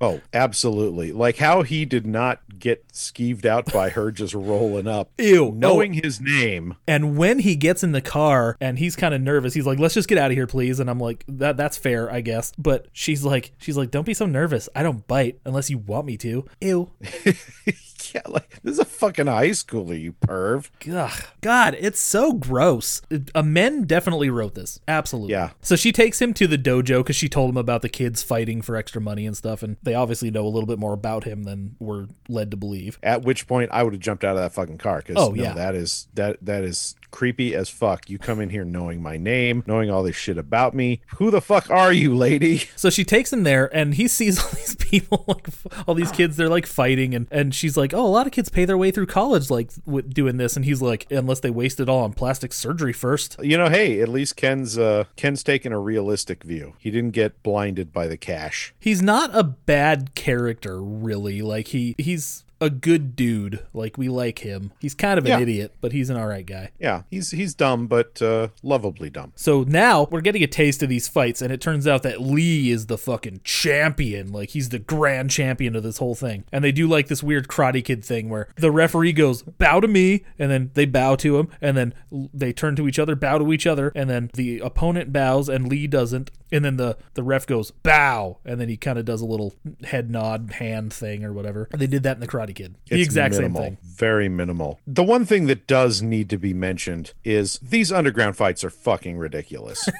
Oh, 0.00 0.20
absolutely. 0.34 1.12
Like 1.12 1.36
how 1.36 1.62
he 1.62 1.84
did 1.84 2.04
not 2.04 2.40
get 2.58 2.84
skeeved 2.92 3.44
out 3.44 3.72
by 3.72 3.90
her 3.90 4.10
just 4.10 4.34
rolling 4.34 4.86
up. 4.86 5.10
Ew. 5.18 5.46
Oh. 5.46 5.50
Knowing 5.50 5.94
his 5.94 6.20
name. 6.20 6.76
And 6.86 7.16
when 7.16 7.40
he 7.40 7.56
gets 7.56 7.82
in 7.82 7.92
the 7.92 8.00
car 8.00 8.56
and 8.60 8.78
he's 8.78 8.96
kind 8.96 9.14
of 9.14 9.20
nervous, 9.20 9.54
he's 9.54 9.66
like, 9.66 9.78
"Let's 9.78 9.94
just 9.94 10.08
get 10.08 10.18
out 10.18 10.30
of 10.30 10.36
here, 10.36 10.46
please." 10.46 10.80
And 10.80 10.88
I'm 10.88 11.00
like, 11.00 11.24
"That 11.28 11.56
that's 11.56 11.76
fair, 11.76 12.10
I 12.10 12.20
guess." 12.20 12.52
But 12.58 12.86
she's 12.92 13.24
like, 13.24 13.52
"She's 13.58 13.76
like, 13.76 13.90
don't 13.90 14.06
be 14.06 14.14
so 14.14 14.26
nervous. 14.26 14.68
I 14.74 14.82
don't 14.82 15.06
bite 15.06 15.40
unless 15.44 15.70
you 15.70 15.78
want 15.78 16.06
me 16.06 16.16
to." 16.18 16.44
Ew. 16.60 16.90
Yeah, 18.14 18.22
like 18.28 18.60
this 18.62 18.72
is 18.74 18.78
a 18.78 18.84
fucking 18.84 19.26
high 19.26 19.50
schooler, 19.50 19.98
you 19.98 20.12
perv. 20.12 20.70
Ugh. 20.92 21.24
God, 21.40 21.76
it's 21.78 22.00
so 22.00 22.32
gross. 22.32 23.00
A 23.34 23.42
men 23.42 23.84
definitely 23.84 24.28
wrote 24.28 24.54
this. 24.54 24.80
Absolutely. 24.86 25.32
Yeah. 25.32 25.50
So 25.62 25.76
she 25.76 25.92
takes 25.92 26.20
him 26.20 26.34
to 26.34 26.46
the 26.46 26.58
dojo 26.58 26.98
because 27.00 27.16
she 27.16 27.28
told 27.28 27.50
him 27.50 27.56
about 27.56 27.82
the 27.82 27.88
kids 27.88 28.22
fighting 28.22 28.60
for 28.60 28.76
extra 28.76 29.00
money 29.00 29.26
and 29.26 29.36
stuff, 29.36 29.62
and 29.62 29.76
they 29.82 29.94
obviously 29.94 30.30
know 30.30 30.44
a 30.46 30.48
little 30.48 30.66
bit 30.66 30.78
more 30.78 30.92
about 30.92 31.24
him 31.24 31.44
than 31.44 31.76
we're 31.78 32.06
led 32.28 32.50
to 32.50 32.56
believe. 32.56 32.98
At 33.02 33.22
which 33.22 33.46
point 33.46 33.70
I 33.72 33.82
would 33.82 33.92
have 33.94 34.02
jumped 34.02 34.24
out 34.24 34.36
of 34.36 34.42
that 34.42 34.52
fucking 34.52 34.78
car 34.78 34.98
because 34.98 35.16
Oh, 35.16 35.30
no, 35.30 35.42
yeah. 35.42 35.52
that 35.54 35.74
is 35.74 36.08
that 36.14 36.36
that 36.42 36.64
is 36.64 36.94
creepy 37.12 37.54
as 37.54 37.68
fuck. 37.68 38.10
You 38.10 38.18
come 38.18 38.40
in 38.40 38.50
here 38.50 38.64
knowing 38.64 39.00
my 39.00 39.16
name, 39.16 39.62
knowing 39.66 39.90
all 39.90 40.02
this 40.02 40.16
shit 40.16 40.38
about 40.38 40.74
me. 40.74 41.00
Who 41.16 41.30
the 41.30 41.40
fuck 41.40 41.70
are 41.70 41.92
you, 41.92 42.14
lady? 42.14 42.62
So 42.74 42.90
she 42.90 43.04
takes 43.04 43.32
him 43.32 43.44
there, 43.44 43.74
and 43.76 43.94
he 43.94 44.08
sees 44.08 44.42
all 44.42 44.50
these 44.50 44.74
people, 44.74 45.24
like 45.28 45.46
all 45.86 45.94
these 45.94 46.10
kids, 46.10 46.36
they're 46.36 46.48
like 46.48 46.66
fighting, 46.66 47.14
and 47.14 47.28
and 47.30 47.54
she's 47.54 47.76
like, 47.76 47.94
"Oh, 47.94 48.04
a 48.04 48.08
lot 48.08 48.26
of 48.26 48.32
kids 48.32 48.48
pay 48.48 48.64
their 48.64 48.78
way 48.78 48.90
through 48.90 49.06
college 49.06 49.50
like 49.50 49.70
w- 49.84 50.02
doing 50.02 50.36
this," 50.38 50.56
and 50.56 50.64
he's 50.64 50.82
like, 50.82 51.06
"Unless 51.10 51.40
they 51.40 51.50
waste 51.50 51.78
it 51.78 51.88
all 51.88 52.02
on 52.02 52.12
plastic 52.12 52.52
surgery 52.52 52.92
first. 52.92 53.36
You 53.40 53.56
know, 53.56 53.68
hey, 53.68 54.00
at 54.00 54.08
least 54.08 54.36
Ken's 54.36 54.78
uh 54.78 55.04
Ken's 55.16 55.44
taking 55.44 55.70
a 55.72 55.78
realistic 55.78 56.42
view. 56.42 56.74
He 56.78 56.90
didn't 56.90 57.12
get 57.12 57.42
blinded 57.42 57.92
by 57.92 58.08
the 58.08 58.16
cash. 58.16 58.74
He's 58.80 59.02
not 59.02 59.30
a 59.32 59.44
bad 59.44 60.14
character, 60.14 60.82
really. 60.82 61.42
Like 61.42 61.68
he 61.68 61.94
he's 61.98 62.44
a 62.62 62.70
good 62.70 63.16
dude. 63.16 63.60
Like 63.74 63.98
we 63.98 64.08
like 64.08 64.38
him. 64.38 64.72
He's 64.80 64.94
kind 64.94 65.18
of 65.18 65.24
an 65.24 65.30
Yeah. 65.32 65.40
idiot, 65.40 65.74
but 65.80 65.92
he's 65.92 66.08
an 66.10 66.16
alright 66.16 66.46
guy. 66.46 66.70
Yeah, 66.78 67.02
he's 67.10 67.32
he's 67.32 67.54
dumb, 67.54 67.88
but 67.88 68.22
uh 68.22 68.48
lovably 68.62 69.10
dumb. 69.10 69.32
So 69.34 69.64
now 69.64 70.06
we're 70.10 70.20
getting 70.20 70.42
a 70.42 70.46
taste 70.46 70.82
of 70.82 70.88
these 70.88 71.08
fights, 71.08 71.42
and 71.42 71.52
it 71.52 71.60
turns 71.60 71.86
out 71.86 72.02
that 72.04 72.20
Lee 72.20 72.70
is 72.70 72.86
the 72.86 72.96
fucking 72.96 73.40
champion. 73.44 74.32
Like 74.32 74.50
he's 74.50 74.68
the 74.68 74.78
grand 74.78 75.30
champion 75.30 75.74
of 75.76 75.82
this 75.82 75.98
whole 75.98 76.14
thing. 76.14 76.44
And 76.52 76.62
they 76.62 76.72
do 76.72 76.86
like 76.86 77.08
this 77.08 77.22
weird 77.22 77.48
Karate 77.48 77.84
Kid 77.84 78.04
thing 78.04 78.28
where 78.28 78.48
the 78.56 78.70
referee 78.70 79.12
goes, 79.12 79.42
bow 79.42 79.80
to 79.80 79.88
me, 79.88 80.22
and 80.38 80.50
then 80.50 80.70
they 80.74 80.84
bow 80.86 81.16
to 81.16 81.38
him, 81.38 81.48
and 81.60 81.76
then 81.76 81.94
they 82.32 82.52
turn 82.52 82.76
to 82.76 82.86
each 82.86 82.98
other, 82.98 83.16
bow 83.16 83.38
to 83.38 83.52
each 83.52 83.66
other, 83.66 83.90
and 83.94 84.08
then 84.08 84.30
the 84.34 84.60
opponent 84.60 85.12
bows 85.12 85.48
and 85.48 85.68
Lee 85.68 85.86
doesn't. 85.86 86.30
And 86.52 86.64
then 86.64 86.76
the 86.76 86.96
the 87.14 87.22
ref 87.22 87.46
goes 87.46 87.70
bow, 87.70 88.38
and 88.44 88.60
then 88.60 88.68
he 88.68 88.76
kind 88.76 88.98
of 88.98 89.04
does 89.04 89.20
a 89.22 89.26
little 89.26 89.54
head 89.84 90.10
nod, 90.10 90.52
hand 90.58 90.92
thing 90.92 91.24
or 91.24 91.32
whatever. 91.32 91.68
They 91.74 91.86
did 91.86 92.02
that 92.04 92.16
in 92.16 92.20
the 92.20 92.28
Karate 92.28 92.54
Kid. 92.54 92.76
The 92.88 92.96
It's 93.00 93.06
exact 93.06 93.34
minimal, 93.34 93.62
same 93.62 93.76
thing. 93.76 93.78
Very 93.82 94.28
minimal. 94.28 94.78
The 94.86 95.02
one 95.02 95.24
thing 95.24 95.46
that 95.46 95.66
does 95.66 96.02
need 96.02 96.28
to 96.30 96.36
be 96.38 96.52
mentioned 96.54 97.14
is 97.24 97.58
these 97.62 97.90
underground 97.90 98.36
fights 98.36 98.62
are 98.62 98.70
fucking 98.70 99.16
ridiculous. 99.18 99.88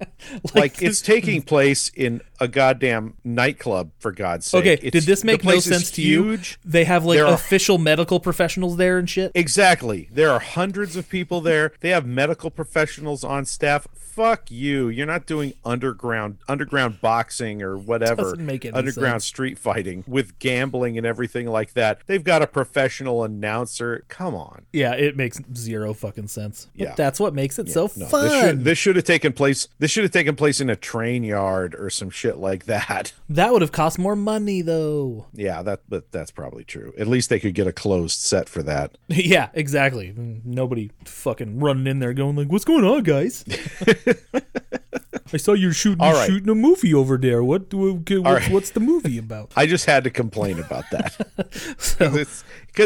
like, 0.54 0.82
it's 0.82 1.00
taking 1.00 1.42
place 1.42 1.90
in 1.94 2.20
a 2.38 2.48
goddamn 2.48 3.14
nightclub 3.24 3.90
for 3.98 4.12
God's 4.12 4.46
sake. 4.46 4.60
Okay, 4.60 4.72
It's- 4.74 4.92
did 4.92 5.02
this 5.04 5.24
make 5.24 5.44
no 5.44 5.58
sense 5.60 5.90
to 5.92 6.02
you? 6.02 6.38
They 6.64 6.84
have 6.84 7.04
like 7.04 7.16
There 7.18 7.26
are- 7.26 7.34
official 7.34 7.78
medical 7.78 8.20
professionals 8.20 8.76
there 8.76 8.98
and 8.98 9.08
shit. 9.08 9.32
Exactly. 9.34 10.08
There 10.12 10.30
are 10.30 10.40
hundreds 10.40 10.96
of 10.96 11.08
people 11.08 11.40
there. 11.40 11.72
They 11.80 11.90
have 11.90 12.06
medical 12.06 12.50
professionals 12.50 13.24
on 13.24 13.44
staff. 13.44 13.86
Fuck 13.94 14.50
you. 14.50 14.88
You're 14.88 15.06
not 15.06 15.24
doing 15.24 15.54
underground 15.64 16.38
underground 16.48 17.00
boxing 17.00 17.62
or 17.62 17.78
whatever. 17.78 18.22
Doesn't 18.22 18.44
make 18.44 18.64
any 18.64 18.74
underground 18.74 19.22
sense. 19.22 19.26
street 19.26 19.56
fighting 19.58 20.02
with 20.06 20.38
gambling 20.40 20.98
and 20.98 21.06
everything 21.06 21.46
like 21.46 21.74
that. 21.74 22.00
They've 22.06 22.22
got 22.22 22.42
a 22.42 22.46
professional 22.48 23.22
announcer. 23.22 24.04
Come 24.08 24.34
on. 24.34 24.62
Yeah, 24.72 24.94
it 24.94 25.16
makes 25.16 25.40
zero 25.54 25.94
fucking 25.94 26.26
sense. 26.26 26.68
But 26.76 26.82
Yeah. 26.88 26.94
that's 26.96 27.20
what 27.20 27.34
makes 27.34 27.58
it 27.60 27.70
so 27.70 27.82
No, 27.96 28.06
fun. 28.06 28.24
this 28.24 28.40
should 28.42 28.64
this 28.64 28.78
should 28.78 28.96
have 28.96 29.04
taken 29.04 29.32
place 29.32 29.68
this 29.78 29.89
should 29.90 30.04
have 30.04 30.12
taken 30.12 30.36
place 30.36 30.60
in 30.60 30.70
a 30.70 30.76
train 30.76 31.24
yard 31.24 31.74
or 31.74 31.90
some 31.90 32.10
shit 32.10 32.38
like 32.38 32.64
that. 32.66 33.12
that 33.28 33.52
would 33.52 33.62
have 33.62 33.72
cost 33.72 33.98
more 33.98 34.16
money 34.16 34.62
though. 34.62 35.26
Yeah, 35.32 35.62
that 35.62 35.82
but 35.88 36.10
that's 36.12 36.30
probably 36.30 36.64
true. 36.64 36.92
At 36.98 37.06
least 37.06 37.28
they 37.30 37.40
could 37.40 37.54
get 37.54 37.66
a 37.66 37.72
closed 37.72 38.20
set 38.20 38.48
for 38.48 38.62
that. 38.62 38.96
yeah, 39.08 39.50
exactly. 39.52 40.14
Nobody 40.16 40.90
fucking 41.04 41.60
running 41.60 41.86
in 41.86 41.98
there 41.98 42.14
going 42.14 42.36
like, 42.36 42.48
"What's 42.50 42.64
going 42.64 42.84
on, 42.84 43.02
guys?" 43.02 43.44
I 45.32 45.36
saw 45.36 45.52
you're 45.52 45.72
shooting 45.72 45.98
right. 45.98 46.26
shooting 46.26 46.48
a 46.48 46.54
movie 46.54 46.94
over 46.94 47.16
there. 47.16 47.42
What 47.42 47.72
what's, 47.72 48.10
right. 48.10 48.50
what's 48.50 48.70
the 48.70 48.80
movie 48.80 49.18
about? 49.26 49.52
I 49.56 49.66
just 49.66 49.86
had 49.86 50.04
to 50.04 50.10
complain 50.10 50.58
about 50.58 50.84
that. 50.90 51.16
So, 51.78 52.10
Cuz 52.10 52.16
it's 52.16 52.44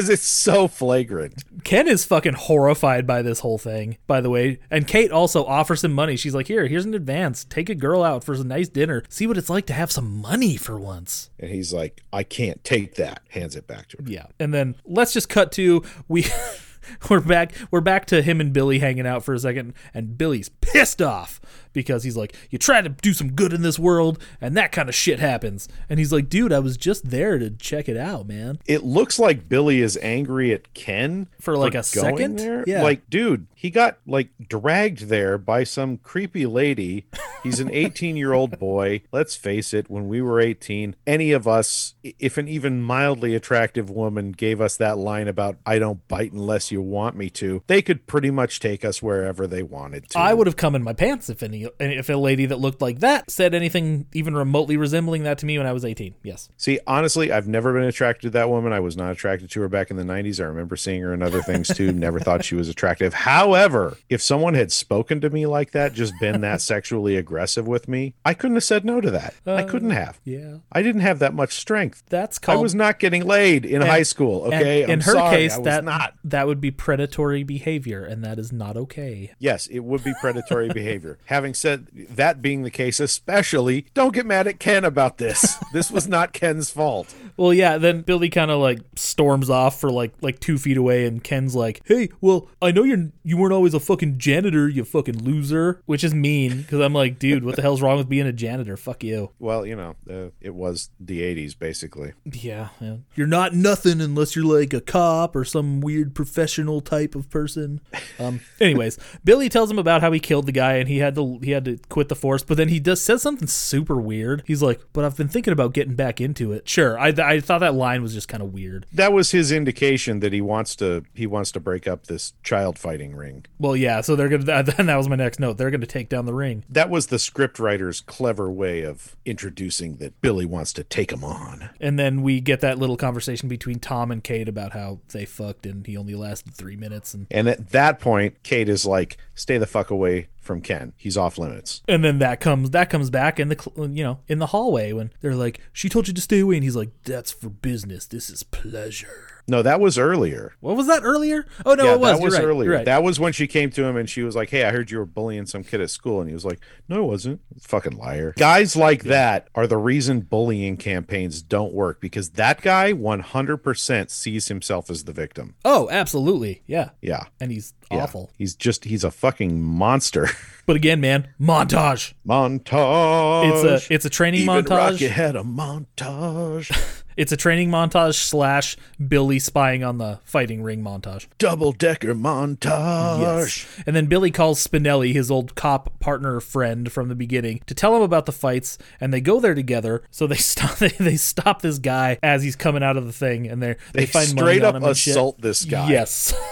it's 0.09 0.22
so 0.22 0.68
flagrant. 0.68 1.45
Ken 1.64 1.88
is 1.88 2.05
fucking 2.05 2.34
horrified 2.34 3.07
by 3.07 3.22
this 3.22 3.40
whole 3.40 3.59
thing, 3.59 3.99
by 4.07 4.20
the 4.20 4.30
way. 4.30 4.59
And 4.70 4.86
Kate 4.86 5.11
also 5.11 5.45
offers 5.45 5.84
him 5.84 5.92
money. 5.92 6.16
She's 6.16 6.34
like, 6.34 6.47
"Here, 6.47 6.66
here's 6.66 6.84
an 6.84 6.95
advance. 6.95 7.45
Take 7.45 7.68
a 7.68 7.74
girl 7.74 8.03
out 8.03 8.24
for 8.24 8.32
a 8.32 8.45
nice 8.45 8.68
dinner. 8.68 9.03
See 9.09 9.26
what 9.26 9.36
it's 9.36 9.51
like 9.51 9.66
to 9.66 9.72
have 9.72 9.92
some 9.92 10.20
money 10.20 10.57
for 10.57 10.78
once." 10.78 11.30
And 11.38 11.51
he's 11.51 11.72
like, 11.72 12.03
I 12.12 12.22
can't 12.22 12.62
take 12.64 12.95
that. 12.95 13.22
Hands 13.30 13.55
it 13.55 13.66
back 13.66 13.88
to 13.88 13.99
her. 13.99 14.05
Yeah. 14.07 14.26
And 14.38 14.55
then 14.55 14.76
let's 14.84 15.12
just 15.12 15.28
cut 15.28 15.53
to 15.53 15.82
we 16.09 16.26
we're 17.11 17.20
back 17.20 17.53
we're 17.70 17.80
back 17.80 18.07
to 18.07 18.22
him 18.22 18.40
and 18.40 18.53
Billy 18.53 18.78
hanging 18.78 19.07
out 19.07 19.24
for 19.24 19.34
a 19.34 19.38
second 19.38 19.74
and 19.92 20.16
Billy's 20.16 20.49
pissed 20.49 21.03
off 21.03 21.40
because 21.74 22.04
he's 22.04 22.16
like, 22.16 22.34
You 22.48 22.58
try 22.58 22.80
to 22.80 22.88
do 22.88 23.12
some 23.12 23.32
good 23.32 23.52
in 23.52 23.60
this 23.60 23.78
world 23.78 24.18
and 24.40 24.56
that 24.56 24.72
kind 24.72 24.88
of 24.88 24.94
shit 24.94 25.18
happens. 25.18 25.68
And 25.90 25.98
he's 25.98 26.12
like, 26.12 26.30
dude, 26.30 26.52
I 26.52 26.60
was 26.60 26.78
just 26.78 27.10
there 27.10 27.38
to 27.38 27.50
check 27.50 27.88
it 27.88 27.96
out, 27.98 28.26
man. 28.26 28.58
It 28.66 28.82
looks 28.82 29.18
like 29.18 29.48
Billy 29.48 29.80
is 29.80 29.98
angry 30.00 30.52
at 30.52 30.72
Ken 30.72 31.28
For, 31.40 31.56
like, 31.58 31.72
a 31.72 31.84
going 31.84 31.84
second? 31.84 32.38
There. 32.38 32.64
Yeah. 32.66 32.82
Like, 32.82 33.10
dude, 33.10 33.46
he 33.54 33.70
got 33.70 33.98
like 34.06 34.28
dragged 34.46 35.08
there 35.08 35.38
by 35.38 35.64
some 35.64 35.96
creepy 35.98 36.46
lady. 36.46 37.06
He's 37.42 37.60
an 37.60 37.70
18 37.72 38.16
year 38.16 38.32
old 38.32 38.58
boy. 38.58 39.02
Let's 39.12 39.36
face 39.36 39.72
it, 39.72 39.90
when 39.90 40.06
we 40.06 40.20
were 40.20 40.40
18, 40.40 40.96
any 41.06 41.32
of 41.32 41.48
us, 41.48 41.94
if 42.02 42.36
an 42.38 42.46
even 42.46 42.82
mildly 42.82 43.34
attractive 43.34 43.88
woman 43.90 44.32
gave 44.32 44.60
us 44.60 44.76
that 44.76 44.98
line 44.98 45.28
about 45.28 45.56
"I 45.64 45.78
don't 45.78 46.06
bite 46.08 46.32
unless 46.32 46.70
you 46.70 46.82
want 46.82 47.16
me 47.16 47.30
to," 47.30 47.62
they 47.66 47.80
could 47.82 48.06
pretty 48.06 48.30
much 48.30 48.60
take 48.60 48.84
us 48.84 49.02
wherever 49.02 49.46
they 49.46 49.62
wanted 49.62 50.10
to. 50.10 50.18
I 50.18 50.34
would 50.34 50.46
have 50.46 50.56
come 50.56 50.74
in 50.74 50.82
my 50.82 50.92
pants 50.92 51.28
if 51.30 51.42
any 51.42 51.63
if 51.80 52.08
a 52.08 52.14
lady 52.14 52.46
that 52.46 52.58
looked 52.58 52.80
like 52.82 53.00
that 53.00 53.30
said 53.30 53.54
anything 53.54 54.06
even 54.12 54.34
remotely 54.34 54.76
resembling 54.76 55.22
that 55.24 55.38
to 55.38 55.46
me 55.46 55.58
when 55.58 55.66
I 55.66 55.72
was 55.72 55.84
18. 55.84 56.14
Yes. 56.22 56.48
See, 56.56 56.78
honestly, 56.86 57.32
I've 57.32 57.48
never 57.48 57.72
been 57.72 57.84
attracted 57.84 58.22
to 58.22 58.30
that 58.30 58.48
woman. 58.48 58.72
I 58.72 58.80
was 58.80 58.96
not 58.96 59.12
attracted 59.12 59.50
to 59.50 59.60
her 59.60 59.68
back 59.68 59.90
in 59.90 59.96
the 59.96 60.02
90s. 60.04 60.40
I 60.40 60.44
remember 60.44 60.76
seeing 60.76 61.02
her 61.02 61.12
in 61.12 61.22
other 61.22 61.42
things 61.42 61.68
too. 61.68 61.92
never 62.04 62.20
thought 62.20 62.44
she 62.44 62.54
was 62.54 62.68
attractive. 62.68 63.14
However, 63.14 63.96
if 64.08 64.22
someone 64.22 64.54
had 64.54 64.72
spoken 64.72 65.20
to 65.20 65.30
me 65.30 65.46
like 65.46 65.72
that, 65.72 65.92
just 65.92 66.14
been 66.20 66.40
that 66.42 66.60
sexually 66.60 67.16
aggressive 67.16 67.66
with 67.66 67.88
me, 67.88 68.14
I 68.24 68.34
couldn't 68.34 68.56
have 68.56 68.64
said 68.64 68.84
no 68.84 69.00
to 69.00 69.10
that. 69.10 69.34
I 69.46 69.62
uh, 69.62 69.68
couldn't 69.68 69.90
have. 69.90 70.20
Yeah. 70.24 70.58
I 70.72 70.82
didn't 70.82 71.02
have 71.02 71.18
that 71.20 71.34
much 71.34 71.54
strength. 71.54 72.02
That's 72.08 72.38
I 72.46 72.56
was 72.56 72.74
not 72.74 72.98
getting 72.98 73.24
laid 73.24 73.64
in 73.64 73.80
high 73.82 74.02
school. 74.02 74.44
and 74.44 74.54
Okay. 74.54 74.82
in 74.84 74.90
I'm 74.90 75.00
her 75.00 75.12
sorry, 75.12 75.36
case 75.36 75.56
that 75.58 75.84
not. 75.84 76.14
that 76.24 76.46
would 76.46 76.60
be 76.60 76.70
predatory 76.70 77.42
behavior 77.42 78.04
and 78.04 78.24
that 78.24 78.38
is 78.38 78.52
not 78.52 78.76
okay. 78.76 79.32
Yes, 79.38 79.66
it 79.66 79.80
would 79.80 80.04
be 80.04 80.12
predatory 80.20 80.68
behavior. 80.74 81.18
Having 81.26 81.53
said 81.55 81.88
that 82.11 82.42
being 82.42 82.62
the 82.62 82.70
case, 82.70 83.00
especially, 83.00 83.86
don't 83.94 84.14
get 84.14 84.26
mad 84.26 84.46
at 84.46 84.59
Ken 84.61 84.84
about 84.84 85.18
this. 85.18 85.57
This 85.72 85.90
was 85.90 86.07
not 86.07 86.32
Ken's 86.32 86.70
fault. 86.70 87.12
Well, 87.36 87.52
yeah. 87.52 87.78
Then 87.78 88.02
Billy 88.02 88.30
kind 88.30 88.52
of 88.52 88.61
like 88.61 88.78
storms 88.94 89.50
off 89.50 89.80
for 89.80 89.90
like 89.90 90.12
like 90.20 90.38
two 90.38 90.57
feet 90.57 90.76
away, 90.76 91.05
and 91.05 91.22
Ken's 91.24 91.57
like, 91.57 91.80
"Hey, 91.84 92.11
well, 92.20 92.48
I 92.62 92.70
know 92.70 92.84
you're 92.84 93.11
you 93.24 93.36
weren't 93.36 93.52
always 93.52 93.74
a 93.74 93.80
fucking 93.80 94.18
janitor, 94.18 94.68
you 94.68 94.84
fucking 94.84 95.24
loser," 95.24 95.82
which 95.86 96.05
is 96.05 96.14
mean 96.14 96.62
because 96.62 96.80
I'm 96.80 96.92
like, 96.92 97.18
dude, 97.18 97.44
what 97.44 97.57
the 97.57 97.62
hell's 97.62 97.82
wrong 97.82 97.98
with 97.98 98.09
being 98.09 98.26
a 98.26 98.32
janitor? 98.32 98.76
Fuck 98.76 99.02
you. 99.02 99.30
Well, 99.38 99.66
you 99.66 99.74
know, 99.74 99.96
uh, 100.09 100.30
it 100.40 100.55
was 100.55 100.90
the 101.00 101.22
80s, 101.22 101.59
basically. 101.59 102.12
Yeah, 102.24 102.68
yeah. 102.80 102.96
You're 103.14 103.26
not 103.26 103.55
nothing 103.55 104.00
unless 104.00 104.36
you're 104.36 104.44
like 104.44 104.72
a 104.72 104.80
cop 104.80 105.34
or 105.34 105.44
some 105.44 105.80
weird 105.80 106.14
professional 106.14 106.80
type 106.80 107.14
of 107.14 107.30
person. 107.30 107.80
Um. 108.18 108.40
anyways, 108.61 108.98
Billy 109.24 109.48
tells 109.48 109.70
him 109.70 109.78
about 109.78 110.00
how 110.00 110.12
he 110.12 110.20
killed 110.20 110.46
the 110.46 110.52
guy 110.52 110.74
and 110.74 110.88
he 110.88 110.98
had 110.98 111.14
to 111.16 111.38
he 111.45 111.53
had 111.53 111.64
to 111.66 111.78
quit 111.88 112.09
the 112.09 112.16
force, 112.16 112.42
but 112.42 112.57
then 112.57 112.68
he 112.68 112.80
does 112.80 113.01
says 113.01 113.22
something 113.22 113.49
super 113.49 113.97
weird. 114.01 114.42
He's 114.47 114.62
like, 114.62 114.80
"But 114.92 115.05
I've 115.05 115.16
been 115.16 115.28
thinking 115.28 115.53
about 115.53 115.72
getting 115.74 115.95
back 115.95 116.20
into 116.20 116.53
it." 116.53 116.68
Sure, 116.68 116.99
I 116.99 117.09
I 117.09 117.40
thought 117.40 117.61
that 117.61 117.74
line 117.74 118.03
was 118.03 118.14
just 118.14 118.28
kind 118.28 118.42
of 118.42 118.53
weird. 118.53 118.86
that 118.92 119.12
was 119.12 119.30
his 119.30 119.53
indication 119.53 120.20
that 120.20 120.32
he 120.32 120.40
wants 120.40 120.74
to 120.76 121.05
he 121.14 121.26
wants 121.26 121.53
to 121.53 121.61
break 121.61 121.86
up 121.86 122.07
this 122.07 122.32
child 122.42 122.78
fighting 122.78 123.14
ring. 123.14 123.45
Well, 123.59 123.76
yeah. 123.76 124.01
So 124.01 124.16
they're 124.16 124.28
gonna. 124.28 124.62
Then 124.74 124.86
that 124.86 124.97
was 124.97 125.09
my 125.09 125.16
next 125.16 125.38
note. 125.40 125.59
They're 125.59 125.70
gonna 125.70 125.86
take 125.86 126.09
down 126.09 126.26
the 126.26 126.34
ring. 126.34 126.64
That 126.68 126.90
was 126.90 127.09
the 127.09 127.16
scriptwriter's 127.16 128.01
clever 128.01 128.51
way 128.51 128.82
of 128.82 129.16
introducing 129.24 129.97
that 129.97 130.20
Billy 130.20 130.47
wants 130.47 130.72
to 130.74 130.84
take 130.84 131.12
him 131.12 131.22
on. 131.22 131.70
And 131.80 131.99
then 131.99 132.22
we 132.22 132.40
get 132.40 132.61
that 132.61 132.78
little 132.78 132.97
conversation 132.97 133.49
between 133.49 133.78
Tom 133.78 134.11
and 134.11 134.22
Kate 134.24 134.49
about 134.49 134.72
how 134.72 135.01
they 135.12 135.24
fucked 135.24 135.66
and 135.66 135.86
he 135.86 135.97
only 135.97 136.14
lasted 136.14 136.55
three 136.55 136.76
minutes. 136.76 137.14
And 137.14 137.26
And 137.30 137.49
at 137.49 137.70
that 137.70 138.01
point, 138.01 138.42
Kate 138.42 138.68
is 138.68 138.86
like, 138.86 139.16
"Stay 139.34 139.59
the 139.59 139.66
fuck 139.66 139.90
away 139.90 140.28
from 140.45 140.61
Ken. 140.61 140.92
He's 140.97 141.16
off 141.16 141.38
limits." 141.38 141.82
and 141.88 142.05
then 142.05 142.18
that 142.18 142.40
comes 142.40 142.70
that 142.70 142.90
comes 142.90 143.11
back 143.11 143.40
in 143.40 143.49
the 143.49 143.90
you 143.92 144.05
know 144.05 144.20
in 144.28 144.38
the 144.38 144.47
hallway 144.47 144.92
when 144.92 145.11
they're 145.20 145.34
like, 145.34 145.61
she 145.72 145.88
told 145.88 146.09
you 146.09 146.14
to 146.14 146.20
stay 146.20 146.40
away, 146.40 146.57
and 146.57 146.64
he's 146.64 146.76
like, 146.76 146.90
that's 147.05 147.32
for 147.32 147.49
business. 147.49 148.07
This 148.07 148.30
is 148.30 148.42
pleasure. 148.42 149.34
No, 149.47 149.61
that 149.62 149.78
was 149.78 149.99
earlier. 149.99 150.55
What 150.61 150.76
was 150.76 150.86
that 150.86 151.03
earlier? 151.05 151.47
Oh 151.66 151.74
no, 151.74 151.84
yeah, 151.84 151.92
it 151.95 152.01
was. 152.01 152.18
that 152.18 152.24
was 152.24 152.34
right. 152.34 152.45
earlier. 152.45 152.70
Right. 152.70 152.84
That 152.86 153.03
was 153.03 153.20
when 153.20 153.32
she 153.34 153.47
came 153.47 153.68
to 153.70 153.84
him 153.84 153.97
and 153.97 154.09
she 154.09 154.22
was 154.22 154.34
like, 154.34 154.49
"Hey, 154.51 154.64
I 154.64 154.70
heard 154.70 154.90
you 154.90 154.99
were 154.99 155.05
bullying 155.07 155.45
some 155.47 155.62
kid 155.64 155.80
at 155.82 155.90
school," 155.90 156.20
and 156.20 156.28
he 156.30 156.34
was 156.34 156.45
like, 156.47 156.61
"No, 156.88 157.01
it 157.05 157.07
wasn't. 157.07 157.40
Fucking 157.61 157.97
liar." 157.97 158.32
Guys 158.38 158.74
like 158.74 159.05
that 159.05 159.49
are 159.55 159.66
the 159.66 159.76
reason 159.76 160.20
bullying 160.20 160.76
campaigns 160.78 161.42
don't 161.42 161.74
work 161.74 162.01
because 162.01 162.30
that 162.30 162.62
guy 162.62 162.92
100% 162.92 164.11
sees 164.11 164.49
himself 164.49 164.88
as 164.90 165.05
the 165.05 165.12
victim. 165.12 165.55
oh, 165.64 165.88
absolutely. 165.90 166.62
Yeah. 166.66 166.90
Yeah. 167.03 167.24
And 167.40 167.53
he's 167.53 167.74
Yeah. 167.90 168.03
awful. 168.05 168.30
He's 168.38 168.55
just 168.55 168.84
he's 168.84 169.05
a 169.05 169.11
fucking 169.11 169.61
monster. 169.61 170.28
But 170.66 170.76
again, 170.76 170.99
man, 170.99 171.28
montage. 171.38 172.14
montage. 172.26 173.51
It's 173.76 173.90
a 173.90 173.95
it's 173.95 174.05
a 174.07 174.09
training 174.09 174.40
Even 174.42 174.64
montage. 174.64 174.70
Rocky 174.92 175.09
had 175.09 175.36
a 175.36 175.42
montage. 175.42 176.72
It's 177.16 177.32
a 177.32 177.36
training 177.36 177.70
montage 177.70 178.16
slash 178.16 178.76
Billy 179.06 179.38
spying 179.38 179.84
on 179.84 179.98
the 179.98 180.20
fighting 180.24 180.62
ring 180.62 180.82
montage. 180.82 181.26
Double 181.38 181.72
decker 181.72 182.14
montage. 182.14 183.20
Yes. 183.20 183.66
And 183.86 183.94
then 183.94 184.06
Billy 184.06 184.30
calls 184.30 184.64
Spinelli, 184.64 185.12
his 185.12 185.30
old 185.30 185.54
cop 185.54 185.98
partner 186.00 186.40
friend 186.40 186.90
from 186.90 187.08
the 187.08 187.14
beginning, 187.14 187.62
to 187.66 187.74
tell 187.74 187.96
him 187.96 188.02
about 188.02 188.26
the 188.26 188.32
fights, 188.32 188.78
and 189.00 189.12
they 189.12 189.20
go 189.20 189.40
there 189.40 189.54
together. 189.54 190.02
So 190.10 190.26
they 190.26 190.36
stop 190.36 190.76
they, 190.76 190.88
they 190.88 191.16
stop 191.16 191.62
this 191.62 191.78
guy 191.78 192.18
as 192.22 192.42
he's 192.42 192.56
coming 192.56 192.82
out 192.82 192.96
of 192.96 193.06
the 193.06 193.12
thing, 193.12 193.46
and 193.46 193.62
they 193.62 193.76
they, 193.92 194.06
find 194.06 194.34
money 194.34 194.46
straight 194.46 194.64
on 194.64 194.76
up 194.76 194.82
him 194.82 194.88
and 194.88 194.96
shit. 194.96 195.12
assault 195.12 195.40
this 195.40 195.64
guy. 195.64 195.90
Yes. 195.90 196.34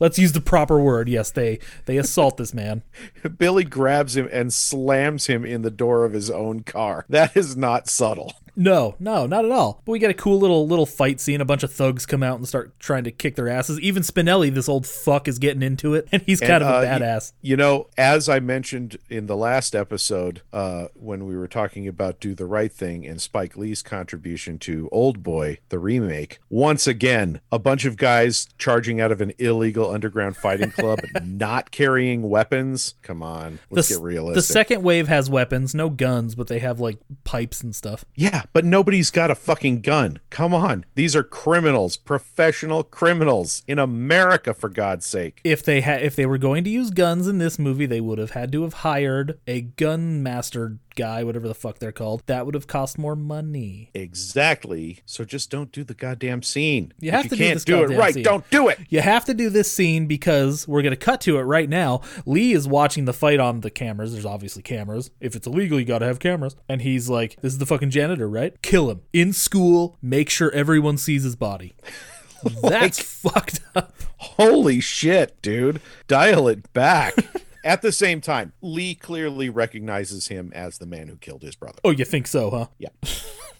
Let's 0.00 0.18
use 0.18 0.32
the 0.32 0.40
proper 0.40 0.80
word. 0.80 1.08
Yes, 1.08 1.30
they 1.30 1.58
they 1.84 1.98
assault 1.98 2.36
this 2.36 2.54
man. 2.54 2.82
Billy 3.36 3.64
grabs 3.64 4.16
him 4.16 4.28
and 4.32 4.52
slams 4.52 5.26
him 5.26 5.44
in 5.44 5.62
the 5.62 5.70
door 5.70 6.04
of 6.04 6.12
his 6.12 6.30
own 6.30 6.62
car. 6.62 7.04
That 7.08 7.36
is 7.36 7.56
not 7.56 7.88
subtle. 7.88 8.32
No, 8.56 8.96
no, 8.98 9.26
not 9.26 9.44
at 9.44 9.50
all. 9.50 9.82
But 9.84 9.92
we 9.92 9.98
get 9.98 10.10
a 10.10 10.14
cool 10.14 10.38
little 10.38 10.66
little 10.66 10.86
fight 10.86 11.20
scene. 11.20 11.40
A 11.40 11.44
bunch 11.44 11.62
of 11.62 11.72
thugs 11.72 12.06
come 12.06 12.22
out 12.22 12.38
and 12.38 12.46
start 12.48 12.78
trying 12.78 13.04
to 13.04 13.10
kick 13.10 13.36
their 13.36 13.48
asses. 13.48 13.78
Even 13.80 14.02
Spinelli, 14.02 14.52
this 14.52 14.68
old 14.68 14.86
fuck, 14.86 15.28
is 15.28 15.38
getting 15.38 15.62
into 15.62 15.94
it, 15.94 16.08
and 16.12 16.22
he's 16.22 16.40
kind 16.40 16.62
And, 16.62 16.64
of 16.64 16.82
a 16.84 16.86
uh, 16.88 16.98
badass. 16.98 17.32
You 17.42 17.56
know, 17.56 17.88
as 17.96 18.28
I 18.28 18.40
mentioned 18.40 18.98
in 19.08 19.26
the 19.26 19.36
last 19.36 19.74
episode, 19.74 20.42
uh, 20.52 20.86
when 20.94 21.26
we 21.26 21.36
were 21.36 21.48
talking 21.48 21.86
about 21.88 22.20
Do 22.20 22.34
the 22.34 22.46
Right 22.46 22.72
Thing 22.72 23.06
and 23.06 23.20
Spike 23.20 23.56
Lee's 23.56 23.82
contribution 23.82 24.58
to 24.60 24.88
Old 24.92 25.22
Boy, 25.22 25.58
the 25.68 25.78
remake, 25.78 26.38
once 26.48 26.86
again, 26.86 27.40
a 27.52 27.58
bunch 27.58 27.84
of 27.84 27.96
guys 27.96 28.48
charging 28.58 29.00
out 29.00 29.12
of 29.12 29.20
an 29.20 29.32
illegal 29.38 29.90
underground 29.90 30.36
fighting 30.36 30.70
club, 30.70 31.00
not 31.24 31.70
carrying 31.70 32.28
weapons. 32.28 32.94
Come 33.02 33.22
on, 33.22 33.58
let's 33.70 33.90
s- 33.90 33.96
get 33.96 34.02
realistic. 34.04 34.34
the 34.36 34.42
second 34.52 34.82
wave 34.82 35.08
has 35.08 35.30
weapons, 35.30 35.74
no 35.74 35.88
guns, 35.90 36.34
but 36.34 36.46
they 36.48 36.58
have 36.58 36.80
like 36.80 36.98
pipes 37.24 37.62
and 37.62 37.74
stuff. 37.74 38.04
yeah, 38.14 38.39
but 38.52 38.64
nobody's 38.64 39.10
got 39.10 39.30
a 39.30 39.34
fucking 39.34 39.80
gun. 39.80 40.18
Come 40.30 40.54
on. 40.54 40.84
These 40.94 41.16
are 41.16 41.22
criminals, 41.22 41.96
professional 41.96 42.82
criminals 42.82 43.62
in 43.66 43.78
America, 43.78 44.54
for 44.54 44.68
God's 44.68 45.06
sake. 45.06 45.40
If 45.44 45.62
they 45.62 45.80
had, 45.80 46.02
if 46.02 46.16
they 46.16 46.26
were 46.26 46.38
going 46.38 46.64
to 46.64 46.70
use 46.70 46.90
guns 46.90 47.26
in 47.26 47.38
this 47.38 47.58
movie, 47.58 47.86
they 47.86 48.00
would 48.00 48.18
have 48.18 48.32
had 48.32 48.52
to 48.52 48.62
have 48.62 48.74
hired 48.74 49.38
a 49.46 49.62
gun 49.62 50.22
master 50.22 50.78
guy, 50.94 51.24
whatever 51.24 51.48
the 51.48 51.54
fuck 51.54 51.78
they're 51.78 51.92
called. 51.92 52.22
That 52.26 52.46
would 52.46 52.54
have 52.54 52.66
cost 52.66 52.98
more 52.98 53.16
money. 53.16 53.90
Exactly. 53.94 55.00
So 55.06 55.24
just 55.24 55.50
don't 55.50 55.72
do 55.72 55.84
the 55.84 55.94
goddamn 55.94 56.42
scene. 56.42 56.92
You 57.00 57.08
If 57.08 57.14
have 57.14 57.24
you 57.24 57.30
to 57.30 57.36
do 57.36 57.42
can't 57.44 57.54
this 57.56 57.64
do 57.64 57.82
it 57.84 57.96
right. 57.96 58.14
scene. 58.14 58.22
Don't 58.22 58.48
do 58.50 58.68
it. 58.68 58.78
You 58.88 59.00
have 59.00 59.24
to 59.26 59.34
do 59.34 59.50
this 59.50 59.70
scene 59.70 60.06
because 60.06 60.66
we're 60.68 60.82
going 60.82 60.92
to 60.92 60.96
cut 60.96 61.20
to 61.22 61.38
it 61.38 61.42
right 61.42 61.68
now. 61.68 62.00
Lee 62.26 62.52
is 62.52 62.66
watching 62.68 63.04
the 63.04 63.12
fight 63.12 63.40
on 63.40 63.60
the 63.60 63.70
cameras. 63.70 64.12
There's 64.12 64.26
obviously 64.26 64.62
cameras. 64.62 65.10
If 65.20 65.34
it's 65.36 65.46
illegal, 65.46 65.78
you 65.78 65.84
got 65.86 65.98
to 65.98 66.06
have 66.06 66.18
cameras. 66.20 66.56
And 66.68 66.82
he's 66.82 67.08
like, 67.08 67.36
This 67.40 67.52
is 67.52 67.58
the 67.58 67.66
fucking 67.66 67.90
janitor, 67.90 68.28
right? 68.28 68.60
Kill 68.62 68.90
him. 68.90 69.02
In 69.12 69.32
school, 69.32 69.96
make 70.02 70.30
sure 70.30 70.50
everyone 70.52 70.96
sees 70.98 71.24
his 71.24 71.36
body. 71.36 71.74
That's 72.62 73.00
fucked 73.00 73.60
up. 73.74 73.92
Holy 74.16 74.80
shit, 74.80 75.40
dude. 75.42 75.80
Dial 76.08 76.48
it 76.48 76.72
back. 76.72 77.14
At 77.64 77.82
the 77.82 77.92
same 77.92 78.20
time, 78.20 78.52
Lee 78.60 78.94
clearly 78.94 79.50
recognizes 79.50 80.28
him 80.28 80.52
as 80.54 80.78
the 80.78 80.86
man 80.86 81.08
who 81.08 81.16
killed 81.16 81.42
his 81.42 81.56
brother. 81.56 81.78
Oh, 81.84 81.90
you 81.90 82.04
think 82.04 82.26
so, 82.26 82.50
huh? 82.50 82.66
Yeah. 82.78 82.88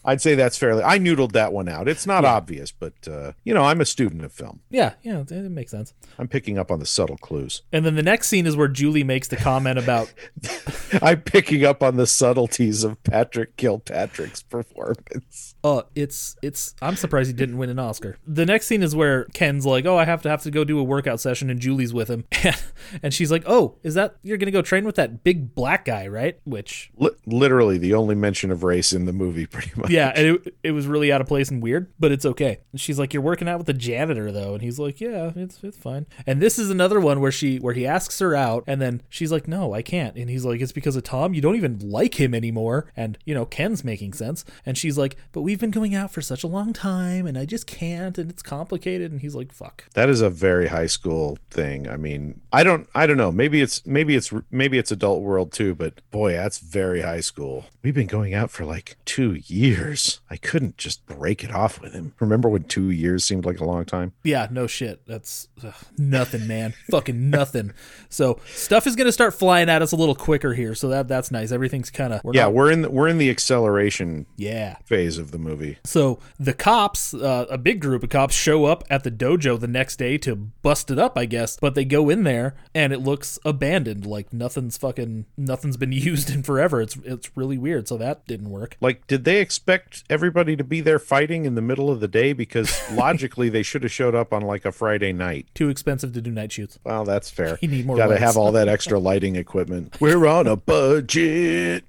I'd 0.05 0.23
say 0.23 0.35
that's 0.35 0.57
fairly. 0.57 0.83
I 0.83 0.99
noodled 0.99 1.33
that 1.33 1.53
one 1.53 1.69
out. 1.69 1.89
It's 1.89 2.07
not 2.07 2.25
obvious, 2.25 2.73
but 2.73 2.95
uh, 3.07 3.33
you 3.45 3.53
know, 3.53 3.65
I'm 3.65 3.81
a 3.81 3.85
student 3.85 4.25
of 4.25 4.33
film. 4.33 4.61
Yeah, 4.71 4.95
yeah, 5.03 5.21
it 5.21 5.31
it 5.31 5.51
makes 5.51 5.71
sense. 5.71 5.93
I'm 6.19 6.29
picking 6.29 6.59
up 6.59 6.71
on 6.71 6.79
the 6.79 6.87
subtle 6.87 7.19
clues. 7.19 7.63
And 7.73 7.85
then 7.85 7.97
the 7.97 8.03
next 8.03 8.29
scene 8.29 8.47
is 8.47 8.57
where 8.57 8.69
Julie 8.69 9.05
makes 9.05 9.29
the 9.29 9.37
comment 9.37 9.79
about 9.79 10.13
I'm 11.03 11.21
picking 11.21 11.65
up 11.65 11.83
on 11.83 11.97
the 11.97 12.07
subtleties 12.07 12.83
of 12.83 13.03
Patrick 13.03 13.57
Kilpatrick's 13.57 14.43
performance. 14.43 15.55
Uh, 15.63 15.83
it's 15.95 16.37
it's. 16.43 16.75
I'm 16.81 16.97
surprised 16.97 17.29
he 17.29 17.35
didn't 17.35 17.59
win 17.59 17.69
an 17.71 17.79
Oscar. 17.79 18.17
The 18.27 18.47
next 18.47 18.67
scene 18.67 18.83
is 18.83 18.97
where 18.97 19.25
Ken's 19.35 19.67
like, 19.67 19.85
"Oh, 19.85 19.97
I 19.97 20.05
have 20.07 20.23
to 20.23 20.31
have 20.31 20.43
to 20.43 20.51
go 20.51 20.65
do 20.65 20.79
a 20.79 20.83
workout 20.83 21.21
session," 21.21 21.51
and 21.51 21.61
Julie's 21.61 21.93
with 21.93 22.09
him, 22.09 22.25
and 23.03 23.13
she's 23.13 23.31
like, 23.31 23.43
"Oh, 23.47 23.77
is 23.83 23.95
that 23.95 24.17
you're 24.23 24.39
gonna 24.39 24.51
go 24.51 24.63
train 24.63 24.85
with 24.85 24.95
that 24.97 25.23
big 25.23 25.55
black 25.55 25.85
guy, 25.85 26.07
right?" 26.09 26.39
Which, 26.45 26.91
Li- 26.97 27.11
literally 27.27 27.77
the 27.79 27.93
only 27.95 28.15
mention 28.15 28.51
of 28.51 28.63
race 28.65 28.93
in 28.93 29.05
the 29.05 29.13
movie, 29.13 29.45
pretty 29.51 29.73
much. 29.77 29.91
yeah, 29.91 30.13
and 30.17 30.27
it 30.47 30.55
it 30.63 30.71
was 30.73 30.87
really 30.87 31.13
out 31.13 31.21
of 31.21 31.27
place 31.27 31.51
and 31.51 31.63
weird, 31.63 31.93
but 31.99 32.11
it's 32.11 32.25
okay. 32.25 32.61
And 32.73 32.81
she's 32.81 32.99
like, 32.99 33.13
"You're 33.13 33.23
working 33.23 33.49
out 33.49 33.59
with 33.59 33.67
the 33.67 33.75
janitor, 33.75 34.33
though," 34.33 34.55
and 34.55 34.63
he's 34.63 34.79
like, 34.79 35.01
"Yeah, 35.01 35.33
it's 35.37 35.63
it's 35.63 35.77
fine." 35.77 36.07
And 36.27 36.41
this 36.41 36.59
is 36.59 36.71
another 36.71 37.01
one 37.01 37.21
where 37.21 37.33
she 37.33 37.59
where 37.59 37.75
he 37.75 37.87
asks 37.87 38.19
her 38.21 38.35
out, 38.35 38.65
and 38.67 38.81
then 38.81 39.03
she's 39.11 39.31
like, 39.31 39.47
"No, 39.47 39.75
I 39.75 39.83
can't," 39.83 40.17
and 40.17 40.31
he's 40.31 40.45
like, 40.47 40.61
"It's 40.63 40.73
because 40.73 40.97
of 40.97 41.03
Tom. 41.03 41.35
You 41.35 41.43
don't 41.43 41.57
even 41.57 41.79
like 41.91 42.19
him 42.19 42.35
anymore." 42.35 42.91
And 42.97 43.19
you 43.27 43.35
know, 43.35 43.45
Ken's 43.45 43.85
making 43.85 44.15
sense, 44.15 44.45
and 44.65 44.79
she's 44.79 44.97
like, 44.97 45.17
"But 45.33 45.43
we've 45.51 45.59
been 45.59 45.73
going 45.73 45.97
out 45.97 46.13
for 46.13 46.23
such 46.23 46.45
a 46.45 46.47
long 46.47 46.73
time, 46.73 47.27
and 47.27 47.37
I 47.37 47.45
just 47.45 47.67
can't, 47.67 48.17
and 48.19 48.31
it's 48.31 48.43
complicated." 48.43 49.11
And 49.11 49.21
he's 49.21 49.35
like, 49.35 49.53
"Fuck." 49.53 49.85
That 49.95 50.09
is 50.09 50.21
a 50.21 50.31
very 50.31 50.69
high 50.69 50.87
school 50.87 51.39
thing. 51.51 51.89
I 51.89 51.97
mean, 51.97 52.41
I 52.53 52.63
don't, 52.63 52.89
I 52.95 53.07
don't 53.09 53.17
know. 53.17 53.33
Maybe 53.33 53.61
it's, 53.61 53.85
maybe 53.85 54.14
it's, 54.14 54.33
maybe 54.53 54.79
it's 54.79 54.93
adult 54.93 55.22
world 55.22 55.51
too. 55.53 55.75
But 55.75 56.09
boy, 56.13 56.35
that's 56.35 56.59
very 56.59 57.03
high 57.03 57.21
school. 57.21 57.64
We've 57.83 57.95
been 57.95 58.07
going 58.07 58.33
out 58.33 58.53
for 58.53 58.64
like 58.64 58.97
two 59.05 59.39
years. 59.47 60.21
I 60.31 60.37
couldn't 60.37 60.77
just 60.77 61.05
break 61.07 61.43
it 61.43 61.53
off 61.53 61.81
with 61.81 61.95
him. 61.95 62.14
Remember 62.21 62.49
when 62.49 62.64
two 62.64 62.91
years 62.91 63.25
seemed 63.25 63.45
like 63.45 63.59
a 63.59 63.64
long 63.64 63.85
time? 63.85 64.13
Yeah, 64.22 64.47
no 64.53 64.68
shit. 64.68 65.05
That's 65.07 65.49
ugh, 65.64 65.75
nothing, 65.99 66.47
man. 66.47 66.75
Fucking 66.93 67.29
nothing. 67.29 67.72
So 68.09 68.39
stuff 68.47 68.87
is 68.87 68.95
gonna 68.95 69.11
start 69.11 69.35
flying 69.35 69.68
at 69.68 69.83
us 69.83 69.91
a 69.91 69.97
little 69.97 70.14
quicker 70.14 70.55
here. 70.55 70.77
So 70.77 70.89
that 70.91 71.09
that's 71.09 71.33
nice. 71.33 71.51
Everything's 71.51 71.91
kind 71.91 72.13
of 72.13 72.21
Yeah, 72.33 72.47
we're 72.47 72.71
in, 72.71 72.83
the, 72.83 72.91
we're 72.91 73.09
in 73.09 73.18
the 73.18 73.31
acceleration 73.31 74.27
yeah. 74.37 74.77
phase 74.85 75.18
of 75.18 75.33
the 75.33 75.39
movie. 75.41 75.79
So 75.84 76.18
the 76.38 76.53
cops, 76.53 77.14
uh, 77.14 77.46
a 77.49 77.58
big 77.58 77.80
group 77.80 78.03
of 78.03 78.11
cops, 78.11 78.34
show 78.34 78.64
up 78.67 78.84
at 78.91 79.04
the 79.04 79.11
dojo 79.11 79.58
the 79.58 79.68
next 79.68 79.96
day 79.96 80.18
to 80.18 80.37
bust 80.37 80.91
it 80.91 80.99
up, 80.99 81.17
I 81.18 81.26
guess. 81.26 81.57
But 81.61 81.75
they 81.75 81.84
go 81.84 82.08
in 82.08 82.25
there 82.25 82.54
and 82.75 82.92
it 82.92 83.00
looks 83.00 83.38
abandoned, 83.45 84.07
like 84.07 84.33
nothing's 84.33 84.76
fucking 84.76 85.26
nothing's 85.37 85.76
been 85.76 85.92
used 86.11 86.30
in 86.30 86.42
forever. 86.42 86.80
It's 86.80 86.96
it's 87.04 87.37
really 87.37 87.58
weird. 87.58 87.88
So 87.88 87.96
that 87.96 88.26
didn't 88.26 88.50
work. 88.50 88.76
Like, 88.80 89.07
did 89.07 89.25
they 89.25 89.41
expect 89.41 90.04
everybody 90.08 90.57
to 90.57 90.64
be 90.64 90.80
there 90.80 90.99
fighting 90.99 91.45
in 91.45 91.54
the 91.54 91.62
middle 91.62 91.91
of 91.91 92.00
the 92.00 92.08
day? 92.08 92.33
Because 92.33 92.80
logically, 92.92 93.49
they 93.49 93.62
should 93.62 93.83
have 93.83 93.92
showed 93.92 94.14
up 94.14 94.33
on 94.33 94.42
like 94.42 94.64
a 94.64 94.72
Friday 94.72 95.12
night. 95.12 95.46
Too 95.54 95.68
expensive 95.68 96.12
to 96.14 96.21
do 96.21 96.30
night 96.30 96.53
shoots. 96.53 96.79
Well, 96.84 97.04
that's 97.04 97.30
fair. 97.30 97.58
You 97.61 97.68
need 97.68 97.84
more 97.84 97.96
Got 97.96 98.07
to 98.07 98.18
have 98.18 98.37
all 98.38 98.53
that 98.53 98.68
extra 98.68 98.99
lighting 98.99 99.37
equipment. 99.37 100.00
We're 100.00 100.26
on 100.26 100.46
a 100.46 100.57
budget. 100.57 101.84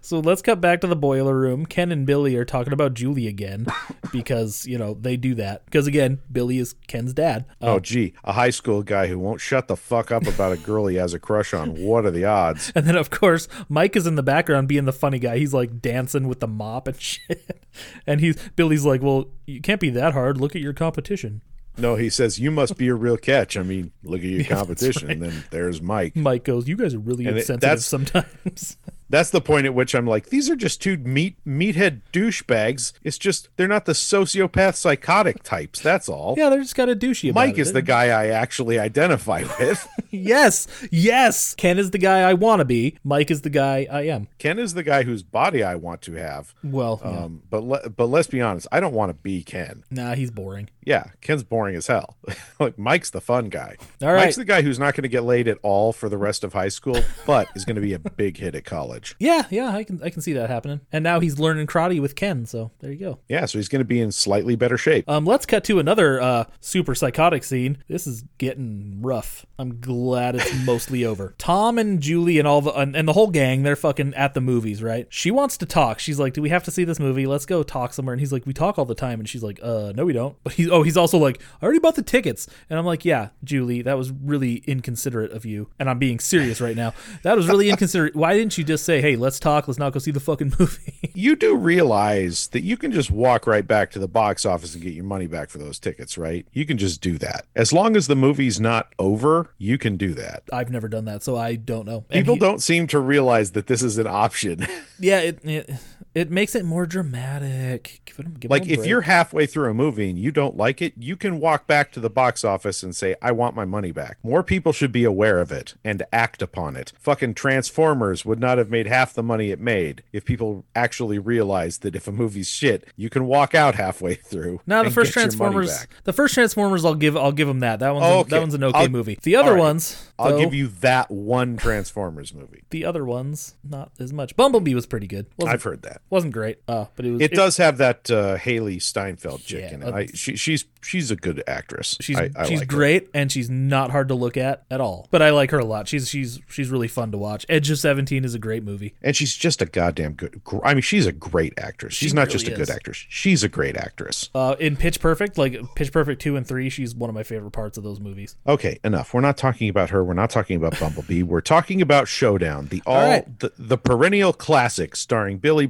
So 0.00 0.18
let's 0.18 0.42
cut 0.42 0.60
back 0.60 0.80
to 0.80 0.86
the 0.86 0.96
boiler 0.96 1.36
room. 1.36 1.66
Ken 1.66 1.92
and 1.92 2.06
Billy 2.06 2.36
are 2.36 2.44
talking 2.44 2.72
about 2.72 2.83
Julie 2.88 3.26
again 3.26 3.66
because 4.12 4.66
you 4.66 4.76
know 4.78 4.94
they 4.94 5.16
do 5.16 5.34
that. 5.36 5.64
Because 5.64 5.86
again, 5.86 6.20
Billy 6.30 6.58
is 6.58 6.74
Ken's 6.88 7.12
dad. 7.14 7.44
Oh, 7.60 7.76
um, 7.76 7.82
gee, 7.82 8.12
a 8.24 8.32
high 8.32 8.50
school 8.50 8.82
guy 8.82 9.06
who 9.06 9.18
won't 9.18 9.40
shut 9.40 9.68
the 9.68 9.76
fuck 9.76 10.10
up 10.12 10.26
about 10.26 10.52
a 10.52 10.56
girl 10.56 10.86
he 10.86 10.96
has 10.96 11.14
a 11.14 11.18
crush 11.18 11.54
on. 11.54 11.74
What 11.76 12.04
are 12.04 12.10
the 12.10 12.24
odds? 12.24 12.72
And 12.76 12.86
then, 12.86 12.96
of 12.96 13.08
course, 13.10 13.48
Mike 13.68 13.96
is 13.96 14.06
in 14.06 14.16
the 14.16 14.22
background 14.22 14.68
being 14.68 14.84
the 14.84 14.92
funny 14.92 15.18
guy. 15.18 15.38
He's 15.38 15.54
like 15.54 15.80
dancing 15.80 16.28
with 16.28 16.40
the 16.40 16.48
mop 16.48 16.86
and 16.88 17.00
shit. 17.00 17.64
And 18.06 18.20
he's 18.20 18.36
Billy's 18.56 18.84
like, 18.84 19.02
"Well, 19.02 19.26
you 19.46 19.60
can't 19.60 19.80
be 19.80 19.90
that 19.90 20.12
hard. 20.12 20.38
Look 20.40 20.54
at 20.56 20.62
your 20.62 20.72
competition." 20.72 21.42
No, 21.76 21.96
he 21.96 22.08
says, 22.08 22.38
You 22.38 22.52
must 22.52 22.76
be 22.76 22.86
a 22.86 22.94
real 22.94 23.16
catch. 23.16 23.56
I 23.56 23.64
mean, 23.64 23.90
look 24.04 24.20
at 24.20 24.26
your 24.26 24.44
competition. 24.44 25.10
And 25.10 25.20
then 25.22 25.44
there's 25.50 25.82
Mike. 25.82 26.14
Mike 26.14 26.44
goes, 26.44 26.68
"You 26.68 26.76
guys 26.76 26.94
are 26.94 27.00
really 27.00 27.26
And 27.26 27.36
it- 27.36 27.40
insensitive 27.40 27.60
that's- 27.60 27.86
sometimes." 27.86 28.76
That's 29.10 29.30
the 29.30 29.40
point 29.40 29.66
at 29.66 29.74
which 29.74 29.94
I'm 29.94 30.06
like, 30.06 30.26
These 30.30 30.48
are 30.50 30.56
just 30.56 30.80
two 30.82 30.96
meat 30.96 31.36
meathead 31.46 32.00
douchebags. 32.12 32.92
It's 33.02 33.18
just, 33.18 33.48
they're 33.56 33.68
not 33.68 33.84
the 33.84 33.92
sociopath 33.92 34.74
psychotic 34.76 35.42
types. 35.42 35.80
That's 35.80 36.08
all. 36.08 36.34
yeah, 36.36 36.48
they're 36.48 36.60
just 36.62 36.74
kind 36.74 36.90
of 36.90 36.98
douchey. 36.98 37.30
About 37.30 37.40
it. 37.42 37.46
Mike 37.48 37.58
it. 37.58 37.62
is 37.62 37.72
the 37.72 37.82
guy 37.82 38.04
I 38.06 38.28
actually 38.28 38.78
identify 38.78 39.42
with. 39.58 39.86
yes, 40.10 40.66
yes. 40.90 41.54
Ken 41.54 41.78
is 41.78 41.90
the 41.90 41.98
guy 41.98 42.20
I 42.20 42.34
want 42.34 42.60
to 42.60 42.64
be. 42.64 42.96
Mike 43.04 43.30
is 43.30 43.42
the 43.42 43.50
guy 43.50 43.86
I 43.90 44.02
am. 44.02 44.28
Ken 44.38 44.58
is 44.58 44.74
the 44.74 44.82
guy 44.82 45.02
whose 45.02 45.22
body 45.22 45.62
I 45.62 45.74
want 45.74 46.02
to 46.02 46.12
have. 46.14 46.54
Well, 46.62 47.00
yeah. 47.04 47.10
Um, 47.24 47.42
but 47.50 47.62
le- 47.62 47.90
but 47.90 48.06
let's 48.06 48.28
be 48.28 48.40
honest, 48.40 48.66
I 48.72 48.80
don't 48.80 48.94
want 48.94 49.10
to 49.10 49.14
be 49.14 49.42
Ken. 49.42 49.84
nah, 49.90 50.14
he's 50.14 50.30
boring. 50.30 50.70
Yeah, 50.84 51.04
Ken's 51.22 51.42
boring 51.44 51.76
as 51.76 51.86
hell. 51.86 52.16
like 52.60 52.78
Mike's 52.78 53.10
the 53.10 53.20
fun 53.20 53.48
guy. 53.48 53.76
All 54.02 54.12
right. 54.12 54.24
Mike's 54.26 54.36
the 54.36 54.44
guy 54.44 54.60
who's 54.62 54.78
not 54.78 54.94
going 54.94 55.02
to 55.02 55.08
get 55.08 55.24
laid 55.24 55.48
at 55.48 55.58
all 55.62 55.92
for 55.92 56.08
the 56.10 56.18
rest 56.18 56.44
of 56.44 56.52
high 56.52 56.68
school, 56.68 57.00
but 57.26 57.48
is 57.54 57.64
going 57.64 57.76
to 57.76 57.82
be 57.82 57.94
a 57.94 57.98
big 57.98 58.36
hit 58.36 58.54
at 58.54 58.64
college. 58.64 58.93
Yeah, 59.18 59.46
yeah, 59.50 59.70
I 59.70 59.84
can 59.84 60.02
I 60.02 60.10
can 60.10 60.22
see 60.22 60.32
that 60.34 60.50
happening. 60.50 60.80
And 60.92 61.02
now 61.02 61.20
he's 61.20 61.38
learning 61.38 61.66
karate 61.66 62.00
with 62.00 62.14
Ken, 62.14 62.46
so 62.46 62.70
there 62.80 62.92
you 62.92 62.98
go. 62.98 63.18
Yeah, 63.28 63.46
so 63.46 63.58
he's 63.58 63.68
going 63.68 63.80
to 63.80 63.84
be 63.84 64.00
in 64.00 64.12
slightly 64.12 64.56
better 64.56 64.76
shape. 64.76 65.08
Um, 65.08 65.24
let's 65.24 65.46
cut 65.46 65.64
to 65.64 65.78
another 65.78 66.20
uh, 66.20 66.44
super 66.60 66.94
psychotic 66.94 67.44
scene. 67.44 67.78
This 67.88 68.06
is 68.06 68.24
getting 68.38 68.98
rough. 69.02 69.46
I'm 69.58 69.80
glad 69.80 70.36
it's 70.36 70.54
mostly 70.64 71.04
over. 71.04 71.34
Tom 71.38 71.78
and 71.78 72.00
Julie 72.00 72.38
and 72.38 72.46
all 72.48 72.60
the 72.60 72.72
and, 72.72 72.96
and 72.96 73.06
the 73.08 73.12
whole 73.12 73.30
gang, 73.30 73.62
they're 73.62 73.76
fucking 73.76 74.14
at 74.14 74.34
the 74.34 74.40
movies, 74.40 74.82
right? 74.82 75.06
She 75.10 75.30
wants 75.30 75.56
to 75.58 75.66
talk. 75.66 75.98
She's 75.98 76.18
like, 76.18 76.34
"Do 76.34 76.42
we 76.42 76.48
have 76.50 76.64
to 76.64 76.70
see 76.70 76.84
this 76.84 77.00
movie? 77.00 77.26
Let's 77.26 77.46
go 77.46 77.62
talk 77.62 77.92
somewhere." 77.92 78.12
And 78.12 78.20
he's 78.20 78.32
like, 78.32 78.46
"We 78.46 78.52
talk 78.52 78.78
all 78.78 78.84
the 78.84 78.94
time." 78.94 79.20
And 79.20 79.28
she's 79.28 79.42
like, 79.42 79.60
"Uh, 79.62 79.92
no, 79.94 80.04
we 80.04 80.12
don't." 80.12 80.36
But 80.44 80.54
he's 80.54 80.70
oh, 80.70 80.82
he's 80.82 80.96
also 80.96 81.18
like, 81.18 81.40
"I 81.60 81.64
already 81.64 81.78
bought 81.78 81.96
the 81.96 82.02
tickets." 82.02 82.46
And 82.68 82.78
I'm 82.78 82.84
like, 82.84 83.04
"Yeah, 83.04 83.28
Julie, 83.42 83.82
that 83.82 83.98
was 83.98 84.10
really 84.10 84.62
inconsiderate 84.66 85.32
of 85.32 85.44
you." 85.44 85.68
And 85.78 85.88
I'm 85.88 85.98
being 85.98 86.18
serious 86.18 86.60
right 86.60 86.76
now. 86.76 86.94
That 87.22 87.36
was 87.36 87.46
really 87.48 87.70
inconsiderate. 87.74 88.14
Why 88.16 88.36
didn't 88.36 88.58
you 88.58 88.64
just 88.64 88.83
say, 88.84 89.00
"Hey, 89.00 89.16
let's 89.16 89.38
talk. 89.40 89.66
Let's 89.68 89.78
not 89.78 89.92
go 89.92 89.98
see 89.98 90.10
the 90.10 90.20
fucking 90.20 90.54
movie"? 90.58 91.10
You 91.14 91.36
do 91.36 91.56
realize 91.56 92.48
that 92.48 92.62
you 92.62 92.76
can 92.76 92.92
just 92.92 93.10
walk 93.10 93.46
right 93.46 93.66
back 93.66 93.90
to 93.92 93.98
the 93.98 94.08
box 94.08 94.44
office 94.44 94.74
and 94.74 94.82
get 94.82 94.94
your 94.94 95.04
money 95.04 95.26
back 95.26 95.48
for 95.50 95.58
those 95.58 95.78
tickets, 95.78 96.18
right? 96.18 96.46
You 96.52 96.66
can 96.66 96.76
just 96.78 97.00
do 97.00 97.18
that. 97.18 97.46
As 97.54 97.72
long 97.72 97.96
as 97.96 98.06
the 98.06 98.16
movie's 98.16 98.60
not 98.60 98.92
over, 98.98 99.50
you 99.58 99.78
can 99.78 99.96
do 99.96 100.14
that. 100.14 100.42
I've 100.52 100.70
never 100.70 100.88
done 100.88 101.04
that, 101.06 101.22
so 101.22 101.36
I 101.36 101.54
don't 101.56 101.86
know. 101.86 102.02
People 102.10 102.34
he- 102.34 102.40
don't 102.40 102.60
seem 102.62 102.86
to 102.88 102.98
realize 102.98 103.52
that 103.52 103.66
this 103.66 103.82
is 103.82 103.98
an 103.98 104.06
option. 104.06 104.66
Yeah, 105.00 105.18
it, 105.18 105.44
it 105.44 105.70
It 106.14 106.30
makes 106.30 106.54
it 106.54 106.64
more 106.64 106.86
dramatic. 106.86 108.02
Give 108.04 108.20
it, 108.20 108.40
give 108.40 108.50
Like 108.50 108.68
if 108.68 108.86
you're 108.86 109.00
halfway 109.02 109.46
through 109.46 109.70
a 109.70 109.74
movie 109.74 110.10
and 110.10 110.18
you 110.18 110.30
don't 110.30 110.56
like 110.56 110.80
it, 110.80 110.92
you 110.96 111.16
can 111.16 111.40
walk 111.40 111.66
back 111.66 111.90
to 111.92 112.00
the 112.00 112.10
box 112.10 112.44
office 112.44 112.82
and 112.82 112.94
say, 112.94 113.16
"I 113.20 113.32
want 113.32 113.56
my 113.56 113.64
money 113.64 113.90
back." 113.90 114.18
More 114.22 114.42
people 114.44 114.72
should 114.72 114.92
be 114.92 115.04
aware 115.04 115.40
of 115.40 115.50
it 115.50 115.74
and 115.84 116.02
act 116.12 116.40
upon 116.42 116.76
it. 116.76 116.92
Fucking 117.00 117.34
Transformers 117.34 118.24
would 118.24 118.38
not 118.38 118.58
have 118.58 118.70
made 118.70 118.86
half 118.86 119.12
the 119.14 119.22
money 119.22 119.50
it 119.50 119.60
made 119.60 120.02
if 120.12 120.24
people 120.24 120.64
actually 120.76 121.18
realized 121.18 121.82
that 121.82 121.96
if 121.96 122.06
a 122.06 122.12
movie's 122.12 122.48
shit, 122.48 122.86
you 122.96 123.10
can 123.10 123.26
walk 123.26 123.54
out 123.54 123.74
halfway 123.74 124.14
through. 124.14 124.60
No, 124.66 124.84
the 124.84 124.90
first 124.90 125.12
Transformers. 125.12 125.86
The 126.04 126.12
first 126.12 126.34
Transformers, 126.34 126.84
I'll 126.84 126.94
give. 126.94 127.16
I'll 127.16 127.32
give 127.32 127.48
them 127.48 127.60
that. 127.60 127.80
That 127.80 127.92
one's 127.92 128.04
Oh, 128.06 128.18
a, 128.18 128.20
okay. 128.20 128.30
that 128.30 128.40
one's 128.40 128.54
an 128.54 128.64
okay 128.64 128.78
I'll- 128.78 128.88
movie. 128.88 129.18
The 129.22 129.34
other 129.36 129.52
right. 129.54 129.58
ones, 129.60 130.10
I'll 130.18 130.30
though, 130.30 130.38
give 130.38 130.54
you 130.54 130.68
that 130.80 131.10
one 131.10 131.56
Transformers 131.56 132.32
movie. 132.32 132.62
the 132.70 132.84
other 132.84 133.04
ones. 133.04 133.56
Not 133.68 133.90
as 133.98 134.12
much. 134.12 134.36
Bumblebee 134.36 134.74
was 134.74 134.86
pretty 134.86 135.06
good. 135.08 135.26
Wasn't, 135.36 135.52
I've 135.52 135.62
heard 135.62 135.82
that. 135.82 136.02
Wasn't 136.10 136.32
great. 136.32 136.58
Uh, 136.68 136.86
but 136.96 137.04
it 137.06 137.10
was. 137.12 137.20
It 137.22 137.32
does 137.32 137.56
have 137.56 137.78
that 137.78 138.10
uh, 138.10 138.36
Hailee 138.36 138.80
Steinfeld 138.80 139.44
chick 139.44 139.62
Yeah, 139.62 139.74
in 139.74 139.82
it. 139.82 139.88
uh, 139.92 139.96
I, 139.96 140.06
she, 140.06 140.36
she's 140.36 140.64
she's 140.80 141.10
a 141.10 141.16
good 141.16 141.42
actress. 141.46 141.96
She's 142.00 142.16
I, 142.16 142.30
I 142.36 142.46
she's 142.46 142.60
like 142.60 142.70
her. 142.70 142.76
great 142.76 143.08
and 143.14 143.32
she's 143.32 143.48
not 143.50 143.90
hard 143.90 144.08
to 144.08 144.14
look 144.14 144.36
at 144.36 144.64
at 144.70 144.80
all. 144.80 145.08
But 145.10 145.22
I 145.22 145.30
like 145.30 145.50
her 145.50 145.58
a 145.58 145.64
lot. 145.64 145.88
She's 145.88 146.08
she's 146.08 146.40
she's 146.48 146.68
really 146.70 146.86
fun 146.88 147.10
to 147.12 147.18
watch. 147.18 147.44
Edge 147.48 147.68
of 147.70 147.78
Seventeen 147.78 148.24
is 148.24 148.34
a 148.34 148.38
great 148.38 148.62
movie. 148.62 148.94
and 149.02 149.16
she's 149.16 149.34
just 149.34 149.60
a 149.62 149.66
goddamn 149.66 150.12
good. 150.12 150.44
gr- 150.44 150.58
I 150.64 150.74
mean, 150.74 150.82
she's 150.82 151.06
a 151.06 151.12
great 151.12 151.54
actress. 151.58 151.94
She's 151.94 152.10
She 152.10 152.14
not 152.14 152.28
really 152.28 152.32
just 152.38 152.48
a 152.48 152.54
good 152.54 152.70
actress. 152.70 153.04
She's 153.08 153.42
a 153.42 153.48
great 153.48 153.76
actress. 153.76 154.30
Uh, 154.34 154.54
in 154.60 154.76
Pitch 154.76 155.00
Perfect, 155.00 155.36
like 155.38 155.56
Pitch 155.74 155.90
Perfect 155.90 156.20
two 156.22 156.36
and 156.36 156.46
three, 156.46 156.68
she's 156.70 156.94
one 156.94 157.10
of 157.10 157.14
my 157.14 157.22
favorite 157.24 157.50
parts 157.52 157.76
of 157.78 157.82
those 157.82 157.98
movies. 157.98 158.36
Okay, 158.46 158.78
enough. 158.84 159.12
We're 159.14 159.20
not 159.22 159.36
talking 159.36 159.68
about 159.68 159.90
her. 159.90 160.04
We're 160.04 160.14
not 160.14 160.30
talking 160.30 160.56
about 160.56 160.78
Bumblebee. 160.78 161.22
We're 161.24 161.40
talking 161.40 161.82
about 161.82 162.06
Showdown, 162.08 162.66
the 162.68 162.82
all, 162.86 162.96
right. 163.08 163.38
the, 163.40 163.52
the 163.58 163.78
perennial 163.78 164.32
classic 164.32 164.94
starring 164.96 165.38
Billy 165.38 165.66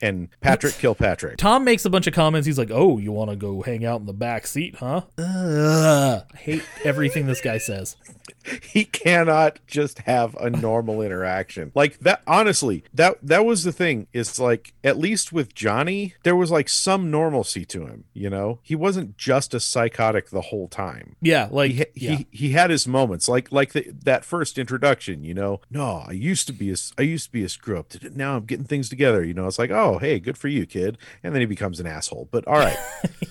And 0.00 0.28
Patrick 0.40 0.74
Kilpatrick. 0.74 1.38
Tom 1.38 1.64
makes 1.64 1.84
a 1.84 1.90
bunch 1.90 2.06
of 2.06 2.14
comments. 2.14 2.46
He's 2.46 2.58
like, 2.58 2.70
"Oh, 2.70 2.98
you 2.98 3.12
want 3.12 3.30
to 3.30 3.36
go 3.36 3.62
hang 3.62 3.84
out 3.84 4.00
in 4.00 4.06
the 4.06 4.12
back 4.12 4.46
seat, 4.46 4.76
huh?" 4.76 5.02
Ugh. 5.18 6.22
I 6.32 6.36
hate 6.36 6.62
everything 6.84 7.26
this 7.26 7.40
guy 7.40 7.58
says. 7.58 7.96
he 8.62 8.84
cannot 8.84 9.58
just 9.66 10.00
have 10.00 10.34
a 10.36 10.50
normal 10.50 11.02
interaction 11.02 11.72
like 11.74 11.98
that 12.00 12.22
honestly 12.26 12.84
that 12.94 13.16
that 13.22 13.44
was 13.44 13.64
the 13.64 13.72
thing 13.72 14.06
is 14.12 14.38
like 14.38 14.72
at 14.84 14.96
least 14.98 15.32
with 15.32 15.54
johnny 15.54 16.14
there 16.22 16.36
was 16.36 16.50
like 16.50 16.68
some 16.68 17.10
normalcy 17.10 17.64
to 17.64 17.86
him 17.86 18.04
you 18.12 18.30
know 18.30 18.58
he 18.62 18.74
wasn't 18.74 19.16
just 19.16 19.54
a 19.54 19.60
psychotic 19.60 20.30
the 20.30 20.40
whole 20.42 20.68
time 20.68 21.16
Yeah, 21.20 21.48
like 21.50 21.72
he, 21.72 21.84
yeah. 21.94 22.10
he 22.16 22.26
he 22.30 22.50
had 22.50 22.70
his 22.70 22.86
moments 22.86 23.28
like 23.28 23.50
like 23.50 23.72
the, 23.72 23.92
that 24.04 24.24
first 24.24 24.58
introduction 24.58 25.24
you 25.24 25.34
know 25.34 25.60
no 25.70 26.04
i 26.06 26.12
used 26.12 26.46
to 26.46 26.52
be 26.52 26.70
a 26.72 26.76
i 26.98 27.02
used 27.02 27.26
to 27.26 27.32
be 27.32 27.44
a 27.44 27.48
screw 27.48 27.78
up 27.78 27.92
now 28.14 28.36
i'm 28.36 28.44
getting 28.44 28.66
things 28.66 28.88
together 28.88 29.24
you 29.24 29.34
know 29.34 29.46
it's 29.56 29.58
like 29.58 29.70
oh 29.70 29.96
hey 29.96 30.18
good 30.20 30.36
for 30.36 30.48
you 30.48 30.66
kid. 30.66 30.98
And 31.22 31.34
then 31.34 31.40
he 31.40 31.46
becomes 31.46 31.80
an 31.80 31.86
asshole. 31.86 32.28
But 32.30 32.46
all 32.46 32.58
right. 32.58 32.76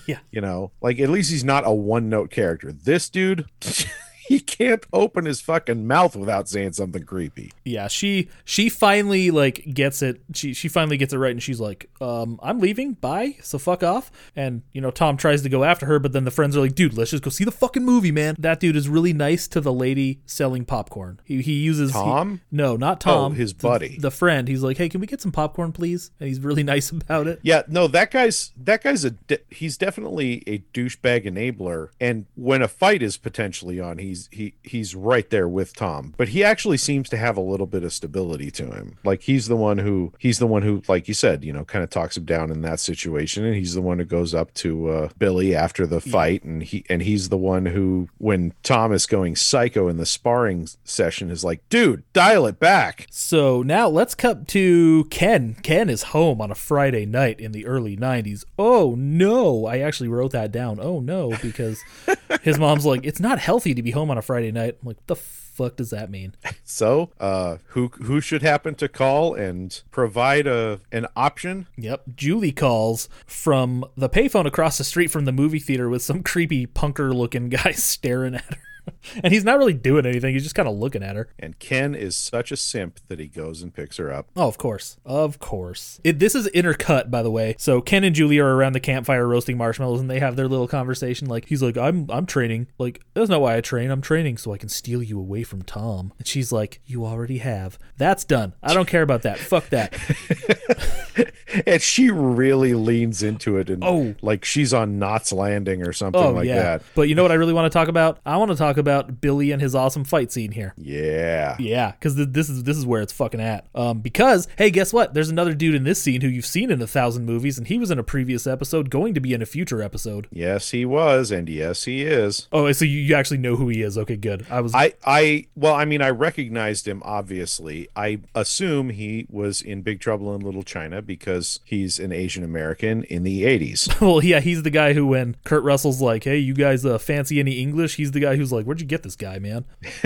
Yeah. 0.08 0.18
you 0.30 0.40
know 0.40 0.70
like 0.80 1.00
at 1.00 1.10
least 1.10 1.32
he's 1.32 1.42
not 1.42 1.66
a 1.66 1.72
one 1.72 2.08
note 2.08 2.30
character. 2.30 2.70
This 2.72 3.08
dude 3.08 3.46
he 4.28 4.40
can't 4.40 4.84
open 4.92 5.24
his 5.24 5.40
fucking 5.40 5.86
mouth 5.86 6.16
without 6.16 6.48
saying 6.48 6.72
something 6.72 7.04
creepy. 7.04 7.52
Yeah 7.64 7.88
she 7.88 8.28
she 8.44 8.68
finally 8.68 9.30
like 9.30 9.64
gets 9.72 10.02
it. 10.02 10.20
She 10.34 10.52
she 10.54 10.68
finally 10.68 10.96
gets 10.96 11.12
it 11.12 11.18
right 11.18 11.30
and 11.32 11.42
she's 11.42 11.60
like 11.60 11.88
um 12.00 12.38
i'm 12.42 12.58
leaving. 12.60 12.94
Bye. 12.94 13.36
So 13.42 13.58
fuck 13.58 13.82
off. 13.82 14.10
And 14.34 14.62
you 14.72 14.80
know 14.80 14.90
tom 14.90 15.16
tries 15.16 15.42
to 15.42 15.48
go 15.48 15.64
after 15.64 15.86
her 15.86 15.98
but 15.98 16.12
then 16.12 16.24
the 16.24 16.30
friends 16.30 16.56
are 16.56 16.60
like 16.60 16.74
dude 16.74 16.96
let's 16.96 17.10
just 17.10 17.22
go 17.22 17.30
see 17.30 17.44
the 17.44 17.52
fucking 17.52 17.84
movie 17.84 18.12
man. 18.12 18.36
That 18.38 18.60
dude 18.60 18.76
is 18.76 18.88
really 18.88 19.12
nice 19.12 19.48
to 19.48 19.60
the 19.60 19.72
lady 19.72 20.20
selling 20.26 20.64
popcorn. 20.64 21.20
He, 21.24 21.42
he 21.42 21.54
uses 21.54 21.90
he- 21.92 21.98
Tom? 21.98 22.40
no 22.50 22.76
not 22.76 23.00
tom. 23.00 23.32
Oh, 23.32 23.34
his 23.34 23.52
buddy. 23.52 23.98
the 23.98 24.10
friend. 24.10 24.48
He's 24.48 24.62
like 24.62 24.76
hey 24.78 24.88
can 24.88 25.00
we 25.00 25.06
get 25.06 25.20
some 25.20 25.32
popcorn 25.32 25.72
please? 25.72 26.10
And 26.20 26.28
he's 26.28 26.40
really 26.40 26.62
nice 26.74 26.90
about 26.90 27.26
it. 27.26 27.40
Yeah 27.42 27.62
no 27.68 27.86
that 27.88 28.10
guy's 28.10 28.52
that 28.56 28.82
guy's 28.82 29.04
a 29.04 29.14
he's 29.50 29.76
definitely 29.76 30.42
a 30.46 30.58
douchebag 30.74 31.24
enabler 31.26 31.88
and 32.00 32.26
when 32.34 32.62
a 32.62 32.68
fight 32.68 33.02
is 33.02 33.16
potentially 33.16 33.80
on 33.80 33.98
he's 34.16 34.28
he 34.32 34.54
he's 34.62 34.94
right 34.94 35.30
there 35.30 35.48
with 35.48 35.74
tom 35.74 36.14
but 36.16 36.28
he 36.28 36.42
actually 36.42 36.76
seems 36.76 37.08
to 37.08 37.16
have 37.16 37.36
a 37.36 37.40
little 37.40 37.66
bit 37.66 37.84
of 37.84 37.92
stability 37.92 38.50
to 38.50 38.66
him 38.66 38.96
like 39.04 39.22
he's 39.22 39.48
the 39.48 39.56
one 39.56 39.78
who 39.78 40.12
he's 40.18 40.38
the 40.38 40.46
one 40.46 40.62
who 40.62 40.82
like 40.88 41.08
you 41.08 41.14
said 41.14 41.44
you 41.44 41.52
know 41.52 41.64
kind 41.64 41.84
of 41.84 41.90
talks 41.90 42.16
him 42.16 42.24
down 42.24 42.50
in 42.50 42.62
that 42.62 42.80
situation 42.80 43.44
and 43.44 43.54
he's 43.54 43.74
the 43.74 43.82
one 43.82 43.98
who 43.98 44.04
goes 44.04 44.34
up 44.34 44.52
to 44.54 44.88
uh, 44.88 45.08
billy 45.18 45.54
after 45.54 45.86
the 45.86 46.00
fight 46.00 46.42
and 46.44 46.62
he 46.62 46.84
and 46.88 47.02
he's 47.02 47.28
the 47.28 47.36
one 47.36 47.66
who 47.66 48.08
when 48.18 48.52
tom 48.62 48.92
is 48.92 49.06
going 49.06 49.36
psycho 49.36 49.88
in 49.88 49.96
the 49.96 50.06
sparring 50.06 50.68
session 50.84 51.30
is 51.30 51.44
like 51.44 51.66
dude 51.68 52.02
dial 52.12 52.46
it 52.46 52.58
back 52.58 53.06
So 53.10 53.62
now 53.62 53.88
let's 53.88 54.14
cut 54.14 54.46
to 54.48 55.04
Ken. 55.10 55.56
Ken 55.62 55.88
is 55.88 56.04
home 56.04 56.40
on 56.40 56.50
a 56.50 56.54
Friday 56.54 57.06
night 57.06 57.40
in 57.40 57.52
the 57.52 57.66
early 57.66 57.96
90s. 57.96 58.44
Oh 58.58 58.94
no. 58.96 59.66
I 59.66 59.78
actually 59.78 60.08
wrote 60.08 60.32
that 60.32 60.52
down. 60.52 60.78
Oh 60.80 61.00
no, 61.00 61.36
because 61.42 61.82
his 62.42 62.58
mom's 62.58 62.86
like, 62.86 63.04
it's 63.04 63.20
not 63.20 63.38
healthy 63.38 63.74
to 63.74 63.82
be 63.82 63.90
home 63.90 64.05
on 64.10 64.18
a 64.18 64.22
Friday 64.22 64.52
night. 64.52 64.78
I'm 64.80 64.88
like, 64.88 65.06
the 65.06 65.16
fuck 65.16 65.76
does 65.76 65.90
that 65.90 66.10
mean? 66.10 66.34
So, 66.68 67.10
uh, 67.20 67.58
who 67.68 67.88
who 68.02 68.20
should 68.20 68.42
happen 68.42 68.74
to 68.74 68.88
call 68.88 69.34
and 69.34 69.80
provide 69.92 70.48
a 70.48 70.80
an 70.90 71.06
option? 71.14 71.68
Yep. 71.76 72.02
Julie 72.16 72.50
calls 72.50 73.08
from 73.24 73.84
the 73.96 74.08
payphone 74.08 74.46
across 74.46 74.78
the 74.78 74.84
street 74.84 75.12
from 75.12 75.26
the 75.26 75.32
movie 75.32 75.60
theater 75.60 75.88
with 75.88 76.02
some 76.02 76.22
creepy 76.24 76.66
punker 76.66 77.14
looking 77.14 77.48
guy 77.48 77.70
staring 77.72 78.34
at 78.34 78.42
her. 78.42 78.56
And 79.22 79.32
he's 79.32 79.44
not 79.44 79.56
really 79.58 79.72
doing 79.72 80.04
anything. 80.04 80.34
He's 80.34 80.42
just 80.42 80.54
kind 80.56 80.68
of 80.68 80.74
looking 80.76 81.02
at 81.02 81.14
her. 81.16 81.28
And 81.38 81.58
Ken 81.58 81.94
is 81.94 82.16
such 82.16 82.50
a 82.50 82.56
simp 82.56 82.98
that 83.08 83.18
he 83.20 83.28
goes 83.28 83.62
and 83.62 83.72
picks 83.72 83.96
her 83.98 84.12
up. 84.12 84.28
Oh, 84.36 84.48
of 84.48 84.58
course. 84.58 84.98
Of 85.04 85.38
course. 85.38 86.00
It, 86.04 86.18
this 86.18 86.34
is 86.34 86.48
intercut, 86.54 87.08
by 87.10 87.22
the 87.22 87.30
way. 87.30 87.54
So 87.58 87.80
Ken 87.80 88.02
and 88.04 88.14
Julie 88.14 88.38
are 88.40 88.54
around 88.54 88.72
the 88.74 88.80
campfire 88.80 89.26
roasting 89.26 89.56
marshmallows 89.56 90.00
and 90.00 90.10
they 90.10 90.18
have 90.18 90.34
their 90.36 90.48
little 90.48 90.66
conversation. 90.68 91.28
Like 91.28 91.46
he's 91.46 91.62
like, 91.62 91.76
I'm 91.76 92.06
I'm 92.10 92.26
training. 92.26 92.66
Like, 92.78 93.00
that's 93.14 93.30
not 93.30 93.40
why 93.40 93.56
I 93.56 93.60
train. 93.60 93.90
I'm 93.90 94.02
training 94.02 94.38
so 94.38 94.52
I 94.52 94.58
can 94.58 94.68
steal 94.68 95.02
you 95.02 95.18
away 95.20 95.44
from 95.44 95.62
Tom. 95.62 96.12
And 96.18 96.26
she's 96.26 96.50
like, 96.52 96.80
You 96.84 97.06
already 97.06 97.38
have. 97.38 97.78
That's 97.96 98.24
done. 98.24 98.54
I 98.62 98.74
don't 98.74 98.88
care 98.88 99.02
about 99.02 99.22
that. 99.22 99.38
Fuck 99.38 99.68
that. 99.70 99.94
And 101.64 101.80
she 101.80 102.10
really 102.10 102.74
leans 102.74 103.22
into 103.22 103.56
it 103.56 103.70
and 103.70 103.82
Oh. 103.82 104.14
like 104.20 104.44
she's 104.44 104.74
on 104.74 104.98
Knots 104.98 105.32
Landing 105.32 105.86
or 105.86 105.92
something 105.92 106.20
Oh 106.22 106.32
like 106.32 106.46
yeah. 106.46 106.56
that. 106.56 106.82
But 106.94 107.08
you 107.08 107.14
know 107.14 107.22
what 107.22 107.30
I 107.32 107.36
really 107.36 107.54
want 107.54 107.72
to 107.72 107.74
talk 107.76 107.88
about? 107.88 108.18
I 108.26 108.36
want 108.36 108.50
to 108.50 108.56
talk 108.56 108.75
about 108.76 109.20
Billy 109.20 109.50
and 109.50 109.62
his 109.62 109.74
awesome 109.74 110.04
fight 110.04 110.30
scene 110.30 110.52
here. 110.52 110.74
Yeah. 110.76 111.56
Yeah, 111.58 111.92
because 111.92 112.16
th- 112.16 112.28
this 112.30 112.48
is 112.48 112.64
this 112.64 112.76
is 112.76 112.84
where 112.86 113.02
it's 113.02 113.12
fucking 113.12 113.40
at. 113.40 113.66
Um, 113.74 114.00
because 114.00 114.46
hey, 114.58 114.70
guess 114.70 114.92
what? 114.92 115.14
There's 115.14 115.30
another 115.30 115.54
dude 115.54 115.74
in 115.74 115.84
this 115.84 116.00
scene 116.00 116.20
who 116.20 116.28
you've 116.28 116.46
seen 116.46 116.70
in 116.70 116.82
a 116.82 116.86
thousand 116.86 117.24
movies, 117.24 117.58
and 117.58 117.66
he 117.66 117.78
was 117.78 117.90
in 117.90 117.98
a 117.98 118.02
previous 118.04 118.46
episode, 118.46 118.90
going 118.90 119.14
to 119.14 119.20
be 119.20 119.32
in 119.32 119.42
a 119.42 119.46
future 119.46 119.82
episode. 119.82 120.28
Yes, 120.30 120.70
he 120.70 120.84
was, 120.84 121.30
and 121.30 121.48
yes, 121.48 121.84
he 121.84 122.02
is. 122.02 122.48
Oh, 122.52 122.70
so 122.72 122.84
you, 122.84 122.98
you 122.98 123.14
actually 123.14 123.38
know 123.38 123.56
who 123.56 123.68
he 123.68 123.82
is? 123.82 123.96
Okay, 123.96 124.16
good. 124.16 124.46
I 124.50 124.60
was. 124.60 124.74
I, 124.74 124.94
I, 125.04 125.46
well, 125.54 125.74
I 125.74 125.84
mean, 125.84 126.02
I 126.02 126.10
recognized 126.10 126.86
him 126.86 127.02
obviously. 127.06 127.88
I 127.96 128.20
assume 128.34 128.90
he 128.90 129.26
was 129.30 129.62
in 129.62 129.82
Big 129.82 130.00
Trouble 130.00 130.34
in 130.34 130.40
Little 130.42 130.62
China 130.62 131.00
because 131.00 131.60
he's 131.64 131.98
an 131.98 132.12
Asian 132.12 132.44
American 132.44 133.04
in 133.04 133.22
the 133.22 133.44
80s. 133.44 134.00
well, 134.06 134.22
yeah, 134.22 134.40
he's 134.40 134.62
the 134.62 134.70
guy 134.70 134.92
who, 134.92 135.06
when 135.06 135.36
Kurt 135.44 135.62
Russell's 135.62 136.00
like, 136.00 136.24
"Hey, 136.24 136.38
you 136.38 136.52
guys 136.54 136.84
uh, 136.84 136.98
fancy 136.98 137.40
any 137.40 137.60
English?" 137.60 137.96
He's 137.96 138.10
the 138.10 138.20
guy 138.20 138.36
who's 138.36 138.52
like, 138.52 138.65
"Where'd 138.66 138.80
you 138.80 138.86
get 138.86 139.02
this 139.02 139.16
guy, 139.16 139.38
man?" 139.38 139.64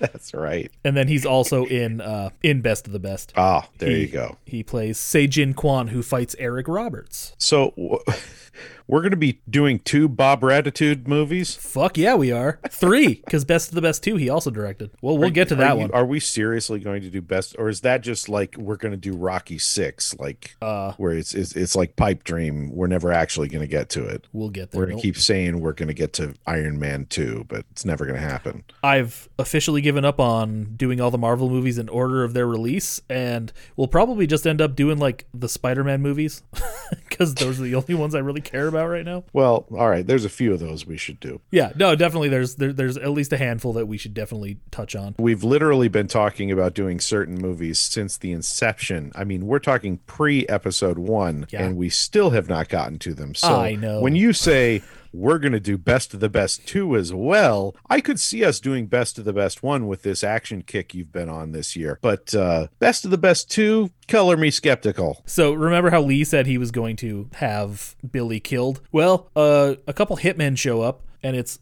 That's 0.00 0.34
right. 0.34 0.70
And 0.84 0.96
then 0.96 1.08
he's 1.08 1.24
also 1.26 1.64
in 1.66 2.00
uh, 2.00 2.30
in 2.42 2.60
Best 2.60 2.86
of 2.86 2.92
the 2.92 2.98
Best. 2.98 3.32
Ah, 3.36 3.68
there 3.78 3.90
He- 3.90 4.00
you 4.02 4.06
go. 4.08 4.36
He 4.44 4.62
plays 4.62 4.98
Sejin 4.98 5.54
Kwan, 5.54 5.88
who 5.88 6.02
fights 6.02 6.34
Eric 6.38 6.68
Roberts. 6.68 7.34
So 7.38 7.72
w- 7.76 7.98
we're 8.86 9.00
going 9.00 9.12
to 9.12 9.16
be 9.16 9.40
doing 9.48 9.78
two 9.80 10.08
Bob 10.08 10.42
Ratitude 10.42 11.08
movies. 11.08 11.54
Fuck 11.54 11.96
yeah, 11.96 12.14
we 12.14 12.30
are 12.32 12.60
three 12.68 13.14
because 13.24 13.44
Best 13.44 13.70
of 13.70 13.74
the 13.74 13.80
Best 13.82 14.02
two 14.02 14.16
he 14.16 14.28
also 14.28 14.50
directed. 14.50 14.90
Well, 15.00 15.16
we'll 15.16 15.30
get 15.30 15.48
to 15.48 15.54
that 15.56 15.74
you- 15.74 15.80
one. 15.80 15.90
Are 15.92 16.04
we 16.04 16.20
seriously 16.20 16.80
going 16.80 17.02
to 17.02 17.10
do 17.10 17.22
best, 17.22 17.56
or 17.58 17.68
is 17.68 17.80
that 17.80 18.02
just 18.02 18.28
like 18.28 18.56
we're 18.58 18.76
going 18.76 18.92
to 18.92 18.98
do 18.98 19.12
Rocky 19.16 19.58
Six, 19.58 20.14
like 20.18 20.56
Uh, 20.60 20.92
where 20.98 21.12
it's, 21.12 21.34
it's 21.34 21.56
it's 21.56 21.74
like 21.74 21.96
pipe 21.96 22.24
dream? 22.24 22.70
We're 22.74 22.86
never 22.86 23.12
actually 23.12 23.48
going 23.48 23.62
to 23.62 23.66
get 23.68 23.88
to 23.90 24.04
it. 24.04 24.26
We'll 24.32 24.50
get 24.50 24.70
there. 24.70 24.80
We're 24.80 24.86
going 24.86 24.98
to 24.98 25.02
keep 25.02 25.16
saying 25.16 25.60
we're 25.60 25.72
going 25.72 25.88
to 25.88 25.94
get 25.94 26.12
to 26.14 26.34
Iron 26.46 26.78
Man 26.78 27.06
Two, 27.06 27.44
but 27.48 27.64
it's 27.70 27.84
never 27.84 28.04
going 28.04 28.20
to 28.20 28.26
happen. 28.26 28.64
I've 28.82 29.28
officially 29.38 29.80
given 29.80 30.04
up 30.04 30.20
on 30.20 30.74
doing 30.76 31.00
all 31.00 31.10
the 31.10 31.18
Marvel 31.18 31.48
movies 31.48 31.78
in 31.78 31.88
order 31.88 32.22
of 32.22 32.34
their 32.34 32.46
release, 32.46 33.00
and 33.08 33.52
we'll 33.76 33.88
probably 33.88 34.26
just 34.26 34.46
end 34.46 34.60
up 34.60 34.76
doing 34.76 34.98
like 34.98 35.26
the 35.32 35.48
Spider-Man 35.48 36.02
movies 36.02 36.42
because 37.08 37.34
those 37.34 37.58
are 37.60 37.62
the 37.64 37.74
only 37.74 37.94
ones 37.94 38.14
I 38.14 38.18
really 38.18 38.40
care 38.42 38.66
about 38.66 38.73
right 38.82 39.04
now. 39.04 39.24
Well, 39.32 39.66
all 39.70 39.88
right. 39.88 40.06
There's 40.06 40.24
a 40.24 40.28
few 40.28 40.52
of 40.52 40.60
those 40.60 40.86
we 40.86 40.96
should 40.96 41.20
do. 41.20 41.40
Yeah, 41.50 41.72
no, 41.76 41.94
definitely. 41.94 42.28
There's 42.28 42.56
there, 42.56 42.72
there's 42.72 42.96
at 42.96 43.10
least 43.10 43.32
a 43.32 43.36
handful 43.36 43.72
that 43.74 43.86
we 43.86 43.96
should 43.96 44.14
definitely 44.14 44.58
touch 44.70 44.94
on. 44.96 45.14
We've 45.18 45.44
literally 45.44 45.88
been 45.88 46.08
talking 46.08 46.50
about 46.50 46.74
doing 46.74 47.00
certain 47.00 47.36
movies 47.36 47.78
since 47.78 48.16
the 48.16 48.32
inception. 48.32 49.12
I 49.14 49.24
mean, 49.24 49.46
we're 49.46 49.58
talking 49.58 49.98
pre 50.06 50.46
episode 50.48 50.98
one, 50.98 51.46
Yeah. 51.50 51.64
and 51.64 51.76
we 51.76 51.88
still 51.88 52.30
have 52.30 52.48
not 52.48 52.68
gotten 52.68 52.98
to 53.00 53.14
them. 53.14 53.34
So 53.34 53.48
I 53.60 53.74
know. 53.76 54.00
when 54.00 54.16
you 54.16 54.32
say 54.32 54.82
we're 55.14 55.38
going 55.38 55.52
to 55.52 55.60
do 55.60 55.78
Best 55.78 56.12
of 56.12 56.18
the 56.20 56.28
Best 56.28 56.66
2 56.66 56.96
as 56.96 57.14
well. 57.14 57.76
I 57.88 58.00
could 58.00 58.18
see 58.18 58.44
us 58.44 58.58
doing 58.58 58.86
Best 58.86 59.16
of 59.16 59.24
the 59.24 59.32
Best 59.32 59.62
1 59.62 59.86
with 59.86 60.02
this 60.02 60.24
action 60.24 60.62
kick 60.62 60.92
you've 60.92 61.12
been 61.12 61.28
on 61.28 61.52
this 61.52 61.76
year. 61.76 62.00
But 62.02 62.34
uh, 62.34 62.66
Best 62.80 63.04
of 63.04 63.12
the 63.12 63.18
Best 63.18 63.48
2, 63.52 63.90
color 64.08 64.36
me 64.36 64.50
skeptical. 64.50 65.22
So 65.24 65.52
remember 65.52 65.90
how 65.90 66.02
Lee 66.02 66.24
said 66.24 66.46
he 66.46 66.58
was 66.58 66.72
going 66.72 66.96
to 66.96 67.30
have 67.34 67.94
Billy 68.10 68.40
killed? 68.40 68.80
Well, 68.90 69.30
uh, 69.36 69.76
a 69.86 69.92
couple 69.92 70.16
hitmen 70.16 70.58
show 70.58 70.82
up. 70.82 71.02
And 71.22 71.34
it's 71.36 71.58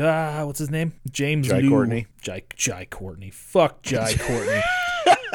uh, 0.00 0.42
what's 0.44 0.58
his 0.58 0.70
name? 0.70 0.94
James 1.10 1.46
Jai 1.46 1.58
Lew. 1.60 1.68
Courtney. 1.68 2.06
Jai, 2.22 2.44
Jai 2.56 2.86
Courtney. 2.86 3.28
Fuck 3.28 3.82
Jai 3.82 4.14
Courtney. 4.18 4.62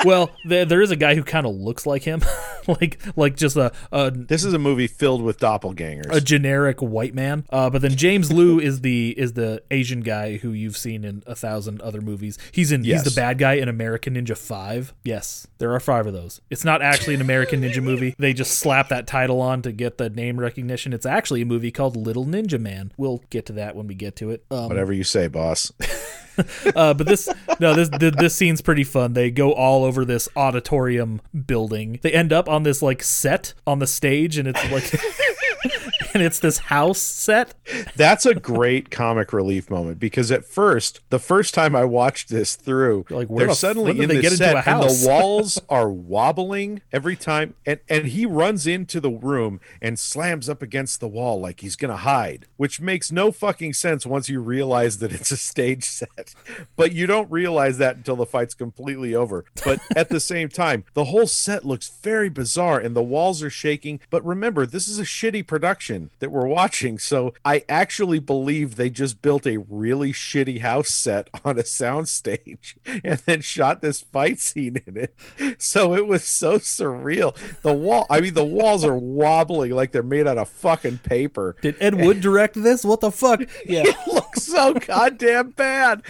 Well, 0.08 0.32
there, 0.46 0.66
there 0.66 0.82
is 0.82 0.90
a 0.92 0.96
guy 0.96 1.16
who 1.16 1.24
kind 1.24 1.46
of 1.46 1.54
looks 1.56 1.86
like 1.86 2.04
him, 2.04 2.22
like 2.68 3.00
like 3.16 3.36
just 3.36 3.58
a, 3.58 3.72
a 3.92 4.10
This 4.12 4.44
is 4.44 4.54
a 4.54 4.60
movie 4.60 4.88
filled 4.88 5.22
with 5.22 5.40
doppelgangers. 5.40 6.12
a 6.12 6.22
generic 6.22 6.80
white 6.82 7.14
man. 7.14 7.46
Uh, 7.50 7.70
but 7.70 7.82
then 7.82 7.96
James 7.96 8.32
Lew 8.32 8.60
is 8.60 8.82
the 8.82 9.14
is 9.18 9.34
the 9.34 9.62
Asian 9.70 10.00
guy 10.02 10.38
who 10.38 10.52
you've 10.52 10.78
seen 10.78 11.04
in 11.04 11.24
a 11.28 11.36
thousand 11.36 11.82
other 11.82 12.02
movies. 12.02 12.38
He's 12.52 12.72
in 12.72 12.84
Yes. 12.84 13.04
he's 13.04 13.14
the 13.14 13.20
bad 13.20 13.38
guy 13.38 13.54
in 13.56 13.68
American 13.68 14.16
Ninja 14.16 14.38
Five. 14.38 14.94
Yes, 15.04 15.48
there 15.58 15.74
are 15.74 15.80
five 15.80 16.08
of 16.08 16.14
those. 16.14 16.40
It's 16.50 16.64
not 16.64 16.82
actually 16.82 17.16
an 17.16 17.22
American 17.22 17.62
Ninja 17.62 17.84
movie. 17.84 18.16
They 18.18 18.34
just 18.34 18.58
slap 18.60 18.90
that 18.90 19.08
title 19.08 19.42
on 19.42 19.62
to 19.64 19.72
get 19.72 19.98
the 19.98 20.10
name 20.10 20.40
recognition. 20.40 20.94
It's 20.94 21.06
actually 21.06 21.42
a 21.42 21.46
movie 21.46 21.72
called 21.72 21.96
Little 21.98 22.26
Ninja 22.26 22.60
Man. 22.60 22.92
We'll 22.98 23.24
get 23.30 23.46
to 23.48 23.54
that 23.54 23.76
when 23.76 23.88
we 23.88 23.96
get 23.96 24.16
to 24.18 24.30
it. 24.32 24.46
Um, 24.50 24.68
Whatever 24.68 24.94
you 24.94 25.04
say, 25.04 25.28
boss. 25.28 25.72
uh, 26.76 26.94
but 26.94 27.08
this 27.08 27.30
no 27.60 27.74
this 27.74 27.90
th- 27.90 28.14
this 28.14 28.36
scene's 28.36 28.62
pretty 28.62 28.84
fun. 28.84 29.14
They 29.14 29.32
go 29.32 29.54
all 29.54 29.84
over 29.84 30.06
this 30.06 30.30
auditorium 30.36 31.22
building. 31.46 32.00
They 32.02 32.12
end 32.12 32.32
up 32.34 32.48
on 32.50 32.64
this 32.64 32.82
like 32.82 33.04
set 33.04 33.54
on 33.66 33.80
the 33.80 33.88
stage, 33.88 34.38
and 34.38 34.48
it's 34.48 34.72
like. 34.72 35.02
And 36.14 36.24
it's 36.24 36.40
this 36.40 36.58
house 36.58 37.00
set. 37.00 37.54
That's 37.96 38.26
a 38.26 38.34
great 38.34 38.90
comic 38.90 39.34
relief 39.34 39.70
moment 39.70 40.00
because 40.00 40.32
at 40.32 40.46
first, 40.46 41.02
the 41.10 41.20
first 41.20 41.54
time 41.54 41.76
I 41.76 41.86
watched 41.86 42.30
this 42.30 42.56
through, 42.56 43.06
You're 43.10 43.20
like, 43.20 43.28
they're 43.28 43.48
the 43.48 43.56
suddenly 43.56 44.00
in 44.00 44.10
they 44.10 44.18
into 44.18 44.32
set 44.32 44.68
and 44.68 44.82
the 44.82 45.06
walls 45.08 45.60
are 45.70 45.90
wobbling 45.90 46.82
every 46.92 47.16
time, 47.16 47.56
and 47.66 47.80
and 47.90 48.08
he 48.08 48.26
runs 48.26 48.66
into 48.66 49.00
the 49.00 49.12
room 49.12 49.60
and 49.82 50.00
slams 50.00 50.50
up 50.50 50.62
against 50.62 51.00
the 51.00 51.08
wall 51.08 51.40
like 51.40 51.60
he's 51.60 51.76
gonna 51.76 51.98
hide, 51.98 52.48
which 52.56 52.80
makes 52.82 53.12
no 53.12 53.32
fucking 53.32 53.74
sense 53.74 54.06
once 54.06 54.30
you 54.30 54.40
realize 54.42 54.98
that 55.00 55.12
it's 55.12 55.32
a 55.32 55.38
stage 55.38 55.84
set. 55.84 56.34
But 56.76 56.94
you 56.94 57.06
don't 57.06 57.30
realize 57.30 57.78
that 57.78 57.98
until 57.98 58.16
the 58.16 58.26
fight's 58.26 58.54
completely 58.54 59.14
over. 59.14 59.46
But 59.64 59.80
at 59.96 60.10
the 60.10 60.20
same 60.20 60.50
time, 60.50 60.86
the 60.94 61.06
whole 61.06 61.28
set 61.28 61.66
looks 61.66 61.90
very 62.02 62.30
bizarre 62.30 62.80
and 62.80 62.96
the 62.96 63.04
walls 63.04 63.44
are 63.44 63.50
shaking. 63.50 64.00
But 64.10 64.26
remember, 64.26 64.66
this 64.66 64.88
is 64.88 65.00
a 65.00 65.04
shitty 65.04 65.46
production 65.46 66.07
that 66.20 66.32
we're 66.32 66.48
watching. 66.48 66.98
So 67.00 67.34
I 67.44 67.64
actually 67.70 68.20
believe 68.20 68.76
they 68.76 68.90
just 68.90 69.22
built 69.22 69.46
a 69.46 69.58
really 69.58 70.12
shitty 70.14 70.62
house 70.62 70.90
set 70.90 71.30
on 71.46 71.58
a 71.60 71.64
soundstage 71.64 72.76
and 73.04 73.20
then 73.26 73.42
shot 73.42 73.82
this 73.82 74.02
fight 74.02 74.40
scene 74.40 74.82
in 74.86 74.98
it. 74.98 75.16
So 75.58 75.94
it 75.94 76.08
was 76.08 76.24
so 76.24 76.58
surreal. 76.60 77.36
The 77.62 77.74
wall, 77.74 78.06
I 78.10 78.22
mean, 78.22 78.34
the 78.34 78.46
walls 78.46 78.84
are 78.84 78.98
wobbling 78.98 79.72
like 79.72 79.92
they're 79.92 80.04
made 80.04 80.28
out 80.28 80.38
of 80.38 80.50
fucking 80.50 81.00
paper. 81.00 81.56
Did 81.62 81.76
Ed 81.80 81.96
Wood 81.96 82.22
direct 82.22 82.62
this? 82.62 82.84
What 82.84 83.02
the 83.02 83.12
fuck? 83.12 83.42
Yeah. 83.68 83.84
So 84.48 84.74
goddamn 84.74 85.52
bad. 85.52 86.04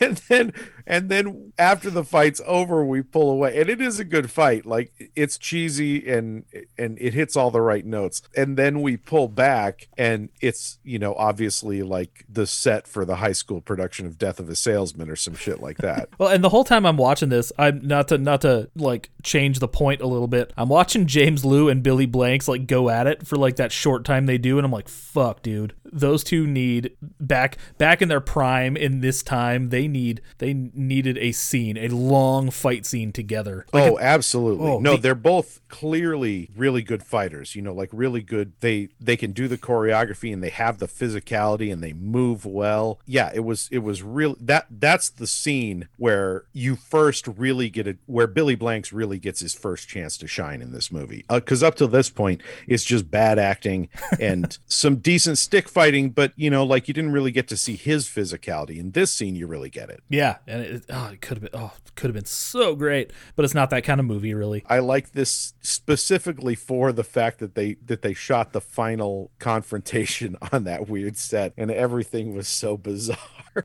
And 0.00 0.16
then 0.28 0.52
and 0.88 1.10
then 1.10 1.52
after 1.58 1.90
the 1.90 2.02
fight's 2.02 2.40
over, 2.46 2.82
we 2.82 3.02
pull 3.02 3.30
away. 3.30 3.60
And 3.60 3.68
it 3.68 3.80
is 3.80 4.00
a 4.00 4.04
good 4.04 4.30
fight. 4.30 4.64
Like 4.64 5.10
it's 5.14 5.36
cheesy 5.36 6.08
and 6.10 6.44
and 6.78 6.98
it 6.98 7.12
hits 7.12 7.36
all 7.36 7.50
the 7.50 7.60
right 7.60 7.84
notes. 7.84 8.22
And 8.34 8.56
then 8.56 8.80
we 8.80 8.96
pull 8.96 9.28
back 9.28 9.88
and 9.98 10.30
it's, 10.40 10.78
you 10.82 10.98
know, 10.98 11.14
obviously 11.14 11.82
like 11.82 12.24
the 12.26 12.46
set 12.46 12.88
for 12.88 13.04
the 13.04 13.16
high 13.16 13.32
school 13.32 13.60
production 13.60 14.06
of 14.06 14.16
Death 14.18 14.40
of 14.40 14.48
a 14.48 14.56
Salesman 14.56 15.10
or 15.10 15.16
some 15.16 15.34
shit 15.34 15.60
like 15.60 15.76
that. 15.78 16.08
Well, 16.18 16.30
and 16.30 16.42
the 16.42 16.48
whole 16.48 16.64
time 16.64 16.84
I'm 16.84 16.96
watching 16.96 17.28
this, 17.28 17.52
I'm 17.58 17.86
not 17.86 18.08
to 18.08 18.18
not 18.18 18.40
to 18.40 18.70
like 18.74 19.10
change 19.22 19.60
the 19.60 19.68
point 19.68 20.00
a 20.00 20.06
little 20.06 20.26
bit. 20.26 20.52
I'm 20.56 20.68
watching 20.68 21.06
James 21.06 21.44
Lew 21.44 21.68
and 21.68 21.82
Billy 21.82 22.06
Blanks 22.06 22.48
like 22.48 22.66
go 22.66 22.88
at 22.88 23.06
it 23.06 23.24
for 23.26 23.36
like 23.36 23.56
that 23.56 23.70
short 23.70 24.04
time 24.04 24.26
they 24.26 24.38
do, 24.38 24.58
and 24.58 24.64
I'm 24.64 24.72
like, 24.72 24.88
fuck, 24.88 25.42
dude. 25.42 25.74
Those 25.84 26.24
two 26.24 26.46
need 26.46 26.96
back 27.20 27.56
back 27.76 28.00
in 28.02 28.08
their 28.08 28.20
prime 28.20 28.76
in 28.76 29.00
this 29.00 29.22
time. 29.22 29.68
They 29.70 29.88
need 29.88 30.20
they 30.38 30.54
needed 30.54 31.18
a 31.18 31.32
scene, 31.32 31.76
a 31.76 31.88
long 31.88 32.50
fight 32.50 32.86
scene 32.86 33.12
together. 33.12 33.66
Like 33.72 33.92
oh, 33.92 33.98
absolutely. 33.98 34.66
oh, 34.66 34.78
no, 34.78 34.96
the- 34.96 35.02
they're 35.02 35.14
both 35.14 35.60
clearly 35.68 36.50
really 36.56 36.82
good 36.82 37.02
fighters. 37.02 37.54
You 37.54 37.62
know, 37.62 37.72
like 37.72 37.90
really 37.92 38.22
good. 38.22 38.52
They 38.60 38.88
they 39.00 39.16
can 39.16 39.32
do 39.32 39.48
the 39.48 39.58
choreography 39.58 40.32
and 40.32 40.42
they 40.42 40.50
have 40.50 40.78
the 40.78 40.88
physicality 40.88 41.72
and 41.72 41.82
they 41.82 41.92
move 41.92 42.44
well. 42.44 43.00
Yeah, 43.06 43.30
it 43.34 43.40
was 43.40 43.68
it 43.70 43.78
was 43.78 44.02
real. 44.02 44.36
That 44.40 44.66
that's 44.70 45.08
the 45.10 45.26
scene 45.26 45.88
where 45.96 46.44
you 46.52 46.76
first 46.76 47.26
really 47.26 47.68
get 47.68 47.86
it. 47.86 47.98
Where 48.06 48.26
Billy 48.26 48.54
Blanks 48.54 48.92
really 48.92 49.18
gets 49.18 49.40
his 49.40 49.54
first 49.54 49.88
chance 49.88 50.16
to 50.18 50.26
shine 50.26 50.62
in 50.62 50.72
this 50.72 50.90
movie. 50.92 51.24
Uh, 51.28 51.40
because 51.40 51.62
up 51.62 51.74
till 51.76 51.88
this 51.88 52.10
point, 52.10 52.42
it's 52.66 52.84
just 52.84 53.10
bad 53.10 53.38
acting 53.38 53.88
and 54.20 54.58
some 54.66 54.96
decent 54.96 55.38
stick 55.38 55.68
fighting, 55.68 56.10
but 56.10 56.32
you 56.36 56.50
know, 56.50 56.64
like 56.64 56.88
you 56.88 56.94
didn't 56.94 57.12
really 57.12 57.32
get 57.32 57.48
to 57.48 57.56
see 57.58 57.76
his 57.76 58.06
physicality. 58.06 58.78
In 58.78 58.92
this 58.92 59.12
scene, 59.12 59.34
you 59.34 59.46
really 59.46 59.70
get 59.70 59.90
it. 59.90 60.02
yeah, 60.08 60.38
and 60.46 60.62
it, 60.62 60.84
oh, 60.90 61.10
it 61.12 61.20
could 61.20 61.38
have 61.42 61.50
been 61.50 61.60
oh, 61.60 61.72
could 61.94 62.08
have 62.08 62.14
been 62.14 62.24
so 62.24 62.74
great, 62.76 63.12
but 63.34 63.44
it's 63.44 63.54
not 63.54 63.70
that 63.70 63.84
kind 63.84 63.98
of 63.98 64.06
movie, 64.06 64.32
really. 64.32 64.64
I 64.68 64.78
like 64.78 65.12
this 65.12 65.54
specifically 65.60 66.54
for 66.54 66.92
the 66.92 67.04
fact 67.04 67.40
that 67.40 67.54
they 67.54 67.74
that 67.86 68.02
they 68.02 68.14
shot 68.14 68.52
the 68.52 68.60
final 68.60 69.30
confrontation 69.38 70.36
on 70.52 70.64
that 70.64 70.88
weird 70.88 71.16
set 71.16 71.52
and 71.56 71.70
everything 71.70 72.34
was 72.34 72.48
so 72.48 72.76
bizarre. 72.76 73.18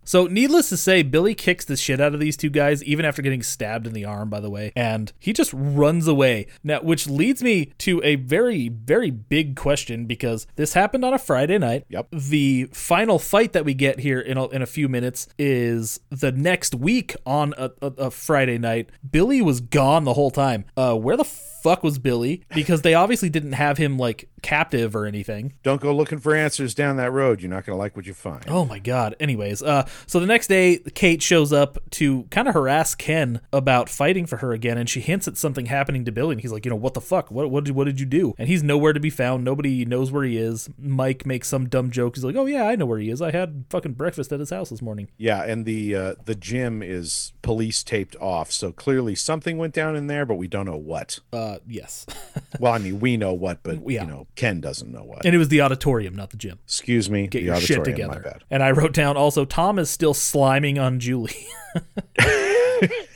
So, 0.03 0.25
needless 0.25 0.69
to 0.69 0.77
say, 0.77 1.03
Billy 1.03 1.35
kicks 1.35 1.65
the 1.65 1.77
shit 1.77 2.01
out 2.01 2.15
of 2.15 2.19
these 2.19 2.35
two 2.35 2.49
guys, 2.49 2.83
even 2.83 3.05
after 3.05 3.21
getting 3.21 3.43
stabbed 3.43 3.85
in 3.85 3.93
the 3.93 4.05
arm, 4.05 4.29
by 4.29 4.39
the 4.39 4.49
way, 4.49 4.71
and 4.75 5.11
he 5.19 5.33
just 5.33 5.53
runs 5.53 6.07
away. 6.07 6.47
Now, 6.63 6.81
which 6.81 7.07
leads 7.07 7.43
me 7.43 7.73
to 7.79 8.01
a 8.03 8.15
very, 8.15 8.69
very 8.69 9.11
big 9.11 9.55
question 9.55 10.05
because 10.05 10.47
this 10.55 10.73
happened 10.73 11.05
on 11.05 11.13
a 11.13 11.19
Friday 11.19 11.59
night. 11.59 11.85
Yep. 11.89 12.07
The 12.11 12.69
final 12.73 13.19
fight 13.19 13.53
that 13.53 13.65
we 13.65 13.75
get 13.83 13.99
here 13.99 14.21
in 14.21 14.37
a, 14.37 14.47
in 14.47 14.61
a 14.61 14.65
few 14.65 14.87
minutes 14.87 15.27
is 15.37 15.99
the 16.09 16.31
next 16.31 16.73
week 16.73 17.17
on 17.25 17.53
a, 17.57 17.69
a, 17.81 17.87
a 17.97 18.11
Friday 18.11 18.57
night. 18.57 18.89
Billy 19.11 19.41
was 19.41 19.59
gone 19.59 20.05
the 20.05 20.13
whole 20.13 20.31
time. 20.31 20.63
Uh, 20.77 20.95
where 20.95 21.17
the 21.17 21.25
fuck 21.63 21.81
was 21.81 21.97
Billy? 21.97 22.43
Because 22.53 22.81
they 22.81 22.93
obviously 22.93 23.29
didn't 23.29 23.53
have 23.53 23.77
him 23.77 23.97
like 23.97 24.29
captive 24.41 24.95
or 24.95 25.05
anything. 25.05 25.53
Don't 25.63 25.81
go 25.81 25.95
looking 25.95 26.19
for 26.19 26.35
answers 26.35 26.75
down 26.75 26.97
that 26.97 27.11
road. 27.11 27.41
You're 27.41 27.49
not 27.49 27.65
going 27.65 27.75
to 27.75 27.79
like 27.79 27.95
what 27.95 28.05
you 28.05 28.13
find. 28.13 28.43
Oh 28.49 28.65
my 28.65 28.79
god. 28.79 29.15
Anyways, 29.19 29.63
uh 29.63 29.87
so 30.05 30.19
the 30.19 30.25
next 30.25 30.47
day 30.47 30.79
Kate 30.93 31.23
shows 31.23 31.53
up 31.53 31.77
to 31.91 32.23
kind 32.23 32.47
of 32.49 32.53
harass 32.53 32.93
Ken 32.95 33.39
about 33.53 33.89
fighting 33.89 34.25
for 34.25 34.37
her 34.37 34.51
again 34.51 34.77
and 34.77 34.89
she 34.89 34.99
hints 34.99 35.27
at 35.27 35.37
something 35.37 35.67
happening 35.67 36.03
to 36.05 36.11
Billy 36.11 36.33
and 36.33 36.41
he's 36.41 36.51
like, 36.51 36.65
"You 36.65 36.69
know, 36.71 36.75
what 36.75 36.93
the 36.93 37.01
fuck? 37.01 37.31
What 37.31 37.49
what 37.49 37.63
did, 37.63 37.75
what 37.75 37.85
did 37.85 37.99
you 37.99 38.05
do?" 38.05 38.35
And 38.37 38.49
he's 38.49 38.61
nowhere 38.61 38.91
to 38.91 38.99
be 38.99 39.09
found. 39.09 39.45
Nobody 39.45 39.85
knows 39.85 40.11
where 40.11 40.23
he 40.23 40.37
is. 40.37 40.69
Mike 40.77 41.25
makes 41.25 41.47
some 41.47 41.69
dumb 41.69 41.89
joke. 41.89 42.15
He's 42.15 42.25
like, 42.25 42.35
"Oh 42.35 42.45
yeah, 42.45 42.67
I 42.67 42.75
know 42.75 42.85
where 42.85 42.99
he 42.99 43.09
is. 43.09 43.21
I 43.21 43.31
had 43.31 43.63
fucking 43.69 43.93
breakfast 43.93 44.33
at 44.33 44.41
his 44.41 44.49
house 44.49 44.69
this 44.69 44.81
morning." 44.81 45.07
Yeah, 45.17 45.43
and 45.43 45.65
the 45.65 45.95
uh, 45.95 46.15
the 46.25 46.35
gym 46.35 46.83
is 46.83 47.31
police 47.41 47.83
taped 47.83 48.17
off, 48.17 48.51
so 48.51 48.71
clearly 48.73 49.15
something 49.15 49.57
went 49.57 49.73
down 49.73 49.95
in 49.95 50.07
there, 50.07 50.25
but 50.25 50.35
we 50.35 50.47
don't 50.47 50.65
know 50.65 50.77
what. 50.77 51.19
Uh 51.31 51.52
Uh, 51.53 51.59
yes. 51.67 52.05
Well, 52.59 52.71
I 52.71 52.77
mean, 52.77 52.99
we 52.99 53.17
know 53.17 53.33
what, 53.33 53.63
but 53.63 53.79
Yeah. 53.89 54.03
you 54.03 54.07
know, 54.07 54.27
Ken 54.35 54.61
doesn't 54.61 54.91
know 54.91 55.03
what. 55.03 55.25
and 55.25 55.33
it 55.33 55.37
was 55.39 55.47
the 55.49 55.61
auditorium, 55.61 56.15
not 56.15 56.29
the 56.29 56.37
gym. 56.37 56.59
Excuse 56.65 57.09
me, 57.09 57.25
Get 57.27 57.39
the 57.39 57.45
your 57.45 57.55
shit 57.59 57.83
together. 57.83 58.21
bad. 58.23 58.43
And 58.51 58.61
I 58.61 58.71
wrote 58.71 58.93
down 58.93 59.17
also 59.17 59.43
Tom 59.43 59.79
is 59.79 59.89
still 59.89 60.13
sliming 60.13 60.79
on 60.81 60.99
Julie. 60.99 61.47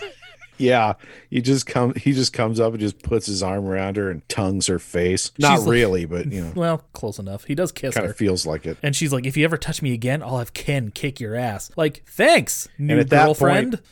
Yeah, 0.57 0.93
he 1.29 1.41
just 1.41 1.65
come 1.67 1.93
he 1.95 2.13
just 2.13 2.34
comes 2.34 2.59
up 2.59 2.73
and 2.73 2.79
just 2.79 3.01
puts 3.03 3.25
his 3.27 3.43
arm 3.43 3.65
around 3.65 3.95
her 3.97 4.09
and 4.09 4.27
tongues 4.29 4.67
her 4.67 4.79
face. 4.79 5.31
Not 5.38 5.59
like- 5.61 5.69
really, 5.69 6.05
but 6.05 6.31
you 6.31 6.41
know, 6.41 6.51
well, 6.55 6.77
close 6.93 7.19
enough. 7.19 7.43
He 7.45 7.55
does 7.55 7.71
kiss 7.71 7.93
kind 7.93 8.05
her. 8.05 8.11
of 8.11 8.17
feels 8.17 8.45
like 8.45 8.65
it. 8.65 8.77
And 8.81 8.95
she's 8.95 9.13
like, 9.13 9.25
if 9.25 9.38
you 9.38 9.43
ever 9.45 9.57
touch 9.57 9.81
me 9.81 9.93
again, 9.93 10.23
I'll 10.23 10.39
have 10.39 10.53
Ken 10.53 10.89
kick 10.91 11.19
your 11.19 11.35
ass. 11.35 11.69
Like, 11.75 12.03
thanks, 12.07 12.67
new 12.77 12.99
at 12.99 13.09
that 13.09 13.25
girlfriend. 13.25 13.81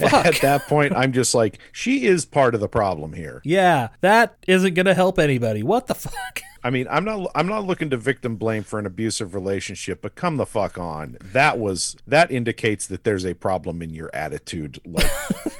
At 0.00 0.40
that 0.42 0.66
point, 0.66 0.96
I'm 0.96 1.12
just 1.12 1.32
like, 1.32 1.58
she 1.70 2.06
is 2.06 2.24
part 2.24 2.54
of 2.56 2.60
the 2.60 2.68
problem 2.68 3.12
here. 3.12 3.40
yeah, 3.44 3.88
that 4.00 4.36
isn't 4.48 4.74
gonna 4.74 4.94
help 4.94 5.18
anybody. 5.18 5.62
What 5.62 5.86
the 5.86 5.94
fuck? 5.94 6.42
I 6.66 6.70
mean, 6.70 6.88
I'm 6.90 7.04
not 7.04 7.30
I'm 7.36 7.46
not 7.46 7.64
looking 7.64 7.90
to 7.90 7.96
victim 7.96 8.34
blame 8.34 8.64
for 8.64 8.80
an 8.80 8.86
abusive 8.86 9.36
relationship, 9.36 10.02
but 10.02 10.16
come 10.16 10.36
the 10.36 10.44
fuck 10.44 10.76
on. 10.76 11.16
That 11.20 11.60
was 11.60 11.94
that 12.08 12.32
indicates 12.32 12.88
that 12.88 13.04
there's 13.04 13.24
a 13.24 13.34
problem 13.34 13.82
in 13.82 13.90
your 13.90 14.10
attitude, 14.12 14.80
like 14.84 15.08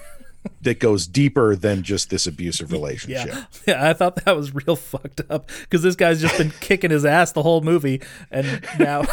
that 0.63 0.81
goes 0.81 1.07
deeper 1.07 1.55
than 1.55 1.85
just 1.85 2.11
this 2.11 2.27
abusive 2.27 2.73
relationship. 2.73 3.29
Yeah, 3.29 3.45
yeah. 3.69 3.89
I 3.89 3.93
thought 3.93 4.17
that 4.25 4.37
was 4.37 4.53
real 4.53 4.75
fucked 4.75 5.21
up 5.31 5.49
because 5.61 5.83
this 5.83 5.95
guy's 5.95 6.21
just 6.21 6.39
been 6.39 6.51
kicking 6.59 6.91
his 6.91 7.05
ass 7.05 7.31
the 7.31 7.43
whole 7.45 7.61
movie, 7.61 8.03
and 8.33 8.67
now, 8.77 9.05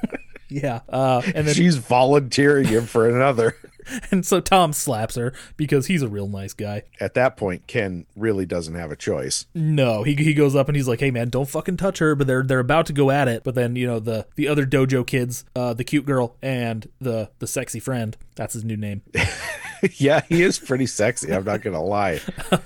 yeah. 0.48 0.80
Uh, 0.88 1.20
and 1.34 1.46
then 1.46 1.54
She's 1.54 1.76
volunteering 1.76 2.66
him 2.66 2.86
for 2.86 3.10
another. 3.10 3.56
and 4.10 4.24
so 4.24 4.40
Tom 4.40 4.72
slaps 4.72 5.16
her 5.16 5.32
because 5.56 5.86
he's 5.86 6.02
a 6.02 6.08
real 6.08 6.28
nice 6.28 6.52
guy. 6.52 6.82
At 7.00 7.14
that 7.14 7.36
point, 7.36 7.66
Ken 7.66 8.06
really 8.16 8.46
doesn't 8.46 8.74
have 8.74 8.90
a 8.90 8.96
choice. 8.96 9.46
No, 9.54 10.02
he, 10.02 10.14
he 10.14 10.34
goes 10.34 10.54
up 10.54 10.68
and 10.68 10.76
he's 10.76 10.88
like, 10.88 11.00
"Hey 11.00 11.10
man, 11.10 11.28
don't 11.28 11.48
fucking 11.48 11.76
touch 11.76 11.98
her." 11.98 12.14
But 12.14 12.26
they're 12.26 12.42
they're 12.42 12.58
about 12.58 12.86
to 12.86 12.92
go 12.92 13.10
at 13.10 13.28
it. 13.28 13.44
But 13.44 13.54
then 13.54 13.76
you 13.76 13.86
know 13.86 13.98
the 13.98 14.26
the 14.36 14.48
other 14.48 14.66
dojo 14.66 15.06
kids, 15.06 15.44
uh, 15.54 15.74
the 15.74 15.84
cute 15.84 16.06
girl 16.06 16.36
and 16.42 16.88
the 17.00 17.30
the 17.38 17.46
sexy 17.46 17.80
friend. 17.80 18.16
That's 18.34 18.54
his 18.54 18.64
new 18.64 18.76
name. 18.76 19.02
yeah, 19.96 20.22
he 20.28 20.42
is 20.42 20.58
pretty 20.58 20.86
sexy. 20.86 21.32
I'm 21.32 21.44
not 21.44 21.62
gonna 21.62 21.82
lie. 21.82 22.20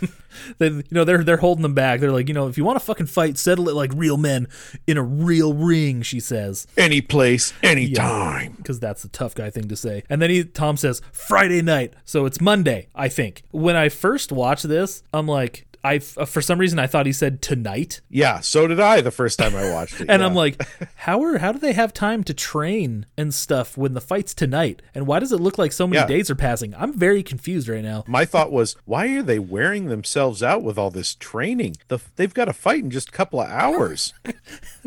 Then 0.59 0.77
you 0.77 0.95
know 0.95 1.05
they're 1.05 1.25
they're 1.25 1.37
holding 1.39 1.63
them 1.63 1.75
back. 1.75 2.01
They're 2.01 2.13
like, 2.13 2.29
you 2.29 2.35
know, 2.35 2.49
if 2.49 2.59
you 2.59 2.65
want 2.65 2.79
to 2.79 2.85
fucking 2.85 3.07
fight, 3.07 3.39
settle 3.39 3.69
it 3.69 3.75
like 3.75 3.91
real 3.95 4.17
men 4.17 4.49
in 4.87 4.97
a 4.97 5.03
real 5.03 5.55
ring. 5.55 6.03
She 6.03 6.21
says, 6.21 6.67
Any 6.77 7.01
place, 7.01 7.53
any 7.63 7.93
time. 7.93 8.55
because 8.57 8.79
that's 8.79 9.03
the 9.03 9.09
tough 9.09 9.35
guy 9.35 9.51
thing 9.51 9.69
to 9.69 9.77
say. 9.77 10.03
And 10.09 10.21
then 10.21 10.31
he 10.31 10.45
Tom 10.45 10.77
says 10.77 11.01
Friday 11.13 11.63
night, 11.63 11.95
so 12.05 12.27
it's 12.27 12.41
Monday. 12.41 12.89
I 12.95 13.09
think 13.09 13.43
when 13.51 13.77
I 13.77 13.89
first 13.89 14.33
watched 14.33 14.69
this, 14.69 15.03
I'm 15.13 15.27
like. 15.27 15.66
I, 15.87 16.01
uh, 16.17 16.25
for 16.25 16.43
some 16.43 16.59
reason, 16.59 16.79
I 16.79 16.87
thought 16.87 17.07
he 17.07 17.13
said 17.13 17.41
tonight, 17.43 18.01
Yeah, 18.09 18.41
so 18.41 18.67
did 18.67 18.81
I 18.81 19.01
the 19.01 19.11
first 19.11 19.39
time 19.39 19.55
I 19.55 19.71
watched 19.73 20.01
it. 20.01 20.07
and 20.11 20.21
yeah. 20.21 20.27
I'm 20.27 20.35
like, 20.35 20.61
how 20.97 21.23
are 21.23 21.39
how 21.39 21.53
do 21.53 21.59
they 21.59 21.73
have 21.73 21.93
time 21.95 22.25
to 22.25 22.35
train 22.35 23.07
and 23.17 23.33
stuff 23.33 23.77
when 23.77 23.95
the 23.95 24.01
fight's 24.01 24.35
tonight? 24.35 24.83
And 24.95 25.07
why 25.07 25.19
does 25.21 25.33
it 25.33 25.41
look 25.41 25.59
like 25.59 25.73
so 25.73 25.87
many 25.87 26.01
Yeah. 26.01 26.07
days 26.07 26.31
are 26.31 26.35
passing? 26.35 26.75
I'm 26.77 26.93
very 26.93 27.23
confused 27.23 27.69
right 27.69 27.85
now. 27.85 28.05
my 28.09 28.25
thought 28.25 28.51
was, 28.51 28.75
why 28.85 29.07
are 29.17 29.23
they 29.23 29.39
wearing 29.39 29.87
themselves 29.87 30.43
out 30.43 30.63
with 30.63 30.77
all 30.79 30.91
this 30.91 31.15
training? 31.15 31.77
The, 31.89 31.99
they've 32.17 32.35
got 32.35 32.49
a 32.49 32.53
fight 32.53 32.83
in 32.83 32.91
just 32.91 33.09
a 33.11 33.13
couple 33.13 33.41
of 33.41 33.49
hours. 33.49 34.13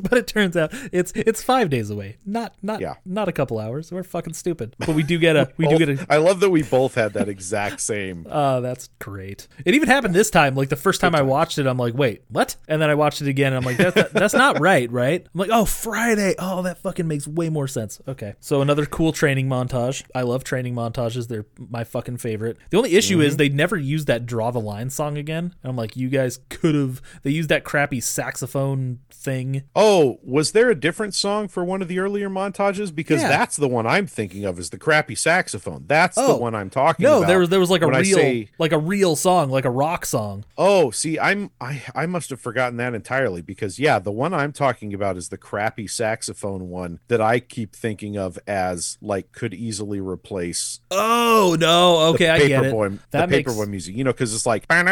But 0.02 0.18
it 0.18 0.28
turns 0.28 0.56
out 0.56 0.72
it's 0.94 1.12
it's 1.14 1.44
five 1.44 1.70
days 1.70 1.90
away, 1.90 2.18
not 2.26 2.54
not 2.62 2.80
Yeah. 2.80 2.96
not 3.06 3.28
a 3.28 3.34
couple 3.34 3.60
hours. 3.60 3.92
We're 3.92 4.04
fucking 4.04 4.34
stupid. 4.34 4.76
But 4.80 4.90
we 4.96 5.04
do 5.04 5.18
get 5.20 5.36
a 5.36 5.52
we 5.58 5.66
do 5.66 5.72
Both- 5.72 5.80
get 5.80 5.90
a 5.90 6.06
I 6.10 6.18
love 6.18 6.40
that 6.40 6.50
we 6.50 6.64
both 6.64 6.96
had 6.96 7.14
that 7.14 7.28
exact 7.28 7.82
same. 7.82 8.26
Oh, 8.30 8.62
that's 8.62 8.88
great. 9.00 9.48
It 9.66 9.74
even 9.76 9.90
happened 9.90 10.16
this 10.16 10.30
time. 10.30 10.56
Like 10.56 10.70
the 10.70 10.78
first 10.78 10.89
time 10.98 11.14
I 11.14 11.22
watched 11.22 11.60
it, 11.60 11.68
I'm 11.68 11.78
like, 11.78 11.94
wait, 11.94 12.24
what? 12.30 12.56
And 12.68 12.82
then 12.82 12.90
I 12.90 12.96
watched 12.96 13.22
it 13.22 13.28
again, 13.28 13.54
and 13.54 13.58
I'm 13.58 13.64
like, 13.64 13.78
that, 13.78 13.94
that, 13.96 14.14
that's 14.14 14.34
not 14.34 14.60
right, 14.62 14.90
right? 14.92 15.22
I'm 15.34 15.40
like, 15.40 15.52
oh, 15.54 15.66
Friday. 15.66 16.34
Oh, 16.40 16.64
that 16.64 16.80
fucking 16.80 17.08
makes 17.08 17.28
way 17.28 17.50
more 17.50 17.68
sense. 17.68 18.02
Okay. 18.08 18.34
So 18.40 18.62
another 18.62 18.86
cool 18.86 19.12
training 19.12 19.48
montage. 19.48 20.04
I 20.16 20.24
love 20.24 20.44
training 20.44 20.74
montages. 20.74 21.28
They're 21.28 21.46
my 21.58 21.84
fucking 21.84 22.18
favorite. 22.18 22.58
The 22.72 22.78
only 22.78 22.96
issue 22.96 23.22
is 23.22 23.36
mhm. 23.36 23.38
they 23.38 23.50
never 23.50 23.78
used 23.78 24.08
that 24.08 24.26
draw 24.26 24.50
the 24.52 24.60
line 24.60 24.90
song 24.90 25.18
again. 25.18 25.54
And 25.62 25.70
I'm 25.70 25.76
like, 25.76 25.96
you 25.96 26.10
guys 26.10 26.40
could 26.50 26.74
have. 26.76 27.02
They 27.24 27.32
used 27.32 27.50
that 27.50 27.64
crappy 27.64 28.02
saxophone 28.02 29.00
thing. 29.12 29.64
Oh, 29.76 30.20
was 30.24 30.54
there 30.54 30.70
a 30.70 30.76
different 30.76 31.14
song 31.14 31.48
for 31.48 31.64
one 31.64 31.82
of 31.82 31.88
the 31.88 32.00
earlier 32.00 32.30
montages? 32.30 32.94
Because 32.94 33.22
Yeah. 33.22 33.28
that's 33.30 33.58
the 33.58 33.68
one 33.68 33.86
I'm 33.86 34.08
thinking 34.08 34.46
of 34.46 34.58
is 34.60 34.70
the 34.70 34.78
crappy 34.78 35.16
saxophone. 35.16 35.84
That's 35.88 36.18
Oh. 36.18 36.28
the 36.34 36.38
one 36.38 36.56
I'm 36.56 36.70
talking 36.70 37.04
No, 37.04 37.18
about. 37.18 37.22
No, 37.24 37.28
there 37.28 37.40
was 37.40 37.50
there 37.50 37.60
was 37.60 37.70
like 37.70 37.82
a 37.82 37.88
real 37.88 38.18
say- 38.18 38.50
like 38.58 38.72
a 38.72 38.78
real 38.80 39.16
song, 39.16 39.50
like 39.50 39.66
a 39.66 39.70
rock 39.70 40.06
song. 40.06 40.46
Oh, 40.58 40.79
Oh, 40.80 40.92
see, 40.92 41.20
I'm 41.20 41.52
I 41.60 41.84
I 41.94 42.06
must 42.06 42.30
have 42.30 42.42
forgotten 42.42 42.78
that 42.78 42.94
entirely 42.94 43.42
because 43.42 43.80
yeah, 43.80 44.00
the 44.00 44.12
one 44.12 44.34
I'm 44.34 44.52
talking 44.52 44.94
about 44.94 45.18
is 45.18 45.30
the 45.30 45.38
crappy 45.38 45.88
saxophone 45.88 46.70
one 46.70 47.00
that 47.08 47.22
I 47.22 47.40
keep 47.40 47.76
thinking 47.76 48.18
of 48.18 48.38
as 48.48 48.98
like 49.02 49.32
could 49.32 49.54
easily 49.54 50.00
replace 50.00 50.80
Oh 50.92 51.56
no, 51.60 52.00
okay, 52.14 52.30
I 52.30 52.48
get 52.48 52.66
it. 52.66 52.74
Paperboy 52.74 53.00
That 53.12 53.30
the 53.30 53.38
makes 53.38 53.52
Paperboy 53.52 53.68
music, 53.68 53.96
you 53.96 54.04
know, 54.04 54.12
because 54.12 54.34
it's 54.34 54.46
like 54.46 54.66
yeah, 54.70 54.84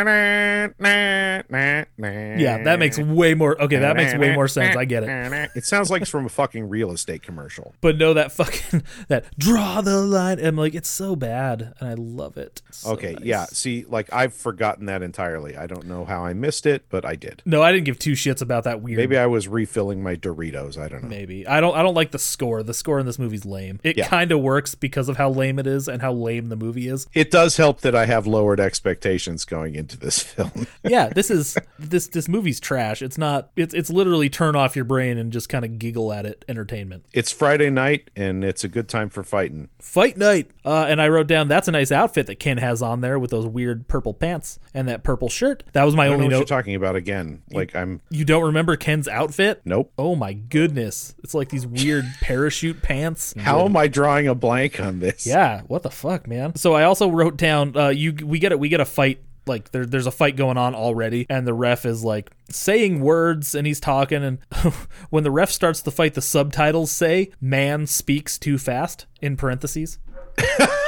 that 2.63 2.79
makes 2.79 2.99
way 2.99 3.33
more. 3.33 3.61
Okay, 3.61 3.79
that 3.79 3.95
makes 3.95 4.13
way 4.15 4.33
more 4.33 4.47
sense. 4.47 4.75
I 4.75 4.85
get 4.85 5.03
it. 5.03 5.49
It 5.55 5.65
sounds 5.65 5.89
like 5.91 6.01
it's 6.01 6.11
from 6.11 6.25
a 6.25 6.29
fucking 6.29 6.69
real 6.69 6.91
estate 6.91 7.23
commercial. 7.23 7.73
But 7.81 7.97
no, 7.97 8.13
that 8.13 8.31
fucking 8.31 8.83
that 9.07 9.25
draw 9.37 9.81
the 9.81 10.01
line. 10.01 10.43
I'm 10.43 10.55
like, 10.55 10.75
it's 10.75 10.89
so 10.89 11.15
bad, 11.15 11.73
and 11.79 11.89
I 11.89 11.93
love 11.93 12.37
it. 12.37 12.61
It's 12.69 12.79
so 12.79 12.91
Okay, 12.91 13.13
nice. 13.13 13.23
yeah. 13.23 13.45
See, 13.45 13.85
like 13.87 14.11
I've 14.13 14.33
forgotten 14.33 14.85
that 14.87 15.01
entirely. 15.01 15.57
I 15.57 15.66
don't 15.67 15.85
know 15.85 16.05
how 16.05 16.25
I 16.25 16.33
missed 16.33 16.65
it, 16.65 16.85
but 16.89 17.05
I 17.05 17.15
did. 17.15 17.41
No, 17.45 17.61
I 17.61 17.71
didn't 17.71 17.85
give 17.85 17.99
two 17.99 18.13
shits 18.13 18.41
about 18.41 18.63
that 18.63 18.81
weird. 18.81 18.97
Maybe 18.97 19.17
I 19.17 19.25
was 19.27 19.47
refilling 19.47 20.01
my 20.01 20.15
Doritos. 20.15 20.77
I 20.77 20.87
don't 20.87 21.03
know. 21.03 21.09
Maybe 21.09 21.45
I 21.47 21.61
don't. 21.61 21.75
I 21.75 21.83
don't 21.83 21.93
like 21.95 22.11
the 22.11 22.19
score. 22.19 22.63
The 22.63 22.73
score 22.73 22.99
in 22.99 23.05
this 23.05 23.19
movie's 23.19 23.45
lame. 23.45 23.79
It 23.83 23.97
Yeah. 23.97 24.07
kind 24.07 24.31
of 24.31 24.41
works 24.41 24.75
because 24.75 25.09
of 25.09 25.17
how 25.17 25.29
lame 25.29 25.59
it 25.59 25.67
is 25.67 25.87
and 25.87 26.01
how 26.01 26.13
lame 26.13 26.49
the 26.49 26.55
movie 26.55 26.87
is. 26.87 27.07
It 27.13 27.29
does 27.31 27.57
help 27.57 27.81
that 27.81 27.95
I 27.95 28.05
have 28.05 28.25
lowered 28.27 28.59
expectations 28.59 29.45
going 29.45 29.75
into 29.75 29.97
this 29.97 30.21
film. 30.23 30.67
Yeah, 30.83 31.09
this 31.09 31.29
is 31.29 31.57
this 31.77 32.07
this 32.07 32.27
movie's 32.27 32.59
trash. 32.59 33.01
It's 33.01 33.17
not. 33.17 33.49
It's 33.55 33.73
it's 33.73 33.89
literally 33.89 34.29
turn 34.29 34.55
off 34.55 34.75
your 34.75 34.85
brain 34.85 35.17
and 35.17 35.31
just 35.31 35.49
kind 35.49 35.65
of 35.65 35.77
giggle 35.79 36.11
at 36.13 36.25
it. 36.25 36.45
Entertainment. 36.47 37.05
it's 37.13 37.31
Friday 37.31 37.69
night 37.69 38.09
and 38.15 38.43
it's 38.43 38.63
a 38.63 38.67
good 38.67 38.87
time 38.87 39.09
for 39.09 39.23
fighting. 39.23 39.69
Fight 39.79 40.17
night. 40.17 40.49
Uh, 40.65 40.85
and 40.87 41.01
I 41.01 41.07
wrote 41.09 41.27
down 41.27 41.47
that's 41.47 41.67
a 41.67 41.71
nice 41.71 41.91
outfit 41.91 42.27
that 42.27 42.35
Ken 42.39 42.57
has 42.57 42.81
on 42.81 43.01
there 43.01 43.17
with 43.19 43.31
those 43.31 43.45
weird 43.45 43.87
purple 43.87 44.13
pants 44.13 44.59
and 44.73 44.87
that 44.87 45.03
purple 45.03 45.29
shirt. 45.29 45.56
That 45.73 45.83
was 45.83 45.95
my 45.95 46.05
I 46.05 46.07
don't 46.09 46.17
know 46.19 46.23
only 46.23 46.25
what 46.27 46.31
you're 46.31 46.39
note. 46.41 46.47
talking 46.47 46.75
about 46.75 46.95
again. 46.95 47.41
Like 47.51 47.75
I'm 47.75 48.01
You 48.09 48.25
don't 48.25 48.43
remember 48.45 48.75
Ken's 48.75 49.07
outfit? 49.07 49.61
nope. 49.65 49.91
Oh 49.97 50.15
my 50.15 50.33
goodness. 50.33 51.15
It's 51.23 51.33
like 51.33 51.49
these 51.49 51.65
weird 51.67 52.05
parachute 52.21 52.81
pants. 52.81 53.33
How 53.37 53.65
am 53.65 53.75
I 53.77 53.87
drawing 53.87 54.27
a 54.27 54.35
blank 54.35 54.79
on 54.79 54.99
this? 54.99 55.25
Yeah, 55.27 55.61
what 55.67 55.83
the 55.83 55.89
fuck, 55.91 56.27
man? 56.27 56.55
So 56.55 56.73
I 56.73 56.83
also 56.83 57.09
wrote 57.09 57.37
down 57.37 57.75
uh 57.77 57.89
you 57.89 58.13
we 58.23 58.39
get 58.39 58.51
it 58.51 58.59
we 58.59 58.69
get 58.69 58.79
a 58.79 58.85
fight 58.85 59.19
like 59.45 59.71
there, 59.71 59.85
there's 59.85 60.07
a 60.07 60.11
fight 60.11 60.35
going 60.35 60.57
on 60.57 60.75
already 60.75 61.25
and 61.29 61.47
the 61.47 61.53
ref 61.53 61.85
is 61.85 62.03
like 62.03 62.29
saying 62.49 62.99
words 62.99 63.55
and 63.55 63.65
he's 63.65 63.79
talking 63.79 64.21
and 64.21 64.39
when 65.09 65.23
the 65.23 65.31
ref 65.31 65.49
starts 65.49 65.79
the 65.81 65.91
fight 65.91 66.15
the 66.15 66.21
subtitles 66.21 66.91
say 66.91 67.31
man 67.39 67.87
speaks 67.87 68.37
too 68.37 68.57
fast 68.57 69.05
in 69.21 69.37
parentheses 69.37 69.99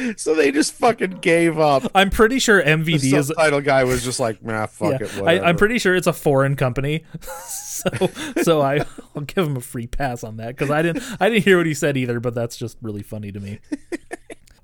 So 0.16 0.34
they 0.34 0.50
just 0.50 0.72
fucking 0.74 1.18
gave 1.20 1.58
up. 1.58 1.90
i'm 1.94 2.10
pretty 2.10 2.38
sure 2.38 2.62
The 2.62 2.70
mvd 2.70 3.12
is 3.12 3.26
subtitle 3.28 3.60
guy 3.60 3.84
was 3.84 4.02
just 4.04 4.20
like, 4.20 4.42
nah, 4.42 4.66
fuck 4.66 5.00
yeah, 5.00 5.06
it. 5.06 5.16
I, 5.16 5.20
Whatever. 5.20 5.44
I'm 5.46 5.56
pretty 5.56 5.78
sure 5.78 5.94
it's 5.94 6.06
a 6.06 6.12
foreign 6.12 6.56
company, 6.56 7.04
so 7.48 7.90
so 8.42 8.60
I, 8.60 8.84
I'll 9.14 9.22
give 9.22 9.46
him 9.46 9.56
a 9.56 9.60
free 9.60 9.86
pass 9.86 10.24
on 10.24 10.36
that 10.38 10.48
because 10.48 10.70
I 10.70 10.82
didn't 10.82 11.02
I 11.20 11.28
didn't 11.28 11.44
hear 11.44 11.56
what 11.58 11.66
he 11.66 11.74
said 11.74 11.96
either, 11.96 12.20
but 12.20 12.34
that's 12.34 12.56
just 12.56 12.76
really 12.82 13.02
funny 13.02 13.32
to 13.32 13.40
me. 13.40 13.60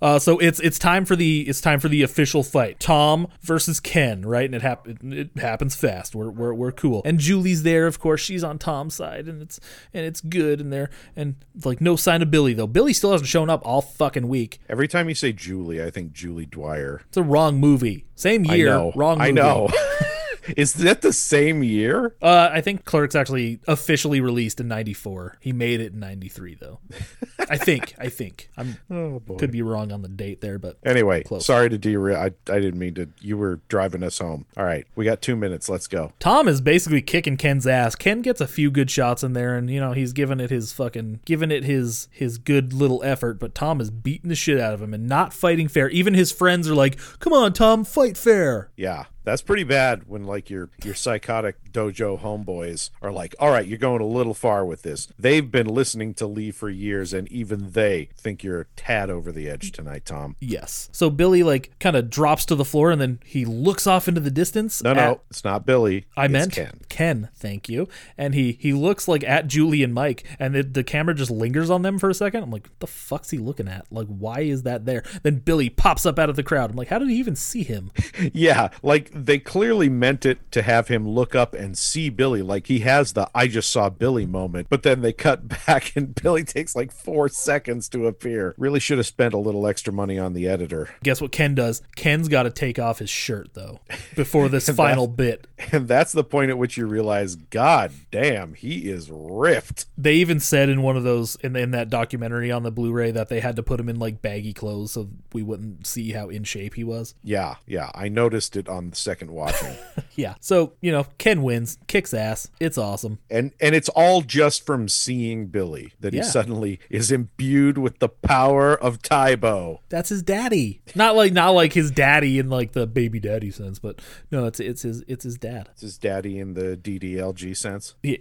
Uh, 0.00 0.18
so 0.18 0.38
it's 0.38 0.60
it's 0.60 0.78
time 0.78 1.04
for 1.04 1.16
the 1.16 1.42
it's 1.48 1.60
time 1.60 1.80
for 1.80 1.88
the 1.88 2.02
official 2.02 2.42
fight. 2.42 2.78
Tom 2.80 3.28
versus 3.42 3.80
Ken, 3.80 4.24
right? 4.26 4.44
And 4.44 4.54
it 4.54 4.62
hap- 4.62 4.86
it, 4.86 4.98
it 5.02 5.30
happens 5.38 5.74
fast. 5.74 6.14
We're, 6.14 6.30
we're 6.30 6.54
we're 6.54 6.72
cool. 6.72 7.02
And 7.04 7.18
Julie's 7.18 7.62
there, 7.62 7.86
of 7.86 7.98
course. 7.98 8.20
She's 8.20 8.44
on 8.44 8.58
Tom's 8.58 8.94
side, 8.94 9.26
and 9.26 9.40
it's 9.40 9.58
and 9.94 10.04
it's 10.04 10.20
good. 10.20 10.60
And 10.60 10.72
there 10.72 10.90
and 11.14 11.36
like 11.64 11.80
no 11.80 11.96
sign 11.96 12.22
of 12.22 12.30
Billy 12.30 12.54
though. 12.54 12.66
Billy 12.66 12.92
still 12.92 13.12
hasn't 13.12 13.28
shown 13.28 13.48
up 13.50 13.62
all 13.64 13.80
fucking 13.82 14.28
week. 14.28 14.60
Every 14.68 14.88
time 14.88 15.08
you 15.08 15.14
say 15.14 15.32
Julie, 15.32 15.82
I 15.82 15.90
think 15.90 16.12
Julie 16.12 16.46
Dwyer. 16.46 17.02
It's 17.08 17.16
a 17.16 17.22
wrong 17.22 17.58
movie. 17.58 18.06
Same 18.14 18.44
year, 18.44 18.68
I 18.68 18.76
know. 18.76 18.92
wrong. 18.94 19.18
Movie. 19.18 19.28
I 19.28 19.32
know. 19.32 19.68
Is 20.56 20.74
that 20.74 21.02
the 21.02 21.12
same 21.12 21.62
year? 21.62 22.14
Uh, 22.20 22.50
I 22.52 22.60
think 22.60 22.84
Clerks 22.84 23.14
actually 23.14 23.60
officially 23.66 24.20
released 24.20 24.60
in 24.60 24.68
'94. 24.68 25.38
He 25.40 25.52
made 25.52 25.80
it 25.80 25.92
in 25.92 26.00
'93, 26.00 26.54
though. 26.54 26.80
I 27.50 27.56
think. 27.56 27.94
I 27.98 28.08
think. 28.08 28.50
I'm 28.56 28.76
Oh 28.90 29.20
boy. 29.20 29.36
could 29.36 29.50
be 29.52 29.62
wrong 29.62 29.92
on 29.92 30.02
the 30.02 30.08
date 30.08 30.40
there, 30.40 30.58
but 30.58 30.78
Anyway, 30.84 31.22
Close. 31.22 31.46
sorry 31.46 31.68
to 31.70 31.78
derail. 31.78 32.18
I, 32.18 32.26
I 32.52 32.60
didn't 32.60 32.78
mean 32.78 32.94
to. 32.94 33.08
You 33.20 33.36
were 33.38 33.60
driving 33.68 34.02
us 34.02 34.18
home. 34.18 34.46
All 34.56 34.64
right, 34.64 34.86
we 34.94 35.04
got 35.04 35.22
two 35.22 35.36
minutes. 35.36 35.68
Let's 35.68 35.86
go. 35.86 36.12
Tom 36.18 36.48
is 36.48 36.60
basically 36.60 37.02
kicking 37.02 37.36
Ken's 37.36 37.66
ass. 37.66 37.94
Ken 37.94 38.22
gets 38.22 38.40
a 38.40 38.46
few 38.46 38.70
good 38.70 38.90
shots 38.90 39.22
in 39.22 39.32
there, 39.32 39.56
and 39.56 39.70
you 39.70 39.80
know 39.80 39.92
he's 39.92 40.12
giving 40.12 40.40
it 40.40 40.50
his 40.50 40.72
fucking 40.72 41.20
giving 41.24 41.50
it 41.50 41.64
his 41.64 42.08
his 42.10 42.38
good 42.38 42.72
little 42.72 43.02
effort. 43.04 43.38
But 43.38 43.54
Tom 43.54 43.80
is 43.80 43.90
beating 43.90 44.28
the 44.28 44.34
shit 44.34 44.60
out 44.60 44.74
of 44.74 44.82
him 44.82 44.92
and 44.94 45.06
not 45.08 45.32
fighting 45.32 45.68
fair. 45.68 45.88
Even 45.90 46.14
his 46.14 46.32
friends 46.32 46.68
are 46.68 46.74
like, 46.74 46.98
"Come 47.20 47.32
on, 47.32 47.52
Tom, 47.52 47.84
fight 47.84 48.16
fair." 48.16 48.70
Yeah, 48.76 49.04
that's 49.26 49.42
pretty 49.42 49.64
bad 49.64 50.08
when 50.08 50.24
like 50.24 50.48
your 50.48 50.70
your 50.84 50.94
psychotic 50.94 51.65
dojo 51.76 52.20
homeboys 52.20 52.90
are 53.02 53.12
like, 53.12 53.34
"All 53.38 53.50
right, 53.50 53.66
you're 53.66 53.78
going 53.78 54.00
a 54.00 54.06
little 54.06 54.34
far 54.34 54.64
with 54.64 54.82
this." 54.82 55.08
They've 55.18 55.50
been 55.50 55.66
listening 55.66 56.14
to 56.14 56.26
Lee 56.26 56.50
for 56.50 56.70
years, 56.70 57.12
and 57.12 57.30
even 57.30 57.72
they 57.72 58.08
think 58.16 58.42
you're 58.42 58.60
a 58.60 58.66
tad 58.76 59.10
over 59.10 59.30
the 59.30 59.48
edge 59.48 59.72
tonight, 59.72 60.04
Tom. 60.06 60.36
Yes. 60.40 60.88
So 60.92 61.10
Billy 61.10 61.42
like 61.42 61.78
kind 61.78 61.96
of 61.96 62.08
drops 62.10 62.46
to 62.46 62.54
the 62.54 62.64
floor, 62.64 62.90
and 62.90 63.00
then 63.00 63.18
he 63.24 63.44
looks 63.44 63.86
off 63.86 64.08
into 64.08 64.20
the 64.20 64.30
distance. 64.30 64.82
No, 64.82 64.90
at- 64.90 64.96
no, 64.96 65.20
it's 65.30 65.44
not 65.44 65.66
Billy. 65.66 66.06
I 66.16 66.28
meant 66.28 66.52
Ken. 66.52 66.80
Ken. 66.88 67.28
Thank 67.34 67.68
you. 67.68 67.88
And 68.16 68.34
he 68.34 68.56
he 68.60 68.72
looks 68.72 69.06
like 69.08 69.22
at 69.24 69.46
Julie 69.46 69.82
and 69.82 69.92
Mike, 69.92 70.24
and 70.38 70.54
the, 70.54 70.62
the 70.62 70.84
camera 70.84 71.14
just 71.14 71.30
lingers 71.30 71.68
on 71.70 71.82
them 71.82 71.98
for 71.98 72.08
a 72.08 72.14
second. 72.14 72.42
I'm 72.42 72.50
like, 72.50 72.64
what 72.66 72.80
the 72.80 72.86
fuck's 72.86 73.30
he 73.30 73.38
looking 73.38 73.68
at? 73.68 73.86
Like, 73.90 74.06
why 74.06 74.40
is 74.40 74.62
that 74.62 74.86
there? 74.86 75.02
Then 75.22 75.36
Billy 75.40 75.68
pops 75.68 76.06
up 76.06 76.18
out 76.18 76.30
of 76.30 76.36
the 76.36 76.42
crowd. 76.42 76.70
I'm 76.70 76.76
like, 76.76 76.88
how 76.88 76.98
did 76.98 77.08
he 77.08 77.16
even 77.16 77.36
see 77.36 77.62
him? 77.62 77.90
Yeah, 78.32 78.70
like 78.82 79.10
they 79.12 79.38
clearly 79.38 79.88
meant 79.88 80.26
it 80.26 80.50
to 80.52 80.62
have 80.62 80.88
him 80.88 81.08
look 81.08 81.34
up 81.34 81.54
and 81.54 81.65
see 81.74 82.10
Billy. 82.10 82.42
Like 82.42 82.66
he 82.66 82.80
has 82.80 83.12
the 83.12 83.28
I 83.34 83.46
just 83.48 83.70
saw 83.70 83.88
Billy 83.88 84.26
moment, 84.26 84.68
but 84.70 84.82
then 84.82 85.00
they 85.00 85.12
cut 85.12 85.48
back 85.66 85.94
and 85.96 86.14
Billy 86.14 86.44
takes 86.44 86.76
like 86.76 86.92
four 86.92 87.28
seconds 87.28 87.88
to 87.90 88.06
appear. 88.06 88.54
Really 88.58 88.80
should 88.80 88.98
have 88.98 89.06
spent 89.06 89.34
a 89.34 89.38
little 89.38 89.66
extra 89.66 89.92
money 89.92 90.18
on 90.18 90.32
the 90.32 90.48
editor. 90.48 90.90
Guess 91.02 91.20
what 91.20 91.32
Ken 91.32 91.54
does? 91.54 91.82
Ken's 91.96 92.28
got 92.28 92.44
to 92.44 92.50
take 92.50 92.78
off 92.78 92.98
his 92.98 93.10
shirt 93.10 93.50
though 93.54 93.80
before 94.14 94.48
this 94.48 94.68
final 94.76 95.06
bit. 95.06 95.46
And 95.72 95.88
that's 95.88 96.12
the 96.12 96.22
point 96.24 96.50
at 96.50 96.58
which 96.58 96.76
you 96.76 96.86
realize, 96.86 97.34
God 97.34 97.90
damn, 98.10 98.54
he 98.54 98.90
is 98.90 99.10
ripped. 99.10 99.86
They 99.96 100.14
even 100.16 100.38
said 100.38 100.68
in 100.68 100.82
one 100.82 100.96
of 100.96 101.02
those 101.02 101.36
in, 101.36 101.56
in 101.56 101.70
that 101.70 101.88
documentary 101.88 102.52
on 102.52 102.62
the 102.62 102.70
Blu-ray 102.70 103.10
that 103.12 103.28
they 103.28 103.40
had 103.40 103.56
to 103.56 103.62
put 103.62 103.80
him 103.80 103.88
in 103.88 103.98
like 103.98 104.20
baggy 104.20 104.52
clothes 104.52 104.92
so 104.92 105.08
we 105.32 105.42
wouldn't 105.42 105.86
see 105.86 106.12
how 106.12 106.28
in 106.28 106.44
shape 106.44 106.74
he 106.74 106.84
was. 106.84 107.14
Yeah, 107.22 107.56
yeah, 107.66 107.90
I 107.94 108.08
noticed 108.08 108.56
it 108.56 108.68
on 108.68 108.90
the 108.90 108.96
second 108.96 109.30
watching, 109.30 109.76
Yeah. 110.14 110.34
So, 110.40 110.74
you 110.80 110.92
know, 110.92 111.06
Ken 111.18 111.42
wins, 111.42 111.78
kicks 111.86 112.12
ass. 112.14 112.48
It's 112.60 112.78
awesome. 112.78 113.18
and 113.30 113.52
and 113.60 113.74
it's 113.74 113.88
all 113.90 114.22
just 114.22 114.64
from 114.64 114.88
seeing 114.88 115.46
Billy 115.46 115.92
that 116.00 116.12
he 116.14 116.22
suddenly 116.22 116.80
is 116.90 117.10
imbued 117.12 117.78
with 117.78 117.98
the 117.98 118.08
power 118.08 118.74
of 118.74 119.02
Tae 119.02 119.34
Bo. 119.34 119.80
That's 119.88 120.08
his 120.10 120.22
daddy. 120.22 120.80
Not 120.94 121.16
like 121.16 121.32
not 121.32 121.50
like 121.50 121.72
his 121.72 121.90
daddy 121.90 122.38
in 122.38 122.48
like 122.48 122.72
the 122.72 122.86
baby 122.86 123.20
daddy 123.20 123.50
sense, 123.50 123.78
but 123.78 124.00
no, 124.30 124.46
it's 124.46 124.60
it's 124.60 124.82
his 124.82 125.02
it's 125.06 125.24
his 125.24 125.36
dad. 125.50 125.68
It's 125.72 125.82
his 125.82 125.98
daddy 125.98 126.38
in 126.38 126.54
the 126.54 126.76
DDLG 126.76 127.56
sense. 127.56 127.94
Yeah, 128.02 128.16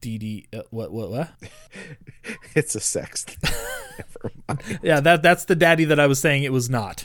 DD 0.00 0.46
uh, 0.54 0.62
what 0.70 0.92
what 0.92 1.10
what? 1.10 1.30
It's 2.54 2.74
a 2.74 2.80
sex. 2.80 3.24
thing. 3.24 3.36
Never 3.98 4.32
mind. 4.48 4.80
Yeah, 4.82 5.00
that 5.00 5.22
that's 5.22 5.44
the 5.46 5.56
daddy 5.56 5.84
that 5.86 5.98
I 6.00 6.06
was 6.06 6.20
saying 6.20 6.44
it 6.44 6.52
was 6.52 6.68
not. 6.70 7.04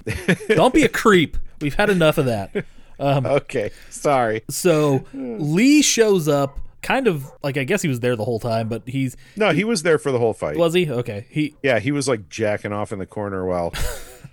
Don't 0.49 0.73
be 0.73 0.83
a 0.83 0.89
creep. 1.03 1.37
We've 1.61 1.73
had 1.75 1.89
enough 1.89 2.17
of 2.17 2.25
that. 2.25 2.65
Okay, 2.99 3.71
sorry. 3.89 4.43
So 4.49 5.05
Lee 5.13 5.81
shows 5.81 6.27
up 6.27 6.59
kind 6.81 7.07
of 7.07 7.25
like 7.43 7.57
I 7.57 7.63
guess 7.63 7.81
he 7.81 7.87
was 7.87 7.99
there 7.99 8.15
the 8.15 8.23
whole 8.25 8.39
time, 8.39 8.69
but 8.69 8.83
he's 8.87 9.17
No, 9.35 9.51
he 9.51 9.63
was 9.63 9.83
there 9.83 9.97
for 9.97 10.11
the 10.11 10.19
whole 10.19 10.33
fight. 10.33 10.57
was 10.57 10.73
he? 10.73 10.89
Okay. 10.89 11.25
He 11.29 11.55
Yeah, 11.63 11.79
he 11.79 11.91
was 11.91 12.07
like 12.07 12.29
jacking 12.29 12.71
off 12.73 12.91
in 12.91 12.99
the 12.99 13.05
corner 13.05 13.45
while 13.45 13.73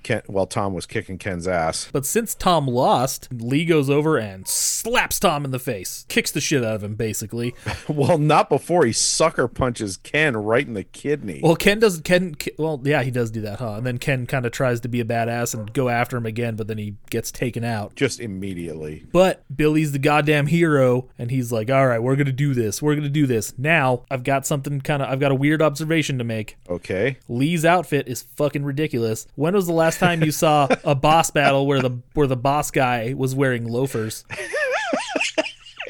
Ken, 0.04 0.22
while 0.26 0.46
Tom 0.46 0.72
was 0.74 0.86
kicking 0.86 1.18
Ken's 1.18 1.48
ass. 1.48 1.88
but 1.92 2.06
since 2.06 2.34
Tom 2.34 2.68
lost, 2.68 3.28
Lee 3.32 3.64
goes 3.64 3.90
over 3.90 4.16
and 4.18 4.46
slaps 4.46 5.18
Tom 5.18 5.44
in 5.44 5.50
the 5.50 5.58
face. 5.58 6.04
Kicks 6.08 6.30
the 6.30 6.40
shit 6.40 6.62
out 6.62 6.76
of 6.76 6.84
him 6.84 6.94
basically. 6.94 7.54
Well, 7.88 8.18
not 8.18 8.48
before 8.48 8.84
he 8.86 8.92
sucker 8.92 9.46
punches 9.48 9.96
Ken 9.98 10.36
right 10.36 10.66
in 10.66 10.74
the 10.74 10.84
kidney. 10.84 11.40
Well, 11.42 11.56
Ken 11.56 11.78
does 11.80 12.00
Ken 12.00 12.34
well, 12.58 12.80
yeah, 12.84 13.02
he 13.02 13.10
does 13.10 13.30
do 13.30 13.40
that, 13.42 13.58
huh? 13.58 13.74
And 13.74 13.86
then 13.86 13.98
Ken 13.98 14.26
kind 14.26 14.46
of 14.46 14.52
tries 14.52 14.80
to 14.80 14.88
be 14.88 15.00
a 15.00 15.04
badass 15.04 15.54
and 15.54 15.72
go 15.72 15.88
after 15.88 16.16
him 16.16 16.26
again, 16.26 16.56
but 16.56 16.66
then 16.68 16.78
he 16.78 16.96
gets 17.10 17.30
taken 17.32 17.64
out. 17.64 17.94
just 17.96 18.20
immediately. 18.20 19.04
But 19.12 19.44
Billy's 19.54 19.92
the 19.92 19.98
goddamn 19.98 20.46
hero, 20.46 21.08
and 21.18 21.30
he's 21.30 21.50
like, 21.52 21.70
"All 21.70 21.86
right, 21.86 22.02
we're 22.02 22.16
gonna 22.16 22.32
do 22.32 22.52
this. 22.54 22.82
We're 22.82 22.94
gonna 22.94 23.08
do 23.08 23.26
this." 23.26 23.54
Now, 23.58 24.02
I've 24.10 24.24
got 24.24 24.46
something 24.46 24.80
kind 24.80 25.02
of. 25.02 25.08
I've 25.08 25.20
got 25.20 25.32
a 25.32 25.36
weird 25.36 25.62
observation 25.62 26.18
to 26.18 26.24
make. 26.24 26.56
Okay. 26.68 27.18
Lee's 27.28 27.64
outfit 27.64 28.06
is 28.08 28.22
fucking 28.36 28.64
ridiculous. 28.64 29.26
When 29.34 29.54
was 29.54 29.66
the 29.66 29.72
last 29.72 29.93
time 29.98 30.22
you 30.22 30.30
saw 30.32 30.68
a 30.84 30.94
boss 30.94 31.30
battle 31.30 31.66
where 31.66 31.80
the 31.80 31.98
where 32.14 32.26
the 32.26 32.36
boss 32.36 32.70
guy 32.70 33.14
was 33.16 33.34
wearing 33.34 33.66
loafers? 33.68 34.24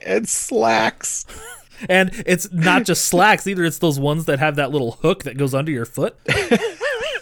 And 0.06 0.28
slacks. 0.28 1.24
And 1.89 2.10
it's 2.26 2.52
not 2.52 2.85
just 2.85 3.06
slacks 3.06 3.47
either. 3.47 3.64
It's 3.64 3.78
those 3.78 3.98
ones 3.98 4.26
that 4.26 4.39
have 4.39 4.56
that 4.56 4.70
little 4.70 4.93
hook 5.02 5.24
that 5.24 5.36
goes 5.39 5.55
under 5.55 5.72
your 5.72 5.86
foot. 5.86 6.16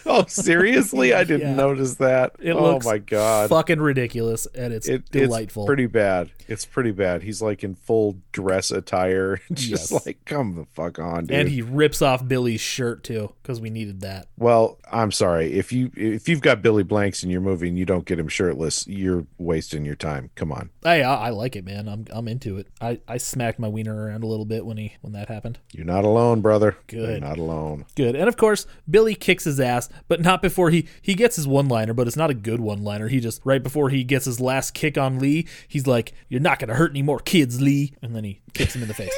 Oh, 0.05 0.25
seriously? 0.27 1.13
I 1.13 1.23
didn't 1.23 1.51
Yeah. 1.51 1.55
notice 1.55 1.95
that. 1.95 2.33
It 2.37 2.51
oh 2.51 2.61
looks 2.73 2.85
my 2.85 2.97
god. 2.97 3.49
Fucking 3.49 3.79
ridiculous, 3.79 4.45
and 4.53 4.73
it's 4.73 4.85
It, 4.87 5.09
delightful. 5.09 5.63
It's 5.63 5.67
pretty 5.67 5.85
bad. 5.85 6.29
It's 6.47 6.65
pretty 6.65 6.91
bad. 6.91 7.23
He's 7.23 7.41
like 7.41 7.63
in 7.63 7.75
full 7.75 8.17
dress 8.31 8.71
attire. 8.71 9.39
Just 9.53 9.91
Yes. 9.91 10.05
like, 10.05 10.17
come 10.25 10.55
the 10.55 10.65
fuck 10.73 10.99
on, 10.99 11.25
dude. 11.25 11.37
and 11.37 11.49
he 11.49 11.61
rips 11.61 12.01
off 12.01 12.27
Billy's 12.27 12.61
shirt 12.61 13.03
too 13.03 13.33
because 13.41 13.59
we 13.61 13.69
needed 13.69 14.01
that. 14.01 14.27
well, 14.37 14.79
I'm 14.91 15.11
sorry. 15.11 15.53
If 15.53 15.71
you 15.73 15.91
if 15.95 16.29
you've 16.29 16.41
got 16.41 16.61
Billy 16.61 16.83
Blanks 16.83 17.23
in 17.23 17.29
your 17.29 17.41
movie 17.41 17.67
and 17.67 17.77
you 17.77 17.85
don't 17.85 18.05
get 18.05 18.19
him 18.19 18.27
shirtless, 18.27 18.87
you're 18.87 19.25
wasting 19.37 19.85
your 19.85 19.95
time. 19.95 20.29
Come 20.35 20.51
on. 20.51 20.69
Hey, 20.83 21.01
I, 21.03 21.27
I 21.27 21.29
like 21.29 21.55
it, 21.55 21.65
man. 21.65 21.87
I'm 21.87 22.05
I'm 22.11 22.27
into 22.27 22.57
it. 22.57 22.67
I, 22.79 22.99
I 23.07 23.17
smacked 23.17 23.57
my 23.59 23.67
wiener 23.67 23.95
around 24.05 24.23
a 24.23 24.27
little 24.27 24.45
bit 24.45 24.65
when 24.65 24.77
he 24.77 24.93
when 25.01 25.13
that 25.13 25.29
happened. 25.29 25.59
You're 25.71 25.85
not 25.85 26.03
alone, 26.03 26.41
brother. 26.41 26.77
Good. 26.87 27.09
You're 27.09 27.19
not 27.29 27.37
alone. 27.39 27.85
Good. 27.95 28.15
And 28.15 28.27
of 28.27 28.37
course, 28.37 28.67
Billy 28.89 29.15
kicks 29.15 29.45
his 29.45 29.59
ass, 29.59 29.89
but 30.07 30.21
not 30.21 30.41
before 30.41 30.69
he 30.69 30.87
he 31.01 31.15
gets 31.15 31.35
his 31.35 31.47
one 31.47 31.67
liner, 31.67 31.93
but 31.93 32.05
it's 32.07 32.17
not 32.17 32.29
a 32.29 32.33
good 32.35 32.59
one 32.59 32.83
liner. 32.83 33.07
He 33.07 33.19
just 33.19 33.41
right 33.43 33.63
before 33.63 33.89
he 33.89 34.03
gets 34.03 34.25
his 34.25 34.39
last 34.39 34.73
kick 34.73 34.97
on 34.97 35.19
Lee, 35.19 35.47
he's 35.67 35.87
like, 35.87 36.13
"You're 36.33 36.41
not 36.41 36.57
gonna 36.57 36.73
hurt 36.73 36.89
any 36.89 37.03
more 37.03 37.19
kids, 37.19 37.61
Lee," 37.61 37.93
and 38.01 38.15
then 38.15 38.23
he 38.23 38.41
kicks 38.55 38.75
him 38.75 38.81
in 38.81 38.87
the 38.87 38.95
face. 38.95 39.13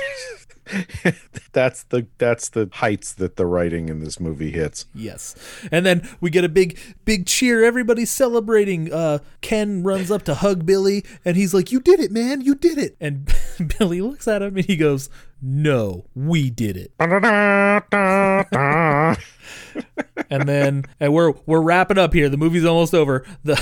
That's 1.54 1.84
the 1.84 2.08
that's 2.18 2.50
the 2.50 2.70
heights 2.74 3.14
that 3.14 3.38
the 3.38 3.46
writing 3.46 3.88
in 3.88 4.00
this 4.00 4.20
movie 4.20 4.52
hits. 4.52 4.88
Yes. 4.94 5.36
And 5.72 5.86
then 5.86 6.10
we 6.20 6.30
get 6.30 6.44
a 6.44 6.50
big, 6.50 6.78
big 7.06 7.28
cheer. 7.28 7.64
Everybody's 7.64 8.10
celebrating. 8.10 8.92
Uh, 8.92 9.20
Ken 9.42 9.84
runs 9.84 10.12
up 10.12 10.24
to 10.24 10.34
hug 10.34 10.66
Billy 10.66 11.06
and 11.24 11.38
he's 11.38 11.54
like, 11.54 11.72
You 11.72 11.80
did 11.80 12.00
it, 12.00 12.12
man. 12.12 12.42
You 12.42 12.56
did 12.56 12.78
it. 12.78 12.98
And 13.00 13.34
Billy 13.80 14.02
looks 14.02 14.28
at 14.28 14.42
him 14.42 14.58
and 14.58 14.66
he 14.66 14.76
goes, 14.76 15.10
No, 15.42 16.06
we 16.14 16.50
did 16.50 16.76
it. 16.76 16.92
And 20.30 20.48
then 20.50 20.86
and 21.00 21.14
we're 21.14 21.34
we're 21.46 21.62
wrapping 21.62 21.98
up 21.98 22.14
here. 22.14 22.30
The 22.30 22.38
movie's 22.38 22.66
almost 22.66 22.94
over. 22.94 23.26
The 23.44 23.62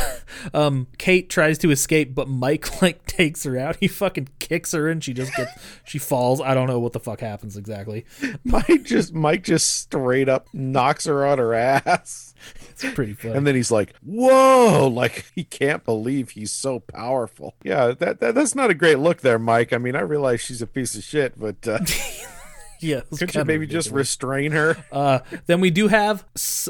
um 0.54 0.88
Kate 0.98 1.30
tries 1.30 1.58
to 1.60 1.72
escape, 1.72 2.16
but 2.16 2.28
Mike 2.28 2.82
like 2.82 3.06
takes 3.06 3.44
her 3.44 3.58
out. 3.58 3.78
He 3.78 3.88
fucking 3.88 4.30
kicks 4.40 4.72
her 4.72 4.90
and 4.90 5.04
she 5.04 5.14
just 5.14 5.36
gets 5.36 5.52
she 5.84 6.00
falls. 6.00 6.42
I 6.42 6.54
don't 6.54 6.68
know 6.68 6.80
what 6.80 6.94
the 6.94 7.00
fuck 7.00 7.20
happens 7.20 7.58
exactly. 7.58 8.06
Mike 8.44 8.84
just 8.84 9.14
Mike 9.14 9.44
just 9.44 9.82
straight 9.82 10.30
up 10.30 10.48
knocks 10.54 11.06
her 11.06 11.26
on 11.26 11.38
her 11.38 11.54
ass. 11.54 12.34
It's 12.72 12.94
pretty 12.94 13.14
funny. 13.14 13.36
And 13.36 13.48
then 13.48 13.56
he's 13.56 13.72
like, 13.72 13.94
"Whoa!" 14.02 14.88
Like 14.88 15.32
he 15.36 15.44
can't 15.44 15.84
believe 15.86 16.32
he's 16.32 16.52
so 16.52 16.80
powerful. 16.80 17.56
Yeah, 17.64 17.92
that, 17.92 18.20
that 18.20 18.36
that's 18.36 18.56
not 18.56 18.70
a 18.70 18.74
great 18.74 19.00
look 19.00 19.22
there, 19.22 19.40
Mike. 19.40 19.74
I 19.74 19.78
mean, 19.78 19.96
I 19.96 20.02
realize 20.02 20.42
she's 20.42 20.62
a 20.62 20.68
piece 20.68 20.96
of 20.96 21.04
shit, 21.04 21.40
but 21.40 21.68
uh, 21.68 21.80
yeah, 22.84 23.02
could 23.18 23.34
you 23.34 23.46
maybe 23.46 23.66
just 23.68 23.92
restrain 23.92 24.52
her? 24.52 24.78
Uh, 24.92 25.20
then 25.48 25.62
we 25.62 25.70
do 25.72 25.88
have 25.88 26.26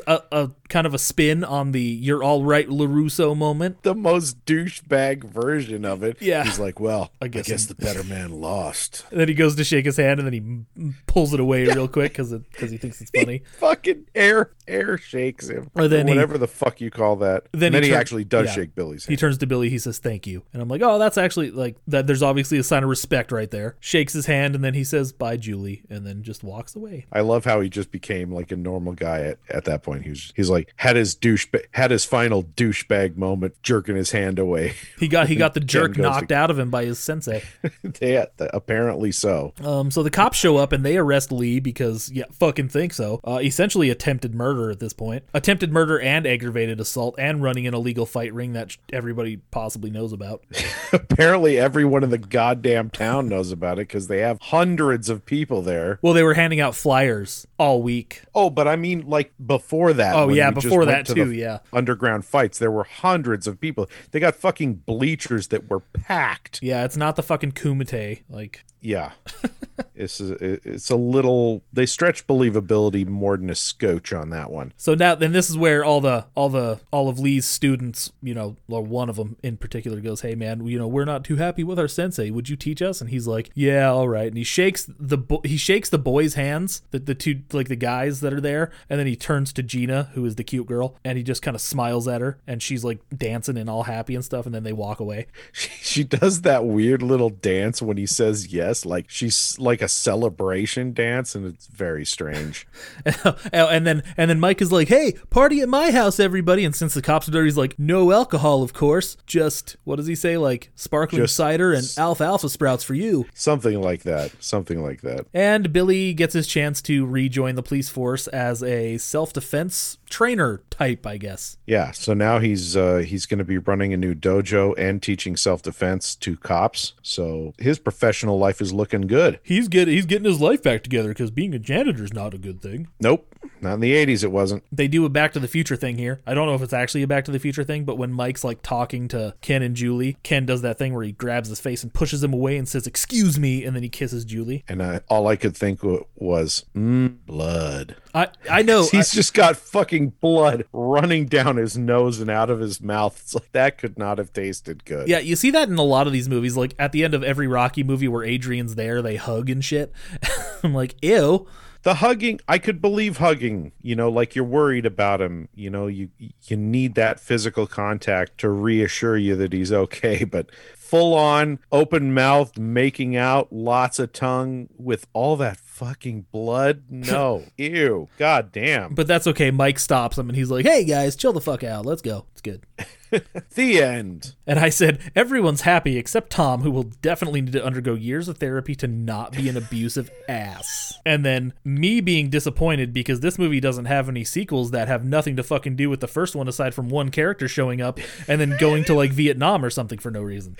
a 0.07 0.52
kind 0.69 0.88
of 0.88 0.94
a 0.94 0.98
spin 0.98 1.44
on 1.44 1.72
the 1.72 1.81
"You're 1.81 2.23
all 2.23 2.44
right, 2.44 2.68
Larusso" 2.68 3.35
moment. 3.35 3.84
The 3.84 3.95
most 3.95 4.45
douchebag 4.45 5.23
version 5.23 5.85
of 5.85 6.03
it. 6.03 6.18
Yeah. 6.22 6.44
he's 6.44 6.60
like, 6.60 6.80
"Well, 6.80 7.11
I 7.22 7.27
guess 7.27 7.48
guess, 7.48 7.69
I'm- 7.69 7.76
the 7.77 7.84
better 7.85 8.03
man 8.03 8.31
lost." 8.41 9.06
And 9.11 9.19
then 9.19 9.27
he 9.27 9.34
goes 9.35 9.56
to 9.56 9.64
shake 9.64 9.85
his 9.85 9.98
hand, 9.98 10.19
and 10.19 10.26
then 10.27 10.65
he 10.76 10.94
pulls 11.07 11.34
it 11.34 11.40
away 11.40 11.65
real 11.65 11.88
quick 11.88 12.14
because 12.14 12.31
because 12.34 12.72
he 12.72 12.77
thinks 12.77 12.99
it's 13.02 13.11
funny. 13.15 13.44
Fucking 13.60 14.06
air 14.15 14.52
air 14.68 14.98
shakes 14.98 15.49
him, 15.49 15.69
Or 15.76 15.88
then 15.88 16.07
he- 16.07 16.14
whatever 16.14 16.38
the 16.38 16.48
fuck 16.48 16.80
you 16.81 16.90
call 16.90 17.18
that. 17.18 17.48
Then 17.52 17.73
Then, 17.73 17.84
he 17.84 17.90
he, 17.90 17.95
actually 17.95 18.23
does 18.23 18.48
yeah. 18.48 18.53
shake 18.53 18.76
Billy's 18.76 19.06
He 19.06 19.18
turns 19.18 19.38
to 19.40 19.48
Billy. 19.48 19.69
He 19.69 19.77
says, 19.80 19.99
"Thank 19.99 20.26
you," 20.27 20.44
and 20.53 20.61
I'm 20.61 20.68
like, 20.69 20.81
"Oh, 20.81 20.98
that's 20.99 21.18
actually 21.18 21.52
like 21.52 21.76
that." 21.88 22.07
There's 22.07 22.23
obviously 22.23 22.57
a 22.57 22.64
sign 22.64 22.84
of 22.84 22.90
respect 22.90 23.31
right 23.31 23.49
there. 23.52 23.76
Shakes 23.80 24.14
his 24.14 24.26
hand, 24.26 24.56
and 24.56 24.64
then 24.64 24.73
he 24.73 24.84
says, 24.84 25.11
"Bye, 25.11 25.38
Julie," 25.38 25.84
and 25.90 26.02
then 26.05 26.23
just 26.23 26.43
walks 26.43 26.75
away. 26.75 27.05
I 27.11 27.21
love 27.21 27.45
how 27.45 27.61
he 27.61 27.69
just 27.69 27.91
became 27.91 28.31
like 28.31 28.51
a 28.51 28.55
normal 28.55 28.93
guy 28.93 29.21
at, 29.21 29.39
at 29.49 29.65
that 29.65 29.84
point. 29.84 30.03
He 30.03 30.09
was 30.09 30.34
he's 30.35 30.49
like 30.49 30.73
had 30.77 30.95
his 30.95 31.15
douche 31.15 31.47
had 31.71 31.91
his 31.91 32.05
final 32.05 32.43
douchebag 32.43 33.17
moment, 33.17 33.55
jerking 33.63 33.95
his 33.95 34.11
hand 34.11 34.39
away. 34.39 34.73
He 34.99 35.07
got 35.07 35.27
he 35.27 35.35
got 35.43 35.53
the 35.53 35.59
jerk 35.59 35.91
goes 35.91 35.95
to- 35.97 36.01
knocked 36.01 36.31
out 36.31 36.49
of 36.49 36.59
him 36.59 36.69
by 36.69 36.85
his 36.85 36.99
sensei. 36.99 37.43
yeah, 38.01 38.25
apparently 38.39 39.11
so. 39.11 39.53
Um, 39.63 39.91
so 39.91 40.03
the 40.03 40.09
cops 40.09 40.38
show 40.38 40.57
up 40.57 40.71
and 40.71 40.85
they 40.85 40.97
arrest 40.97 41.31
Lee 41.31 41.59
because, 41.59 42.11
yeah, 42.11 42.25
fucking 42.31 42.69
think 42.69 42.93
so. 42.93 43.19
Uh, 43.23 43.39
essentially 43.41 43.89
attempted 43.89 44.34
murder 44.34 44.71
at 44.71 44.80
this 44.80 44.93
point. 44.93 45.23
Attempted 45.34 45.71
murder 45.71 45.99
and 45.99 46.25
aggravated 46.25 46.80
assault 46.80 47.15
and 47.17 47.41
running 47.41 47.67
an 47.67 47.73
illegal 47.73 48.05
fight 48.05 48.34
ring 48.34 48.53
that 48.53 48.77
everybody 48.91 49.38
possibly 49.51 49.89
knows 49.89 50.13
about. 50.13 50.43
apparently 50.93 51.57
everyone 51.57 52.03
in 52.03 52.09
the 52.09 52.17
goddamn 52.17 52.89
town 52.89 53.30
knows 53.30 53.51
about 53.51 53.80
it 53.80 53.88
because 53.88 54.07
they 54.07 54.19
have 54.19 54.39
hundreds 54.41 55.09
of 55.09 55.25
people 55.25 55.61
there. 55.61 55.92
Well, 56.01 56.13
they 56.13 56.23
were 56.23 56.33
handing 56.33 56.59
out 56.59 56.75
flyers 56.75 57.47
all 57.57 57.81
week. 57.81 58.23
Oh, 58.33 58.49
but 58.49 58.67
I 58.67 58.75
mean, 58.75 59.07
like 59.07 59.33
before 59.45 59.93
that. 59.93 60.15
Oh, 60.15 60.29
yeah, 60.29 60.51
before 60.51 60.85
that 60.85 61.05
to 61.07 61.13
too, 61.13 61.31
yeah. 61.31 61.59
Underground 61.71 62.25
fights. 62.25 62.59
There 62.59 62.71
were 62.71 62.83
hundreds 62.83 63.47
of 63.47 63.59
people. 63.59 63.89
They 64.11 64.19
got 64.19 64.35
fucking 64.35 64.75
bleachers 64.85 65.47
that 65.47 65.69
were 65.69 65.79
packed. 65.79 66.59
Yeah, 66.61 66.85
it's 66.85 66.97
not 66.97 67.15
the 67.15 67.23
fucking 67.23 67.53
Kumite. 67.53 68.23
Like, 68.29 68.65
Yeah, 68.84 69.14
it's 69.95 70.19
a, 70.19 70.34
it's 70.69 70.89
a 70.89 70.95
little. 70.95 71.64
They 71.72 71.85
stretch 71.85 72.27
believability 72.27 73.07
more 73.07 73.38
than 73.38 73.49
a 73.49 73.55
scotch 73.55 74.11
on 74.11 74.30
that 74.31 74.51
one. 74.51 74.73
so 74.77 74.93
now 74.93 75.15
then 75.15 75.31
this 75.31 75.49
is 75.49 75.57
where 75.57 75.85
all 75.85 76.01
the 76.01 76.26
all 76.35 76.49
the 76.49 76.81
all 76.91 77.07
of 77.07 77.18
Lee's 77.18 77.45
students, 77.45 78.11
you 78.22 78.34
know, 78.34 78.57
or 78.68 78.81
one 78.81 79.10
of 79.10 79.15
them 79.15 79.38
in 79.41 79.55
particular 79.57 80.01
goes, 80.01 80.22
"Hey 80.22 80.35
man, 80.35 80.65
you 80.65 80.77
know, 80.77 80.88
we're 80.88 81.05
not 81.05 81.23
too 81.23 81.38
happy 81.38 81.64
with 81.64 81.80
our 81.80 81.88
sensei. 81.88 82.30
Would 82.30 82.49
you 82.49 82.55
teach 82.57 82.81
us?" 82.81 82.99
And 82.99 83.10
he's 83.10 83.26
like, 83.26 83.49
"Yeah, 83.55 83.89
all 83.89 84.10
right." 84.10 84.27
And 84.27 84.38
he 84.38 84.43
shakes 84.43 84.89
the 84.99 85.18
bo- 85.18 85.41
he 85.45 85.55
shakes 85.57 85.89
the 85.89 85.97
boys' 85.97 86.34
hands, 86.34 86.81
the 86.91 86.99
the 86.99 87.15
two 87.15 87.43
like 87.53 87.69
the 87.69 87.76
guys 87.77 88.19
that 88.19 88.34
are 88.34 88.41
there, 88.41 88.69
and 88.89 88.99
then 88.99 89.07
he 89.07 89.15
turns 89.15 89.53
to 89.53 89.64
Gina, 89.64 90.10
who 90.14 90.26
is 90.26 90.35
the 90.35 90.43
cute 90.43 90.68
girl, 90.68 90.97
and 91.05 91.18
he 91.18 91.23
just 91.23 91.41
kind 91.41 91.55
of 91.55 91.61
smiles 91.61 92.07
at 92.07 92.19
her, 92.19 92.38
and 92.45 92.61
she's 92.61 92.84
like 92.84 92.99
dancing 93.15 93.57
and 93.57 93.69
all 93.69 93.84
happy 93.84 94.14
and 94.15 94.26
stuff, 94.26 94.45
and 94.45 94.53
then 94.53 94.64
they 94.64 94.73
walk 94.73 94.99
away. 94.99 95.27
She, 95.53 95.69
she 95.81 96.03
does 96.03 96.41
that 96.41 96.65
weird 96.65 97.01
little 97.01 97.30
dance 97.30 97.81
when 97.81 97.97
he 97.97 98.05
says 98.05 98.47
yes, 98.51 98.72
like 98.85 99.09
she's 99.09 99.57
like 99.59 99.81
a 99.81 99.87
celebration 99.87 100.93
dance, 100.93 101.35
and 101.35 101.45
it's 101.45 101.67
very 101.67 102.05
strange. 102.05 102.67
and 103.53 103.85
then 103.85 104.03
and 104.17 104.29
then 104.29 104.39
Mike 104.39 104.61
is 104.61 104.71
like, 104.71 104.87
"Hey, 104.87 105.13
party 105.29 105.61
at 105.61 105.69
my 105.69 105.91
house, 105.91 106.19
everybody!" 106.19 106.65
And 106.65 106.75
since 106.75 106.93
the 106.93 107.01
cops 107.01 107.27
are 107.27 107.31
there, 107.31 107.45
he's 107.45 107.57
like, 107.57 107.77
"No 107.77 108.11
alcohol, 108.11 108.63
of 108.63 108.73
course. 108.73 109.17
Just 109.25 109.77
what 109.83 109.97
does 109.97 110.07
he 110.07 110.15
say? 110.15 110.37
Like 110.37 110.71
sparkling 110.75 111.21
Just 111.21 111.35
cider 111.35 111.73
and 111.73 111.87
alfalfa 111.97 112.49
sprouts 112.49 112.83
for 112.83 112.93
you." 112.93 113.25
Something 113.33 113.81
like 113.81 114.03
that. 114.03 114.31
Something 114.43 114.81
like 114.81 115.01
that. 115.01 115.25
And 115.33 115.71
Billy 115.71 116.13
gets 116.13 116.33
his 116.33 116.47
chance 116.47 116.81
to 116.83 117.05
rejoin 117.05 117.55
the 117.55 117.63
police 117.63 117.89
force 117.89 118.27
as 118.27 118.63
a 118.63 118.97
self-defense 118.97 119.97
trainer 120.09 120.61
type, 120.69 121.05
I 121.07 121.17
guess. 121.17 121.57
Yeah. 121.65 121.91
So 121.91 122.13
now 122.13 122.39
he's 122.39 122.77
uh, 122.77 122.97
he's 122.97 123.25
going 123.25 123.39
to 123.39 123.43
be 123.43 123.57
running 123.57 123.93
a 123.93 123.97
new 123.97 124.13
dojo 124.13 124.73
and 124.77 125.01
teaching 125.01 125.35
self 125.35 125.61
defense 125.61 126.15
to 126.15 126.37
cops. 126.37 126.93
So 127.01 127.53
his 127.57 127.79
professional 127.79 128.37
life 128.37 128.61
is 128.64 128.73
looking 128.73 129.02
good. 129.02 129.40
He's 129.44 129.68
get 129.68 129.88
he's 129.88 130.06
getting 130.06 130.26
his 130.26 130.41
life 130.41 130.64
back 130.64 130.84
together 130.84 131.10
because 131.10 131.31
being 131.31 131.53
a 131.53 131.60
janitor 131.60 132.03
is 132.03 132.14
not 132.14 132.34
a 132.34 132.38
good 132.38 132.61
thing. 132.61 132.88
Nope. 132.99 133.27
Not 133.61 133.76
in 133.76 133.80
the 133.80 133.94
80s, 133.94 134.23
it 134.23 134.31
wasn't. 134.31 134.64
They 134.72 134.88
do 134.88 135.06
a 135.06 135.10
Back 135.10 135.34
to 135.34 135.40
the 135.40 135.48
Future 135.48 135.76
thing 135.76 135.98
here. 135.98 136.22
I 136.27 136.34
don't 136.34 136.48
know 136.48 136.53
if 136.53 136.61
it's 136.61 136.73
actually 136.73 137.03
a 137.03 137.07
Back 137.07 137.26
to 137.26 137.31
the 137.31 137.40
Future 137.40 137.64
thing, 137.64 137.85
but 137.85 137.98
when 137.98 138.11
Mike's 138.11 138.44
like 138.44 138.61
talking 138.61 139.07
to 139.10 139.35
Ken 139.41 139.61
and 139.61 139.76
Julie, 139.76 140.18
Ken 140.23 140.45
does 140.45 140.61
that 140.61 140.77
thing 140.77 140.94
where 140.94 141.03
he 141.03 141.14
grabs 141.14 141.49
his 141.49 141.60
face 141.60 141.84
and 141.84 141.94
pushes 141.94 142.23
him 142.23 142.34
away 142.34 142.57
and 142.57 142.68
says, 142.68 142.88
"Excuse 142.88 143.40
me," 143.40 143.64
and 143.64 143.76
then 143.76 143.84
he 143.84 143.90
kisses 143.90 144.26
Julie. 144.26 144.64
And 144.68 144.84
I, 144.84 145.02
all 145.10 145.27
I 145.27 145.35
could 145.35 145.56
think 145.56 145.81
was, 146.15 146.65
mm, 146.76 147.18
blood. 147.26 147.95
I 148.14 148.27
I 148.49 148.61
know. 148.61 148.88
He's 148.91 149.11
just 149.11 149.34
got 149.34 149.57
fucking 149.57 150.14
blood 150.22 150.65
running 150.72 151.26
down 151.26 151.57
his 151.57 151.77
nose 151.77 152.19
and 152.19 152.30
out 152.30 152.49
of 152.49 152.60
his 152.60 152.81
mouth. 152.81 153.19
It's 153.19 153.34
like 153.34 153.52
that 153.53 153.77
could 153.77 153.98
not 153.98 154.18
have 154.18 154.31
tasted 154.34 154.85
good. 154.85 155.07
Yeah, 155.07 155.19
you 155.19 155.35
see 155.35 155.52
that 155.52 155.69
in 155.69 155.77
a 155.77 155.84
lot 155.84 156.07
of 156.07 156.14
these 156.14 156.30
movies. 156.30 156.56
Like 156.56 156.76
at 156.77 156.91
the 156.91 157.03
end 157.03 157.14
of 157.14 157.23
every 157.23 157.48
Rocky 157.48 157.84
movie 157.84 158.07
where 158.07 158.23
Adrian's 158.23 158.76
there, 158.76 159.02
they 159.02 159.15
hug 159.15 159.49
and 159.49 159.64
shit. 159.64 159.91
I'm 160.64 160.73
like, 160.73 160.95
ew. 161.02 161.48
The 161.84 161.95
hugging, 161.95 162.40
I 162.48 162.60
could 162.60 162.80
believe 162.80 163.18
hugging, 163.18 163.73
you 163.81 163.94
know, 163.94 164.10
like 164.10 164.35
you're 164.35 164.45
worried 164.45 164.85
about 164.85 165.19
him, 165.19 165.49
you 165.53 165.69
know, 165.69 165.88
you 165.88 166.07
you 166.18 166.56
need 166.56 166.95
that 166.95 167.19
physical 167.19 167.68
contact 167.68 168.38
to 168.38 168.49
reassure 168.49 169.18
you 169.18 169.35
that 169.35 169.52
he's 169.52 169.73
okay, 169.73 170.23
but 170.31 170.49
full 170.77 171.14
on 171.14 171.60
open 171.73 172.14
mouthed 172.14 172.57
making 172.57 173.18
out, 173.18 173.52
lots 173.52 173.99
of 173.99 174.14
tongue 174.14 174.69
with 174.77 175.07
all 175.11 175.35
that 175.35 175.57
fucking 175.73 176.27
blood? 176.31 176.83
No. 176.89 177.43
Ew. 177.57 178.07
God 178.17 178.51
damn. 178.51 178.93
But 178.93 179.07
that's 179.07 179.27
okay. 179.27 179.51
Mike 179.51 179.79
stops 179.79 180.17
him 180.17 180.29
and 180.29 180.37
he's 180.37 180.51
like, 180.51 180.65
hey 180.65 180.85
guys, 180.85 181.15
chill 181.15 181.33
the 181.33 181.41
fuck 181.41 181.63
out. 181.63 181.85
Let's 181.85 182.01
go. 182.01 182.25
It's 182.31 182.41
good. 182.41 182.63
the 183.56 183.81
end. 183.81 184.34
And 184.45 184.60
I 184.60 184.69
said, 184.69 184.99
everyone's 185.15 185.61
happy 185.61 185.98
except 185.98 186.30
Tom, 186.30 186.61
who 186.61 186.72
will 186.72 186.84
definitely 186.84 187.41
need 187.41 187.53
to 187.53 187.64
undergo 187.64 187.94
years 187.94 188.27
of 188.27 188.38
therapy 188.38 188.76
to 188.76 188.88
not 188.88 189.31
be 189.31 189.48
an 189.49 189.57
abusive 189.57 190.11
ass. 190.30 190.99
And 191.06 191.26
then 191.26 191.53
me 191.64 192.02
being 192.02 192.30
disappointed 192.30 192.94
because 192.94 193.19
this 193.19 193.38
movie 193.38 193.60
doesn't 193.60 193.85
have 193.85 194.10
any 194.10 194.23
sequels 194.23 194.72
that 194.72 194.88
have 194.88 195.06
nothing 195.06 195.35
to 195.35 195.44
fucking 195.44 195.76
do 195.76 195.90
with 195.90 195.99
the 195.99 196.07
first 196.07 196.35
one 196.35 196.48
aside 196.48 196.73
from 196.73 196.90
one 196.90 197.10
character 197.10 197.48
showing 197.48 197.81
up 197.81 197.99
and 198.27 198.40
then 198.40 198.57
going 198.60 198.84
to 198.85 198.94
like 198.94 199.11
Vietnam 199.11 199.64
or 199.64 199.69
something 199.69 199.99
for 199.99 200.11
no 200.11 200.22
reason. 200.22 200.57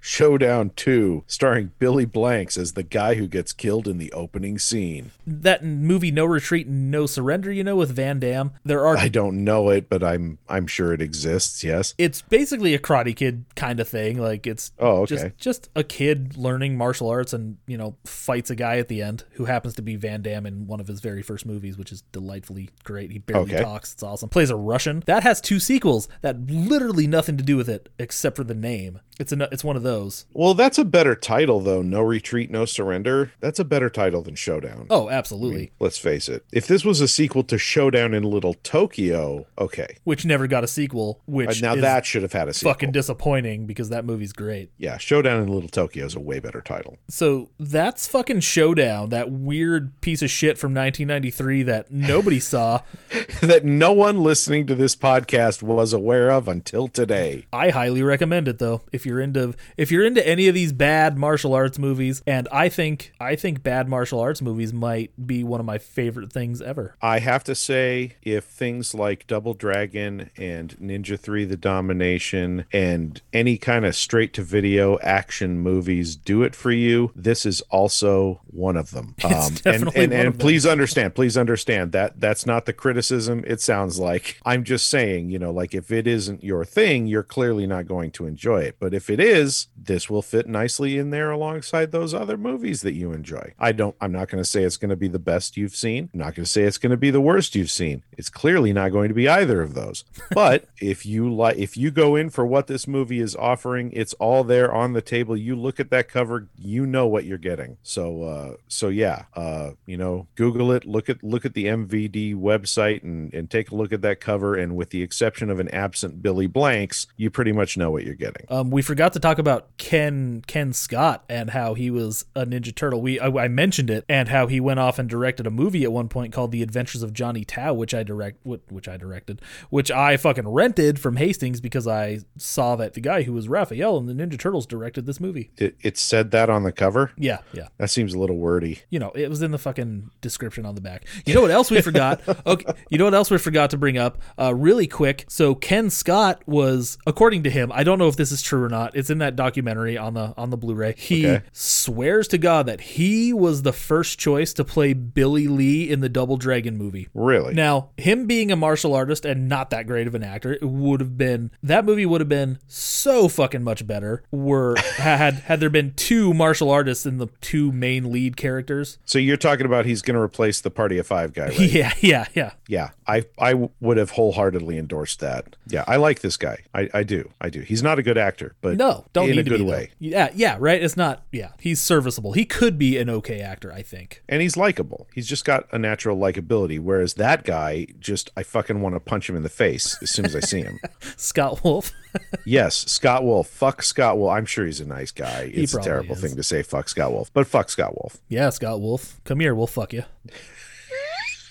Showdown 0.00 0.70
2, 0.76 1.24
starring 1.26 1.72
Billy 1.78 2.04
Blanks 2.04 2.56
as 2.56 2.72
the 2.72 2.82
guy 2.82 3.14
who 3.14 3.26
gets 3.26 3.52
killed 3.52 3.86
in 3.88 3.98
the 3.98 4.12
opening 4.12 4.58
scene. 4.58 5.10
That 5.26 5.64
movie 5.64 6.10
No 6.10 6.24
Retreat, 6.24 6.66
No 6.68 7.06
Surrender, 7.06 7.52
you 7.52 7.64
know, 7.64 7.76
with 7.76 7.94
Van 7.94 8.18
Damme. 8.18 8.52
There 8.64 8.86
are 8.86 8.96
I 8.96 9.08
don't 9.08 9.44
know 9.44 9.70
it, 9.70 9.88
but 9.88 10.02
I'm 10.02 10.38
I'm 10.48 10.66
sure 10.66 10.87
it 10.92 11.02
exists. 11.02 11.62
Yes. 11.64 11.94
it's 11.98 12.22
basically 12.22 12.74
a 12.74 12.78
karate 12.78 13.14
kid 13.14 13.44
kind 13.56 13.80
of 13.80 13.88
thing. 13.88 14.18
Like 14.18 14.46
it's 14.46 14.72
Oh, 14.78 15.02
okay. 15.02 15.14
just 15.16 15.36
just 15.38 15.70
a 15.76 15.84
kid 15.84 16.36
learning 16.36 16.76
martial 16.76 17.08
arts 17.08 17.32
and 17.32 17.56
you 17.66 17.76
know 17.76 17.96
fights 18.04 18.50
a 18.50 18.54
guy 18.54 18.78
at 18.78 18.88
the 18.88 19.02
end 19.02 19.24
who 19.32 19.44
happens 19.46 19.74
to 19.74 19.82
be 19.82 19.96
Van 19.96 20.22
Damme 20.22 20.46
in 20.46 20.66
one 20.66 20.80
of 20.80 20.86
his 20.88 21.00
very 21.00 21.22
first 21.22 21.46
movies, 21.46 21.76
which 21.78 21.92
is 21.92 22.02
delightfully 22.12 22.70
great. 22.84 23.10
He 23.10 23.18
barely 23.18 23.54
Okay. 23.54 23.62
talks. 23.62 23.92
It's 23.92 24.02
awesome. 24.02 24.28
Plays 24.28 24.50
a 24.50 24.56
Russian 24.56 25.02
that 25.06 25.22
has 25.22 25.40
two 25.40 25.60
sequels 25.60 26.08
that 26.22 26.48
literally 26.50 27.06
nothing 27.06 27.36
to 27.36 27.44
do 27.44 27.56
with 27.56 27.68
it 27.68 27.88
except 27.98 28.36
for 28.36 28.44
the 28.44 28.54
name. 28.54 29.00
It's 29.18 29.32
a 29.32 29.48
it's 29.52 29.64
one 29.64 29.76
of 29.76 29.82
those. 29.82 30.26
Well, 30.32 30.54
that's 30.54 30.78
a 30.78 30.84
better 30.84 31.14
title 31.16 31.60
though. 31.60 31.82
No 31.82 32.00
retreat, 32.02 32.50
no 32.50 32.64
surrender. 32.64 33.32
That's 33.40 33.58
a 33.58 33.64
better 33.64 33.90
title 33.90 34.22
than 34.22 34.36
Showdown. 34.36 34.86
Oh, 34.90 35.08
absolutely. 35.10 35.72
Let's 35.80 35.98
face 35.98 36.28
it. 36.28 36.44
If 36.52 36.66
this 36.68 36.84
was 36.84 37.00
a 37.00 37.08
sequel 37.08 37.42
to 37.44 37.58
Showdown 37.58 38.14
in 38.14 38.22
Little 38.22 38.54
Tokyo, 38.54 39.46
okay. 39.58 39.96
Which 40.04 40.24
never 40.24 40.46
got 40.46 40.62
a 40.62 40.68
sequel. 40.78 41.20
Which 41.26 41.62
Uh, 41.62 41.66
now 41.68 41.74
is 41.74 41.80
that 41.82 42.06
should 42.06 42.22
have 42.22 42.32
had 42.32 42.48
a 42.48 42.54
sequel. 42.54 42.72
fucking 42.72 42.92
disappointing 42.92 43.66
because 43.66 43.88
that 43.88 44.04
movie's 44.04 44.32
great. 44.32 44.70
yeah, 44.78 44.96
Showdown 44.98 45.42
in 45.42 45.48
Little 45.48 45.68
Tokyo 45.68 46.06
is 46.06 46.14
a 46.14 46.20
way 46.20 46.38
better 46.38 46.60
title. 46.60 46.98
So 47.08 47.50
that's 47.58 48.06
fucking 48.06 48.40
Showdown, 48.40 49.08
that 49.10 49.30
weird 49.30 50.00
piece 50.00 50.22
of 50.22 50.30
shit 50.30 50.56
from 50.58 50.72
1993 50.74 51.62
that 51.64 51.90
nobody 51.90 52.38
saw. 52.40 52.80
that 53.42 53.64
no 53.64 53.92
one 53.92 54.22
listening 54.22 54.66
to 54.66 54.74
this 54.74 54.94
podcast 54.94 55.62
was 55.62 55.92
aware 55.92 56.30
of 56.30 56.46
until 56.48 56.86
today. 56.88 57.46
I 57.52 57.70
highly 57.70 58.02
recommend 58.02 58.46
it 58.48 58.58
though. 58.58 58.82
If 58.92 59.04
you're 59.06 59.20
into 59.20 59.54
if 59.76 59.90
you're 59.90 60.04
into 60.06 60.26
any 60.26 60.48
of 60.48 60.54
these 60.54 60.72
bad 60.72 61.16
martial 61.18 61.54
arts 61.54 61.78
movies, 61.78 62.22
and 62.26 62.46
I 62.52 62.68
think 62.68 63.12
I 63.20 63.34
think 63.36 63.62
bad 63.62 63.88
martial 63.88 64.20
arts 64.20 64.40
movies 64.42 64.72
might 64.72 65.10
be 65.26 65.42
one 65.42 65.60
of 65.60 65.66
my 65.66 65.78
favorite 65.78 66.32
things 66.32 66.60
ever. 66.62 66.94
I 67.02 67.18
have 67.20 67.42
to 67.44 67.54
say, 67.54 68.16
if 68.22 68.44
things 68.44 68.94
like 68.94 69.26
Double 69.26 69.54
Dragon 69.54 70.30
and 70.36 70.57
Ninja 70.80 71.18
3 71.18 71.44
The 71.44 71.56
Domination 71.56 72.64
and 72.72 73.20
any 73.32 73.56
kind 73.58 73.84
of 73.84 73.94
straight 73.94 74.32
to 74.34 74.42
video 74.42 74.98
action 75.00 75.58
movies 75.60 76.16
do 76.16 76.42
it 76.42 76.54
for 76.54 76.70
you, 76.70 77.12
this 77.14 77.46
is 77.46 77.60
also 77.70 78.40
one 78.46 78.76
of 78.76 78.90
them. 78.90 79.14
Um, 79.28 79.56
and 79.66 79.88
and, 79.94 80.12
and 80.12 80.28
of 80.28 80.32
them. 80.32 80.38
please 80.38 80.64
understand, 80.64 81.14
please 81.14 81.36
understand 81.36 81.92
that 81.92 82.18
that's 82.18 82.46
not 82.46 82.64
the 82.64 82.72
criticism 82.72 83.44
it 83.46 83.60
sounds 83.60 83.98
like. 83.98 84.40
I'm 84.44 84.64
just 84.64 84.88
saying, 84.88 85.28
you 85.28 85.38
know, 85.38 85.50
like 85.50 85.74
if 85.74 85.92
it 85.92 86.06
isn't 86.06 86.42
your 86.42 86.64
thing, 86.64 87.06
you're 87.06 87.22
clearly 87.22 87.66
not 87.66 87.86
going 87.86 88.10
to 88.12 88.24
enjoy 88.24 88.62
it. 88.62 88.76
But 88.80 88.94
if 88.94 89.10
it 89.10 89.20
is, 89.20 89.68
this 89.76 90.08
will 90.08 90.22
fit 90.22 90.48
nicely 90.48 90.96
in 90.96 91.10
there 91.10 91.30
alongside 91.30 91.92
those 91.92 92.14
other 92.14 92.38
movies 92.38 92.80
that 92.82 92.94
you 92.94 93.12
enjoy. 93.12 93.52
I 93.58 93.72
don't 93.72 93.94
I'm 94.00 94.12
not 94.12 94.28
going 94.28 94.42
to 94.42 94.48
say 94.48 94.62
it's 94.62 94.78
going 94.78 94.90
to 94.90 94.96
be 94.96 95.08
the 95.08 95.18
best 95.18 95.58
you've 95.58 95.76
seen. 95.76 96.08
I'm 96.14 96.20
not 96.20 96.34
going 96.34 96.44
to 96.44 96.50
say 96.50 96.62
it's 96.62 96.78
going 96.78 96.90
to 96.90 96.96
be 96.96 97.10
the 97.10 97.20
worst 97.20 97.54
you've 97.54 97.70
seen. 97.70 98.02
It's 98.16 98.30
clearly 98.30 98.72
not 98.72 98.92
going 98.92 99.08
to 99.08 99.14
be 99.14 99.28
either 99.28 99.60
of 99.60 99.74
those. 99.74 100.04
But 100.30 100.47
if 100.80 101.06
you 101.06 101.32
like 101.32 101.56
if 101.56 101.76
you 101.76 101.90
go 101.90 102.16
in 102.16 102.30
for 102.30 102.46
what 102.46 102.66
this 102.66 102.86
movie 102.86 103.20
is 103.20 103.36
offering, 103.36 103.90
it's 103.92 104.14
all 104.14 104.44
there 104.44 104.72
on 104.72 104.92
the 104.92 105.02
table. 105.02 105.36
You 105.36 105.56
look 105.56 105.80
at 105.80 105.90
that 105.90 106.08
cover, 106.08 106.48
you 106.56 106.86
know 106.86 107.06
what 107.06 107.24
you're 107.24 107.38
getting. 107.38 107.78
So 107.82 108.22
uh 108.22 108.54
so 108.68 108.88
yeah, 108.88 109.24
uh 109.34 109.72
you 109.86 109.96
know, 109.96 110.26
Google 110.34 110.72
it, 110.72 110.84
look 110.84 111.08
at 111.08 111.22
look 111.22 111.44
at 111.44 111.54
the 111.54 111.66
MVD 111.66 112.34
website 112.34 113.02
and 113.02 113.32
and 113.34 113.50
take 113.50 113.70
a 113.70 113.74
look 113.74 113.92
at 113.92 114.02
that 114.02 114.20
cover 114.20 114.54
and 114.54 114.76
with 114.76 114.90
the 114.90 115.02
exception 115.02 115.50
of 115.50 115.60
an 115.60 115.68
absent 115.70 116.22
Billy 116.22 116.46
Blanks, 116.46 117.06
you 117.16 117.30
pretty 117.30 117.52
much 117.52 117.76
know 117.76 117.90
what 117.90 118.04
you're 118.04 118.14
getting. 118.14 118.46
Um, 118.48 118.70
we 118.70 118.82
forgot 118.82 119.12
to 119.14 119.20
talk 119.20 119.38
about 119.38 119.76
Ken 119.78 120.42
Kenn 120.46 120.72
Scott 120.72 121.24
and 121.28 121.50
how 121.50 121.74
he 121.74 121.90
was 121.90 122.24
a 122.34 122.46
Ninja 122.46 122.74
Turtle. 122.74 123.00
We 123.00 123.20
I, 123.20 123.28
I 123.28 123.48
mentioned 123.48 123.90
it 123.90 124.04
and 124.08 124.28
how 124.28 124.46
he 124.46 124.60
went 124.60 124.80
off 124.80 124.98
and 124.98 125.08
directed 125.08 125.46
a 125.46 125.50
movie 125.50 125.84
at 125.84 125.92
one 125.92 126.08
point 126.08 126.32
called 126.32 126.52
The 126.52 126.62
Adventures 126.62 127.02
of 127.02 127.12
Johnny 127.12 127.44
Tao, 127.44 127.74
which 127.74 127.94
I 127.94 128.02
direct 128.02 128.44
which 128.44 128.88
I 128.88 128.96
directed, 128.96 129.40
which 129.70 129.90
I 129.90 130.16
fucking 130.16 130.37
rented 130.46 130.98
from 131.00 131.16
Hastings 131.16 131.60
because 131.60 131.86
I 131.88 132.20
saw 132.36 132.76
that 132.76 132.94
the 132.94 133.00
guy 133.00 133.22
who 133.22 133.32
was 133.32 133.48
Raphael 133.48 133.96
in 133.98 134.06
the 134.06 134.12
Ninja 134.14 134.38
Turtles 134.38 134.66
directed 134.66 135.06
this 135.06 135.18
movie. 135.20 135.50
It, 135.56 135.76
it 135.80 135.96
said 135.96 136.30
that 136.32 136.50
on 136.50 136.62
the 136.64 136.72
cover. 136.72 137.12
Yeah, 137.16 137.38
yeah. 137.52 137.68
That 137.78 137.88
seems 137.90 138.12
a 138.14 138.18
little 138.18 138.36
wordy. 138.36 138.82
You 138.90 138.98
know, 138.98 139.10
it 139.14 139.28
was 139.28 139.40
in 139.42 139.50
the 139.50 139.58
fucking 139.58 140.10
description 140.20 140.66
on 140.66 140.74
the 140.74 140.80
back. 140.80 141.06
You 141.24 141.34
know 141.34 141.40
what 141.42 141.50
else 141.50 141.70
we 141.70 141.80
forgot? 141.80 142.20
Okay, 142.46 142.72
you 142.90 142.98
know 142.98 143.04
what 143.04 143.14
else 143.14 143.30
we 143.30 143.38
forgot 143.38 143.70
to 143.70 143.76
bring 143.78 143.98
up? 143.98 144.18
Uh, 144.38 144.54
really 144.54 144.86
quick. 144.86 145.24
So 145.28 145.54
Kenn 145.54 145.90
Scott 145.90 146.42
was, 146.46 146.98
according 147.06 147.42
to 147.44 147.50
him, 147.50 147.70
I 147.72 147.84
don't 147.84 147.98
know 147.98 148.08
if 148.08 148.16
this 148.16 148.30
is 148.32 148.42
true 148.42 148.62
or 148.62 148.68
not. 148.68 148.96
It's 148.96 149.10
in 149.10 149.18
that 149.18 149.34
documentary 149.36 149.96
on 149.98 150.14
the 150.14 150.34
on 150.36 150.50
the 150.50 150.56
Blu-ray. 150.56 150.94
He 150.96 151.26
Okay. 151.26 151.44
swears 151.52 152.28
to 152.28 152.38
God 152.38 152.66
that 152.66 152.80
he 152.80 153.32
was 153.32 153.62
the 153.62 153.72
first 153.72 154.18
choice 154.18 154.52
to 154.54 154.64
play 154.64 154.92
Billy 154.92 155.46
Lee 155.48 155.90
in 155.90 156.00
the 156.00 156.08
Double 156.08 156.36
Dragon 156.36 156.76
movie. 156.76 157.08
Really? 157.14 157.54
Now, 157.54 157.90
him 157.96 158.26
being 158.26 158.50
a 158.50 158.56
martial 158.56 158.94
artist 158.94 159.24
and 159.24 159.48
not 159.48 159.70
that 159.70 159.86
great 159.86 160.06
of 160.06 160.14
an 160.14 160.22
actor. 160.28 160.52
It 160.52 160.62
would 160.64 161.00
have 161.00 161.16
been 161.18 161.50
that 161.62 161.84
movie 161.84 162.06
would 162.06 162.20
have 162.20 162.28
been 162.28 162.58
so 162.68 163.28
fucking 163.28 163.62
much 163.64 163.86
better. 163.86 164.22
Were 164.30 164.76
had 164.96 165.34
had 165.34 165.60
there 165.60 165.70
been 165.70 165.94
two 165.94 166.32
martial 166.34 166.70
artists 166.70 167.06
in 167.06 167.18
the 167.18 167.28
two 167.40 167.72
main 167.72 168.12
lead 168.12 168.36
characters. 168.36 168.98
So 169.04 169.18
you're 169.18 169.36
talking 169.36 169.66
about 169.66 169.86
he's 169.86 170.02
going 170.02 170.14
to 170.14 170.20
replace 170.20 170.60
the 170.60 170.70
Party 170.70 170.98
of 170.98 171.06
Five 171.06 171.32
guy, 171.32 171.46
right? 171.48 171.58
Yeah, 171.78 171.92
yeah, 172.00 172.26
yeah. 172.34 172.52
Yeah, 172.68 172.90
I 173.06 173.24
I 173.38 173.68
would 173.80 173.96
have 173.96 174.10
wholeheartedly 174.10 174.78
endorsed 174.78 175.20
that. 175.20 175.56
Yeah, 175.66 175.84
I 175.86 175.96
like 175.96 176.20
this 176.20 176.36
guy. 176.36 176.64
I, 176.74 176.88
I 176.92 177.02
do. 177.02 177.30
I 177.40 177.48
do. 177.50 177.60
He's 177.60 177.82
not 177.82 177.98
a 177.98 178.02
good 178.02 178.18
actor, 178.18 178.54
but 178.60 178.76
No, 178.76 179.06
don't 179.14 179.30
in 179.30 179.36
need 179.36 179.40
a 179.40 179.44
to 179.44 179.50
good 179.50 179.58
be, 179.58 179.64
though. 179.64 179.70
way. 179.70 179.90
Yeah, 179.98 180.30
yeah, 180.34 180.56
right. 180.60 180.82
It's 180.82 180.96
not. 180.96 181.24
Yeah, 181.32 181.52
he's 181.60 181.80
serviceable. 181.80 182.32
He 182.34 182.44
could 182.44 182.78
be 182.78 182.98
an 182.98 183.08
okay 183.08 183.40
actor, 183.40 183.72
I 183.72 183.80
think. 183.82 184.22
And 184.28 184.42
he's 184.42 184.56
likable. 184.56 185.08
He's 185.14 185.26
just 185.26 185.44
got 185.46 185.66
a 185.72 185.78
natural 185.78 186.18
likability. 186.18 186.78
Whereas 186.78 187.14
that 187.14 187.44
guy, 187.44 187.86
just 187.98 188.30
I 188.36 188.42
fucking 188.42 188.80
want 188.82 188.94
to 188.96 189.00
punch 189.00 189.30
him 189.30 189.36
in 189.36 189.42
the 189.42 189.48
face 189.48 189.96
as 190.02 190.10
soon 190.18 190.26
as 190.26 190.36
I 190.36 190.40
see 190.40 190.62
him. 190.62 190.80
Scott 191.16 191.62
Wolf. 191.62 191.92
yes, 192.44 192.76
Scott 192.90 193.22
Wolf. 193.24 193.48
Fuck 193.48 193.82
Scott 193.82 194.18
Wolf. 194.18 194.32
I'm 194.32 194.46
sure 194.46 194.66
he's 194.66 194.80
a 194.80 194.86
nice 194.86 195.12
guy. 195.12 195.50
It's 195.54 195.74
a 195.74 195.80
terrible 195.80 196.16
is. 196.16 196.20
thing 196.20 196.36
to 196.36 196.42
say. 196.42 196.62
Fuck 196.62 196.88
Scott 196.88 197.12
Wolf, 197.12 197.30
but 197.32 197.46
fuck 197.46 197.70
Scott 197.70 197.94
Wolf. 197.94 198.18
yeah, 198.28 198.50
Scott 198.50 198.80
Wolf. 198.80 199.20
Come 199.24 199.40
here, 199.40 199.54
we'll 199.54 199.68
fuck 199.68 199.92
you. 199.92 200.02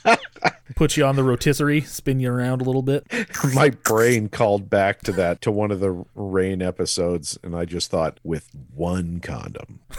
Put 0.75 0.97
you 0.97 1.05
on 1.05 1.15
the 1.15 1.23
rotisserie, 1.23 1.81
spin 1.81 2.19
you 2.19 2.31
around 2.31 2.61
a 2.61 2.63
little 2.65 2.81
bit. 2.81 3.05
My 3.53 3.69
brain 3.69 4.29
called 4.29 4.69
back 4.69 5.01
to 5.03 5.11
that 5.13 5.41
to 5.41 5.51
one 5.51 5.71
of 5.71 5.79
the 5.79 6.05
rain 6.15 6.61
episodes, 6.61 7.37
and 7.43 7.55
I 7.55 7.65
just 7.65 7.89
thought 7.89 8.19
with 8.23 8.49
one 8.75 9.19
condom. 9.19 9.79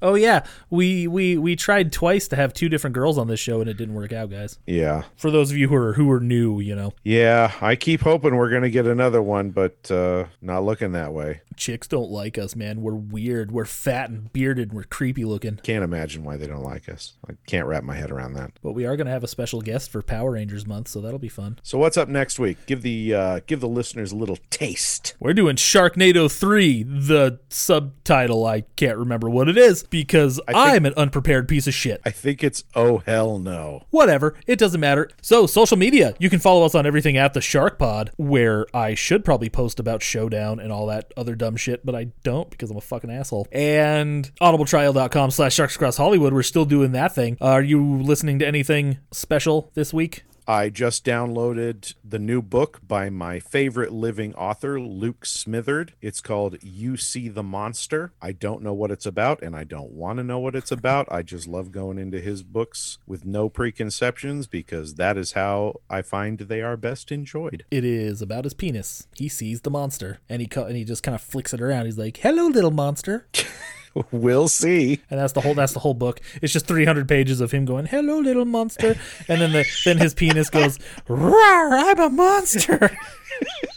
Oh 0.00 0.14
yeah, 0.14 0.44
we 0.70 1.08
we 1.08 1.36
we 1.36 1.56
tried 1.56 1.92
twice 1.92 2.28
to 2.28 2.36
have 2.36 2.52
two 2.52 2.68
different 2.68 2.94
girls 2.94 3.18
on 3.18 3.26
this 3.26 3.40
show 3.40 3.60
and 3.60 3.68
it 3.68 3.76
didn't 3.76 3.96
work 3.96 4.12
out, 4.12 4.30
guys. 4.30 4.58
Yeah, 4.64 5.04
For 5.16 5.30
those 5.30 5.50
of 5.50 5.56
you 5.56 5.66
who 5.68 5.74
are 5.74 5.92
who 5.94 6.08
are 6.12 6.20
new, 6.20 6.60
you 6.60 6.76
know, 6.76 6.92
yeah. 7.02 7.52
I 7.60 7.74
keep 7.74 8.02
hoping 8.02 8.36
we're 8.36 8.50
gonna 8.50 8.70
get 8.70 8.86
another 8.86 9.20
one, 9.20 9.50
but 9.50 9.90
uh, 9.90 10.26
not 10.40 10.62
looking 10.62 10.92
that 10.92 11.12
way. 11.12 11.40
chicks 11.56 11.88
don't 11.88 12.10
like 12.12 12.38
us, 12.38 12.54
man. 12.54 12.80
We're 12.80 12.94
weird. 12.94 13.50
We're 13.50 13.64
fat 13.64 14.08
and 14.08 14.32
bearded 14.32 14.68
and 14.68 14.76
we're 14.76 14.84
creepy 14.84 15.24
looking. 15.24 15.56
Can't 15.56 15.82
imagine 15.82 16.22
why 16.22 16.36
they 16.36 16.46
don't 16.46 16.62
like 16.62 16.88
us. 16.88 17.14
I 17.28 17.32
can't 17.48 17.66
wrap 17.66 17.82
my 17.82 17.96
head 17.96 18.12
around 18.12 18.34
that. 18.34 18.52
But 18.62 18.72
we 18.72 18.86
are 18.86 18.96
gonna 18.98 19.10
have 19.10 19.24
a 19.24 19.28
special 19.28 19.62
guest 19.62 19.90
for 19.90 20.02
Power 20.02 20.32
Rangers 20.32 20.66
month, 20.66 20.88
so 20.88 21.00
that'll 21.00 21.18
be 21.18 21.28
fun. 21.28 21.58
So 21.62 21.78
what's 21.78 21.96
up 21.96 22.08
next 22.08 22.38
week? 22.38 22.58
Give 22.66 22.82
the 22.82 23.14
uh, 23.14 23.40
give 23.46 23.60
the 23.60 23.68
listeners 23.68 24.12
a 24.12 24.16
little 24.16 24.38
taste. 24.50 25.14
We're 25.18 25.34
doing 25.34 25.56
Sharknado 25.56 26.30
3. 26.30 26.82
The 26.82 27.40
subtitle, 27.48 28.44
I 28.46 28.62
can't 28.76 28.98
remember 28.98 29.30
what 29.30 29.48
it 29.48 29.56
is 29.56 29.82
because 29.84 30.40
I'm 30.46 30.84
an 30.84 30.94
unprepared 30.96 31.48
piece 31.48 31.66
of 31.66 31.74
shit. 31.74 32.00
I 32.04 32.10
think 32.10 32.44
it's 32.44 32.64
oh 32.74 32.98
hell 32.98 33.38
no. 33.38 33.84
Whatever, 33.90 34.34
it 34.46 34.58
doesn't 34.58 34.80
matter. 34.80 35.10
So, 35.22 35.46
social 35.46 35.76
media. 35.76 36.14
You 36.18 36.30
can 36.30 36.38
follow 36.38 36.64
us 36.64 36.74
on 36.74 36.86
everything 36.86 37.16
at 37.16 37.34
the 37.34 37.40
Shark 37.40 37.78
Pod, 37.78 38.10
where 38.16 38.66
I 38.74 38.94
should 38.94 39.24
probably 39.24 39.48
post 39.48 39.80
about 39.80 40.02
Showdown 40.02 40.60
and 40.60 40.72
all 40.72 40.86
that 40.86 41.12
other 41.16 41.34
dumb 41.34 41.56
shit, 41.56 41.84
but 41.84 41.94
I 41.94 42.08
don't 42.22 42.50
because 42.50 42.70
I'm 42.70 42.76
a 42.76 42.80
fucking 42.80 43.10
asshole. 43.10 43.46
And 43.52 44.30
audibletrial.com 44.40 45.30
slash 45.30 45.54
sharks 45.54 45.76
across 45.76 45.96
Hollywood. 45.96 46.32
We're 46.32 46.42
still 46.42 46.64
doing 46.64 46.92
that 46.92 47.14
thing. 47.14 47.36
Are 47.40 47.62
you 47.62 47.98
listening 47.98 48.38
to 48.40 48.46
anything 48.46 48.87
special 49.12 49.70
this 49.74 49.92
week? 49.92 50.24
I 50.50 50.70
just 50.70 51.04
downloaded 51.04 51.92
the 52.02 52.18
new 52.18 52.40
book 52.40 52.80
by 52.88 53.10
my 53.10 53.38
favorite 53.38 53.92
living 53.92 54.34
author, 54.34 54.80
Luke 54.80 55.26
Smitherd. 55.26 55.90
It's 56.00 56.22
called 56.22 56.56
You 56.62 56.96
See 56.96 57.28
the 57.28 57.42
Monster. 57.42 58.14
I 58.22 58.32
don't 58.32 58.62
know 58.62 58.72
what 58.72 58.90
it's 58.90 59.04
about 59.04 59.42
and 59.42 59.54
I 59.54 59.64
don't 59.64 59.90
want 59.90 60.16
to 60.16 60.24
know 60.24 60.38
what 60.38 60.56
it's 60.56 60.72
about. 60.72 61.06
I 61.10 61.20
just 61.20 61.46
love 61.46 61.70
going 61.70 61.98
into 61.98 62.18
his 62.18 62.42
books 62.42 62.96
with 63.06 63.26
no 63.26 63.50
preconceptions 63.50 64.46
because 64.46 64.94
that 64.94 65.18
is 65.18 65.32
how 65.32 65.82
I 65.90 66.00
find 66.00 66.38
they 66.38 66.62
are 66.62 66.78
best 66.78 67.12
enjoyed. 67.12 67.66
It 67.70 67.84
is 67.84 68.22
about 68.22 68.44
his 68.44 68.54
penis. 68.54 69.06
He 69.16 69.28
sees 69.28 69.60
the 69.60 69.70
monster 69.70 70.20
and 70.30 70.40
he 70.40 70.48
co- 70.48 70.64
and 70.64 70.78
he 70.78 70.84
just 70.84 71.02
kind 71.02 71.14
of 71.14 71.20
flicks 71.20 71.52
it 71.52 71.60
around. 71.60 71.84
He's 71.84 71.98
like, 71.98 72.16
"Hello, 72.16 72.46
little 72.46 72.70
monster." 72.70 73.28
we'll 74.10 74.48
see. 74.48 75.00
and 75.10 75.18
that's 75.20 75.32
the 75.32 75.40
whole 75.40 75.54
that's 75.54 75.72
the 75.72 75.80
whole 75.80 75.94
book. 75.94 76.20
It's 76.42 76.52
just 76.52 76.66
300 76.66 77.08
pages 77.08 77.40
of 77.40 77.50
him 77.52 77.64
going, 77.64 77.86
"Hello, 77.86 78.18
little 78.18 78.44
monster," 78.44 78.96
and 79.28 79.40
then 79.40 79.52
the 79.52 79.64
then 79.84 79.98
his 79.98 80.14
penis 80.14 80.50
goes, 80.50 80.78
"Rawr, 81.08 81.72
I'm 81.72 81.98
a 81.98 82.10
monster." 82.10 82.96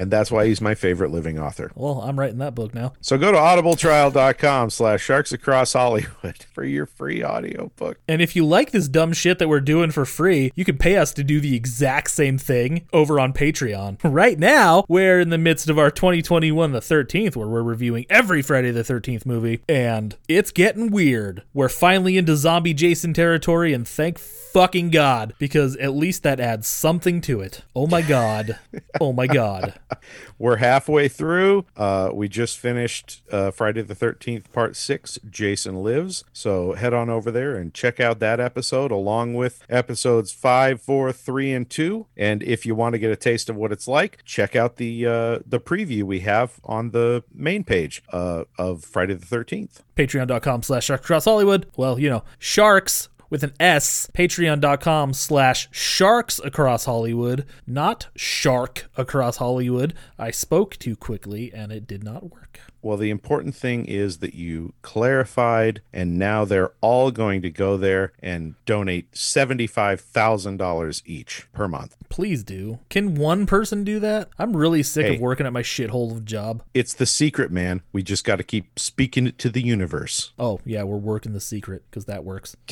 And 0.00 0.10
that's 0.10 0.30
why 0.30 0.46
he's 0.46 0.62
my 0.62 0.74
favorite 0.74 1.10
living 1.10 1.38
author. 1.38 1.70
well, 1.74 2.00
I'm 2.00 2.18
writing 2.18 2.38
that 2.38 2.54
book 2.54 2.74
now. 2.74 2.94
So 3.02 3.18
go 3.18 3.30
to 3.30 3.36
audibletrial.com 3.38 4.70
slash 4.70 5.02
sharks 5.02 5.30
across 5.32 5.74
Hollywood 5.74 6.38
for 6.54 6.64
your 6.64 6.86
free 6.86 7.22
audio 7.22 7.70
book. 7.76 7.98
And 8.08 8.22
if 8.22 8.34
you 8.34 8.46
like 8.46 8.70
this 8.70 8.88
dumb 8.88 9.12
shit 9.12 9.38
that 9.38 9.48
we're 9.48 9.60
doing 9.60 9.90
for 9.90 10.06
free, 10.06 10.52
you 10.54 10.64
can 10.64 10.78
pay 10.78 10.96
us 10.96 11.12
to 11.14 11.22
do 11.22 11.38
the 11.38 11.54
exact 11.54 12.10
same 12.10 12.38
thing 12.38 12.86
over 12.92 13.20
on 13.20 13.32
Patreon. 13.32 13.98
Right 14.20 14.38
now, 14.38 14.84
we're 14.88 15.20
in 15.20 15.30
the 15.30 15.38
midst 15.38 15.68
of 15.70 15.78
our 15.78 15.90
2021 15.90 16.72
the 16.72 16.80
13th, 16.80 17.36
where 17.36 17.46
we're 17.46 17.62
reviewing 17.62 18.06
every 18.10 18.42
Friday 18.42 18.70
the 18.70 18.82
13th 18.82 19.24
movie, 19.24 19.60
and 19.68 20.16
it's 20.28 20.50
getting 20.50 20.90
weird. 20.90 21.42
We're 21.54 21.68
finally 21.68 22.16
into 22.18 22.36
zombie 22.36 22.74
Jason 22.74 23.12
territory, 23.14 23.72
and 23.72 23.86
thank 23.86 24.18
fucking 24.18 24.90
God, 24.90 25.34
because 25.38 25.76
at 25.76 25.94
least 25.94 26.22
that 26.24 26.40
adds 26.40 26.66
something 26.66 27.20
to 27.22 27.40
it. 27.40 27.62
Oh 27.76 27.86
my 27.86 28.02
God. 28.02 28.58
Oh 29.00 29.12
my 29.12 29.26
God. 29.26 29.74
We're 30.38 30.56
halfway 30.56 31.08
through. 31.08 31.66
Uh, 31.76 32.10
we 32.12 32.28
just 32.28 32.58
finished 32.58 33.22
uh, 33.30 33.50
Friday 33.50 33.82
the 33.82 33.94
13th, 33.94 34.50
part 34.52 34.76
six, 34.76 35.18
Jason 35.28 35.82
Lives. 35.82 36.24
So 36.32 36.72
head 36.72 36.94
on 36.94 37.10
over 37.10 37.30
there 37.30 37.56
and 37.56 37.72
check 37.74 38.00
out 38.00 38.18
that 38.20 38.40
episode 38.40 38.90
along 38.90 39.34
with 39.34 39.64
episodes 39.68 40.32
five, 40.32 40.80
four, 40.80 41.12
three, 41.12 41.52
and 41.52 41.68
two. 41.68 42.06
And 42.16 42.42
if 42.42 42.64
you 42.66 42.74
want 42.74 42.94
to 42.94 42.98
get 42.98 43.10
a 43.10 43.16
taste 43.16 43.48
of 43.48 43.56
what 43.56 43.72
it's 43.72 43.88
like, 43.88 44.24
check 44.24 44.56
out 44.56 44.76
the 44.76 45.06
uh, 45.06 45.38
the 45.46 45.60
preview 45.60 46.02
we 46.02 46.20
have 46.20 46.60
on 46.64 46.90
the 46.90 47.22
main 47.34 47.64
page 47.64 48.02
uh, 48.12 48.44
of 48.58 48.84
Friday 48.84 49.14
the 49.14 49.26
13th. 49.26 49.80
Patreon.com 49.96 50.62
slash 50.62 50.86
Sharks 50.86 51.24
Hollywood. 51.24 51.66
Well, 51.76 51.98
you 51.98 52.08
know, 52.08 52.24
sharks 52.38 53.08
with 53.30 53.42
an 53.44 53.52
S. 53.58 54.08
Patreon.com 54.12 55.14
slash 55.14 55.68
Sharks 55.70 56.38
Across 56.44 56.84
Hollywood, 56.84 57.46
not 57.66 58.08
Shark 58.16 58.90
Across 58.96 59.36
Hollywood. 59.38 59.94
I 60.18 60.30
spoke 60.32 60.76
too 60.76 60.96
quickly 60.96 61.52
and 61.54 61.72
it 61.72 61.86
did 61.86 62.04
not 62.04 62.30
work. 62.30 62.60
Well, 62.82 62.96
the 62.96 63.10
important 63.10 63.54
thing 63.54 63.84
is 63.84 64.18
that 64.20 64.32
you 64.32 64.72
clarified, 64.80 65.82
and 65.92 66.18
now 66.18 66.46
they're 66.46 66.72
all 66.80 67.10
going 67.10 67.42
to 67.42 67.50
go 67.50 67.76
there 67.76 68.14
and 68.22 68.54
donate 68.64 69.12
$75,000 69.12 71.02
each 71.04 71.46
per 71.52 71.68
month. 71.68 71.94
Please 72.08 72.42
do. 72.42 72.78
Can 72.88 73.14
one 73.16 73.44
person 73.44 73.84
do 73.84 74.00
that? 74.00 74.30
I'm 74.38 74.56
really 74.56 74.82
sick 74.82 75.04
Hey. 75.04 75.16
of 75.16 75.20
working 75.20 75.44
at 75.44 75.52
my 75.52 75.62
shithole 75.62 76.12
of 76.12 76.24
job. 76.24 76.62
It's 76.72 76.94
the 76.94 77.04
secret, 77.04 77.50
man. 77.50 77.82
We 77.92 78.02
just 78.02 78.24
got 78.24 78.36
to 78.36 78.42
keep 78.44 78.78
speaking 78.78 79.26
it 79.26 79.38
to 79.40 79.50
the 79.50 79.60
universe. 79.62 80.32
Oh, 80.38 80.60
yeah, 80.64 80.82
we're 80.84 80.96
working 80.96 81.34
the 81.34 81.40
secret 81.40 81.82
because 81.90 82.06
that 82.06 82.24
works. 82.24 82.56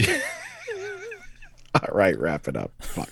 All 1.78 1.94
right, 1.94 2.18
wrap 2.18 2.48
it 2.48 2.56
up. 2.56 2.72
Fuck. 2.80 3.10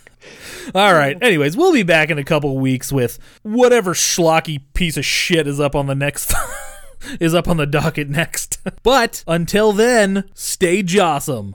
All 0.74 0.93
right. 0.93 1.16
Anyways, 1.22 1.56
we'll 1.56 1.72
be 1.72 1.84
back 1.84 2.10
in 2.10 2.18
a 2.18 2.24
couple 2.24 2.56
weeks 2.59 2.93
with 2.93 3.18
whatever 3.43 3.94
schlocky 3.94 4.60
piece 4.74 4.97
of 4.97 5.05
shit 5.05 5.47
is 5.47 5.60
up 5.60 5.76
on 5.76 5.86
the 5.86 5.94
next 5.94 6.34
is 7.20 7.34
up 7.34 7.48
on 7.48 7.56
the 7.56 7.66
docket 7.66 8.09
next. 8.09 8.59
but 8.82 9.22
until 9.26 9.72
then, 9.72 10.24
stay 10.34 10.82
jawsome. 10.82 11.55